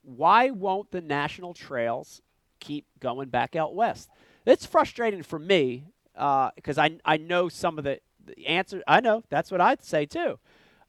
Why 0.02 0.50
won't 0.50 0.90
the 0.90 1.00
national 1.00 1.54
trails 1.54 2.20
keep 2.60 2.86
going 3.00 3.28
back 3.28 3.54
out 3.54 3.74
west? 3.74 4.08
It's 4.46 4.66
frustrating 4.66 5.22
for 5.22 5.38
me 5.38 5.84
because 6.14 6.78
I 6.78 6.98
I 7.04 7.16
know 7.18 7.48
some 7.48 7.78
of 7.78 7.84
the, 7.84 8.00
the 8.24 8.46
answers. 8.46 8.82
I 8.88 9.00
know 9.00 9.22
that's 9.28 9.50
what 9.50 9.60
I'd 9.60 9.82
say 9.82 10.06
too. 10.06 10.38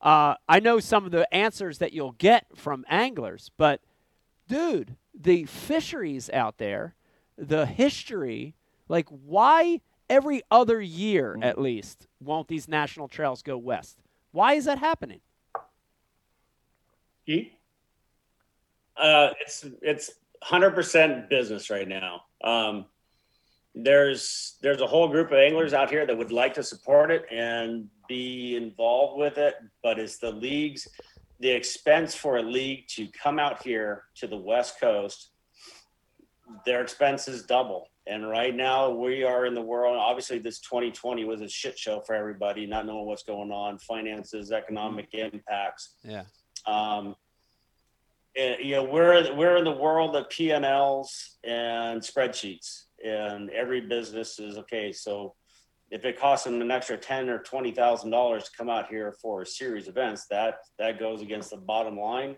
Uh, 0.01 0.35
I 0.49 0.59
know 0.59 0.79
some 0.79 1.05
of 1.05 1.11
the 1.11 1.31
answers 1.33 1.77
that 1.77 1.93
you'll 1.93 2.11
get 2.13 2.45
from 2.57 2.83
anglers, 2.89 3.51
but 3.57 3.79
dude, 4.49 4.97
the 5.17 5.45
fisheries 5.45 6.29
out 6.31 6.57
there, 6.57 6.95
the 7.37 7.65
history, 7.65 8.55
like 8.87 9.07
why 9.09 9.81
every 10.09 10.41
other 10.51 10.81
year 10.81 11.37
at 11.41 11.59
least 11.59 12.07
won't 12.19 12.47
these 12.47 12.67
national 12.67 13.07
trails 13.07 13.41
go 13.41 13.57
west? 13.57 13.97
Why 14.31 14.53
is 14.53 14.65
that 14.65 14.79
happening? 14.79 15.21
Skeet? 17.23 17.53
Uh, 18.97 19.29
it's 19.41 19.65
it's 19.81 20.11
hundred 20.41 20.71
percent 20.71 21.29
business 21.29 21.69
right 21.69 21.87
now. 21.87 22.23
Um, 22.43 22.85
there's 23.75 24.57
there's 24.61 24.81
a 24.81 24.87
whole 24.87 25.07
group 25.07 25.31
of 25.31 25.37
anglers 25.37 25.73
out 25.73 25.89
here 25.89 26.05
that 26.05 26.17
would 26.17 26.31
like 26.31 26.53
to 26.55 26.63
support 26.63 27.09
it 27.09 27.25
and 27.31 27.87
be 28.07 28.55
involved 28.55 29.17
with 29.17 29.37
it, 29.37 29.55
but 29.81 29.97
it's 29.97 30.17
the 30.17 30.31
leagues, 30.31 30.87
the 31.39 31.49
expense 31.49 32.13
for 32.13 32.37
a 32.37 32.41
league 32.41 32.87
to 32.89 33.07
come 33.07 33.39
out 33.39 33.63
here 33.63 34.03
to 34.15 34.27
the 34.27 34.37
West 34.37 34.79
Coast, 34.79 35.29
their 36.65 36.81
expenses 36.81 37.43
double. 37.43 37.87
And 38.05 38.29
right 38.29 38.53
now 38.53 38.89
we 38.89 39.23
are 39.23 39.45
in 39.45 39.53
the 39.53 39.61
world. 39.61 39.95
Obviously, 39.97 40.37
this 40.37 40.59
2020 40.59 41.23
was 41.25 41.41
a 41.41 41.47
shit 41.47 41.77
show 41.77 42.01
for 42.01 42.15
everybody, 42.15 42.65
not 42.65 42.85
knowing 42.85 43.05
what's 43.05 43.23
going 43.23 43.51
on, 43.51 43.77
finances, 43.79 44.51
economic 44.51 45.07
impacts. 45.13 45.95
Yeah. 46.03 46.23
Um, 46.65 47.15
and, 48.35 48.57
you 48.61 48.75
know, 48.75 48.83
we're 48.83 49.33
we're 49.35 49.57
in 49.57 49.63
the 49.63 49.71
world 49.71 50.15
of 50.15 50.27
P 50.29 50.51
and 50.51 50.65
Ls 50.65 51.37
and 51.43 52.01
spreadsheets, 52.01 52.85
and 53.05 53.49
every 53.51 53.81
business 53.81 54.39
is 54.39 54.57
okay. 54.57 54.91
So, 54.91 55.35
if 55.91 56.03
it 56.03 56.19
costs 56.19 56.45
them 56.45 56.59
an 56.59 56.71
extra 56.71 56.97
ten 56.97 57.29
or 57.29 57.39
twenty 57.39 57.71
thousand 57.71 58.09
dollars 58.09 58.45
to 58.45 58.51
come 58.57 58.69
out 58.69 58.87
here 58.87 59.15
for 59.21 59.43
a 59.43 59.45
series 59.45 59.87
of 59.87 59.95
events, 59.97 60.25
that 60.31 60.55
that 60.79 60.99
goes 60.99 61.21
against 61.21 61.51
the 61.51 61.57
bottom 61.57 61.97
line. 61.97 62.35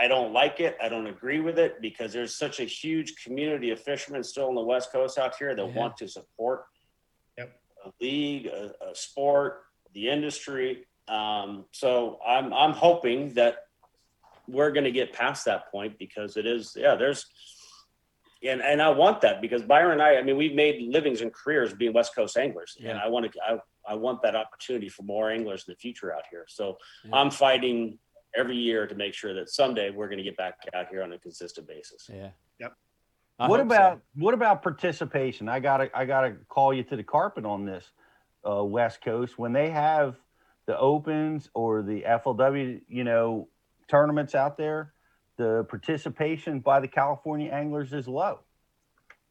I 0.00 0.08
don't 0.08 0.32
like 0.32 0.60
it. 0.60 0.76
I 0.82 0.88
don't 0.88 1.06
agree 1.06 1.40
with 1.40 1.58
it 1.58 1.80
because 1.82 2.12
there's 2.12 2.34
such 2.34 2.58
a 2.60 2.64
huge 2.64 3.22
community 3.22 3.70
of 3.70 3.80
fishermen 3.80 4.24
still 4.24 4.48
on 4.48 4.54
the 4.54 4.62
West 4.62 4.90
Coast 4.92 5.18
out 5.18 5.34
here 5.36 5.54
that 5.54 5.66
Yeah. 5.66 5.74
want 5.74 5.96
to 5.98 6.08
support 6.08 6.64
Yep. 7.36 7.60
a 7.84 7.90
league, 8.00 8.46
a, 8.46 8.72
a 8.90 8.94
sport, 8.94 9.62
the 9.92 10.08
industry. 10.08 10.86
Um, 11.08 11.66
so 11.72 12.18
I'm 12.26 12.52
I'm 12.54 12.72
hoping 12.72 13.34
that 13.34 13.66
we're 14.48 14.70
going 14.70 14.84
to 14.84 14.90
get 14.92 15.12
past 15.12 15.44
that 15.44 15.70
point 15.70 15.98
because 15.98 16.36
it 16.36 16.46
is 16.46 16.74
yeah 16.76 16.94
there's 16.94 17.26
and 18.42 18.62
and 18.62 18.80
I 18.80 18.88
want 18.90 19.20
that 19.20 19.40
because 19.40 19.62
Byron 19.62 19.92
and 19.92 20.02
I 20.02 20.16
I 20.16 20.22
mean 20.22 20.36
we've 20.36 20.54
made 20.54 20.80
livings 20.96 21.20
and 21.20 21.32
careers 21.32 21.74
being 21.74 21.92
West 21.92 22.14
Coast 22.14 22.36
anglers 22.38 22.76
and 22.82 22.96
I 22.98 23.08
want 23.08 23.30
to 23.30 23.38
I, 23.48 23.58
I 23.86 23.94
want 23.94 24.22
that 24.22 24.34
opportunity 24.36 24.88
for 24.88 25.02
more 25.02 25.30
anglers 25.30 25.64
in 25.66 25.72
the 25.72 25.76
future 25.76 26.14
out 26.14 26.22
here 26.30 26.46
so 26.48 26.78
Yeah. 27.04 27.16
I'm 27.16 27.30
fighting 27.30 27.98
every 28.36 28.56
year 28.56 28.86
to 28.86 28.94
make 28.94 29.14
sure 29.14 29.34
that 29.34 29.50
someday 29.50 29.90
we're 29.90 30.06
going 30.06 30.18
to 30.18 30.24
get 30.24 30.36
back 30.36 30.54
out 30.74 30.88
here 30.88 31.02
on 31.02 31.12
a 31.12 31.18
consistent 31.18 31.66
basis. 31.66 32.08
Yeah. 32.12 32.30
Yep. 32.60 32.72
I 33.38 33.48
what 33.48 33.60
hope 33.60 33.70
so. 33.70 33.74
about 33.74 34.00
what 34.14 34.34
about 34.34 34.62
participation? 34.62 35.48
I 35.48 35.60
gotta 35.60 35.90
I 35.96 36.04
gotta 36.04 36.36
call 36.48 36.74
you 36.74 36.82
to 36.84 36.96
the 36.96 37.02
carpet 37.02 37.46
on 37.46 37.64
this, 37.64 37.90
uh, 38.46 38.62
West 38.62 39.02
Coast 39.02 39.38
when 39.38 39.52
they 39.52 39.70
have 39.70 40.16
the 40.66 40.78
opens 40.78 41.48
or 41.54 41.82
the 41.82 42.02
FLW, 42.02 42.82
you 42.86 43.04
know, 43.04 43.48
tournaments 43.88 44.34
out 44.34 44.56
there. 44.56 44.92
The 45.38 45.64
participation 45.70 46.60
by 46.60 46.80
the 46.80 46.88
California 46.88 47.50
anglers 47.50 47.94
is 47.94 48.06
low. 48.06 48.40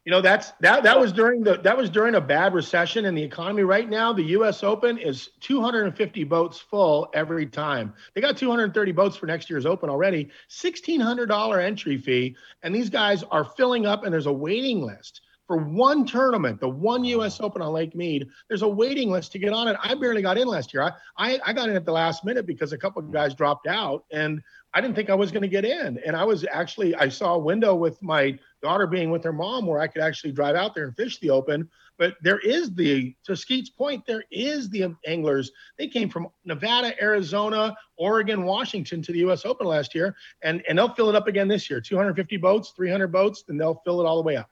You 0.06 0.12
know, 0.12 0.22
that's 0.22 0.52
that 0.62 0.84
that 0.84 1.00
was 1.00 1.12
during 1.12 1.44
the 1.44 1.58
that 1.58 1.76
was 1.76 1.90
during 1.90 2.16
a 2.16 2.22
bad 2.22 2.54
recession 2.54 3.06
in 3.06 3.16
the 3.16 3.22
economy. 3.22 3.64
Right 3.64 3.90
now, 3.90 4.14
the 4.14 4.24
US 4.24 4.64
Open 4.64 4.98
is 4.98 5.30
250 5.42 6.24
boats 6.24 6.58
full 6.58 7.10
every 7.14 7.46
time. 7.46 7.94
They 8.16 8.22
got 8.22 8.38
230 8.38 8.92
boats 8.94 9.18
for 9.18 9.26
next 9.26 9.50
year's 9.50 9.66
open 9.66 9.90
already, 9.90 10.30
$1600 10.50 11.64
entry 11.64 11.98
fee, 11.98 12.36
and 12.64 12.74
these 12.74 12.90
guys 12.90 13.24
are 13.24 13.44
filling 13.44 13.86
up 13.86 14.04
and 14.04 14.14
there's 14.14 14.26
a 14.26 14.34
waiting 14.34 14.82
list. 14.82 15.22
For 15.48 15.58
one 15.58 16.06
tournament, 16.06 16.60
the 16.60 16.70
one 16.70 17.04
US 17.06 17.42
Open 17.42 17.62
on 17.64 17.74
Lake 17.74 17.96
Mead, 17.96 18.28
there's 18.48 18.62
a 18.62 18.68
waiting 18.68 19.10
list 19.10 19.32
to 19.32 19.40
get 19.40 19.52
on 19.52 19.68
it. 19.68 19.76
I 19.84 19.96
barely 19.96 20.22
got 20.22 20.38
in 20.38 20.48
last 20.48 20.74
year. 20.74 20.84
I 20.84 20.94
I, 21.18 21.40
I 21.48 21.54
got 21.54 21.70
in 21.70 21.76
at 21.76 21.86
the 21.86 21.92
last 21.92 22.24
minute 22.24 22.46
because 22.46 22.72
a 22.72 22.78
couple 22.78 23.02
of 23.02 23.12
guys 23.12 23.34
dropped 23.34 23.66
out 23.68 24.06
and 24.12 24.42
I 24.74 24.82
didn't 24.82 24.96
think 24.96 25.10
I 25.10 25.16
was 25.16 25.32
going 25.32 25.42
to 25.42 25.48
get 25.50 25.66
in. 25.66 26.00
And 26.06 26.16
I 26.16 26.24
was 26.24 26.46
actually, 26.52 26.96
I 26.96 27.10
saw 27.10 27.34
a 27.34 27.40
window 27.40 27.74
with 27.74 28.02
my 28.02 28.38
daughter 28.62 28.88
being 28.88 29.10
with 29.12 29.24
her 29.24 29.34
mom 29.34 29.66
where 29.66 29.80
I 29.80 29.88
could 29.88 30.02
actually 30.02 30.32
drive 30.32 30.56
out 30.56 30.76
there 30.76 30.86
and 30.86 30.96
fish 30.96 31.20
the 31.20 31.30
open. 31.30 31.70
But 31.98 32.16
there 32.22 32.40
is 32.40 32.74
the, 32.74 33.14
to 33.26 33.36
Skeet's 33.36 33.70
point, 33.70 34.06
there 34.06 34.24
is 34.32 34.70
the 34.70 34.96
anglers. 35.06 35.52
They 35.78 35.88
came 35.88 36.10
from 36.10 36.30
Nevada, 36.46 36.94
Arizona, 37.02 37.76
Oregon, 37.98 38.44
Washington 38.44 39.02
to 39.02 39.12
the 39.12 39.20
U.S. 39.20 39.46
Open 39.46 39.68
last 39.68 39.94
year, 39.94 40.16
and, 40.42 40.64
and 40.70 40.78
they'll 40.78 40.94
fill 40.94 41.10
it 41.10 41.16
up 41.16 41.28
again 41.28 41.48
this 41.48 41.70
year 41.70 41.82
250 41.82 42.38
boats, 42.38 42.72
300 42.76 43.08
boats, 43.08 43.44
and 43.50 43.60
they'll 43.60 43.82
fill 43.84 44.00
it 44.00 44.06
all 44.06 44.16
the 44.16 44.24
way 44.24 44.38
up. 44.38 44.50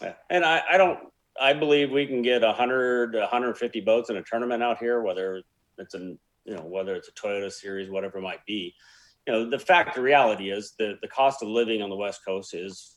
Yeah. 0.00 0.14
And 0.30 0.44
I, 0.44 0.62
I 0.72 0.78
don't, 0.78 0.98
I 1.40 1.52
believe 1.52 1.90
we 1.90 2.06
can 2.06 2.22
get 2.22 2.42
100, 2.42 3.14
150 3.14 3.80
boats 3.82 4.10
in 4.10 4.16
a 4.16 4.22
tournament 4.22 4.62
out 4.62 4.78
here, 4.78 5.02
whether 5.02 5.42
it's 5.76 5.94
an, 5.94 6.18
you 6.44 6.54
know, 6.54 6.62
whether 6.62 6.94
it's 6.94 7.08
a 7.08 7.12
Toyota 7.12 7.52
series, 7.52 7.90
whatever 7.90 8.18
it 8.18 8.22
might 8.22 8.44
be. 8.46 8.74
You 9.28 9.34
know, 9.34 9.50
the 9.50 9.58
fact, 9.58 9.94
the 9.94 10.00
reality 10.00 10.50
is 10.50 10.72
the, 10.78 10.94
the 11.02 11.08
cost 11.08 11.42
of 11.42 11.48
living 11.48 11.82
on 11.82 11.90
the 11.90 11.96
West 11.96 12.22
Coast 12.26 12.54
is 12.54 12.96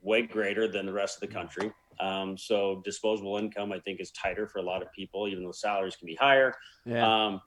way 0.00 0.22
greater 0.22 0.66
than 0.66 0.86
the 0.86 0.92
rest 0.92 1.22
of 1.22 1.28
the 1.28 1.32
country. 1.32 1.70
Um, 2.00 2.36
so 2.36 2.82
disposable 2.84 3.36
income, 3.36 3.70
I 3.70 3.78
think, 3.78 4.00
is 4.00 4.10
tighter 4.10 4.48
for 4.48 4.58
a 4.58 4.62
lot 4.62 4.82
of 4.82 4.92
people, 4.92 5.28
even 5.28 5.44
though 5.44 5.52
salaries 5.52 5.94
can 5.94 6.06
be 6.06 6.16
higher. 6.16 6.52
Yeah. 6.84 7.26
Um, 7.26 7.40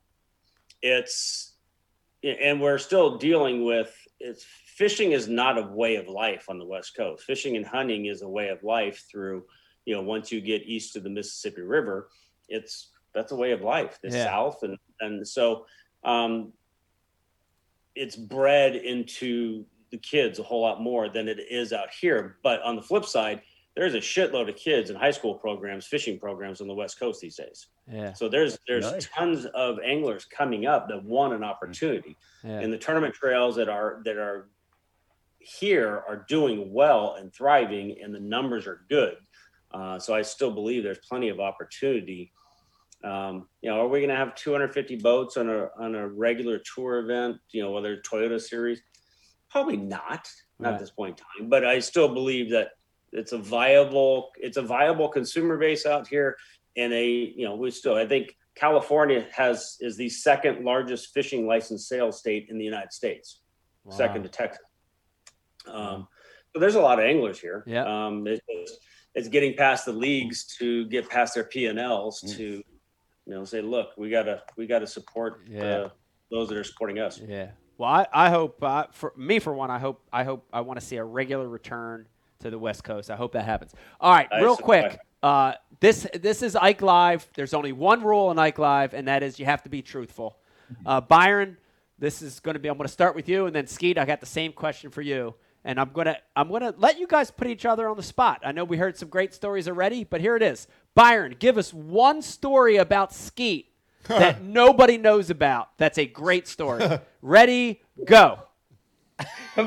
it's 0.81 1.57
and 2.23 2.61
we're 2.61 2.77
still 2.77 3.17
dealing 3.17 3.65
with 3.65 3.93
it's 4.21 4.45
fishing 4.77 5.11
is 5.11 5.27
not 5.27 5.57
a 5.57 5.63
way 5.63 5.97
of 5.97 6.07
life 6.07 6.45
on 6.49 6.57
the 6.57 6.65
west 6.65 6.95
coast 6.97 7.23
fishing 7.23 7.55
and 7.55 7.65
hunting 7.67 8.07
is 8.07 8.23
a 8.23 8.27
way 8.27 8.49
of 8.49 8.63
life 8.63 9.05
through 9.11 9.43
you 9.85 9.93
know 9.93 10.01
once 10.01 10.31
you 10.31 10.41
get 10.41 10.63
east 10.65 10.95
of 10.95 11.03
the 11.03 11.09
mississippi 11.09 11.61
river 11.61 12.09
it's 12.49 12.91
that's 13.13 13.31
a 13.31 13.35
way 13.35 13.51
of 13.51 13.61
life 13.61 13.99
the 14.01 14.09
Yeah. 14.09 14.25
south 14.25 14.63
and 14.63 14.75
and 15.01 15.27
so 15.27 15.67
um 16.03 16.51
it's 17.95 18.15
bred 18.15 18.75
into 18.75 19.65
the 19.91 19.97
kids 19.97 20.39
a 20.39 20.43
whole 20.43 20.61
lot 20.61 20.81
more 20.81 21.09
than 21.09 21.27
it 21.27 21.39
is 21.49 21.71
out 21.73 21.89
here 21.99 22.37
but 22.43 22.61
on 22.63 22.75
the 22.75 22.81
flip 22.81 23.05
side 23.05 23.41
there's 23.75 23.93
a 23.93 23.99
shitload 23.99 24.47
of 24.49 24.55
kids 24.55 24.89
in 24.89 24.95
high 24.95 25.11
school 25.11 25.35
programs 25.35 25.85
fishing 25.85 26.19
programs 26.19 26.61
on 26.61 26.67
the 26.67 26.73
west 26.73 26.99
coast 26.99 27.21
these 27.21 27.35
days 27.35 27.67
yeah. 27.91 28.13
so 28.13 28.27
there's 28.27 28.57
there's 28.67 28.91
Nice. 28.91 29.07
tons 29.15 29.45
of 29.53 29.77
anglers 29.85 30.25
coming 30.25 30.65
up 30.65 30.87
that 30.89 31.03
want 31.03 31.33
an 31.33 31.43
opportunity, 31.43 32.17
Yeah. 32.43 32.59
and 32.59 32.73
the 32.73 32.77
tournament 32.79 33.13
trails 33.13 33.55
that 33.57 33.69
are 33.69 34.01
that 34.05 34.17
are 34.17 34.49
here 35.37 36.03
are 36.07 36.25
doing 36.27 36.73
well 36.73 37.15
and 37.19 37.31
thriving, 37.31 37.95
and 38.01 38.13
the 38.13 38.19
numbers 38.19 38.65
are 38.65 38.81
good. 38.89 39.17
Uh, 39.71 39.99
so 39.99 40.15
I 40.15 40.23
still 40.23 40.49
believe 40.51 40.81
there's 40.83 40.97
plenty 41.07 41.29
of 41.29 41.39
opportunity 41.39 42.31
Um, 43.05 43.47
you 43.61 43.69
know, 43.69 43.81
are 43.81 43.87
we 43.87 43.99
going 43.99 44.09
to 44.09 44.15
have 44.15 44.33
250 44.35 44.95
boats 44.97 45.37
on 45.37 45.49
a 45.49 45.69
on 45.77 45.93
a 45.95 46.07
regular 46.07 46.59
tour 46.59 46.99
event? 46.99 47.37
You 47.51 47.63
know, 47.63 47.71
whether 47.71 47.97
Toyota 48.01 48.41
Series, 48.41 48.81
probably 49.49 49.77
not, 49.77 50.27
not 50.59 50.69
Right. 50.69 50.73
at 50.73 50.79
this 50.79 50.89
point 50.91 51.19
in 51.19 51.25
time. 51.43 51.49
But 51.49 51.65
I 51.65 51.79
still 51.79 52.13
believe 52.13 52.49
that 52.51 52.69
it's 53.11 53.31
a 53.31 53.37
viable 53.37 54.31
it's 54.37 54.57
a 54.57 54.61
viable 54.61 55.09
consumer 55.09 55.57
base 55.57 55.85
out 55.85 56.07
here, 56.07 56.35
and 56.75 56.91
a 56.93 57.07
you 57.07 57.45
know 57.45 57.55
we 57.55 57.69
still 57.71 57.95
I 57.95 58.07
think 58.07 58.35
California 58.55 59.27
has 59.31 59.77
is 59.81 59.97
the 59.97 60.09
second 60.09 60.65
largest 60.65 61.13
fishing 61.13 61.45
license 61.45 61.87
sales 61.87 62.17
state 62.19 62.47
in 62.49 62.57
the 62.57 62.65
United 62.65 62.91
States, 62.91 63.41
second 63.89 64.23
to 64.23 64.29
Texas. 64.29 64.63
Um, 65.67 66.07
so 66.53 66.59
there's 66.59 66.75
a 66.75 66.81
lot 66.81 66.99
of 66.99 67.05
anglers 67.05 67.39
here. 67.39 67.63
Yeah. 67.67 67.83
Um, 68.07 68.25
it- 68.27 68.41
it's, 68.47 68.77
it's 69.13 69.27
getting 69.29 69.55
past 69.55 69.85
the 69.85 69.91
leagues 69.93 70.45
to 70.57 70.85
get 70.87 71.09
past 71.09 71.33
their 71.35 71.43
P 71.45 71.65
and 71.67 71.79
Ls 71.79 72.21
to, 72.37 72.61
you 73.25 73.33
know, 73.33 73.43
say, 73.45 73.61
look, 73.61 73.89
we 73.97 74.09
gotta 74.09 74.43
we 74.57 74.67
gotta 74.67 74.87
support 74.87 75.41
Yeah. 75.49 75.63
uh, 75.63 75.89
those 76.31 76.49
that 76.49 76.57
are 76.57 76.63
supporting 76.63 76.99
us. 76.99 77.19
Yeah. 77.19 77.51
Well, 77.77 77.89
I, 77.89 78.07
I 78.13 78.29
hope 78.29 78.63
uh, 78.63 78.85
for 78.91 79.13
me 79.17 79.39
for 79.39 79.53
one, 79.53 79.69
I 79.69 79.79
hope 79.79 80.01
I 80.11 80.23
hope 80.23 80.47
I 80.53 80.61
want 80.61 80.79
to 80.79 80.85
see 80.85 80.95
a 80.97 81.03
regular 81.03 81.47
return 81.47 82.07
to 82.39 82.49
the 82.49 82.57
West 82.59 82.83
Coast. 82.83 83.09
I 83.11 83.15
hope 83.15 83.33
that 83.33 83.45
happens. 83.45 83.73
All 83.99 84.11
right, 84.11 84.27
I 84.31 84.41
real 84.41 84.55
quick. 84.57 84.99
Uh, 85.21 85.53
this 85.79 86.07
this 86.13 86.41
is 86.41 86.55
Ike 86.55 86.81
Live. 86.81 87.27
There's 87.35 87.53
only 87.53 87.71
one 87.73 88.03
rule 88.03 88.31
in 88.31 88.39
Ike 88.39 88.59
Live, 88.59 88.93
and 88.93 89.07
that 89.07 89.23
is 89.23 89.39
you 89.39 89.45
have 89.45 89.63
to 89.63 89.69
be 89.69 89.81
truthful. 89.81 90.37
Uh, 90.85 91.01
Byron, 91.01 91.57
this 91.99 92.21
is 92.21 92.39
going 92.39 92.53
to 92.53 92.59
be. 92.59 92.69
I'm 92.69 92.77
going 92.77 92.87
to 92.87 92.93
start 92.93 93.15
with 93.15 93.27
you, 93.27 93.45
and 93.45 93.55
then 93.55 93.67
Skeet. 93.67 93.97
I 93.97 94.05
got 94.05 94.19
the 94.19 94.25
same 94.25 94.51
question 94.53 94.89
for 94.89 95.01
you, 95.01 95.35
and 95.63 95.79
I'm 95.79 95.89
gonna 95.91 96.17
I'm 96.35 96.49
gonna 96.49 96.73
let 96.77 96.97
you 96.99 97.07
guys 97.07 97.29
put 97.31 97.47
each 97.47 97.65
other 97.65 97.89
on 97.89 97.97
the 97.97 98.03
spot. 98.03 98.41
I 98.43 98.51
know 98.51 98.63
we 98.63 98.77
heard 98.77 98.97
some 98.97 99.09
great 99.09 99.33
stories 99.33 99.67
already, 99.67 100.03
but 100.03 100.21
here 100.21 100.35
it 100.35 100.43
is. 100.43 100.67
Byron, 100.95 101.35
give 101.37 101.57
us 101.57 101.73
one 101.73 102.21
story 102.21 102.77
about 102.77 103.13
Skeet 103.13 103.67
that 104.07 104.41
nobody 104.43 104.97
knows 104.97 105.29
about. 105.29 105.69
That's 105.77 105.97
a 105.97 106.05
great 106.05 106.47
story. 106.47 106.99
Ready, 107.21 107.81
go. 108.05 108.39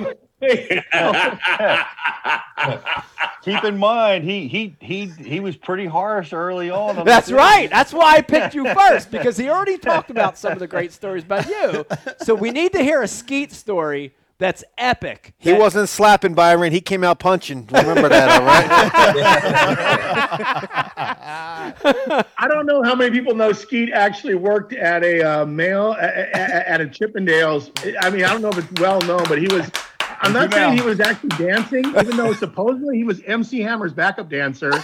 Keep 3.42 3.64
in 3.64 3.78
mind, 3.78 4.24
he 4.24 4.46
he 4.48 4.76
he 4.80 5.06
he 5.06 5.40
was 5.40 5.56
pretty 5.56 5.86
harsh 5.86 6.32
early 6.32 6.70
on. 6.70 6.98
on 6.98 7.04
That's 7.06 7.30
right. 7.30 7.68
That's 7.70 7.92
why 7.92 8.16
I 8.16 8.20
picked 8.20 8.54
you 8.54 8.72
first 8.74 9.10
because 9.10 9.36
he 9.36 9.48
already 9.48 9.78
talked 9.78 10.10
about 10.10 10.38
some 10.38 10.52
of 10.52 10.58
the 10.58 10.66
great 10.66 10.92
stories 10.92 11.24
about 11.24 11.46
you. 11.46 11.86
So 12.22 12.34
we 12.34 12.50
need 12.50 12.72
to 12.72 12.82
hear 12.82 13.02
a 13.02 13.08
Skeet 13.08 13.52
story 13.52 14.14
that's 14.38 14.62
epic. 14.76 15.34
He 15.38 15.50
That- 15.50 15.60
wasn't 15.60 15.88
slapping 15.88 16.34
Byron. 16.34 16.72
He 16.72 16.80
came 16.80 17.02
out 17.04 17.18
punching. 17.18 17.66
Remember 17.72 18.08
that, 18.08 18.40
all 18.40 18.46
right? 18.46 18.68
I 22.38 22.48
don't 22.48 22.66
know 22.66 22.82
how 22.82 22.94
many 22.94 23.10
people 23.10 23.34
know 23.34 23.52
Skeet 23.52 23.90
actually 23.92 24.34
worked 24.36 24.72
at 24.72 25.02
a 25.04 25.22
uh, 25.42 25.44
mail 25.46 25.96
at, 26.00 26.14
at 26.14 26.80
a 26.80 26.86
Chippendales. 26.86 27.70
I 28.00 28.10
mean, 28.10 28.24
I 28.24 28.28
don't 28.32 28.42
know 28.42 28.50
if 28.50 28.58
it's 28.58 28.80
well 28.80 29.00
known, 29.02 29.24
but 29.28 29.38
he 29.38 29.48
was. 29.48 29.68
I'm 30.20 30.32
not 30.32 30.52
saying 30.52 30.78
he 30.78 30.82
was 30.82 31.00
actually 31.00 31.30
dancing, 31.30 31.84
even 31.86 32.16
though 32.16 32.32
supposedly 32.32 32.96
he 32.96 33.04
was 33.04 33.20
MC 33.22 33.60
Hammer's 33.60 33.92
backup 33.92 34.28
dancer. 34.28 34.72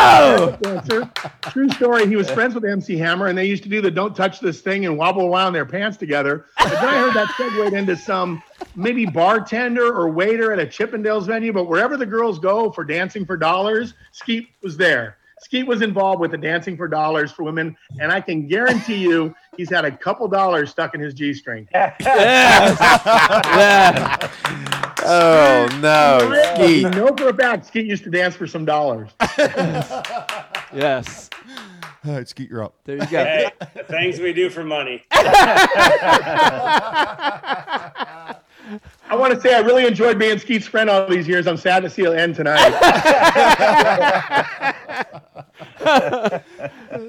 Oh! 0.00 0.56
dancer. 0.62 1.10
True 1.42 1.68
story. 1.70 2.06
He 2.06 2.14
was 2.14 2.30
friends 2.30 2.54
with 2.54 2.64
MC 2.64 2.96
Hammer, 2.96 3.26
and 3.26 3.36
they 3.36 3.46
used 3.46 3.64
to 3.64 3.68
do 3.68 3.80
the 3.80 3.90
"Don't 3.90 4.14
touch 4.14 4.38
this 4.38 4.60
thing" 4.60 4.86
and 4.86 4.96
wobble 4.96 5.26
around 5.26 5.54
their 5.54 5.66
pants 5.66 5.96
together. 5.96 6.46
But 6.56 6.70
then 6.70 6.84
I 6.84 6.98
heard 6.98 7.14
that 7.14 7.34
segued 7.36 7.74
into 7.74 7.96
some 7.96 8.40
maybe 8.76 9.06
bartender 9.06 9.92
or 9.92 10.08
waiter 10.08 10.52
at 10.52 10.60
a 10.60 10.66
Chippendales 10.66 11.26
venue. 11.26 11.52
But 11.52 11.64
wherever 11.64 11.96
the 11.96 12.06
girls 12.06 12.38
go 12.38 12.70
for 12.70 12.84
dancing 12.84 13.26
for 13.26 13.36
dollars, 13.36 13.94
Skeet 14.12 14.48
was 14.62 14.76
there. 14.76 15.16
Skeet 15.40 15.66
was 15.66 15.82
involved 15.82 16.20
with 16.20 16.30
the 16.32 16.38
dancing 16.38 16.76
for 16.76 16.88
dollars 16.88 17.30
for 17.32 17.42
women, 17.44 17.76
and 18.00 18.10
I 18.12 18.20
can 18.20 18.46
guarantee 18.48 18.96
you 18.96 19.34
he's 19.56 19.70
had 19.70 19.84
a 19.84 19.96
couple 19.96 20.26
dollars 20.28 20.70
stuck 20.70 20.94
in 20.94 21.00
his 21.00 21.14
g-string. 21.14 21.68
Yes. 21.72 21.94
Yeah. 22.00 22.68
Oh 25.10 25.68
no, 25.80 26.18
I 26.32 26.54
Skeet. 26.56 26.82
know 26.96 27.14
for 27.16 27.28
a 27.28 27.34
fact 27.34 27.66
Skeet 27.66 27.86
used 27.86 28.02
to 28.04 28.10
dance 28.10 28.34
for 28.34 28.46
some 28.46 28.64
dollars. 28.64 29.10
Yes. 30.74 31.30
All 32.06 32.12
right, 32.12 32.28
Skeet, 32.28 32.50
you're 32.50 32.62
up. 32.62 32.74
There 32.84 32.96
you 32.96 33.06
go. 33.06 33.24
hey, 33.24 33.50
things 33.88 34.20
we 34.20 34.34
do 34.34 34.50
for 34.50 34.64
money. 34.64 35.02
I 39.08 39.16
want 39.16 39.34
to 39.34 39.40
say 39.40 39.54
I 39.54 39.60
really 39.60 39.86
enjoyed 39.86 40.18
being 40.18 40.38
Skeet's 40.38 40.66
friend 40.66 40.90
all 40.90 41.08
these 41.08 41.26
years. 41.26 41.46
I'm 41.46 41.56
sad 41.56 41.82
to 41.82 41.90
see 41.90 42.02
it 42.02 42.16
end 42.16 42.34
tonight. 42.34 42.70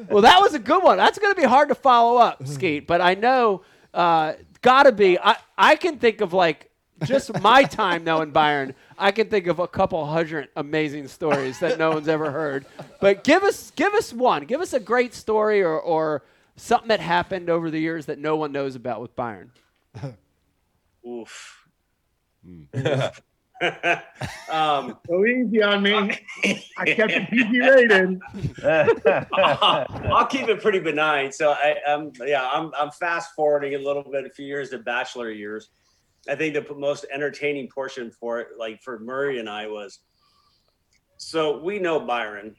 well, 0.09 0.21
that 0.21 0.37
was 0.39 0.53
a 0.53 0.59
good 0.59 0.83
one. 0.83 0.97
That's 0.97 1.19
going 1.19 1.33
to 1.33 1.39
be 1.39 1.47
hard 1.47 1.69
to 1.69 1.75
follow 1.75 2.17
up, 2.17 2.45
Skeet. 2.47 2.87
But 2.87 3.01
I 3.01 3.15
know, 3.15 3.63
uh, 3.93 4.33
gotta 4.61 4.91
be. 4.91 5.19
I 5.19 5.37
I 5.57 5.75
can 5.75 5.99
think 5.99 6.21
of 6.21 6.33
like 6.33 6.69
just 7.03 7.39
my 7.41 7.63
time 7.63 8.03
knowing 8.03 8.31
Byron. 8.31 8.75
I 8.97 9.11
can 9.11 9.29
think 9.29 9.47
of 9.47 9.59
a 9.59 9.67
couple 9.67 10.05
hundred 10.05 10.49
amazing 10.55 11.07
stories 11.07 11.59
that 11.59 11.77
no 11.77 11.91
one's 11.91 12.07
ever 12.07 12.31
heard. 12.31 12.65
But 12.99 13.23
give 13.23 13.43
us 13.43 13.71
give 13.71 13.93
us 13.93 14.13
one. 14.13 14.45
Give 14.45 14.61
us 14.61 14.73
a 14.73 14.79
great 14.79 15.13
story 15.13 15.63
or 15.63 15.79
or 15.79 16.23
something 16.55 16.89
that 16.89 16.99
happened 16.99 17.49
over 17.49 17.71
the 17.71 17.79
years 17.79 18.05
that 18.07 18.19
no 18.19 18.35
one 18.35 18.51
knows 18.51 18.75
about 18.75 19.01
with 19.01 19.15
Byron. 19.15 19.51
Oof. 21.09 21.67
um, 24.49 24.97
so 25.07 25.25
easy 25.25 25.61
on 25.61 25.83
me. 25.83 26.17
I 26.77 26.85
kept 26.85 27.11
it 27.11 27.29
PG 27.29 27.59
rated. 27.59 28.21
I'll, 29.33 29.85
I'll 30.13 30.25
keep 30.27 30.47
it 30.47 30.61
pretty 30.61 30.79
benign. 30.79 31.31
So 31.31 31.51
I, 31.51 31.75
um, 31.85 32.11
yeah, 32.25 32.49
I'm, 32.51 32.71
I'm 32.77 32.91
fast 32.91 33.31
forwarding 33.35 33.75
a 33.75 33.77
little 33.77 34.03
bit, 34.03 34.25
a 34.25 34.29
few 34.29 34.45
years 34.45 34.69
to 34.69 34.79
bachelor 34.79 35.29
years. 35.29 35.71
I 36.29 36.35
think 36.35 36.53
the 36.53 36.73
most 36.75 37.05
entertaining 37.11 37.67
portion 37.67 38.11
for 38.11 38.39
it, 38.39 38.47
like 38.57 38.81
for 38.81 38.99
Murray 38.99 39.39
and 39.39 39.49
I, 39.49 39.67
was 39.67 39.99
so 41.17 41.61
we 41.61 41.79
know 41.79 41.99
Byron, 41.99 42.55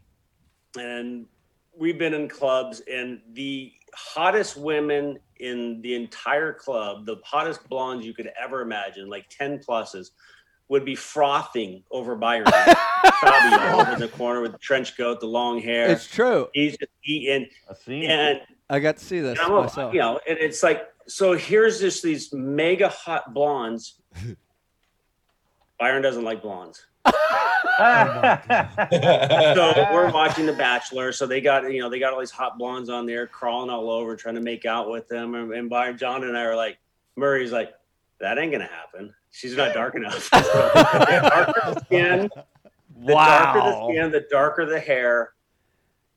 and 0.78 1.26
we've 1.74 1.98
been 1.98 2.14
in 2.14 2.28
clubs, 2.28 2.80
and 2.80 3.20
the 3.32 3.72
hottest 3.94 4.56
women 4.56 5.18
in 5.38 5.80
the 5.82 5.94
entire 5.94 6.52
club, 6.52 7.06
the 7.06 7.16
hottest 7.24 7.68
blondes 7.68 8.04
you 8.04 8.14
could 8.14 8.30
ever 8.40 8.60
imagine, 8.60 9.08
like 9.08 9.28
10 9.30 9.58
pluses, 9.58 10.10
would 10.68 10.84
be 10.84 10.94
frothing 10.94 11.82
over 11.90 12.14
Byron. 12.14 12.46
Fabio 13.20 13.80
over 13.80 13.92
in 13.92 14.00
the 14.00 14.08
corner 14.08 14.40
with 14.40 14.52
the 14.52 14.58
trench 14.58 14.96
coat, 14.96 15.20
the 15.20 15.26
long 15.26 15.60
hair. 15.60 15.90
It's 15.90 16.06
true. 16.06 16.48
He's 16.54 16.76
just 16.76 16.92
eating, 17.04 17.48
I 17.68 17.74
seen 17.74 18.10
and 18.10 18.40
I 18.68 18.78
got 18.78 18.98
to 18.98 19.04
see 19.04 19.20
this 19.20 19.38
and 19.38 19.52
a- 19.52 19.60
myself. 19.62 19.92
you 19.92 20.00
know, 20.00 20.20
and 20.28 20.38
it's 20.38 20.62
like 20.62 20.88
so. 21.08 21.32
Here's 21.32 21.80
just 21.80 22.02
these 22.04 22.32
mega 22.32 22.88
hot 22.88 23.34
blondes. 23.34 24.00
Byron 25.80 26.02
doesn't 26.02 26.24
like 26.24 26.42
blondes, 26.42 26.86
so 27.06 27.12
we're 29.92 30.10
watching 30.12 30.46
The 30.46 30.52
Bachelor. 30.56 31.12
So 31.12 31.26
they 31.26 31.40
got 31.40 31.70
you 31.72 31.80
know 31.80 31.88
they 31.88 31.98
got 31.98 32.12
all 32.12 32.20
these 32.20 32.30
hot 32.30 32.58
blondes 32.58 32.88
on 32.88 33.06
there 33.06 33.26
crawling 33.26 33.70
all 33.70 33.90
over, 33.90 34.16
trying 34.16 34.34
to 34.34 34.40
make 34.40 34.66
out 34.66 34.90
with 34.90 35.08
them. 35.08 35.34
And, 35.34 35.52
and 35.52 35.70
Byron, 35.70 35.96
John, 35.98 36.24
and 36.24 36.36
I 36.36 36.42
are 36.42 36.56
like, 36.56 36.78
Murray's 37.16 37.52
like, 37.52 37.72
that 38.20 38.38
ain't 38.38 38.52
gonna 38.52 38.64
happen. 38.66 39.14
She's 39.30 39.56
not 39.56 39.72
dark 39.74 39.94
enough. 39.94 40.28
the 40.30 40.40
darker 41.30 41.74
the 41.74 41.80
skin, 41.84 42.30
the 43.04 43.14
darker 43.14 43.60
the 43.60 43.84
skin, 43.88 44.10
the 44.10 44.26
darker 44.30 44.66
the 44.66 44.80
hair, 44.80 45.32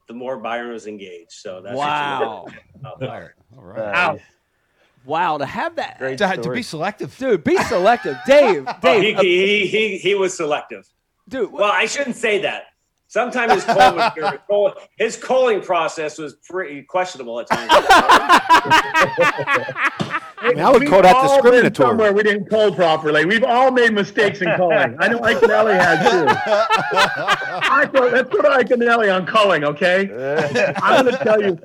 the 0.07 0.13
more 0.13 0.37
Byron 0.37 0.71
was 0.71 0.87
engaged. 0.87 1.31
So 1.33 1.61
that's 1.61 1.77
Wow. 1.77 2.45
about 2.75 2.99
Byron. 2.99 3.31
All 3.57 3.63
right. 3.63 3.95
Ow. 3.95 4.19
Wow. 5.05 5.37
To 5.37 5.45
have 5.45 5.75
that. 5.77 5.99
Great 5.99 6.17
To, 6.19 6.37
to 6.37 6.51
be 6.51 6.63
selective. 6.63 7.17
Dude, 7.17 7.43
be 7.43 7.57
selective. 7.63 8.17
Dave, 8.25 8.65
Oh, 8.67 8.73
Dave, 8.81 9.17
he, 9.19 9.65
he, 9.65 9.67
he, 9.67 9.97
he 9.97 10.15
was 10.15 10.35
selective. 10.35 10.87
dude. 11.29 11.51
Well, 11.51 11.71
I 11.71 11.85
shouldn't 11.85 12.15
say 12.15 12.41
that. 12.41 12.63
Sometimes 13.07 13.53
his 13.53 13.63
culling, 13.63 13.95
was 13.95 14.11
good. 14.49 14.73
His 14.97 15.15
culling 15.17 15.61
process 15.61 16.17
was 16.17 16.33
pretty 16.49 16.81
questionable 16.81 17.39
at 17.41 17.47
times. 17.47 17.69
I 19.15 20.47
mean, 20.49 20.59
I 20.59 20.71
would 20.71 20.81
We've 20.81 20.89
call 20.89 21.03
that 21.03 21.15
all 21.15 21.41
been 21.43 21.51
discriminatory. 21.63 21.89
Somewhere 21.89 22.11
we 22.11 22.23
didn't 22.23 22.49
call 22.49 22.73
properly. 22.73 23.25
We've 23.25 23.43
all 23.43 23.69
made 23.71 23.93
mistakes 23.93 24.41
in 24.41 24.49
calling. 24.57 24.97
I 24.99 25.07
know 25.09 25.21
Ike 25.23 25.41
Nelly 25.43 25.75
has 25.75 25.99
too. 26.11 26.25
I 26.27 27.87
thought, 27.93 28.11
let's 28.13 28.29
go 28.29 28.41
to 28.41 28.49
Ike 28.49 28.71
Nelly 28.77 29.09
on 29.11 29.25
calling, 29.27 29.63
okay? 29.63 30.09
I'm 30.81 31.05
going 31.05 31.15
to 31.15 31.23
tell 31.23 31.39
you, 31.41 31.59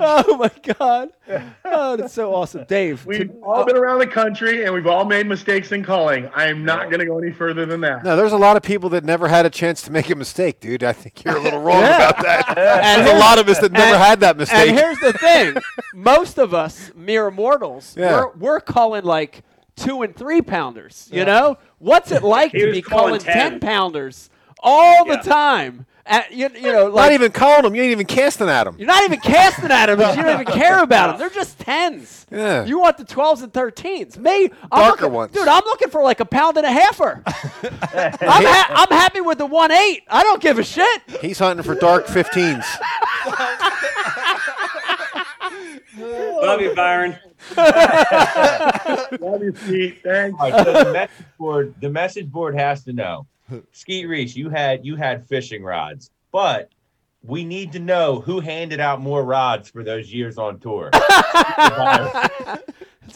Oh 0.00 0.36
my 0.36 0.50
God. 0.76 1.10
Oh, 1.64 1.96
that's 1.96 2.12
so 2.12 2.34
awesome. 2.34 2.64
Dave. 2.64 3.04
we've 3.06 3.28
to- 3.28 3.34
all 3.42 3.60
uh, 3.60 3.64
been 3.64 3.76
around 3.76 4.00
the 4.00 4.06
country 4.06 4.64
and 4.64 4.74
we've 4.74 4.86
all 4.86 5.04
made 5.04 5.26
mistakes 5.26 5.72
in 5.72 5.82
calling. 5.84 6.28
I 6.34 6.48
am 6.48 6.64
not 6.64 6.84
going 6.90 6.98
to 7.00 7.06
go 7.06 7.18
any 7.18 7.32
further 7.32 7.64
than 7.64 7.80
that. 7.82 8.04
No, 8.04 8.16
there's 8.16 8.32
a 8.32 8.36
lot 8.38 8.56
of 8.56 8.62
people 8.62 8.90
that 8.90 9.04
never 9.04 9.28
had 9.28 9.46
a 9.46 9.50
chance 9.50 9.80
to 9.82 9.92
make 9.92 10.10
a 10.10 10.14
mistake, 10.14 10.60
dude. 10.60 10.82
I 10.84 10.92
think 10.92 11.24
you're 11.24 11.36
a 11.36 11.40
little 11.40 11.60
wrong 11.60 11.80
Yeah. 11.80 12.08
about 12.10 12.22
that. 12.24 12.58
And 12.82 13.06
There's 13.06 13.16
a 13.16 13.20
lot 13.20 13.38
of 13.38 13.48
us 13.48 13.58
that 13.60 13.72
never 13.72 13.94
and- 13.94 14.02
had 14.04 14.20
that 14.20 14.36
mistake. 14.36 14.70
And 14.70 14.78
here's 14.78 14.98
the 14.98 15.12
thing: 15.14 15.56
most 15.94 16.38
of 16.38 16.52
us, 16.52 16.90
mere 16.94 17.30
mortals, 17.30 17.96
Yeah. 17.96 18.12
we're 18.12 18.32
we're 18.36 18.60
calling 18.60 19.04
like 19.04 19.42
two 19.76 20.02
and 20.02 20.14
three 20.14 20.42
pounders. 20.42 21.08
You 21.12 21.24
know, 21.24 21.56
what's 21.78 22.10
it 22.12 22.22
like 22.22 22.52
He 22.52 22.60
to 22.66 22.72
be 22.72 22.82
calling 22.82 23.18
calling 23.18 23.20
ten 23.20 23.50
10. 23.52 23.60
pounders 23.60 24.28
all 24.62 25.06
Yeah. 25.06 25.16
the 25.16 25.22
time. 25.28 25.86
At, 26.04 26.32
you, 26.32 26.48
you 26.56 26.72
know, 26.72 26.88
Not 26.88 27.12
even 27.12 27.30
calling 27.30 27.62
them. 27.62 27.76
You 27.76 27.82
ain't 27.82 27.92
even 27.92 28.06
casting 28.06 28.48
at 28.48 28.64
them. 28.64 28.74
you're 28.76 28.88
not 28.88 29.04
even 29.04 29.20
casting 29.20 29.70
at 29.70 29.86
them. 29.86 29.98
Because 29.98 30.16
you 30.16 30.24
don't 30.24 30.40
even 30.40 30.52
care 30.52 30.82
about 30.82 31.10
them. 31.10 31.18
They're 31.20 31.30
just 31.30 31.60
tens. 31.60 32.26
Yeah. 32.28 32.64
You 32.64 32.80
want 32.80 32.98
the 32.98 33.04
twelves 33.04 33.40
and 33.42 33.52
thirteens. 33.52 34.18
Me, 34.18 34.50
I'm 34.72 34.80
Darker 34.80 35.02
looking, 35.02 35.12
ones. 35.14 35.32
dude. 35.32 35.46
I'm 35.46 35.62
looking 35.64 35.90
for 35.90 36.02
like 36.02 36.18
a 36.18 36.24
pound 36.24 36.56
and 36.56 36.66
a 36.66 36.70
halfer. 36.70 37.22
I'm, 38.20 38.44
ha- 38.44 38.86
I'm 38.90 38.98
happy 38.98 39.20
with 39.20 39.38
the 39.38 39.46
one 39.46 39.70
eight. 39.70 40.02
I 40.08 40.24
don't 40.24 40.42
give 40.42 40.58
a 40.58 40.64
shit. 40.64 41.02
He's 41.20 41.38
hunting 41.38 41.62
for 41.64 41.76
dark 41.76 42.06
15s. 42.06 42.64
Love 45.98 46.60
you, 46.60 46.74
Byron. 46.74 47.16
Love 47.56 49.42
you, 49.42 49.52
Pete. 49.66 50.00
Thanks. 50.02 50.36
All 50.40 50.50
right, 50.50 50.64
so 50.64 50.84
the 50.84 50.92
message 50.92 51.26
board, 51.38 51.74
the 51.80 51.90
message 51.90 52.30
board 52.30 52.54
has 52.56 52.82
to 52.84 52.92
know. 52.92 53.26
Skeet 53.72 54.06
Reese, 54.06 54.36
you 54.36 54.50
had 54.50 54.84
you 54.84 54.96
had 54.96 55.26
fishing 55.26 55.62
rods, 55.62 56.10
but 56.32 56.70
we 57.24 57.44
need 57.44 57.70
to 57.72 57.78
know 57.78 58.20
who 58.20 58.40
handed 58.40 58.80
out 58.80 59.00
more 59.00 59.24
rods 59.24 59.68
for 59.70 59.84
those 59.84 60.12
years 60.12 60.38
on 60.38 60.58
tour. 60.58 60.90
That's 60.92 62.62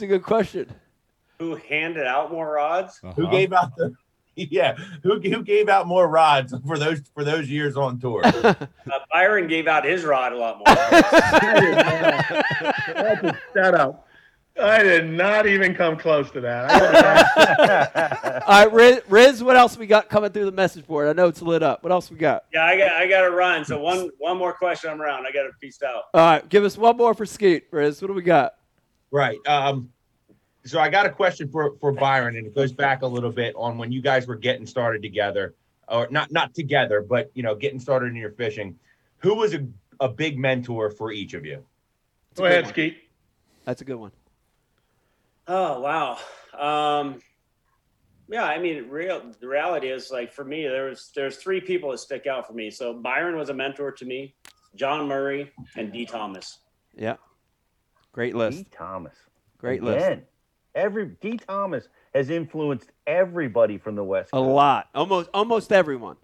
a 0.00 0.06
good 0.06 0.22
question. 0.22 0.70
Who 1.38 1.56
handed 1.56 2.06
out 2.06 2.30
more 2.30 2.52
rods? 2.52 2.98
Who 2.98 3.08
Uh-huh. 3.08 3.30
gave 3.30 3.52
out 3.52 3.74
the 3.76 3.94
yeah? 4.36 4.76
Who 5.02 5.20
who 5.20 5.42
gave 5.42 5.68
out 5.68 5.86
more 5.86 6.08
rods 6.08 6.54
for 6.66 6.78
those 6.78 7.00
for 7.14 7.24
those 7.24 7.48
years 7.50 7.76
on 7.76 7.98
tour? 7.98 8.22
Uh, 8.24 8.54
Byron 9.12 9.48
gave 9.48 9.66
out 9.66 9.84
his 9.84 10.04
rod 10.04 10.32
a 10.32 10.36
lot 10.36 10.58
more. 10.58 10.66
That's 12.94 13.24
a 13.24 13.38
setup. 13.54 14.05
I 14.60 14.82
did 14.82 15.10
not 15.10 15.46
even 15.46 15.74
come 15.74 15.96
close 15.96 16.30
to 16.30 16.40
that. 16.40 18.42
All 18.46 18.64
right, 18.64 18.72
Riz, 18.72 19.02
Riz, 19.08 19.44
what 19.44 19.56
else 19.56 19.76
we 19.76 19.86
got 19.86 20.08
coming 20.08 20.30
through 20.30 20.46
the 20.46 20.52
message 20.52 20.86
board? 20.86 21.08
I 21.08 21.12
know 21.12 21.28
it's 21.28 21.42
lit 21.42 21.62
up. 21.62 21.82
What 21.82 21.92
else 21.92 22.10
we 22.10 22.16
got? 22.16 22.44
yeah, 22.52 22.64
I 22.64 22.76
got 22.76 22.92
I 22.92 23.06
got 23.06 23.22
to 23.22 23.30
run. 23.30 23.64
So 23.64 23.78
one 23.78 24.10
one 24.18 24.38
more 24.38 24.54
question. 24.54 24.90
I'm 24.90 25.00
around. 25.00 25.26
I 25.26 25.32
got 25.32 25.42
to 25.42 25.50
piece 25.60 25.82
out. 25.82 26.04
All 26.14 26.20
right, 26.20 26.48
give 26.48 26.64
us 26.64 26.78
one 26.78 26.96
more 26.96 27.12
for 27.12 27.26
Skeet, 27.26 27.66
Riz. 27.70 28.00
What 28.00 28.08
do 28.08 28.14
we 28.14 28.22
got? 28.22 28.54
Right. 29.10 29.38
Um, 29.46 29.90
so 30.64 30.80
I 30.80 30.88
got 30.88 31.06
a 31.06 31.10
question 31.10 31.48
for 31.48 31.76
for 31.80 31.92
Byron, 31.92 32.36
and 32.36 32.46
it 32.46 32.54
goes 32.54 32.72
back 32.72 33.02
a 33.02 33.06
little 33.06 33.32
bit 33.32 33.54
on 33.56 33.76
when 33.76 33.92
you 33.92 34.00
guys 34.00 34.26
were 34.26 34.36
getting 34.36 34.66
started 34.66 35.02
together, 35.02 35.54
or 35.88 36.08
not 36.10 36.32
not 36.32 36.54
together, 36.54 37.02
but 37.02 37.30
you 37.34 37.42
know, 37.42 37.54
getting 37.54 37.78
started 37.78 38.06
in 38.06 38.16
your 38.16 38.32
fishing. 38.32 38.78
Who 39.18 39.34
was 39.34 39.54
a, 39.54 39.66
a 40.00 40.08
big 40.08 40.38
mentor 40.38 40.90
for 40.90 41.12
each 41.12 41.34
of 41.34 41.44
you? 41.44 41.64
Go 42.34 42.44
ahead, 42.44 42.68
Skeet. 42.68 42.98
That's 43.64 43.80
a 43.80 43.84
good 43.84 43.96
one. 43.96 44.12
Oh 45.48 45.80
wow. 45.80 46.18
Um, 46.58 47.20
yeah, 48.28 48.44
I 48.44 48.58
mean, 48.58 48.88
real 48.88 49.32
the 49.40 49.46
reality 49.46 49.88
is 49.88 50.10
like 50.10 50.32
for 50.32 50.44
me, 50.44 50.62
there's 50.66 51.10
there's 51.14 51.36
three 51.36 51.60
people 51.60 51.90
that 51.92 51.98
stick 51.98 52.26
out 52.26 52.46
for 52.46 52.52
me. 52.52 52.70
So 52.70 52.92
Byron 52.94 53.36
was 53.36 53.48
a 53.50 53.54
mentor 53.54 53.92
to 53.92 54.04
me, 54.04 54.34
John 54.74 55.06
Murray, 55.06 55.52
and 55.76 55.92
Dee 55.92 56.06
Thomas. 56.06 56.58
Yeah. 56.96 57.16
Great 58.12 58.34
list. 58.34 58.58
Dee 58.58 58.66
Thomas. 58.72 59.14
Great 59.58 59.82
list. 59.82 60.04
Again, 60.06 60.22
Every 60.74 61.06
Dee 61.20 61.38
Thomas 61.38 61.88
has 62.14 62.28
influenced 62.30 62.90
everybody 63.06 63.78
from 63.78 63.94
the 63.94 64.04
West. 64.04 64.30
A 64.32 64.40
lot. 64.40 64.88
Almost 64.94 65.30
almost 65.32 65.72
everyone. 65.72 66.16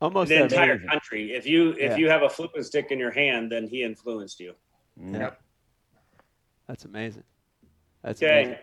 Almost 0.00 0.30
the 0.30 0.36
everyone. 0.36 0.52
entire 0.52 0.72
Amazing. 0.72 0.88
country. 0.88 1.32
If 1.34 1.46
you 1.46 1.70
if 1.72 1.78
Yeah. 1.92 1.96
you 1.96 2.08
have 2.08 2.22
a 2.22 2.28
flipping 2.30 2.62
stick 2.62 2.86
in 2.90 2.98
your 2.98 3.10
hand, 3.10 3.52
then 3.52 3.66
he 3.68 3.82
influenced 3.82 4.40
you. 4.40 4.54
Mm. 4.98 5.34
That's 6.66 6.84
amazing. 6.86 7.24
That's 8.02 8.22
Okay, 8.22 8.44
amazing. 8.44 8.58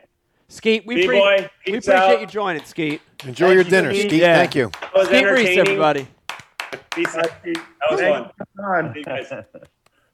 Skeet, 0.49 0.85
we, 0.85 1.05
pre- 1.05 1.19
we 1.19 1.73
appreciate 1.77 1.95
out. 1.95 2.21
you 2.21 2.27
joining, 2.27 2.63
Skeet. 2.63 3.01
Enjoy 3.25 3.51
your 3.51 3.63
you, 3.63 3.69
dinner, 3.69 3.91
Skeet. 3.91 4.09
Skeet. 4.09 4.21
Yeah. 4.21 4.37
Thank 4.37 4.55
you. 4.55 4.71
Skeet 5.03 5.25
Reese, 5.25 5.57
everybody. 5.57 6.07
Peace 6.95 7.15
out. 7.15 7.29
Skeet. 7.41 7.57
That 7.57 7.91
was 7.91 7.99
fun. 8.01 8.31
Done. 8.57 8.93
See 8.93 8.99
you 8.99 9.05
guys. 9.05 9.31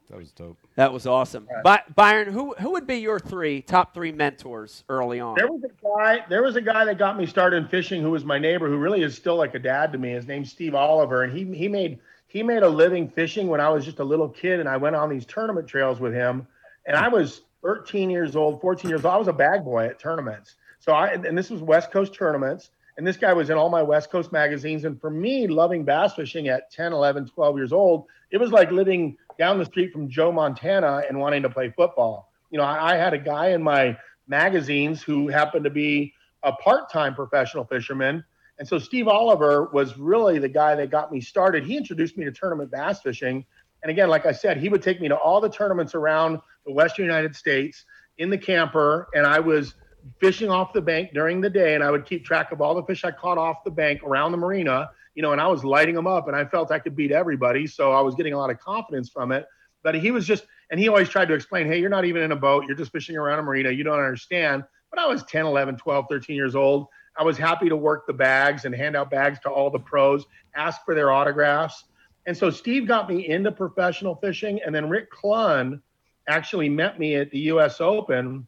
That 0.09 0.19
was 0.19 0.31
dope. 0.31 0.59
That 0.75 0.93
was 0.93 1.07
awesome. 1.07 1.47
By- 1.63 1.81
Byron, 1.95 2.31
who 2.31 2.53
who 2.59 2.73
would 2.73 2.85
be 2.85 2.97
your 2.97 3.19
three 3.19 3.63
top 3.63 3.95
three 3.95 4.11
mentors 4.11 4.83
early 4.87 5.19
on? 5.19 5.33
There 5.35 5.47
was 5.47 5.63
a 5.63 5.69
guy. 5.83 6.23
There 6.29 6.43
was 6.43 6.55
a 6.55 6.61
guy 6.61 6.85
that 6.85 6.99
got 6.99 7.17
me 7.17 7.25
started 7.25 7.57
in 7.57 7.67
fishing 7.67 8.03
who 8.03 8.11
was 8.11 8.23
my 8.23 8.37
neighbor, 8.37 8.67
who 8.67 8.77
really 8.77 9.01
is 9.01 9.15
still 9.15 9.37
like 9.37 9.55
a 9.55 9.59
dad 9.59 9.91
to 9.93 9.97
me. 9.97 10.11
His 10.11 10.27
name's 10.27 10.51
Steve 10.51 10.75
Oliver, 10.75 11.23
and 11.23 11.35
he 11.35 11.51
he 11.57 11.67
made 11.67 11.97
he 12.27 12.43
made 12.43 12.61
a 12.61 12.69
living 12.69 13.09
fishing 13.09 13.47
when 13.47 13.59
I 13.59 13.69
was 13.69 13.85
just 13.85 13.97
a 13.97 14.03
little 14.03 14.29
kid, 14.29 14.59
and 14.59 14.69
I 14.69 14.77
went 14.77 14.95
on 14.95 15.09
these 15.09 15.25
tournament 15.25 15.67
trails 15.67 15.99
with 15.99 16.13
him. 16.13 16.45
And 16.85 16.95
I 16.95 17.07
was 17.07 17.41
13 17.63 18.09
years 18.09 18.35
old, 18.35 18.61
14 18.61 18.89
years 18.89 19.05
old. 19.05 19.13
I 19.13 19.17
was 19.17 19.27
a 19.27 19.33
bag 19.33 19.63
boy 19.63 19.85
at 19.85 19.99
tournaments. 19.99 20.55
So 20.79 20.91
I 20.91 21.13
and 21.13 21.37
this 21.37 21.49
was 21.49 21.61
West 21.61 21.91
Coast 21.91 22.13
tournaments, 22.13 22.71
and 22.97 23.07
this 23.07 23.17
guy 23.17 23.33
was 23.33 23.49
in 23.49 23.57
all 23.57 23.69
my 23.69 23.81
West 23.81 24.11
Coast 24.11 24.31
magazines. 24.31 24.83
And 24.83 24.99
for 24.99 25.09
me, 25.09 25.47
loving 25.47 25.85
bass 25.85 26.13
fishing 26.13 26.49
at 26.49 26.71
10, 26.71 26.91
11, 26.93 27.27
12 27.27 27.57
years 27.57 27.71
old, 27.71 28.05
it 28.31 28.37
was 28.37 28.51
like 28.51 28.69
living 28.71 29.17
down 29.39 29.57
the 29.57 29.65
street 29.65 29.93
from 29.93 30.09
Joe 30.09 30.31
Montana 30.31 31.03
and 31.07 31.17
wanting 31.17 31.41
to 31.43 31.49
play 31.49 31.73
football. 31.75 32.29
You 32.51 32.57
know, 32.57 32.65
I, 32.65 32.93
I 32.93 32.97
had 32.97 33.13
a 33.13 33.17
guy 33.17 33.49
in 33.49 33.63
my 33.63 33.97
magazines 34.27 35.01
who 35.01 35.27
happened 35.27 35.63
to 35.63 35.69
be 35.69 36.13
a 36.43 36.51
part-time 36.51 37.15
professional 37.15 37.63
fisherman. 37.63 38.23
And 38.59 38.67
so 38.67 38.77
Steve 38.77 39.07
Oliver 39.07 39.69
was 39.73 39.97
really 39.97 40.37
the 40.37 40.49
guy 40.49 40.75
that 40.75 40.91
got 40.91 41.11
me 41.11 41.21
started. 41.21 41.65
He 41.65 41.77
introduced 41.77 42.17
me 42.17 42.25
to 42.25 42.31
tournament 42.31 42.71
bass 42.71 43.01
fishing. 43.01 43.45
And 43.83 43.91
again, 43.91 44.09
like 44.09 44.25
I 44.25 44.31
said, 44.31 44.57
he 44.57 44.69
would 44.69 44.81
take 44.81 44.99
me 44.99 45.09
to 45.09 45.15
all 45.15 45.41
the 45.41 45.49
tournaments 45.49 45.93
around 45.93 46.39
the 46.65 46.71
Western 46.71 47.05
United 47.05 47.35
States 47.35 47.85
in 48.17 48.29
the 48.29 48.37
camper. 48.37 49.09
And 49.13 49.25
I 49.25 49.39
was 49.39 49.75
fishing 50.19 50.49
off 50.49 50.73
the 50.73 50.81
bank 50.81 51.11
during 51.13 51.41
the 51.41 51.49
day 51.49 51.75
and 51.75 51.83
I 51.83 51.91
would 51.91 52.05
keep 52.05 52.25
track 52.25 52.51
of 52.51 52.61
all 52.61 52.75
the 52.75 52.83
fish 52.83 53.03
I 53.03 53.11
caught 53.11 53.37
off 53.37 53.63
the 53.63 53.71
bank 53.71 54.01
around 54.03 54.31
the 54.31 54.37
marina, 54.37 54.89
you 55.15 55.21
know, 55.21 55.31
and 55.31 55.41
I 55.41 55.47
was 55.47 55.63
lighting 55.63 55.95
them 55.95 56.07
up 56.07 56.27
and 56.27 56.35
I 56.35 56.45
felt 56.45 56.71
I 56.71 56.79
could 56.79 56.95
beat 56.95 57.11
everybody. 57.11 57.67
So 57.67 57.91
I 57.91 58.01
was 58.01 58.15
getting 58.15 58.33
a 58.33 58.37
lot 58.37 58.49
of 58.49 58.59
confidence 58.59 59.09
from 59.09 59.31
it. 59.31 59.45
But 59.83 59.95
he 59.95 60.11
was 60.11 60.25
just, 60.25 60.45
and 60.71 60.79
he 60.79 60.87
always 60.87 61.09
tried 61.09 61.27
to 61.27 61.33
explain, 61.33 61.67
hey, 61.67 61.79
you're 61.79 61.89
not 61.89 62.05
even 62.05 62.21
in 62.21 62.31
a 62.31 62.37
boat. 62.37 62.65
You're 62.67 62.77
just 62.77 62.91
fishing 62.91 63.17
around 63.17 63.39
a 63.39 63.43
marina. 63.43 63.69
You 63.69 63.83
don't 63.83 63.99
understand. 63.99 64.63
But 64.89 64.99
I 64.99 65.07
was 65.07 65.23
10, 65.23 65.45
11, 65.45 65.77
12, 65.77 66.05
13 66.09 66.35
years 66.35 66.55
old. 66.55 66.87
I 67.17 67.23
was 67.23 67.37
happy 67.37 67.69
to 67.69 67.75
work 67.75 68.07
the 68.07 68.13
bags 68.13 68.65
and 68.65 68.73
hand 68.73 68.95
out 68.95 69.11
bags 69.11 69.39
to 69.41 69.49
all 69.49 69.69
the 69.69 69.79
pros, 69.79 70.25
ask 70.55 70.83
for 70.85 70.95
their 70.95 71.11
autographs. 71.11 71.83
And 72.25 72.35
so 72.35 72.49
Steve 72.49 72.87
got 72.87 73.09
me 73.09 73.27
into 73.27 73.51
professional 73.51 74.15
fishing. 74.15 74.59
And 74.65 74.73
then 74.73 74.89
Rick 74.89 75.11
Clunn 75.11 75.81
actually 76.27 76.69
met 76.69 76.99
me 76.99 77.15
at 77.15 77.31
the 77.31 77.39
US 77.39 77.81
Open. 77.81 78.47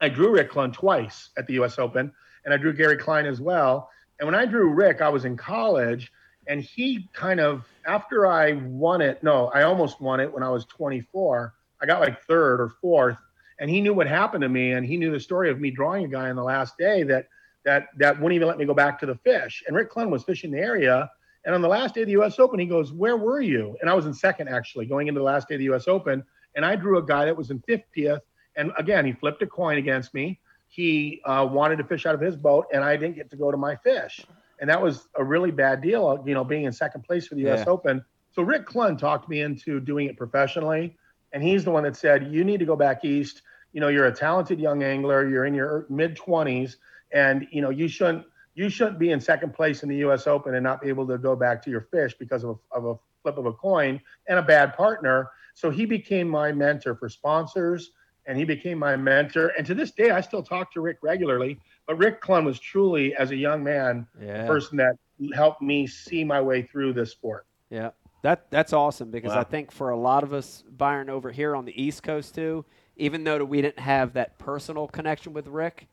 I 0.00 0.08
drew 0.08 0.32
Rick 0.32 0.50
Clunn 0.50 0.72
twice 0.72 1.30
at 1.36 1.46
the 1.46 1.54
US 1.54 1.78
Open, 1.78 2.12
and 2.44 2.54
I 2.54 2.56
drew 2.56 2.72
Gary 2.72 2.96
Klein 2.96 3.26
as 3.26 3.40
well. 3.40 3.90
And 4.18 4.26
when 4.26 4.34
I 4.34 4.46
drew 4.46 4.72
Rick, 4.72 5.00
I 5.00 5.08
was 5.08 5.24
in 5.24 5.36
college, 5.36 6.12
and 6.46 6.60
he 6.60 7.08
kind 7.12 7.38
of, 7.38 7.66
after 7.86 8.26
I 8.26 8.52
won 8.52 9.00
it, 9.00 9.22
no, 9.22 9.48
I 9.48 9.62
almost 9.62 10.00
won 10.00 10.20
it 10.20 10.32
when 10.32 10.42
I 10.42 10.48
was 10.48 10.64
24. 10.66 11.54
I 11.80 11.86
got 11.86 12.00
like 12.00 12.22
third 12.22 12.60
or 12.60 12.70
fourth, 12.80 13.18
and 13.58 13.70
he 13.70 13.80
knew 13.80 13.94
what 13.94 14.06
happened 14.06 14.42
to 14.42 14.48
me, 14.48 14.72
and 14.72 14.84
he 14.84 14.96
knew 14.96 15.12
the 15.12 15.20
story 15.20 15.50
of 15.50 15.60
me 15.60 15.70
drawing 15.70 16.04
a 16.06 16.08
guy 16.08 16.30
on 16.30 16.36
the 16.36 16.42
last 16.42 16.76
day 16.78 17.02
that 17.04 17.28
that 17.64 17.88
that 17.98 18.16
wouldn't 18.16 18.36
even 18.36 18.48
let 18.48 18.56
me 18.56 18.64
go 18.64 18.74
back 18.74 18.98
to 19.00 19.06
the 19.06 19.16
fish. 19.16 19.62
And 19.66 19.76
Rick 19.76 19.92
Clunn 19.92 20.08
was 20.08 20.24
fishing 20.24 20.50
the 20.50 20.58
area, 20.58 21.10
and 21.44 21.54
on 21.54 21.62
the 21.62 21.68
last 21.68 21.94
day 21.94 22.02
of 22.02 22.06
the 22.06 22.12
U.S. 22.12 22.38
Open, 22.38 22.58
he 22.60 22.66
goes, 22.66 22.92
"Where 22.92 23.16
were 23.16 23.40
you?" 23.40 23.76
And 23.80 23.88
I 23.88 23.94
was 23.94 24.06
in 24.06 24.14
second 24.14 24.48
actually, 24.48 24.86
going 24.86 25.08
into 25.08 25.20
the 25.20 25.24
last 25.24 25.48
day 25.48 25.54
of 25.54 25.58
the 25.58 25.64
U.S. 25.66 25.88
Open, 25.88 26.22
and 26.54 26.64
I 26.64 26.76
drew 26.76 26.98
a 26.98 27.02
guy 27.02 27.24
that 27.24 27.36
was 27.36 27.50
in 27.50 27.60
50th. 27.60 28.20
And 28.56 28.72
again, 28.76 29.06
he 29.06 29.12
flipped 29.12 29.42
a 29.42 29.46
coin 29.46 29.78
against 29.78 30.12
me. 30.12 30.40
He 30.68 31.20
uh, 31.24 31.48
wanted 31.50 31.76
to 31.76 31.84
fish 31.84 32.06
out 32.06 32.14
of 32.14 32.20
his 32.20 32.36
boat, 32.36 32.66
and 32.72 32.84
I 32.84 32.96
didn't 32.96 33.16
get 33.16 33.30
to 33.30 33.36
go 33.36 33.50
to 33.50 33.56
my 33.56 33.76
fish. 33.76 34.20
And 34.60 34.68
that 34.68 34.80
was 34.80 35.08
a 35.16 35.24
really 35.24 35.50
bad 35.50 35.80
deal, 35.80 36.22
you 36.26 36.34
know, 36.34 36.44
being 36.44 36.64
in 36.64 36.72
second 36.72 37.02
place 37.02 37.26
for 37.26 37.34
the 37.34 37.42
U.S. 37.42 37.60
Yeah. 37.60 37.72
Open. 37.72 38.04
So 38.32 38.42
Rick 38.42 38.66
Clunn 38.66 38.98
talked 38.98 39.28
me 39.28 39.40
into 39.40 39.80
doing 39.80 40.06
it 40.06 40.16
professionally, 40.16 40.96
and 41.32 41.42
he's 41.42 41.64
the 41.64 41.70
one 41.70 41.84
that 41.84 41.96
said, 41.96 42.32
"You 42.32 42.44
need 42.44 42.58
to 42.58 42.66
go 42.66 42.76
back 42.76 43.04
east. 43.04 43.42
You 43.72 43.80
know, 43.80 43.88
you're 43.88 44.06
a 44.06 44.14
talented 44.14 44.60
young 44.60 44.82
angler. 44.82 45.28
You're 45.28 45.46
in 45.46 45.54
your 45.54 45.86
mid 45.88 46.16
20s, 46.16 46.76
and 47.12 47.46
you 47.50 47.62
know 47.62 47.70
you 47.70 47.88
shouldn't 47.88 48.26
you 48.54 48.68
shouldn't 48.68 48.98
be 48.98 49.10
in 49.10 49.20
second 49.20 49.54
place 49.54 49.82
in 49.82 49.88
the 49.88 49.96
U.S. 49.98 50.26
Open 50.26 50.54
and 50.54 50.64
not 50.64 50.80
be 50.82 50.88
able 50.88 51.06
to 51.06 51.18
go 51.18 51.36
back 51.36 51.62
to 51.64 51.70
your 51.70 51.82
fish 51.82 52.14
because 52.18 52.44
of 52.44 52.58
a, 52.72 52.76
of 52.76 52.84
a 52.86 52.94
flip 53.22 53.38
of 53.38 53.46
a 53.46 53.52
coin 53.52 54.00
and 54.28 54.38
a 54.38 54.42
bad 54.42 54.76
partner." 54.76 55.30
So 55.54 55.70
he 55.70 55.84
became 55.84 56.28
my 56.28 56.52
mentor 56.52 56.94
for 56.94 57.08
sponsors, 57.08 57.92
and 58.26 58.38
he 58.38 58.44
became 58.44 58.78
my 58.78 58.96
mentor. 58.96 59.48
And 59.58 59.66
to 59.66 59.74
this 59.74 59.90
day, 59.90 60.10
I 60.10 60.20
still 60.20 60.42
talk 60.42 60.72
to 60.72 60.80
Rick 60.80 60.98
regularly. 61.02 61.58
But 61.86 61.96
Rick 61.96 62.22
Clunn 62.22 62.44
was 62.44 62.60
truly, 62.60 63.14
as 63.16 63.30
a 63.32 63.36
young 63.36 63.64
man, 63.64 64.06
Yeah. 64.20 64.42
the 64.42 64.46
person 64.46 64.76
that 64.78 64.96
helped 65.34 65.60
me 65.60 65.86
see 65.86 66.24
my 66.24 66.40
way 66.40 66.62
through 66.62 66.92
this 66.92 67.10
sport. 67.10 67.46
Yeah, 67.68 67.90
that 68.22 68.50
that's 68.50 68.72
awesome 68.72 69.10
because 69.10 69.32
I 69.32 69.44
think 69.44 69.70
for 69.70 69.90
a 69.90 69.96
lot 69.96 70.22
of 70.22 70.32
us, 70.32 70.62
Byron 70.70 71.10
over 71.10 71.30
here 71.30 71.54
on 71.56 71.64
the 71.64 71.82
East 71.82 72.02
Coast 72.02 72.34
too, 72.34 72.64
even 72.96 73.24
though 73.24 73.44
we 73.44 73.60
didn't 73.60 73.80
have 73.80 74.12
that 74.14 74.38
personal 74.38 74.86
connection 74.86 75.32
with 75.32 75.46
Rick, 75.46 75.88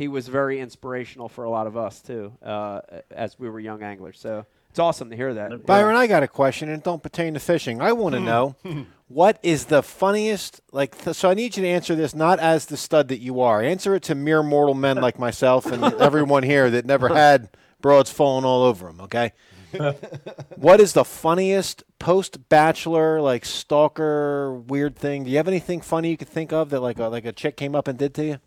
he 0.00 0.08
was 0.08 0.28
very 0.28 0.60
inspirational 0.60 1.28
for 1.28 1.44
a 1.44 1.50
lot 1.50 1.66
of 1.66 1.76
us 1.76 2.00
too, 2.00 2.32
uh, 2.42 2.80
as 3.10 3.38
we 3.38 3.50
were 3.50 3.60
young 3.60 3.82
anglers. 3.82 4.18
So 4.18 4.46
it's 4.70 4.78
awesome 4.78 5.10
to 5.10 5.16
hear 5.16 5.34
that. 5.34 5.66
Byron, 5.66 5.94
I 5.94 6.06
got 6.06 6.22
a 6.22 6.28
question, 6.28 6.70
and 6.70 6.78
it 6.78 6.84
don't 6.84 7.02
pertain 7.02 7.34
to 7.34 7.40
fishing. 7.40 7.82
I 7.82 7.92
want 7.92 8.14
to 8.14 8.20
know 8.20 8.56
what 9.08 9.38
is 9.42 9.66
the 9.66 9.82
funniest. 9.82 10.62
Like, 10.72 10.96
th- 11.04 11.14
so 11.14 11.28
I 11.28 11.34
need 11.34 11.54
you 11.54 11.64
to 11.64 11.68
answer 11.68 11.94
this 11.94 12.14
not 12.14 12.40
as 12.40 12.64
the 12.64 12.78
stud 12.78 13.08
that 13.08 13.20
you 13.20 13.42
are. 13.42 13.60
Answer 13.60 13.94
it 13.94 14.02
to 14.04 14.14
mere 14.14 14.42
mortal 14.42 14.72
men 14.72 14.96
like 14.96 15.18
myself 15.18 15.66
and 15.66 15.84
everyone 16.00 16.44
here 16.44 16.70
that 16.70 16.86
never 16.86 17.10
had 17.10 17.50
broads 17.82 18.10
falling 18.10 18.46
all 18.46 18.62
over 18.62 18.86
them. 18.86 19.02
Okay. 19.02 19.32
what 20.56 20.80
is 20.80 20.94
the 20.94 21.04
funniest 21.04 21.84
post 21.98 22.48
bachelor 22.48 23.20
like 23.20 23.44
stalker 23.44 24.54
weird 24.54 24.96
thing? 24.96 25.24
Do 25.24 25.30
you 25.30 25.36
have 25.36 25.46
anything 25.46 25.82
funny 25.82 26.08
you 26.08 26.16
could 26.16 26.26
think 26.26 26.54
of 26.54 26.70
that 26.70 26.80
like 26.80 26.98
a, 26.98 27.08
like 27.08 27.26
a 27.26 27.32
chick 27.32 27.58
came 27.58 27.74
up 27.74 27.86
and 27.86 27.98
did 27.98 28.14
to 28.14 28.24
you? 28.24 28.38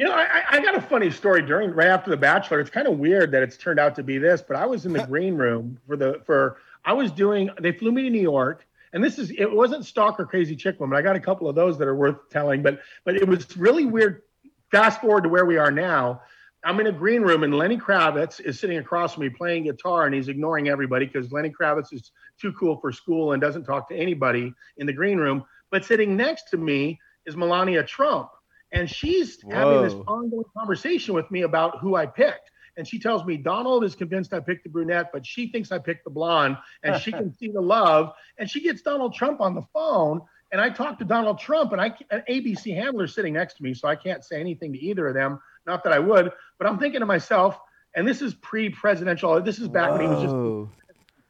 You 0.00 0.06
know, 0.06 0.14
I, 0.14 0.44
I 0.48 0.60
got 0.60 0.74
a 0.74 0.80
funny 0.80 1.10
story 1.10 1.42
during 1.42 1.72
right 1.72 1.88
after 1.88 2.08
the 2.08 2.16
Bachelor. 2.16 2.58
It's 2.58 2.70
kind 2.70 2.86
of 2.86 2.96
weird 2.98 3.32
that 3.32 3.42
it's 3.42 3.58
turned 3.58 3.78
out 3.78 3.94
to 3.96 4.02
be 4.02 4.16
this, 4.16 4.40
but 4.40 4.56
I 4.56 4.64
was 4.64 4.86
in 4.86 4.94
the 4.94 5.02
green 5.06 5.34
room 5.34 5.78
for 5.86 5.94
the 5.94 6.22
for 6.24 6.56
I 6.86 6.94
was 6.94 7.12
doing. 7.12 7.50
They 7.60 7.72
flew 7.72 7.92
me 7.92 8.04
to 8.04 8.08
New 8.08 8.22
York, 8.22 8.66
and 8.94 9.04
this 9.04 9.18
is 9.18 9.30
it 9.32 9.44
wasn't 9.52 9.84
stalker 9.84 10.24
crazy 10.24 10.56
chick 10.56 10.80
woman. 10.80 10.92
But 10.92 11.00
I 11.00 11.02
got 11.02 11.16
a 11.16 11.20
couple 11.20 11.50
of 11.50 11.54
those 11.54 11.76
that 11.76 11.86
are 11.86 11.94
worth 11.94 12.30
telling, 12.30 12.62
but 12.62 12.80
but 13.04 13.14
it 13.14 13.28
was 13.28 13.54
really 13.58 13.84
weird. 13.84 14.22
Fast 14.70 15.02
forward 15.02 15.24
to 15.24 15.28
where 15.28 15.44
we 15.44 15.58
are 15.58 15.70
now. 15.70 16.22
I'm 16.64 16.80
in 16.80 16.86
a 16.86 16.92
green 16.92 17.20
room, 17.20 17.42
and 17.42 17.54
Lenny 17.54 17.76
Kravitz 17.76 18.40
is 18.40 18.58
sitting 18.58 18.78
across 18.78 19.12
from 19.12 19.24
me 19.24 19.28
playing 19.28 19.64
guitar, 19.64 20.06
and 20.06 20.14
he's 20.14 20.28
ignoring 20.28 20.70
everybody 20.70 21.04
because 21.04 21.30
Lenny 21.30 21.50
Kravitz 21.50 21.92
is 21.92 22.12
too 22.40 22.54
cool 22.54 22.78
for 22.80 22.90
school 22.90 23.32
and 23.32 23.40
doesn't 23.42 23.64
talk 23.64 23.86
to 23.90 23.94
anybody 23.94 24.54
in 24.78 24.86
the 24.86 24.94
green 24.94 25.18
room. 25.18 25.44
But 25.70 25.84
sitting 25.84 26.16
next 26.16 26.44
to 26.52 26.56
me 26.56 26.98
is 27.26 27.36
Melania 27.36 27.82
Trump 27.84 28.30
and 28.72 28.88
she's 28.88 29.42
having 29.50 29.82
this 29.82 29.94
ongoing 30.06 30.44
conversation 30.56 31.14
with 31.14 31.30
me 31.30 31.42
about 31.42 31.80
who 31.80 31.96
I 31.96 32.06
picked. 32.06 32.50
And 32.76 32.86
she 32.86 32.98
tells 32.98 33.24
me 33.24 33.36
Donald 33.36 33.84
is 33.84 33.94
convinced 33.94 34.32
I 34.32 34.40
picked 34.40 34.64
the 34.64 34.70
brunette, 34.70 35.10
but 35.12 35.26
she 35.26 35.48
thinks 35.48 35.72
I 35.72 35.78
picked 35.78 36.04
the 36.04 36.10
blonde, 36.10 36.56
and 36.82 37.00
she 37.00 37.10
can 37.10 37.34
see 37.38 37.48
the 37.48 37.60
love. 37.60 38.12
And 38.38 38.48
she 38.48 38.60
gets 38.60 38.82
Donald 38.82 39.14
Trump 39.14 39.40
on 39.40 39.54
the 39.54 39.62
phone, 39.72 40.22
and 40.52 40.60
I 40.60 40.70
talk 40.70 40.98
to 41.00 41.04
Donald 41.04 41.38
Trump, 41.38 41.72
and 41.72 41.80
I 41.80 41.94
an 42.10 42.22
ABC 42.28 42.74
handler 42.74 43.06
sitting 43.06 43.34
next 43.34 43.54
to 43.54 43.62
me, 43.62 43.74
so 43.74 43.88
I 43.88 43.96
can't 43.96 44.24
say 44.24 44.40
anything 44.40 44.72
to 44.72 44.78
either 44.78 45.08
of 45.08 45.14
them. 45.14 45.40
Not 45.66 45.84
that 45.84 45.92
I 45.92 45.98
would, 45.98 46.30
but 46.58 46.66
I'm 46.66 46.78
thinking 46.78 47.00
to 47.00 47.06
myself, 47.06 47.58
and 47.94 48.06
this 48.06 48.22
is 48.22 48.34
pre-presidential. 48.34 49.40
This 49.42 49.58
is 49.58 49.68
back 49.68 49.90
when 49.90 50.00
he 50.02 50.06
was 50.06 50.22
just 50.22 50.34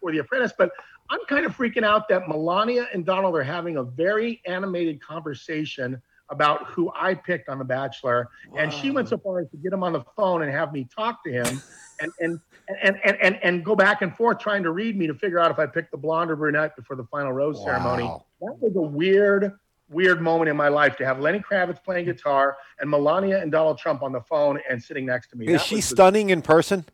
for 0.01 0.13
The 0.13 0.19
Apprentice, 0.19 0.53
but 0.57 0.71
I'm 1.09 1.21
kind 1.29 1.45
of 1.45 1.57
freaking 1.57 1.85
out 1.85 2.09
that 2.09 2.29
Melania 2.29 2.87
and 2.95 3.05
Donald 3.05 3.35
are 3.35 3.43
having 3.43 3.77
a 3.77 3.83
very 3.83 4.41
animated 4.47 5.03
conversation 5.03 6.01
about 6.31 6.67
who 6.67 6.91
I 6.95 7.15
picked 7.15 7.49
on 7.49 7.59
The 7.59 7.65
Bachelor, 7.65 8.29
and 8.57 8.73
she 8.73 8.91
went 8.91 9.09
so 9.09 9.19
far 9.19 9.41
as 9.41 9.51
to 9.51 9.57
get 9.57 9.73
him 9.73 9.83
on 9.83 9.93
the 9.93 10.03
phone 10.17 10.43
and 10.43 10.51
have 10.51 10.73
me 10.73 10.85
talk 10.95 11.23
to 11.25 11.31
him, 11.33 11.61
and 12.01 12.13
and 12.21 12.41
and 12.83 12.97
and 13.05 13.17
and, 13.21 13.39
and 13.43 13.65
go 13.65 13.75
back 13.75 14.01
and 14.03 14.17
forth 14.17 14.39
trying 14.39 14.63
to 14.63 14.71
read 14.71 14.97
me 14.97 15.07
to 15.09 15.15
figure 15.15 15.39
out 15.41 15.51
if 15.51 15.59
I 15.59 15.67
picked 15.67 15.91
the 15.91 15.97
blonde 15.97 16.31
or 16.31 16.37
brunette 16.37 16.77
before 16.77 16.97
the 16.97 17.05
final 17.05 17.33
rose 17.33 17.63
ceremony. 17.65 18.05
That 18.41 18.57
was 18.61 18.75
a 18.77 18.81
weird, 18.81 19.53
weird 19.91 20.21
moment 20.23 20.49
in 20.49 20.57
my 20.57 20.69
life 20.69 20.97
to 20.99 21.05
have 21.05 21.19
Lenny 21.21 21.41
Kravitz 21.41 21.83
playing 21.83 22.07
guitar 22.07 22.57
and 22.79 22.89
Melania 22.89 23.41
and 23.43 23.51
Donald 23.51 23.79
Trump 23.79 24.03
on 24.03 24.13
the 24.13 24.21
phone 24.23 24.61
and 24.71 24.83
sitting 24.83 25.05
next 25.05 25.29
to 25.31 25.37
me. 25.37 25.47
Is 25.47 25.53
That 25.61 25.67
she 25.67 25.77
was 25.77 25.89
the- 25.91 25.97
stunning 25.97 26.31
in 26.31 26.43
person? 26.43 26.85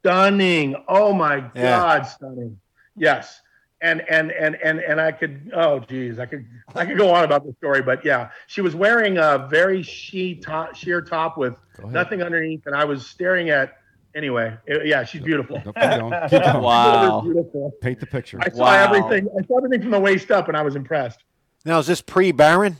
stunning. 0.00 0.74
Oh 0.88 1.12
my 1.12 1.36
Yeah. 1.54 1.76
God, 1.78 2.02
stunning. 2.06 2.58
Yes. 2.96 3.40
And 3.82 4.02
and 4.10 4.30
and 4.32 4.56
and 4.56 4.78
and 4.80 5.00
I 5.00 5.10
could 5.10 5.52
oh 5.54 5.78
geez, 5.80 6.18
I 6.18 6.26
could 6.26 6.44
I 6.74 6.84
could 6.84 6.98
go 6.98 7.10
on 7.14 7.24
about 7.24 7.46
the 7.46 7.54
story, 7.54 7.80
but 7.80 8.04
yeah, 8.04 8.28
she 8.46 8.60
was 8.60 8.74
wearing 8.74 9.16
a 9.16 9.46
very 9.50 9.82
she 9.82 10.34
top, 10.34 10.74
sheer 10.76 11.00
top 11.00 11.38
with 11.38 11.56
nothing 11.86 12.22
underneath, 12.22 12.66
and 12.66 12.74
I 12.76 12.84
was 12.84 13.06
staring 13.06 13.48
at 13.48 13.78
anyway. 14.14 14.54
it- 14.66 14.86
yeah, 14.86 15.04
she's 15.04 15.22
beautiful. 15.22 15.56
No, 15.64 15.72
keep 15.72 15.74
going. 15.98 16.28
Keep 16.28 16.42
going. 16.52 16.62
Wow. 16.62 17.20
beautiful. 17.22 17.72
Paint 17.80 18.00
the 18.00 18.06
picture. 18.06 18.38
I 18.42 18.50
saw 18.50 18.64
Wow. 18.64 18.84
everything. 18.92 19.28
I 19.38 19.46
saw 19.46 19.56
everything 19.56 19.80
from 19.80 19.92
the 19.92 20.00
waist 20.00 20.30
up, 20.30 20.48
and 20.48 20.56
I 20.58 20.62
was 20.62 20.76
impressed. 20.76 21.24
Now 21.64 21.78
is 21.78 21.86
this 21.86 22.02
pre 22.02 22.32
Barron? 22.32 22.76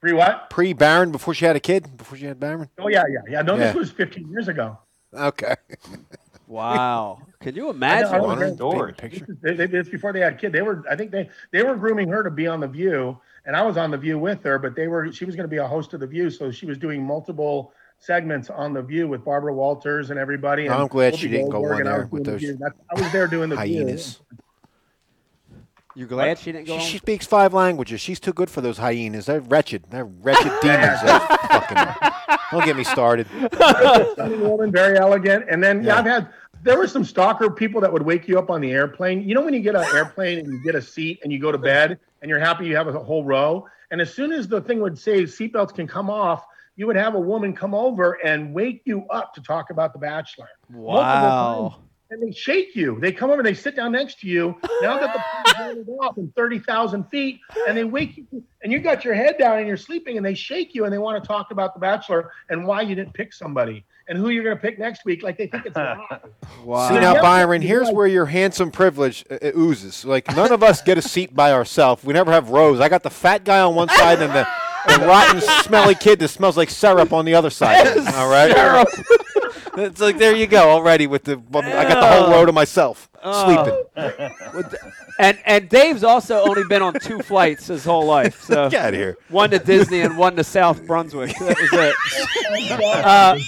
Pre 0.00 0.12
what? 0.12 0.50
Pre 0.50 0.72
Barron 0.72 1.10
before 1.10 1.34
she 1.34 1.46
had 1.46 1.56
a 1.56 1.60
kid? 1.60 1.96
Before 1.96 2.16
she 2.16 2.26
had 2.26 2.38
Barron? 2.38 2.68
Oh 2.78 2.86
yeah, 2.88 3.02
yeah, 3.10 3.20
yeah. 3.28 3.42
No, 3.42 3.56
Yeah. 3.56 3.66
this 3.66 3.74
was 3.74 3.90
15 3.90 4.30
years 4.30 4.46
ago. 4.46 4.78
Okay. 5.12 5.56
Wow. 6.50 7.22
Can 7.40 7.54
you 7.54 7.68
I 7.68 7.70
imagine? 7.70 8.10
know. 8.12 8.22
Wanna 8.24 8.54
Story. 8.54 8.92
paint 8.92 9.14
a 9.14 9.18
picture? 9.18 9.38
They, 9.40 9.54
they, 9.66 9.78
it's 9.78 9.88
before 9.88 10.12
they 10.12 10.18
had 10.18 10.32
a 10.32 10.36
kid. 10.36 10.52
They 10.52 10.62
were, 10.62 10.84
I 10.90 10.96
think 10.96 11.12
they 11.12 11.30
they 11.52 11.62
were 11.62 11.76
grooming 11.76 12.08
her 12.08 12.24
to 12.24 12.30
be 12.30 12.48
on 12.48 12.58
the 12.58 12.66
View, 12.66 13.16
and 13.46 13.54
I 13.54 13.62
was 13.62 13.76
on 13.76 13.92
the 13.92 13.96
View 13.96 14.18
with 14.18 14.42
her. 14.42 14.58
But 14.58 14.74
they 14.74 14.88
were, 14.88 15.12
she 15.12 15.24
was 15.24 15.36
going 15.36 15.44
to 15.44 15.50
be 15.50 15.58
a 15.58 15.66
host 15.66 15.94
of 15.94 16.00
the 16.00 16.08
View, 16.08 16.28
so 16.28 16.50
she 16.50 16.66
was 16.66 16.76
doing 16.76 17.06
multiple 17.06 17.72
segments 17.98 18.50
on 18.50 18.72
the 18.72 18.82
View 18.82 19.06
with 19.06 19.24
Barbara 19.24 19.54
Walters 19.54 20.10
and 20.10 20.18
everybody. 20.18 20.66
And 20.66 20.74
I'm 20.74 20.88
glad 20.88 21.14
she 21.16 21.28
didn't 21.28 21.50
go 21.50 21.60
Goldberg, 21.60 21.86
on 21.86 21.92
there 21.92 22.02
was 22.02 22.10
with 22.10 22.24
doing 22.24 22.38
the 22.40 22.58
those 22.58 22.72
I 22.90 23.00
was 23.00 23.12
there 23.12 23.28
doing 23.28 23.48
the 23.48 23.56
Hyenas. 23.56 24.16
View. 24.16 24.38
You're 25.96 26.08
glad 26.08 26.38
she 26.38 26.52
didn't 26.52 26.66
go 26.68 26.78
She, 26.78 26.92
she 26.92 26.98
speaks 26.98 27.26
five 27.26 27.52
languages. 27.52 28.00
She's 28.00 28.20
too 28.20 28.32
good 28.32 28.48
for 28.48 28.60
those 28.60 28.78
hyenas. 28.78 29.26
They're 29.26 29.40
wretched. 29.40 29.84
They're 29.90 30.04
wretched 30.04 30.52
demons. 30.62 31.02
They're 31.02 31.20
fucking, 31.20 31.76
don't 32.52 32.64
get 32.64 32.76
me 32.76 32.84
started. 32.84 33.26
Stunning 34.12 34.40
woman, 34.48 34.70
very 34.70 34.98
elegant. 34.98 35.46
And 35.50 35.62
then 35.62 35.82
yeah. 35.82 35.94
Yeah. 35.94 35.98
I've 35.98 36.06
had 36.06 36.28
there 36.62 36.78
were 36.78 36.88
some 36.88 37.04
stalker 37.04 37.50
people 37.50 37.80
that 37.80 37.92
would 37.92 38.02
wake 38.02 38.28
you 38.28 38.38
up 38.38 38.50
on 38.50 38.60
the 38.60 38.70
airplane. 38.70 39.26
You 39.26 39.34
know 39.34 39.42
when 39.42 39.54
you 39.54 39.60
get 39.60 39.74
an 39.74 39.84
airplane 39.94 40.38
and 40.38 40.52
you 40.52 40.62
get 40.62 40.74
a 40.74 40.82
seat 40.82 41.20
and 41.22 41.32
you 41.32 41.38
go 41.38 41.52
to 41.52 41.58
bed 41.58 41.98
and 42.22 42.28
you're 42.28 42.40
happy 42.40 42.66
you 42.66 42.76
have 42.76 42.88
a 42.88 42.92
whole 42.92 43.24
row. 43.24 43.66
And 43.90 44.00
as 44.00 44.12
soon 44.12 44.32
as 44.32 44.46
the 44.46 44.60
thing 44.60 44.80
would 44.80 44.98
say 44.98 45.22
seatbelts 45.22 45.74
can 45.74 45.86
come 45.86 46.10
off, 46.10 46.44
you 46.76 46.86
would 46.86 46.96
have 46.96 47.14
a 47.14 47.20
woman 47.20 47.54
come 47.54 47.74
over 47.74 48.12
and 48.24 48.54
wake 48.54 48.82
you 48.84 49.04
up 49.10 49.34
to 49.34 49.42
talk 49.42 49.70
about 49.70 49.92
The 49.92 49.98
Bachelor. 49.98 50.48
Wow. 50.70 51.70
times. 51.70 51.86
And 52.12 52.22
they 52.22 52.32
shake 52.32 52.74
you. 52.74 52.98
They 53.00 53.12
come 53.12 53.30
over 53.30 53.40
and 53.40 53.46
they 53.46 53.54
sit 53.54 53.76
down 53.76 53.92
next 53.92 54.20
to 54.20 54.26
you. 54.26 54.56
Now 54.82 54.98
that 54.98 55.12
the 55.12 55.22
plane's 55.52 55.76
landed 55.76 55.92
off 56.00 56.18
in 56.18 56.32
30,000 56.34 57.04
feet, 57.04 57.38
and 57.68 57.76
they 57.76 57.84
wake 57.84 58.16
you, 58.16 58.42
and 58.62 58.72
you 58.72 58.80
got 58.80 59.04
your 59.04 59.14
head 59.14 59.38
down 59.38 59.58
and 59.58 59.68
you're 59.68 59.76
sleeping, 59.76 60.16
and 60.16 60.26
they 60.26 60.34
shake 60.34 60.74
you 60.74 60.84
and 60.84 60.92
they 60.92 60.98
want 60.98 61.22
to 61.22 61.26
talk 61.26 61.52
about 61.52 61.74
The 61.74 61.80
Bachelor 61.80 62.32
and 62.48 62.66
why 62.66 62.82
you 62.82 62.96
didn't 62.96 63.14
pick 63.14 63.32
somebody 63.32 63.84
and 64.10 64.18
who 64.18 64.28
you're 64.28 64.42
going 64.44 64.56
to 64.56 64.60
pick 64.60 64.78
next 64.78 65.04
week. 65.06 65.22
Like 65.22 65.38
they 65.38 65.46
think 65.46 65.64
it's 65.64 65.76
live. 65.76 65.98
Wow. 66.64 66.88
See 66.88 66.98
now, 66.98 67.22
Byron, 67.22 67.62
here's 67.62 67.90
where 67.90 68.06
your 68.08 68.26
handsome 68.26 68.70
privilege 68.70 69.24
uh, 69.30 69.38
oozes. 69.56 70.04
Like 70.04 70.26
none 70.36 70.52
of 70.52 70.62
us 70.62 70.82
get 70.82 70.98
a 70.98 71.02
seat 71.02 71.34
by 71.34 71.52
ourselves. 71.52 72.04
We 72.04 72.12
never 72.12 72.32
have 72.32 72.50
rows. 72.50 72.80
I 72.80 72.88
got 72.90 73.02
the 73.04 73.10
fat 73.10 73.44
guy 73.44 73.60
on 73.60 73.74
one 73.76 73.88
side 73.88 74.20
and 74.20 74.34
the, 74.34 74.46
the 74.88 74.98
rotten, 75.06 75.40
smelly 75.62 75.94
kid 75.94 76.18
that 76.18 76.28
smells 76.28 76.56
like 76.56 76.68
syrup 76.70 77.12
on 77.12 77.24
the 77.24 77.34
other 77.34 77.50
side. 77.50 77.86
All 78.14 78.28
right. 78.30 78.52
Syrup. 78.52 78.88
It's 79.76 80.00
like 80.00 80.18
there 80.18 80.34
you 80.34 80.48
go 80.48 80.68
already 80.68 81.06
with 81.06 81.22
the. 81.24 81.40
I 81.54 81.84
got 81.88 82.00
the 82.00 82.06
whole 82.06 82.30
row 82.32 82.44
to 82.44 82.50
myself, 82.52 83.08
sleeping. 83.22 83.84
And 85.20 85.38
and 85.46 85.68
Dave's 85.68 86.02
also 86.02 86.40
only 86.42 86.64
been 86.64 86.82
on 86.82 86.94
two 86.94 87.20
flights 87.20 87.68
his 87.68 87.84
whole 87.84 88.04
life. 88.04 88.42
So 88.42 88.68
Get 88.68 88.84
out 88.86 88.94
of 88.94 89.00
here. 89.00 89.16
one 89.28 89.50
to 89.50 89.60
Disney 89.60 90.00
and 90.00 90.18
one 90.18 90.34
to 90.36 90.44
South 90.44 90.84
Brunswick. 90.86 91.36
That 91.38 91.56
was 91.56 91.70
it. 91.72 93.04
Uh, 93.04 93.38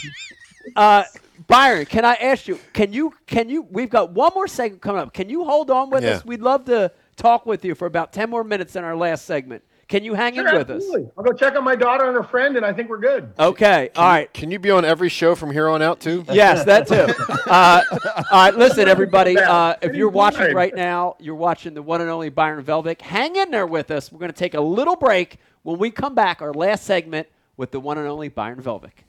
uh, 0.77 1.05
Byron, 1.47 1.87
can 1.87 2.05
I 2.05 2.15
ask 2.15 2.47
you? 2.49 2.59
Can 2.73 2.93
you? 2.93 3.13
Can 3.27 3.49
you? 3.49 3.63
We've 3.71 3.91
got 3.91 4.13
one 4.13 4.33
more 4.35 4.47
segment 4.49 4.83
coming 4.83 5.03
up. 5.03 5.13
Can 5.13 5.29
you 5.29 5.45
hold 5.45 5.71
on 5.71 5.91
with 5.91 6.05
Yeah. 6.05 6.11
us? 6.11 6.25
We'd 6.25 6.41
love 6.41 6.65
to 6.67 6.93
talk 7.17 7.47
with 7.47 7.65
you 7.65 7.75
for 7.75 7.87
about 7.87 8.13
ten 8.13 8.31
more 8.31 8.45
minutes 8.45 8.77
in 8.77 8.85
our 8.85 8.97
last 8.97 9.25
segment. 9.25 9.63
Can 9.89 10.05
you 10.05 10.15
hang 10.15 10.35
Sure, 10.37 10.49
in 10.49 10.55
with 10.55 10.71
us? 10.71 10.77
absolutely. 10.77 11.11
I'll 11.19 11.25
go 11.25 11.33
check 11.35 11.55
on 11.55 11.65
my 11.65 11.75
daughter 11.75 12.05
and 12.07 12.15
her 12.15 12.23
friend, 12.23 12.57
and 12.57 12.65
I 12.65 12.73
think 12.73 12.89
we're 12.89 12.97
good. 13.01 13.31
Okay. 13.39 13.91
All 13.95 14.07
right. 14.09 14.33
Can 14.33 14.51
you 14.51 14.59
be 14.59 14.71
on 14.71 14.87
every 14.87 15.11
show 15.11 15.35
from 15.35 15.51
here 15.51 15.69
on 15.69 15.83
out 15.83 16.01
too? 16.01 16.25
Yes, 16.33 16.65
that 16.65 16.87
too. 16.87 17.13
Uh, 17.51 17.83
all 18.31 18.45
right, 18.45 18.55
listen, 18.57 18.89
everybody. 18.89 19.37
Uh, 19.37 19.75
if 19.83 19.95
you're 19.95 20.09
watching 20.09 20.55
right 20.55 20.75
now, 20.75 21.17
you're 21.19 21.35
watching 21.35 21.75
the 21.75 21.83
one 21.83 22.01
and 22.01 22.09
only 22.09 22.31
Byron 22.31 22.65
Velvick. 22.65 23.03
Hang 23.03 23.37
in 23.37 23.51
there 23.51 23.67
with 23.67 23.91
us. 23.91 24.11
We're 24.11 24.21
going 24.21 24.33
to 24.33 24.39
take 24.39 24.55
a 24.55 24.61
little 24.61 24.97
break. 24.97 25.37
When 25.63 25.79
we 25.79 25.91
come 25.91 26.15
back, 26.15 26.41
our 26.41 26.55
last 26.55 26.85
segment 26.85 27.27
with 27.59 27.71
the 27.73 27.81
one 27.81 27.99
and 27.99 28.09
only 28.09 28.29
Byron 28.29 28.63
Velvick. 28.63 29.05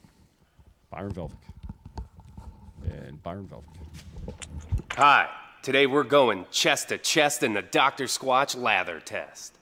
Byron 0.90 1.14
Velvick. 1.14 1.31
Hi, 4.95 5.30
today 5.62 5.88
we're 5.88 6.04
going 6.04 6.45
chest 6.52 6.90
to 6.90 6.98
chest 6.98 7.41
in 7.41 7.54
the 7.54 7.62
Dr. 7.62 8.04
Squatch 8.04 8.54
lather 8.62 9.00
test. 9.00 9.58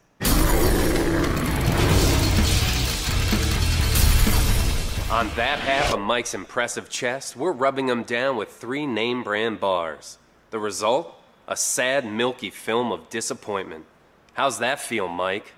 On 5.11 5.29
that 5.35 5.59
half 5.59 5.93
of 5.93 5.99
Mike's 5.99 6.33
impressive 6.33 6.89
chest, 6.89 7.35
we're 7.35 7.51
rubbing 7.51 7.87
him 7.87 8.01
down 8.01 8.35
with 8.35 8.49
three 8.49 8.87
name 8.87 9.21
brand 9.21 9.59
bars. 9.59 10.17
The 10.49 10.57
result? 10.57 11.13
A 11.47 11.55
sad, 11.55 12.11
milky 12.11 12.49
film 12.49 12.91
of 12.91 13.11
disappointment. 13.11 13.85
How's 14.33 14.57
that 14.57 14.79
feel, 14.79 15.07
Mike? 15.07 15.53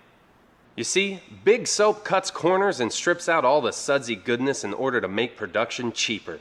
You 0.75 0.83
see, 0.83 1.21
Big 1.45 1.67
Soap 1.67 2.03
cuts 2.03 2.31
corners 2.31 2.81
and 2.81 2.91
strips 2.91 3.29
out 3.29 3.45
all 3.45 3.61
the 3.61 3.71
sudsy 3.71 4.17
goodness 4.17 4.65
in 4.65 4.73
order 4.73 4.99
to 4.99 5.07
make 5.07 5.37
production 5.37 5.93
cheaper. 5.93 6.39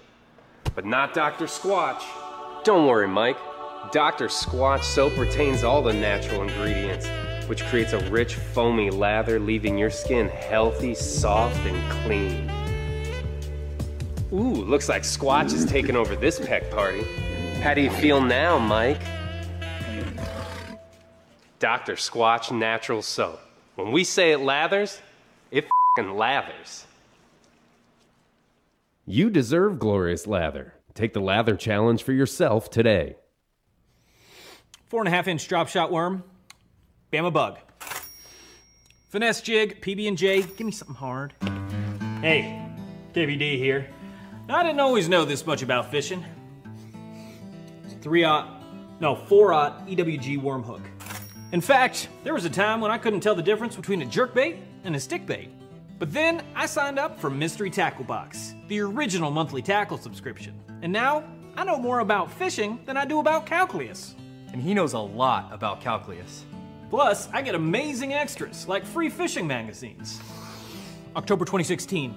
But 0.75 0.87
not 0.87 1.15
Dr. 1.15 1.47
Squatch. 1.47 2.03
Don't 2.65 2.87
worry, 2.87 3.09
Mike. 3.09 3.37
Dr. 3.91 4.29
Squatch 4.29 4.85
soap 4.85 5.19
retains 5.19 5.65
all 5.65 5.83
the 5.83 5.93
natural 5.93 6.43
ingredients, 6.43 7.09
which 7.49 7.65
creates 7.65 7.93
a 7.93 7.99
rich, 8.11 8.37
foamy 8.37 8.91
lather, 8.91 9.39
leaving 9.39 9.77
your 9.77 9.91
skin 9.91 10.29
healthy, 10.29 10.95
soft, 10.95 11.59
and 11.67 11.93
clean. 12.05 12.51
Ooh, 14.33 14.65
looks 14.65 14.89
like 14.89 15.03
Squatch 15.03 15.53
is 15.53 15.67
taking 15.67 15.97
over 15.97 16.17
this 16.17 16.41
peck 16.41 16.71
party. 16.71 17.03
How 17.61 17.75
do 17.75 17.81
you 17.81 17.91
feel 17.91 18.21
now, 18.21 18.59
Mike? 18.59 19.03
Dr. 21.59 21.95
Squatch 21.95 22.51
Natural 22.51 23.03
Soap. 23.03 23.41
When 23.75 23.93
we 23.93 24.05
say 24.05 24.33
it 24.33 24.41
lathers, 24.41 25.01
it 25.51 25.67
fing 25.97 26.17
lathers. 26.17 26.87
You 29.05 29.31
deserve 29.31 29.81
glorious 29.81 30.29
lather. 30.29 30.75
Take 30.95 31.13
the 31.13 31.21
lather 31.21 31.57
challenge 31.57 32.05
for 32.05 32.13
yourself 32.13 32.71
today. 32.71 33.17
Four 34.87 35.01
and 35.01 35.09
a 35.09 35.11
half 35.11 35.27
inch 35.27 35.49
drop 35.49 35.67
shot 35.67 35.91
worm. 35.91 36.23
Bama 37.13 37.33
bug. 37.33 37.59
Finesse 39.09 39.41
jig, 39.41 39.83
PB 39.83 40.07
and 40.07 40.17
J. 40.17 40.43
Give 40.43 40.67
me 40.67 40.71
something 40.71 40.95
hard. 40.95 41.35
Hey, 42.21 42.65
KVD 43.13 43.59
here. 43.59 43.89
I 44.49 44.63
didn't 44.63 44.79
always 44.79 45.09
know 45.09 45.25
this 45.25 45.45
much 45.47 45.63
about 45.63 45.91
fishing. 45.91 46.25
Three 48.03 48.23
aught, 48.23 48.63
no 49.01 49.17
four 49.17 49.53
aught 49.53 49.85
EWG 49.89 50.41
worm 50.41 50.63
hook. 50.63 50.83
In 51.51 51.61
fact, 51.61 52.09
there 52.23 52.35
was 52.35 52.45
a 52.45 52.51
time 52.51 52.81
when 52.81 52.93
I 52.93 52.99
couldn't 52.99 53.21
tell 53.21 53.35
the 53.35 53.43
difference 53.43 53.75
between 53.75 54.03
a 54.03 54.07
jerk 54.07 54.33
bait 54.33 54.59
and 54.85 54.95
a 54.95 55.01
stick 55.01 55.27
bait. 55.27 55.51
But 55.99 56.13
then 56.13 56.45
I 56.55 56.67
signed 56.67 56.99
up 56.99 57.21
for 57.21 57.31
Mystery 57.31 57.71
Tackle 57.71 58.05
Box, 58.05 58.55
the 58.73 58.81
original 58.81 59.31
monthly 59.31 59.61
tackle 59.61 59.99
subscription. 59.99 60.59
And 60.81 60.91
now 60.91 61.25
I 61.59 61.65
know 61.65 61.77
more 61.77 61.99
about 61.99 62.33
fishing 62.33 62.81
than 62.87 62.97
I 62.97 63.05
do 63.05 63.19
about 63.19 63.45
calculus. 63.45 64.15
And 64.51 64.63
he 64.63 64.73
knows 64.73 64.95
a 64.95 64.99
lot 64.99 65.53
about 65.53 65.83
calculus. 65.83 66.47
Plus, 66.89 67.29
I 67.35 67.43
get 67.43 67.55
amazing 67.55 68.15
extras 68.15 68.67
like 68.67 68.87
free 68.87 69.11
fishing 69.11 69.47
magazines. 69.47 70.23
October 71.15 71.45
2016. 71.45 72.17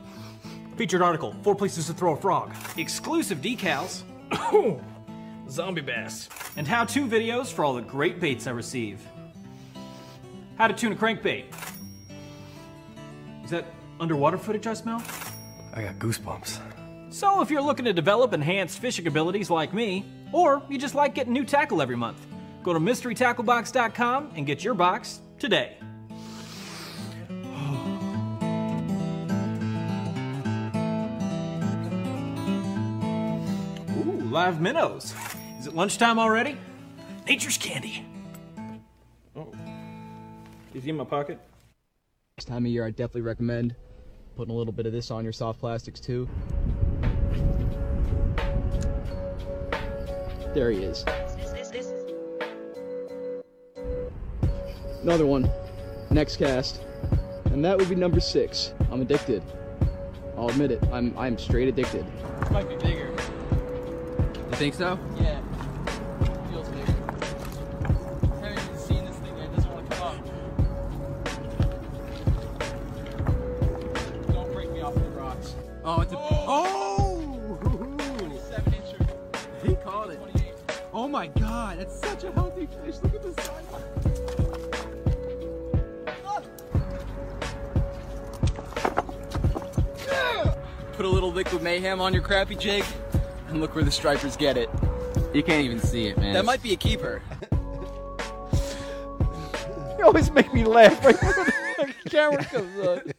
Featured 0.77 1.01
article 1.01 1.35
Four 1.41 1.55
Places 1.55 1.87
to 1.87 1.93
Throw 1.93 2.13
a 2.13 2.15
Frog. 2.15 2.55
Exclusive 2.77 3.39
decals. 3.39 4.03
Zombie 5.49 5.81
bass. 5.81 6.29
And 6.55 6.65
how 6.65 6.85
to 6.85 7.05
videos 7.05 7.51
for 7.51 7.65
all 7.65 7.73
the 7.73 7.81
great 7.81 8.21
baits 8.21 8.47
I 8.47 8.51
receive. 8.51 9.01
How 10.57 10.67
to 10.67 10.73
tune 10.73 10.93
a 10.93 10.95
crankbait. 10.95 11.47
Is 13.43 13.49
that 13.49 13.65
underwater 13.99 14.37
footage 14.37 14.67
I 14.67 14.73
smell? 14.73 15.03
I 15.75 15.83
got 15.83 15.99
goosebumps. 15.99 16.59
So, 17.09 17.41
if 17.41 17.51
you're 17.51 17.61
looking 17.61 17.85
to 17.85 17.93
develop 17.93 18.33
enhanced 18.33 18.79
fishing 18.79 19.07
abilities 19.07 19.49
like 19.49 19.73
me, 19.73 20.05
or 20.31 20.63
you 20.69 20.77
just 20.77 20.95
like 20.95 21.13
getting 21.13 21.33
new 21.33 21.43
tackle 21.45 21.81
every 21.81 21.97
month, 21.97 22.25
go 22.63 22.73
to 22.73 22.79
mysterytacklebox.com 22.79 24.31
and 24.35 24.45
get 24.45 24.63
your 24.63 24.73
box 24.73 25.19
today. 25.37 25.77
Ooh, 33.97 34.21
live 34.31 34.61
minnows. 34.61 35.13
Is 35.59 35.67
it 35.67 35.75
lunchtime 35.75 36.19
already? 36.19 36.57
Nature's 37.27 37.57
candy. 37.57 38.05
Oh. 39.35 39.51
Is 40.73 40.83
he 40.83 40.89
in 40.89 40.97
my 40.97 41.03
pocket? 41.03 41.39
This 42.37 42.45
time 42.45 42.65
of 42.65 42.71
year, 42.71 42.85
I 42.85 42.91
definitely 42.91 43.21
recommend 43.21 43.75
putting 44.35 44.53
a 44.53 44.57
little 44.57 44.73
bit 44.73 44.85
of 44.85 44.91
this 44.91 45.11
on 45.11 45.23
your 45.23 45.33
soft 45.33 45.59
plastics 45.59 45.99
too. 45.99 46.27
There 50.53 50.71
he 50.71 50.83
is. 50.83 51.03
Another 55.03 55.25
one. 55.25 55.49
Next 56.09 56.37
cast. 56.37 56.81
And 57.45 57.63
that 57.63 57.77
would 57.77 57.89
be 57.89 57.95
number 57.95 58.19
six. 58.19 58.73
I'm 58.91 59.01
addicted. 59.01 59.43
I'll 60.37 60.49
admit 60.49 60.71
it. 60.71 60.83
I'm 60.91 61.17
I'm 61.17 61.37
straight 61.37 61.67
addicted. 61.67 62.05
Might 62.51 62.67
be 62.67 62.75
bigger. 62.75 63.11
You 64.51 64.55
think 64.55 64.73
so? 64.73 64.99
Yeah. 65.17 65.41
My 81.25 81.41
god, 81.41 81.79
that's 81.79 81.99
such 81.99 82.23
a 82.23 82.31
healthy 82.33 82.67
fish. 82.67 82.97
Look 83.01 83.15
at 83.15 83.23
the 83.23 83.33
size. 83.41 83.65
Put 90.93 91.05
a 91.05 91.09
little 91.09 91.31
liquid 91.31 91.63
mayhem 91.63 91.99
on 91.99 92.13
your 92.13 92.21
crappie 92.21 92.59
jig, 92.59 92.83
and 93.47 93.59
look 93.59 93.73
where 93.73 93.83
the 93.83 93.89
stripers 93.89 94.37
get 94.37 94.55
it. 94.55 94.69
You 95.33 95.41
can't 95.41 95.65
even 95.65 95.79
see 95.79 96.05
it, 96.05 96.19
man. 96.19 96.33
That 96.33 96.45
might 96.45 96.61
be 96.61 96.73
a 96.73 96.77
keeper. 96.77 97.23
You 99.97 100.03
always 100.03 100.29
make 100.29 100.53
me 100.53 100.65
laugh 100.65 101.03
right 101.05 101.15
when 101.19 101.31
the 101.33 101.93
camera 102.09 102.43
comes 102.43 102.87
on. 102.87 103.14